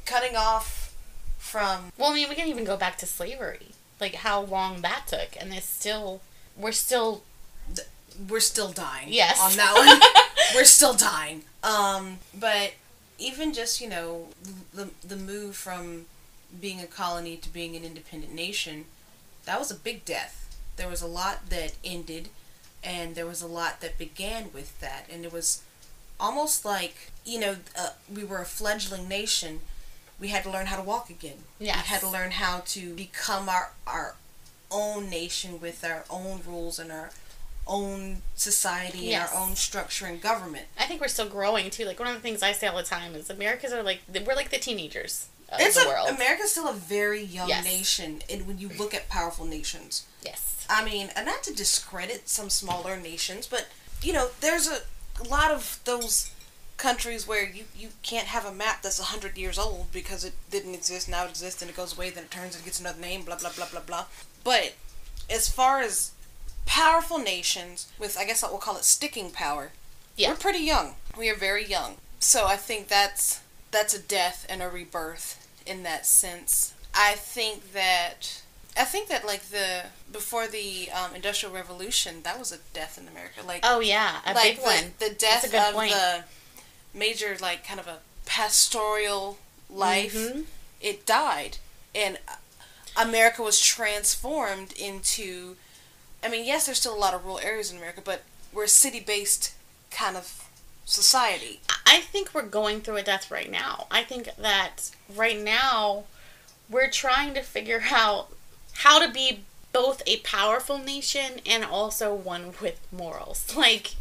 cutting 0.06 0.36
off 0.36 0.94
from 1.38 1.92
Well, 1.98 2.12
I 2.12 2.16
mean, 2.16 2.30
we 2.30 2.36
can 2.36 2.48
even 2.48 2.66
go 2.66 2.76
back 2.76 2.98
to 3.00 3.06
slavery, 3.06 3.68
like 4.00 4.16
how 4.16 4.42
long 4.42 4.82
that 4.82 5.08
took, 5.08 5.30
and 5.40 5.54
it's 5.54 5.66
still 5.68 6.22
we're 6.58 6.72
still 6.72 7.24
we're 8.30 8.40
still 8.40 8.72
dying. 8.72 9.08
Yes. 9.10 9.40
On 9.42 9.56
that 9.56 9.74
one. 9.76 10.00
we're 10.56 10.66
still 10.66 10.94
dying. 10.94 11.44
Um, 11.64 12.20
but 12.38 12.74
even 13.18 13.54
just, 13.54 13.82
you 13.82 13.90
know, 13.90 14.28
the 14.74 14.90
the 15.06 15.16
move 15.16 15.56
from 15.56 16.06
being 16.60 16.80
a 16.80 16.88
colony 16.88 17.38
to 17.38 17.50
being 17.50 17.76
an 17.76 17.84
independent 17.84 18.34
nation, 18.34 18.86
that 19.46 19.60
was 19.60 19.72
a 19.72 19.76
big 19.76 20.06
death. 20.06 20.58
There 20.78 20.90
was 20.90 21.02
a 21.02 21.08
lot 21.08 21.50
that 21.50 21.74
ended 21.84 22.30
and 22.84 23.16
there 23.16 23.26
was 23.26 23.42
a 23.42 23.48
lot 23.48 23.82
that 23.82 23.98
began 23.98 24.52
with 24.54 24.80
that 24.80 25.06
and 25.12 25.26
it 25.26 25.34
was 25.34 25.64
almost 26.20 26.64
like, 26.66 27.12
you 27.26 27.40
know, 27.40 27.56
uh, 27.78 27.90
we 28.14 28.24
were 28.24 28.40
a 28.40 28.46
fledgling 28.46 29.08
nation. 29.08 29.62
We 30.20 30.30
had 30.30 30.44
to 30.44 30.52
learn 30.52 30.68
how 30.68 30.78
to 30.78 30.84
walk 30.84 31.10
again. 31.10 31.44
Yes. 31.60 31.76
We 31.76 31.82
had 31.90 32.02
to 32.02 32.10
learn 32.10 32.32
how 32.32 32.64
to 32.68 32.94
become 32.94 33.50
our 33.50 33.72
our 33.86 34.16
own 34.72 35.10
nation 35.10 35.60
with 35.62 35.84
our 35.84 36.04
own 36.10 36.42
rules 36.46 36.80
and 36.80 36.92
our 36.92 37.12
own 37.68 38.22
society 38.36 39.00
Yes. 39.08 39.30
and 39.32 39.38
our 39.40 39.44
own 39.48 39.56
structure 39.56 40.06
and 40.06 40.22
government. 40.22 40.66
I 40.80 40.86
think 40.86 41.02
we're 41.02 41.08
still 41.08 41.28
growing 41.28 41.70
too. 41.70 41.86
Like 41.86 42.00
one 42.00 42.08
of 42.08 42.14
the 42.14 42.20
things 42.22 42.44
I 42.44 42.52
say 42.52 42.68
all 42.68 42.78
the 42.78 42.84
time 42.84 43.16
is 43.16 43.30
Americans 43.30 43.74
are 43.74 43.84
like 43.84 44.02
we're 44.26 44.36
like 44.36 44.50
the 44.52 44.58
teenagers 44.60 45.28
of 45.50 45.60
It's 45.60 45.76
the 45.76 45.86
a, 45.86 45.88
world. 45.88 46.10
America's 46.10 46.52
still 46.52 46.68
a 46.68 46.74
very 46.74 47.22
young 47.24 47.50
Yes. 47.50 47.64
nation, 47.66 48.22
and 48.30 48.48
when 48.48 48.58
you 48.60 48.70
look 48.70 48.94
at 48.94 49.10
powerful 49.10 49.46
nations, 49.46 50.06
yes. 50.24 50.66
I 50.70 50.84
mean, 50.84 51.10
and 51.16 51.26
not 51.26 51.44
to 51.44 51.54
discredit 51.54 52.28
some 52.30 52.50
smaller 52.50 52.98
nations, 52.98 53.46
but 53.48 53.68
you 54.02 54.14
know, 54.14 54.30
there's 54.42 54.68
a, 54.68 54.80
a 55.20 55.28
lot 55.28 55.52
of 55.52 55.80
those 55.86 56.32
countries 56.78 57.26
where 57.28 57.48
you, 57.48 57.64
you 57.78 57.90
can't 58.04 58.28
have 58.28 58.44
a 58.46 58.52
map 58.52 58.82
that's 58.82 59.00
100 59.00 59.38
years 59.38 59.58
old 59.58 59.92
because 59.94 60.26
it 60.26 60.34
didn't 60.52 60.74
exist, 60.74 61.08
now 61.08 61.24
it 61.26 61.30
exists, 61.30 61.62
and 61.62 61.72
it 61.72 61.78
goes 61.78 61.96
away, 61.96 62.10
then 62.10 62.26
it 62.26 62.32
turns 62.32 62.56
and 62.56 62.66
gets 62.66 62.80
another 62.80 63.00
name, 63.00 63.22
blah, 63.24 63.38
blah, 63.38 63.52
blah, 63.56 63.68
blah, 63.72 63.80
blah. 63.80 64.06
But 64.44 64.74
as 65.30 65.48
far 65.50 65.80
as 65.82 66.12
powerful 66.66 67.18
nations 67.18 67.88
with, 68.00 68.18
I 68.18 68.26
guess 68.26 68.42
we'll 68.44 68.58
call 68.58 68.78
it 68.78 68.84
sticking 68.84 69.32
power, 69.32 69.72
Yeah. 70.16 70.30
we're 70.32 70.36
pretty 70.38 70.60
young. 70.60 70.96
We 71.18 71.30
are 71.30 71.36
very 71.36 71.66
young. 71.66 71.98
So 72.20 72.46
I 72.48 72.56
think 72.58 72.88
that's 72.88 73.42
that's 73.72 73.94
a 73.94 74.00
death 74.00 74.46
and 74.50 74.62
a 74.64 74.70
rebirth 74.70 75.48
in 75.66 75.84
that 75.84 76.06
sense. 76.06 76.74
I 76.94 77.14
think 77.14 77.74
that 77.74 78.42
I 78.78 78.84
think 78.86 79.08
that 79.10 79.26
like 79.26 79.44
the 79.50 79.84
before 80.12 80.48
the 80.48 80.90
um, 80.92 81.14
industrial 81.16 81.54
revolution, 81.54 82.22
that 82.24 82.40
was 82.40 82.52
a 82.52 82.58
death 82.74 82.98
in 82.98 83.08
America. 83.08 83.42
Like 83.46 83.62
Oh 83.64 83.80
yeah, 83.82 84.20
a 84.26 84.34
like 84.34 84.56
big 84.58 84.64
one. 84.66 84.94
the, 85.00 85.10
the 85.10 85.16
death 85.16 85.42
That's 85.42 85.46
a 85.46 85.50
good 85.50 85.68
of 85.70 85.74
point. 85.76 85.92
the 85.92 86.24
major 86.94 87.38
like 87.42 87.66
kind 87.68 87.80
of 87.80 87.88
a 87.88 88.00
pastoral 88.26 89.38
life. 89.70 90.14
Mhm. 90.16 90.46
It 90.82 91.06
died, 91.06 91.58
and 91.94 92.18
America 92.98 93.42
was 93.44 93.62
transformed 93.62 94.74
into. 94.74 95.58
I 96.26 96.30
mean, 96.30 96.46
yes, 96.46 96.66
there's 96.66 96.80
still 96.80 96.96
a 96.96 96.98
lot 96.98 97.14
of 97.14 97.24
rural 97.24 97.40
areas 97.40 97.72
in 97.72 97.78
America, 97.78 98.02
but 98.04 98.24
we're 98.52 98.64
a 98.64 98.68
city-based 98.68 99.54
kind 99.92 100.18
of 100.18 100.50
society. 100.84 101.60
I 101.86 102.00
think 102.00 102.34
we're 102.34 102.42
going 102.44 102.82
through 102.82 102.98
a 102.98 103.04
death 103.04 103.30
right 103.30 103.50
now. 103.50 103.86
I 103.92 104.04
think 104.04 104.30
that 104.38 104.90
right 105.16 105.40
now 105.40 106.06
we're 106.70 106.90
trying 106.90 107.36
to 107.36 107.42
figure 107.42 107.84
out 107.92 108.30
how 108.74 109.06
to 109.06 109.12
be 109.12 109.42
both 109.72 110.02
a 110.08 110.18
powerful 110.18 110.78
nation 110.80 111.42
and 111.46 111.64
also 111.64 112.14
one 112.14 112.54
with 112.62 112.80
morals. 112.92 113.46
Like 113.56 113.96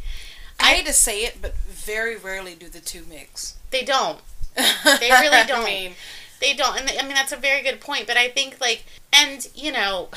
I 0.59 0.75
hate 0.75 0.85
to 0.85 0.93
say 0.93 1.25
it, 1.25 1.37
but 1.41 1.55
very 1.57 2.15
rarely 2.15 2.55
do 2.55 2.69
the 2.69 2.79
two 2.79 3.03
mix. 3.07 3.55
they 3.71 3.83
don't. 3.83 4.19
They 4.55 5.11
really 5.11 5.45
don't. 5.45 5.63
I 5.63 5.65
mean, 5.65 5.93
They 6.39 6.53
don't. 6.53 6.79
And 6.79 6.89
I 6.89 7.03
mean, 7.03 7.13
that's 7.13 7.33
a 7.33 7.37
very 7.37 7.61
good 7.61 7.81
point. 7.81 8.07
But 8.07 8.15
I 8.17 8.29
think, 8.29 8.61
like, 8.61 8.83
and, 9.11 9.47
you 9.53 9.71
know, 9.71 10.09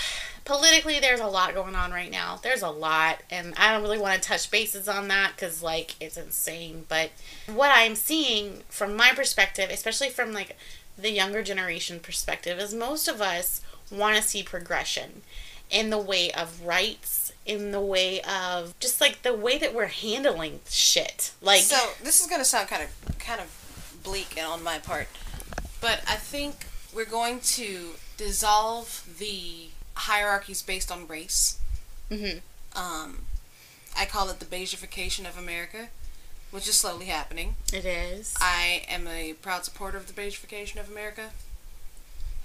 politically, 0.49 0.99
there's 0.99 1.21
a 1.21 1.27
lot 1.27 1.55
going 1.55 1.77
on 1.77 1.93
right 1.93 2.11
now. 2.11 2.41
There's 2.43 2.63
a 2.63 2.71
lot. 2.71 3.23
And 3.31 3.55
I 3.57 3.71
don't 3.71 3.83
really 3.83 3.99
want 3.99 4.21
to 4.21 4.29
touch 4.29 4.51
bases 4.51 4.89
on 4.89 5.07
that 5.09 5.35
because, 5.37 5.63
like, 5.63 5.95
it's 6.01 6.17
insane. 6.17 6.87
But 6.89 7.11
what 7.47 7.71
I'm 7.73 7.95
seeing 7.95 8.63
from 8.69 8.97
my 8.97 9.13
perspective, 9.15 9.71
especially 9.71 10.09
from, 10.09 10.33
like, 10.33 10.57
the 10.97 11.11
younger 11.11 11.45
generation 11.45 12.01
perspective, 12.01 12.59
is 12.59 12.75
most 12.75 13.07
of 13.07 13.21
us 13.21 13.61
want 13.93 14.17
to 14.17 14.23
see 14.23 14.43
progression 14.43 15.23
in 15.71 15.91
the 15.91 15.99
way 15.99 16.31
of 16.33 16.65
rights, 16.65 17.31
in 17.45 17.71
the 17.73 17.81
way 17.81 18.21
of 18.23 18.79
just 18.81 19.01
like 19.01 19.23
the 19.23 19.35
way 19.35 19.59
that 19.59 19.75
we're 19.75 19.87
handling 19.87 20.61
shit. 20.69 21.33
Like, 21.41 21.63
so 21.63 21.77
this 22.03 22.21
is 22.21 22.27
gonna 22.27 22.45
sound 22.45 22.69
kind 22.69 22.83
of 22.83 23.19
kind 23.19 23.41
of 23.41 24.01
bleak 24.03 24.37
and 24.37 24.47
on 24.47 24.63
my 24.63 24.79
part, 24.79 25.09
but 25.81 26.01
I 26.09 26.17
think 26.17 26.67
we're 26.95 27.05
going 27.05 27.41
to 27.41 27.91
dissolve 28.17 29.07
the 29.19 29.69
hierarchies 29.99 30.63
based 30.63 30.91
on 30.91 31.07
race. 31.07 31.59
mhm. 32.11 32.41
Um, 32.75 33.27
I 33.97 34.05
call 34.05 34.29
it 34.31 34.39
the 34.41 34.47
Beigeification 34.47 35.29
of 35.29 35.37
America, 35.39 35.89
which 36.51 36.69
is 36.69 36.77
slowly 36.77 37.07
happening. 37.07 37.57
it 37.73 37.85
is. 37.85 38.35
I 38.41 38.85
am 38.89 39.07
a 39.09 39.33
proud 39.35 39.65
supporter 39.65 39.97
of 39.99 40.07
the 40.07 40.13
Beigeification 40.13 40.79
of 40.79 40.89
America. 40.91 41.31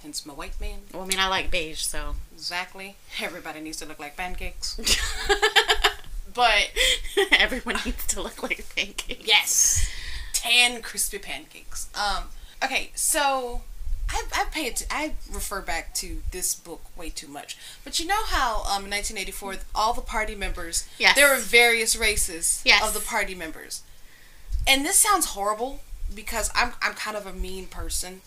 Hence 0.01 0.25
my 0.25 0.33
white 0.33 0.59
man. 0.59 0.79
well, 0.91 1.03
I 1.03 1.05
mean, 1.07 1.19
I 1.19 1.27
like 1.27 1.49
beige, 1.51 1.81
so. 1.81 2.15
Exactly. 2.33 2.95
Everybody 3.21 3.61
needs 3.61 3.77
to 3.77 3.85
look 3.85 3.99
like 3.99 4.17
pancakes. 4.17 4.77
but 6.33 6.71
Everyone 7.31 7.77
needs 7.85 8.05
to 8.07 8.21
look 8.21 8.41
like 8.43 8.65
pancakes. 8.75 9.25
Yes. 9.25 9.89
Tan 10.33 10.81
crispy 10.81 11.19
pancakes. 11.19 11.87
Um 11.95 12.25
okay, 12.63 12.91
so 12.95 13.61
I 14.13 14.23
I 14.33 14.43
pay 14.45 14.65
it 14.65 14.85
I 14.91 15.13
refer 15.31 15.61
back 15.61 15.93
to 15.95 16.21
this 16.31 16.53
book 16.55 16.81
way 16.95 17.09
too 17.09 17.27
much. 17.27 17.57
But 17.83 17.99
you 17.99 18.05
know 18.07 18.23
how 18.25 18.59
um 18.69 18.85
in 18.85 18.91
1984 18.91 19.55
all 19.73 19.93
the 19.93 20.01
party 20.01 20.35
members 20.35 20.87
Yes. 20.99 21.15
there 21.15 21.29
were 21.33 21.39
various 21.41 21.95
races 21.95 22.61
Yes. 22.63 22.83
of 22.85 22.93
the 22.93 22.99
party 22.99 23.33
members. 23.35 23.81
And 24.67 24.85
this 24.85 24.97
sounds 24.97 25.27
horrible 25.27 25.81
because 26.13 26.51
I'm 26.55 26.73
I'm 26.81 26.93
kind 26.93 27.17
of 27.17 27.25
a 27.25 27.33
mean 27.33 27.65
person. 27.67 28.21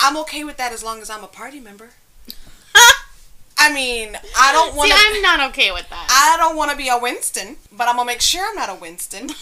I'm 0.00 0.16
okay 0.18 0.44
with 0.44 0.56
that 0.58 0.72
as 0.72 0.82
long 0.82 1.00
as 1.00 1.08
I'm 1.10 1.24
a 1.24 1.28
party 1.28 1.60
member. 1.60 1.90
I 3.60 3.72
mean, 3.72 4.16
I 4.38 4.52
don't 4.52 4.76
want 4.76 4.90
See, 4.90 4.96
to 4.96 5.02
I'm 5.04 5.22
not 5.22 5.50
okay 5.50 5.72
with 5.72 5.88
that. 5.90 6.06
I 6.10 6.36
don't 6.40 6.56
want 6.56 6.70
to 6.70 6.76
be 6.76 6.88
a 6.88 6.96
Winston, 6.98 7.56
but 7.72 7.88
I'm 7.88 7.96
gonna 7.96 8.06
make 8.06 8.20
sure 8.20 8.46
I'm 8.48 8.54
not 8.54 8.68
a 8.70 8.74
Winston. 8.74 9.30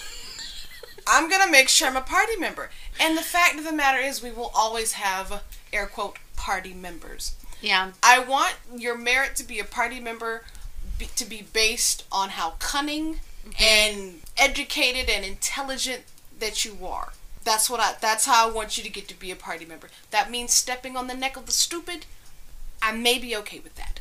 I'm 1.06 1.30
gonna 1.30 1.50
make 1.50 1.68
sure 1.68 1.88
I'm 1.88 1.96
a 1.96 2.00
party 2.00 2.36
member. 2.36 2.70
And 3.00 3.16
the 3.16 3.22
fact 3.22 3.58
of 3.58 3.64
the 3.64 3.72
matter 3.72 3.98
is, 3.98 4.22
we 4.22 4.32
will 4.32 4.50
always 4.54 4.92
have 4.92 5.42
air 5.72 5.86
quote 5.86 6.16
party 6.36 6.74
members. 6.74 7.34
yeah. 7.60 7.92
I 8.02 8.18
want 8.18 8.54
your 8.76 8.96
merit 8.96 9.36
to 9.36 9.44
be 9.44 9.58
a 9.58 9.64
party 9.64 10.00
member 10.00 10.44
be, 10.98 11.06
to 11.16 11.24
be 11.24 11.42
based 11.52 12.04
on 12.10 12.30
how 12.30 12.50
cunning 12.58 13.14
mm-hmm. 13.46 13.62
and 13.62 14.20
educated 14.36 15.08
and 15.08 15.24
intelligent 15.24 16.02
that 16.38 16.64
you 16.64 16.78
are. 16.86 17.12
That's 17.44 17.70
what 17.70 17.80
I. 17.80 17.94
That's 18.00 18.26
how 18.26 18.48
I 18.48 18.52
want 18.52 18.76
you 18.76 18.82
to 18.82 18.90
get 18.90 19.06
to 19.08 19.18
be 19.18 19.30
a 19.30 19.36
party 19.36 19.64
member. 19.64 19.88
That 20.10 20.30
means 20.30 20.52
stepping 20.52 20.96
on 20.96 21.06
the 21.06 21.14
neck 21.14 21.36
of 21.36 21.46
the 21.46 21.52
stupid. 21.52 22.06
I 22.82 22.92
may 22.92 23.18
be 23.18 23.36
okay 23.36 23.60
with 23.60 23.76
that. 23.76 24.00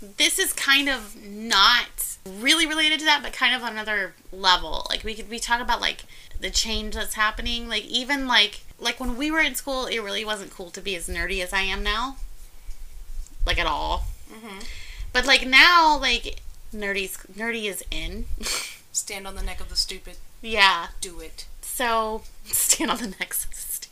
This 0.00 0.38
is 0.38 0.52
kind 0.52 0.88
of 0.88 1.16
not 1.24 2.13
really 2.26 2.66
related 2.66 2.98
to 3.00 3.04
that, 3.04 3.22
but 3.22 3.32
kind 3.32 3.54
of 3.54 3.62
on 3.62 3.72
another 3.72 4.14
level. 4.32 4.86
Like 4.88 5.04
we 5.04 5.14
could 5.14 5.28
we 5.28 5.38
talk 5.38 5.60
about 5.60 5.80
like 5.80 6.04
the 6.40 6.50
change 6.50 6.94
that's 6.94 7.14
happening. 7.14 7.68
Like 7.68 7.84
even 7.84 8.26
like 8.26 8.60
like 8.78 9.00
when 9.00 9.16
we 9.16 9.30
were 9.30 9.40
in 9.40 9.54
school, 9.54 9.86
it 9.86 9.98
really 9.98 10.24
wasn't 10.24 10.50
cool 10.50 10.70
to 10.70 10.80
be 10.80 10.96
as 10.96 11.08
nerdy 11.08 11.42
as 11.42 11.52
I 11.52 11.62
am 11.62 11.82
now. 11.82 12.16
Like 13.46 13.58
at 13.58 13.66
all. 13.66 14.04
Mm-hmm. 14.32 14.60
But 15.12 15.26
like 15.26 15.46
now, 15.46 15.98
like 15.98 16.40
nerdy's 16.74 17.16
nerdy 17.18 17.64
is 17.64 17.84
in. 17.90 18.26
Stand 18.92 19.26
on 19.26 19.34
the 19.34 19.42
neck 19.42 19.60
of 19.60 19.68
the 19.68 19.76
stupid. 19.76 20.16
yeah. 20.40 20.88
Do 21.00 21.20
it. 21.20 21.46
So 21.60 22.22
stand 22.44 22.90
on 22.92 22.98
the 22.98 23.14
next 23.18 23.52
stupid. 23.52 23.90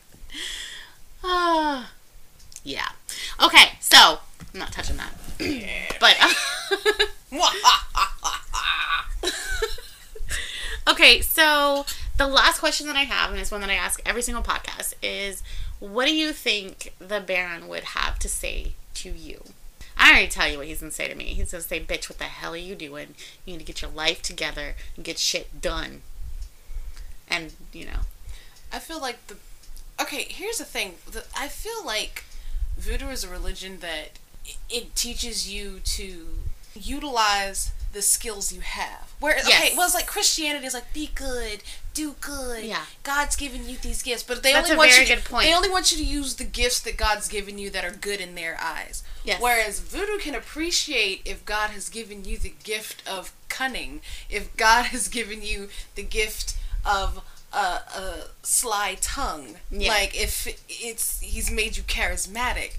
Ah. 1.25 1.91
yeah. 2.65 2.89
Okay. 3.43 3.73
So 3.81 4.21
I'm 4.55 4.61
not 4.61 4.71
touching 4.73 4.97
that. 4.97 5.13
Yeah. 5.41 5.97
but. 5.99 6.17
Okay, 10.89 11.21
so 11.21 11.87
the 12.19 12.27
last 12.27 12.59
question 12.59 12.87
that 12.89 12.97
I 12.97 13.03
have, 13.05 13.31
and 13.31 13.39
it's 13.39 13.51
one 13.53 13.61
that 13.61 13.71
I 13.71 13.75
ask 13.75 14.01
every 14.05 14.23
single 14.23 14.43
podcast, 14.43 14.95
is 15.03 15.43
what 15.79 16.07
do 16.07 16.15
you 16.15 16.33
think 16.33 16.93
the 16.99 17.21
Baron 17.21 17.69
would 17.69 17.85
have 17.85 18.19
to 18.21 18.29
say 18.29 18.73
to 18.95 19.11
you? 19.11 19.45
I 19.97 20.11
already 20.11 20.29
tell 20.29 20.49
you 20.49 20.59
what 20.59 20.67
he's 20.67 20.81
gonna 20.81 20.91
say 20.91 21.07
to 21.09 21.15
me. 21.15 21.35
He's 21.35 21.53
gonna 21.53 21.63
say, 21.63 21.79
"Bitch, 21.81 22.09
what 22.09 22.19
the 22.19 22.25
hell 22.25 22.55
are 22.55 22.57
you 22.57 22.75
doing? 22.75 23.15
You 23.45 23.53
need 23.53 23.59
to 23.61 23.65
get 23.65 23.83
your 23.83 23.91
life 23.91 24.23
together 24.23 24.75
and 24.97 25.05
get 25.05 25.19
shit 25.19 25.61
done." 25.61 26.03
And 27.29 27.53
you 27.73 27.87
know, 27.87 28.01
I 28.73 28.79
feel 28.79 29.01
like 29.01 29.27
the. 29.29 29.37
Okay, 30.01 30.25
here's 30.29 30.59
the 30.59 30.65
thing. 30.65 30.97
The, 31.11 31.25
I 31.37 31.49
feel 31.49 31.85
like 31.85 32.25
voodoo 32.77 33.09
is 33.11 33.25
a 33.25 33.29
religion 33.29 33.81
that 33.81 34.19
i- 34.47 34.57
it 34.71 34.97
teaches 34.97 35.49
you 35.51 35.81
to 35.81 36.29
utilize 36.75 37.73
the 37.93 38.03
skills 38.03 38.53
you 38.53 38.61
have. 38.63 39.13
Where 39.21 39.35
okay, 39.35 39.43
Yes. 39.49 39.77
well, 39.77 39.85
it's 39.87 39.95
like 39.95 40.07
Christianity 40.07 40.67
is 40.67 40.73
like 40.75 40.93
be 40.95 41.11
good, 41.15 41.63
do 41.93 42.15
good. 42.21 42.65
Yeah. 42.65 42.87
God's 43.03 43.37
given 43.37 43.69
you 43.69 43.77
these 43.77 44.03
gifts, 44.03 44.23
but 44.23 44.43
they 44.43 44.53
That's 44.53 44.71
only 44.71 44.79
want 44.79 44.99
you. 44.99 45.15
To. 45.17 45.31
They 45.41 45.55
only 45.55 45.69
want 45.69 45.93
you 45.93 45.99
to 45.99 46.05
use 46.05 46.37
the 46.37 46.45
gifts 46.45 46.81
that 46.81 46.97
God's 46.97 47.29
given 47.29 47.59
you 47.59 47.69
that 47.71 47.85
are 47.85 47.91
good 47.91 48.21
in 48.21 48.35
their 48.35 48.59
eyes. 48.61 49.05
Yes. 49.25 49.41
Whereas 49.43 49.79
voodoo 49.81 50.19
can 50.19 50.35
appreciate 50.35 51.21
if 51.27 51.45
God 51.45 51.71
has 51.71 51.89
given 51.91 52.25
you 52.25 52.39
the 52.39 52.55
gift 52.65 53.07
of 53.07 53.33
cunning, 53.51 54.01
if 54.31 54.57
God 54.57 54.87
has 54.87 55.09
given 55.09 55.43
you 55.43 55.69
the 55.95 56.03
gift 56.03 56.57
of 56.87 57.21
a, 57.53 57.57
a 57.57 58.15
sly 58.43 58.97
tongue, 59.03 59.57
Yeah. 59.71 59.91
like 59.91 60.19
if 60.19 60.49
it's 60.69 61.21
He's 61.21 61.51
made 61.51 61.77
you 61.77 61.83
charismatic, 61.83 62.77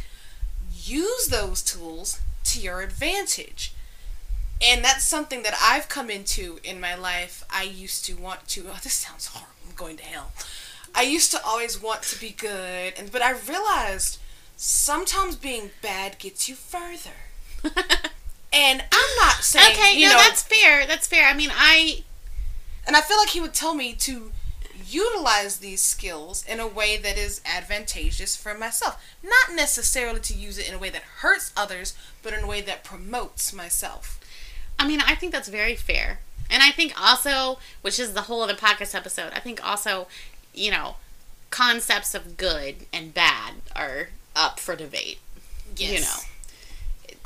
use 0.84 1.28
those 1.28 1.61
tools 1.61 2.20
to 2.45 2.60
your 2.60 2.82
advantage. 2.82 3.74
And 4.62 4.84
that's 4.84 5.04
something 5.04 5.44
that 5.44 5.56
I've 5.62 5.90
come 5.90 6.10
into 6.10 6.60
in 6.64 6.80
my 6.80 6.96
life. 6.96 7.44
I 7.50 7.64
used 7.64 8.06
to 8.06 8.16
want 8.16 8.48
to. 8.50 8.66
Oh, 8.70 8.80
this 8.82 8.94
sounds 8.94 9.28
horrible. 9.28 9.54
I'm 9.68 9.76
going 9.76 9.98
to 9.98 10.04
hell. 10.04 10.32
I 10.96 11.04
used 11.04 11.32
to 11.32 11.44
always 11.44 11.82
want 11.82 12.04
to 12.04 12.20
be 12.20 12.30
good, 12.30 12.94
and 12.98 13.12
but 13.12 13.22
I 13.22 13.32
realized 13.32 14.20
sometimes 14.56 15.36
being 15.36 15.72
bad 15.82 16.20
gets 16.20 16.48
you 16.48 16.56
further. 16.56 17.10
And 18.54 18.84
I'm 18.92 19.16
not 19.18 19.44
saying 19.44 19.74
okay, 19.74 20.00
you 20.00 20.08
no, 20.08 20.14
know, 20.14 20.20
that's 20.20 20.44
fair. 20.44 20.86
That's 20.86 21.08
fair. 21.08 21.28
I 21.28 21.34
mean, 21.34 21.50
I 21.52 22.04
and 22.86 22.96
I 22.96 23.02
feel 23.02 23.18
like 23.18 23.30
he 23.30 23.42
would 23.42 23.56
tell 23.56 23.74
me 23.74 23.94
to 23.94 24.32
utilize 24.86 25.58
these 25.58 25.82
skills 25.82 26.46
in 26.48 26.60
a 26.60 26.68
way 26.68 26.98
that 26.98 27.18
is 27.18 27.42
advantageous 27.46 28.36
for 28.36 28.54
myself. 28.54 29.04
Not 29.24 29.56
necessarily 29.56 30.20
to 30.20 30.36
use 30.36 30.60
it 30.60 30.70
in 30.70 30.76
a 30.76 30.78
way 30.78 30.92
that 30.92 31.02
hurts 31.02 31.52
others, 31.58 31.96
but 32.22 32.34
in 32.34 32.44
a 32.44 32.48
way 32.48 32.62
that 32.62 32.84
promotes 32.84 33.52
myself. 33.54 34.20
I 34.80 34.88
mean, 34.88 35.02
I 35.06 35.16
think 35.16 35.32
that's 35.32 35.50
very 35.50 35.76
fair. 35.76 36.20
And 36.50 36.62
I 36.62 36.72
think 36.72 36.94
also, 37.02 37.60
which 37.82 38.00
is 38.00 38.14
the 38.14 38.22
whole 38.24 38.41
other 38.41 38.54
podcast 38.56 38.94
episode, 38.94 39.32
I 39.34 39.40
think 39.40 39.66
also, 39.66 40.08
you 40.54 40.72
know, 40.72 40.95
concepts 41.50 42.14
of 42.14 42.38
good 42.38 42.76
and 42.91 43.14
bad 43.14 43.54
are 43.76 44.10
up 44.36 44.60
for 44.60 44.76
debate. 44.76 45.20
Yes. 45.76 46.28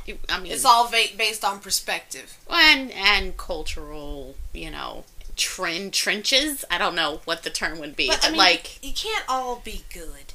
You 0.05 0.13
know. 0.13 0.19
I 0.29 0.39
mean, 0.39 0.51
It's 0.53 0.63
all 0.63 0.87
va- 0.87 1.13
based 1.17 1.43
on 1.43 1.59
perspective. 1.59 2.37
and 2.49 2.91
and 2.93 3.35
cultural, 3.35 4.35
you 4.53 4.71
know, 4.71 5.03
trend 5.35 5.93
trenches. 5.93 6.63
I 6.71 6.77
don't 6.77 6.95
know 6.95 7.19
what 7.25 7.43
the 7.43 7.49
term 7.49 7.79
would 7.79 7.95
be, 7.97 8.07
But 8.07 8.23
I 8.25 8.29
mean, 8.29 8.37
like 8.37 8.81
you 8.83 8.93
can't 8.93 9.25
all 9.27 9.57
be 9.57 9.83
good. 9.93 10.33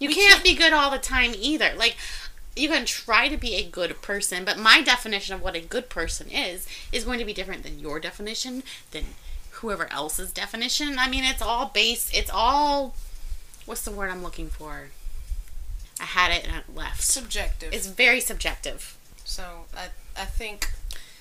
you 0.00 0.08
can't 0.08 0.32
can't- 0.32 0.42
be 0.44 0.54
good 0.56 0.72
all 0.72 0.90
the 0.90 0.98
time 0.98 1.32
either. 1.38 1.74
Like 1.76 1.96
you 2.54 2.68
can 2.68 2.84
try 2.84 3.28
to 3.28 3.36
be 3.36 3.54
a 3.54 3.64
good 3.64 4.02
person, 4.02 4.44
but 4.44 4.58
my 4.58 4.82
definition 4.82 5.34
of 5.34 5.42
what 5.42 5.56
a 5.56 5.60
good 5.60 5.88
person 5.88 6.30
is 6.30 6.66
is 6.92 7.04
going 7.04 7.18
to 7.18 7.24
be 7.24 7.32
different 7.32 7.62
than 7.62 7.78
your 7.78 7.98
definition, 7.98 8.62
than 8.90 9.04
whoever 9.52 9.90
else's 9.92 10.32
definition. 10.32 10.98
I 10.98 11.08
mean, 11.08 11.24
it's 11.24 11.42
all 11.42 11.66
based. 11.66 12.14
It's 12.16 12.30
all 12.32 12.94
what's 13.66 13.82
the 13.84 13.90
word 13.90 14.10
I'm 14.10 14.22
looking 14.22 14.48
for? 14.48 14.88
I 16.00 16.04
had 16.04 16.32
it 16.32 16.46
and 16.46 16.56
it 16.56 16.74
left. 16.74 17.02
Subjective. 17.02 17.72
It's 17.72 17.86
very 17.86 18.20
subjective. 18.20 18.96
so 19.24 19.66
I 19.76 19.88
I 20.16 20.24
think 20.24 20.70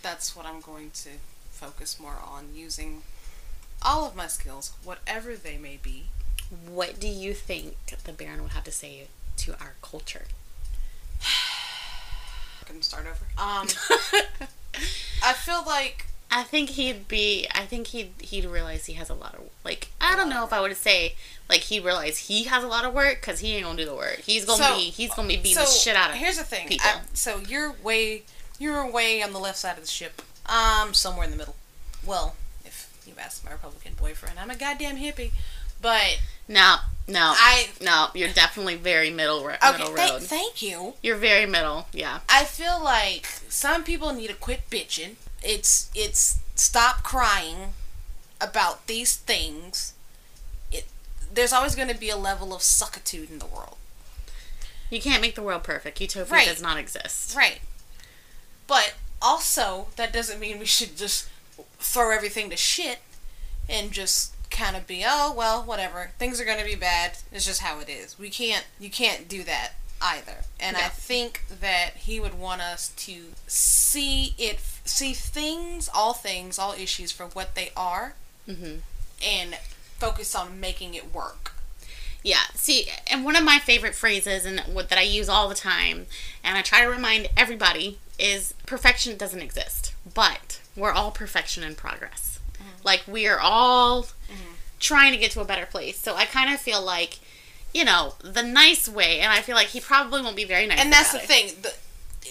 that's 0.01 0.35
what 0.35 0.45
I'm 0.45 0.59
going 0.59 0.91
to 0.91 1.09
focus 1.51 1.99
more 1.99 2.17
on 2.25 2.49
using 2.55 3.03
all 3.83 4.05
of 4.07 4.15
my 4.15 4.27
skills, 4.27 4.73
whatever 4.83 5.35
they 5.35 5.57
may 5.57 5.77
be. 5.81 6.05
What 6.67 6.99
do 6.99 7.07
you 7.07 7.33
think 7.33 7.75
the 8.03 8.11
Baron 8.11 8.41
would 8.43 8.51
have 8.51 8.63
to 8.65 8.71
say 8.71 9.07
to 9.37 9.53
our 9.61 9.75
culture? 9.81 10.25
Can 12.71 12.81
start 12.81 13.05
over. 13.05 13.25
Um, 13.37 13.67
I 15.23 15.33
feel 15.33 15.63
like 15.65 16.05
I 16.31 16.43
think 16.43 16.71
he'd 16.71 17.07
be. 17.07 17.47
I 17.53 17.65
think 17.65 17.87
he'd 17.87 18.11
he'd 18.19 18.45
realize 18.45 18.85
he 18.85 18.93
has 18.93 19.09
a 19.09 19.13
lot 19.13 19.35
of 19.35 19.41
like. 19.65 19.89
I 19.99 20.15
don't 20.15 20.29
know 20.29 20.43
if 20.45 20.53
I 20.53 20.61
would 20.61 20.75
say 20.77 21.15
like 21.49 21.61
he'd 21.61 21.83
realize 21.83 22.17
he 22.17 22.45
has 22.45 22.63
a 22.63 22.67
lot 22.67 22.85
of 22.85 22.93
work 22.93 23.19
because 23.21 23.39
he 23.39 23.53
ain't 23.55 23.65
gonna 23.65 23.77
do 23.77 23.85
the 23.85 23.95
work. 23.95 24.19
He's 24.19 24.45
gonna 24.45 24.63
So- 24.63 24.75
be 24.75 24.83
he's 24.83 25.13
gonna 25.13 25.27
be 25.27 25.37
beating 25.37 25.55
so 25.55 25.61
the 25.61 25.67
shit 25.67 25.95
out 25.95 26.11
of. 26.11 26.15
Here's 26.15 26.37
the 26.37 26.43
thing. 26.43 26.69
I, 26.81 27.01
so 27.13 27.39
you're 27.47 27.73
way 27.83 28.23
you're 28.59 28.89
way 28.89 29.21
on 29.21 29.33
the 29.33 29.39
left 29.39 29.57
side 29.57 29.77
of 29.77 29.83
the 29.83 29.89
ship. 29.89 30.21
I'm 30.45 30.93
somewhere 30.93 31.25
in 31.25 31.31
the 31.31 31.37
middle. 31.37 31.55
Well, 32.05 32.35
if 32.65 32.89
you 33.05 33.13
ask 33.19 33.43
my 33.43 33.51
Republican 33.51 33.93
boyfriend, 33.99 34.39
I'm 34.39 34.49
a 34.49 34.55
goddamn 34.55 34.97
hippie. 34.97 35.31
But 35.81 36.19
no, 36.51 36.75
no, 37.07 37.33
I 37.35 37.69
no. 37.81 38.07
You're 38.13 38.29
definitely 38.29 38.75
very 38.75 39.09
middle 39.09 39.43
ro- 39.45 39.55
okay. 39.55 39.71
middle 39.77 39.95
Thank, 39.95 40.11
road. 40.13 40.21
thank 40.23 40.61
you. 40.61 40.93
You're 41.01 41.17
very 41.17 41.45
middle. 41.45 41.87
Yeah. 41.93 42.19
I 42.29 42.43
feel 42.45 42.81
like 42.83 43.25
some 43.49 43.83
people 43.83 44.13
need 44.13 44.27
to 44.27 44.35
quit 44.35 44.69
bitching. 44.69 45.15
It's 45.43 45.89
it's 45.95 46.39
stop 46.55 47.03
crying 47.03 47.73
about 48.39 48.87
these 48.87 49.15
things. 49.15 49.93
It 50.71 50.85
there's 51.33 51.53
always 51.53 51.75
going 51.75 51.87
to 51.87 51.97
be 51.97 52.09
a 52.09 52.17
level 52.17 52.53
of 52.53 52.61
suckitude 52.61 53.29
in 53.31 53.39
the 53.39 53.45
world. 53.45 53.77
You 54.89 54.99
can't 55.01 55.21
make 55.21 55.35
the 55.35 55.41
world 55.43 55.63
perfect. 55.63 56.01
Utopia 56.01 56.31
Right. 56.33 56.47
does 56.47 56.61
not 56.61 56.77
exist. 56.77 57.35
Right. 57.35 57.61
But 58.67 58.93
also, 59.21 59.87
that 59.95 60.11
doesn't 60.11 60.39
mean 60.39 60.59
we 60.59 60.65
should 60.65 60.97
just 60.97 61.27
throw 61.79 62.11
everything 62.11 62.49
to 62.49 62.57
shit 62.57 62.99
and 63.69 63.91
just 63.91 64.33
kind 64.51 64.75
of 64.75 64.85
be, 64.85 65.03
oh, 65.05 65.33
well, 65.35 65.63
whatever. 65.63 66.11
Things 66.19 66.39
are 66.39 66.45
going 66.45 66.59
to 66.59 66.65
be 66.65 66.75
bad. 66.75 67.17
It's 67.31 67.45
just 67.45 67.61
how 67.61 67.79
it 67.79 67.89
is. 67.89 68.19
We 68.19 68.29
can't, 68.29 68.65
you 68.79 68.89
can't 68.89 69.27
do 69.27 69.43
that 69.43 69.73
either. 70.01 70.45
And 70.59 70.77
I 70.77 70.89
think 70.89 71.43
that 71.61 71.91
he 71.95 72.19
would 72.19 72.37
want 72.37 72.61
us 72.61 72.89
to 72.89 73.33
see 73.47 74.35
it, 74.37 74.59
see 74.85 75.13
things, 75.13 75.89
all 75.93 76.13
things, 76.13 76.57
all 76.59 76.73
issues 76.73 77.11
for 77.11 77.25
what 77.25 77.55
they 77.55 77.71
are 77.75 78.13
hmm 78.47 78.77
and 79.23 79.55
focus 79.99 80.33
on 80.33 80.59
making 80.59 80.95
it 80.95 81.13
work. 81.13 81.53
Yeah. 82.23 82.45
See, 82.55 82.87
and 83.05 83.23
one 83.23 83.35
of 83.35 83.43
my 83.43 83.59
favorite 83.59 83.93
phrases 83.93 84.45
and 84.45 84.59
what 84.61 84.89
that 84.89 84.97
I 84.97 85.03
use 85.03 85.29
all 85.29 85.47
the 85.47 85.55
time, 85.55 86.07
and 86.43 86.57
I 86.57 86.63
try 86.63 86.81
to 86.81 86.89
remind 86.89 87.29
everybody 87.37 87.99
is 88.17 88.53
perfection 88.65 89.17
doesn't 89.17 89.41
exist, 89.41 89.93
but 90.13 90.59
we're 90.75 90.91
all 90.91 91.11
perfection 91.11 91.63
in 91.63 91.75
progress. 91.75 92.30
Like 92.83 93.03
we 93.07 93.27
are 93.27 93.39
all 93.39 94.03
mm-hmm. 94.03 94.53
trying 94.79 95.11
to 95.13 95.17
get 95.17 95.31
to 95.31 95.41
a 95.41 95.45
better 95.45 95.65
place. 95.65 95.99
So 95.99 96.15
I 96.15 96.25
kind 96.25 96.53
of 96.53 96.59
feel 96.59 96.81
like, 96.81 97.19
you 97.73 97.83
know, 97.85 98.13
the 98.23 98.43
nice 98.43 98.87
way, 98.89 99.19
and 99.19 99.31
I 99.31 99.41
feel 99.41 99.55
like 99.55 99.67
he 99.67 99.79
probably 99.79 100.21
won't 100.21 100.35
be 100.35 100.45
very 100.45 100.67
nice. 100.67 100.79
and 100.79 100.91
that's 100.91 101.11
the 101.11 101.19
it. 101.19 101.25
thing 101.25 101.51
the 101.61 101.73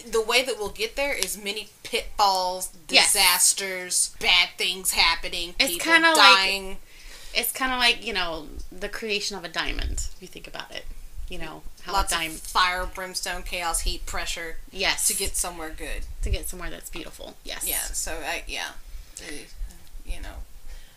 the 0.09 0.23
way 0.23 0.43
that 0.45 0.57
we'll 0.57 0.69
get 0.71 0.95
there 0.95 1.13
is 1.13 1.37
many 1.37 1.69
pitfalls 1.83 2.71
Yes. 2.89 3.13
disasters 3.13 4.15
bad 4.21 4.51
things 4.57 4.93
happening 4.93 5.55
It's 5.59 5.73
people 5.73 5.93
kinda 5.93 6.09
like- 6.11 6.17
dying 6.17 6.79
It's 7.35 7.51
kind 7.53 7.73
of 7.73 7.79
like 7.79 8.05
you 8.07 8.13
know 8.13 8.49
the 8.71 8.89
creation 8.89 9.37
of 9.37 9.45
a 9.45 9.49
diamond. 9.49 10.07
If 10.15 10.19
you 10.21 10.29
think 10.29 10.47
about 10.47 10.71
it, 10.71 10.85
you 11.29 11.39
know 11.39 11.63
how 11.83 11.93
lots 11.93 12.13
a 12.13 12.17
of 12.17 12.21
diamond. 12.23 12.41
fire 12.41 12.87
brimstone 12.87 13.43
chaos 13.43 13.81
heat 13.81 14.07
pressure 14.07 14.59
Yes. 14.71 15.09
to 15.09 15.15
get 15.15 15.37
somewhere 15.37 15.71
good 15.71 16.03
to 16.23 16.31
get 16.31 16.49
somewhere 16.49 16.71
that's 16.71 16.89
beautiful. 16.91 17.35
Yes. 17.45 17.67
yeah 17.67 17.83
so 17.93 18.13
I, 18.25 18.45
yeah 18.47 18.71
you 20.11 20.21
know 20.21 20.37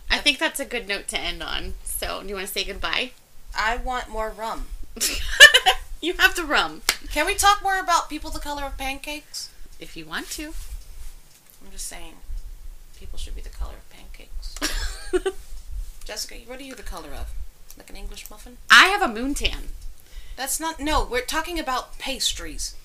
I 0.10 0.18
think 0.20 0.38
that's 0.38 0.60
a 0.60 0.66
good 0.66 0.88
note 0.88 1.08
to 1.08 1.20
end 1.20 1.42
on. 1.42 1.74
So, 1.84 2.22
do 2.22 2.30
you 2.30 2.36
want 2.36 2.48
to 2.48 2.54
say 2.54 2.64
goodbye? 2.64 3.12
i 3.56 3.78
want 3.78 4.10
more 4.10 4.32
rum 4.32 4.66
you 6.02 6.14
have 6.14 6.36
the 6.36 6.44
rum 6.44 6.82
can 7.12 7.24
we 7.28 7.36
talk 7.36 7.62
more 7.62 7.80
about 7.80 8.10
people 8.10 8.32
the 8.32 8.40
color 8.40 8.64
of 8.64 8.76
pancakes 8.80 9.52
if 9.80 9.96
you 9.96 10.04
want 10.06 10.28
to. 10.28 10.46
i'm 11.64 11.72
just 11.72 11.88
saying 11.88 12.16
people 13.04 13.20
should 13.20 13.36
be 13.36 13.42
the 13.42 13.50
color 13.50 13.74
of 13.74 13.90
pancakes. 13.90 14.56
Jessica, 16.06 16.36
what 16.46 16.58
are 16.58 16.64
you 16.64 16.74
the 16.74 16.84
color 16.84 17.10
of? 17.10 17.34
Like 17.78 17.90
an 17.90 17.98
English 17.98 18.30
muffin? 18.30 18.58
I 18.72 18.86
have 18.86 19.02
a 19.02 19.14
moon 19.14 19.34
tan. 19.34 19.64
That's 20.38 20.58
not. 20.58 20.80
No, 20.80 21.04
we're 21.04 21.20
talking 21.20 21.60
about 21.60 22.00
pastries. 22.00 22.76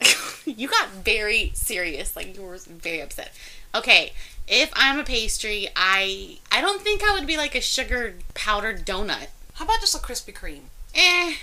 you 0.44 0.68
got 0.68 0.90
very 0.90 1.50
serious. 1.54 2.14
Like 2.14 2.36
you 2.36 2.42
were 2.42 2.56
very 2.58 3.00
upset. 3.00 3.32
Okay, 3.74 4.12
if 4.48 4.70
I'm 4.74 4.98
a 4.98 5.04
pastry, 5.04 5.68
I 5.76 6.38
I 6.50 6.60
don't 6.60 6.82
think 6.82 7.02
I 7.02 7.12
would 7.12 7.26
be 7.26 7.36
like 7.36 7.54
a 7.54 7.60
sugar 7.60 8.14
powdered 8.34 8.86
donut. 8.86 9.28
How 9.54 9.64
about 9.64 9.80
just 9.80 9.94
a 9.94 9.98
Krispy 9.98 10.32
Kreme? 10.34 10.68
Eh, 10.94 11.34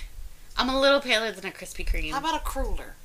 I'm 0.57 0.69
a 0.69 0.80
little 0.80 1.02
paler 1.02 1.32
than 1.32 1.45
a 1.45 1.52
Krispy 1.52 1.86
Kreme. 1.86 2.11
How 2.11 2.19
about 2.19 2.36
a 2.36 2.44
cruller? 2.44 2.95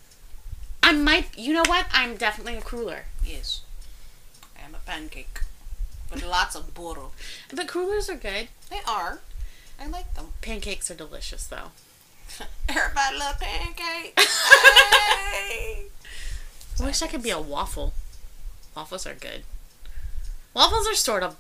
I 0.82 0.92
might. 0.92 1.36
You 1.36 1.52
know 1.52 1.64
what? 1.66 1.86
I'm 1.92 2.16
definitely 2.16 2.56
a 2.56 2.60
cruller. 2.60 3.04
Yes. 3.24 3.60
I 4.58 4.64
am 4.64 4.74
a 4.74 4.78
pancake. 4.78 5.40
With 6.10 6.24
lots 6.24 6.56
of 6.56 6.74
butter. 6.74 7.08
But 7.54 7.68
crullers 7.68 8.08
are 8.10 8.16
good. 8.16 8.48
They 8.68 8.80
are. 8.86 9.20
I 9.80 9.86
like 9.86 10.14
them. 10.14 10.28
Pancakes 10.40 10.90
are 10.90 10.94
delicious, 10.94 11.46
though. 11.46 11.70
Everybody 12.68 13.18
love 13.18 13.38
pancakes. 13.40 14.46
Hey! 15.30 15.84
I 16.80 16.84
wish 16.84 17.02
I 17.02 17.06
could 17.06 17.22
be 17.22 17.30
a 17.30 17.40
waffle. 17.40 17.92
Waffles 18.74 19.06
are 19.06 19.14
good. 19.14 19.44
Waffles 20.54 20.86
are 20.88 20.94
sort 20.94 21.22
of. 21.22 21.36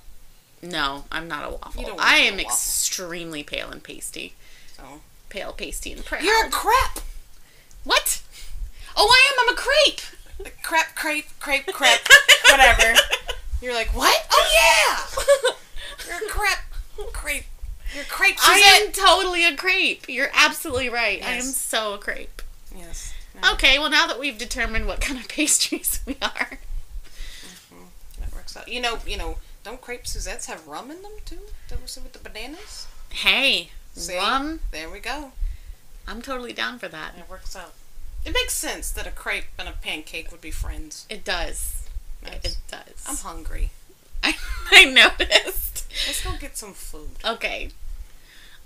No, 0.62 1.04
I'm 1.10 1.26
not 1.26 1.44
a 1.44 1.50
waffle. 1.50 1.96
I 1.98 2.18
am 2.18 2.34
waffle. 2.34 2.50
extremely 2.50 3.42
pale 3.42 3.70
and 3.70 3.82
pasty. 3.82 4.34
So. 4.76 4.82
Pale, 5.28 5.52
pasty, 5.52 5.92
and 5.92 6.04
proud. 6.04 6.22
You're 6.22 6.46
a 6.46 6.50
crepe. 6.50 7.02
What? 7.84 8.22
Oh, 8.96 9.08
I 9.08 9.32
am. 9.32 9.48
I'm 9.48 9.54
a 9.54 9.56
crepe. 9.56 10.00
Crepe, 10.62 10.94
crepe, 10.94 11.26
crepe, 11.38 11.66
crepe, 11.66 12.08
whatever. 12.50 12.98
You're 13.60 13.74
like, 13.74 13.94
what? 13.94 14.26
Oh 14.32 14.46
yeah. 14.54 15.54
You're 16.08 16.26
a 16.26 16.30
crepe, 16.30 17.12
crepe. 17.12 17.44
You're 17.94 18.04
a 18.04 18.06
crepe. 18.06 18.38
I 18.42 18.80
am 18.80 18.92
totally 18.92 19.44
a 19.44 19.54
crepe. 19.54 20.08
You're 20.08 20.30
absolutely 20.32 20.88
right. 20.88 21.22
I 21.22 21.32
am 21.32 21.42
so 21.42 21.92
a 21.92 21.98
crepe. 21.98 22.40
Yes. 22.74 23.12
Okay, 23.52 23.78
well 23.78 23.90
now 23.90 24.06
that 24.06 24.18
we've 24.18 24.38
determined 24.38 24.86
what 24.86 25.00
kind 25.02 25.18
of 25.18 25.28
pastries 25.28 26.00
we 26.06 26.16
are, 26.22 26.58
Out. 28.56 28.68
You 28.68 28.80
know, 28.80 28.98
you 29.06 29.16
know. 29.16 29.36
Don't 29.62 29.80
crepe 29.82 30.06
Suzettes 30.06 30.46
have 30.46 30.66
rum 30.66 30.90
in 30.90 31.02
them 31.02 31.12
too? 31.26 31.40
That 31.68 31.82
was 31.82 31.94
with 32.02 32.14
the 32.14 32.18
bananas. 32.18 32.86
hey, 33.10 33.70
See? 33.94 34.16
rum. 34.16 34.60
There 34.70 34.88
we 34.88 35.00
go. 35.00 35.32
I'm 36.08 36.22
totally 36.22 36.54
down 36.54 36.78
for 36.78 36.88
that. 36.88 37.12
It 37.18 37.28
works 37.28 37.54
out. 37.54 37.74
It 38.24 38.32
makes 38.32 38.54
sense 38.54 38.90
that 38.92 39.06
a 39.06 39.10
crepe 39.10 39.44
and 39.58 39.68
a 39.68 39.72
pancake 39.72 40.30
would 40.32 40.40
be 40.40 40.50
friends. 40.50 41.04
It 41.10 41.24
does. 41.24 41.86
Nice. 42.24 42.42
It 42.44 42.56
does. 42.70 43.04
I'm 43.06 43.16
hungry. 43.16 43.70
I, 44.22 44.34
I 44.70 44.84
noticed. 44.86 45.86
Let's 46.06 46.24
go 46.24 46.32
get 46.40 46.56
some 46.56 46.72
food. 46.72 47.10
Okay. 47.24 47.68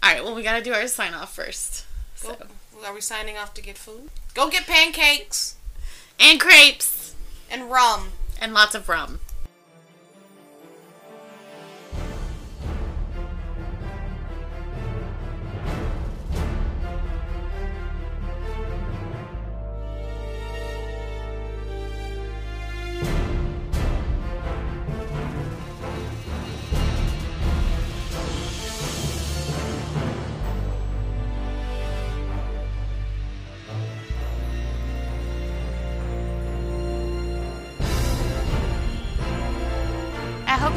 All 0.03 0.13
right. 0.13 0.23
Well, 0.25 0.35
we 0.37 0.43
gotta 0.45 0.63
do 0.63 0.73
our 0.75 0.87
sign 0.87 1.13
off 1.15 1.35
first. 1.35 1.87
Go, 2.23 2.37
So. 2.37 2.47
Are 2.87 2.95
we 2.95 3.01
signing 3.01 3.37
off 3.37 3.53
to 3.55 3.63
get 3.63 3.79
food? 3.79 4.11
Go 4.35 4.49
get 4.49 4.67
pancakes 4.67 5.57
And 6.21 6.39
crepes 6.41 7.15
and 7.51 7.71
rum. 7.71 8.13
and 8.41 8.55
lots 8.55 8.75
of 8.77 8.89
rum. 8.89 9.19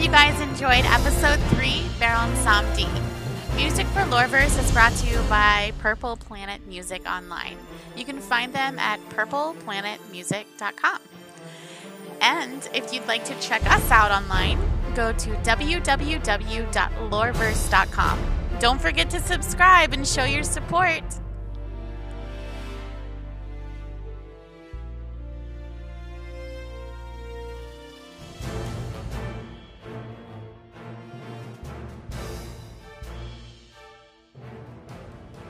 You 0.08 0.14
guys 0.14 0.40
enjoyed 0.40 0.86
episode 0.86 1.38
3, 1.58 1.84
Baron 2.00 2.34
Samedi. 2.38 2.88
Music 3.58 3.86
for 3.88 4.04
Loreverse 4.04 4.58
is 4.58 4.72
brought 4.72 4.94
to 4.94 5.06
you 5.06 5.22
by 5.24 5.74
Purple 5.80 6.16
Planet 6.16 6.66
Music 6.66 7.06
Online. 7.06 7.58
You 7.98 8.06
can 8.06 8.22
find 8.22 8.54
them 8.54 8.80
at 8.80 9.02
purpleplanetmusic.com. 9.10 11.00
And 12.22 12.70
if 12.74 12.94
you'd 12.94 13.06
like 13.06 13.26
to 13.26 13.38
check 13.42 13.70
us 13.70 13.92
out 13.92 14.12
online, 14.12 14.58
go 14.96 15.12
to 15.12 15.30
www.loreverse.com. 15.32 18.20
Don't 18.62 18.80
forget 18.80 19.10
to 19.10 19.20
subscribe 19.20 19.92
and 19.92 20.08
show 20.08 20.24
your 20.24 20.44
support. 20.44 21.04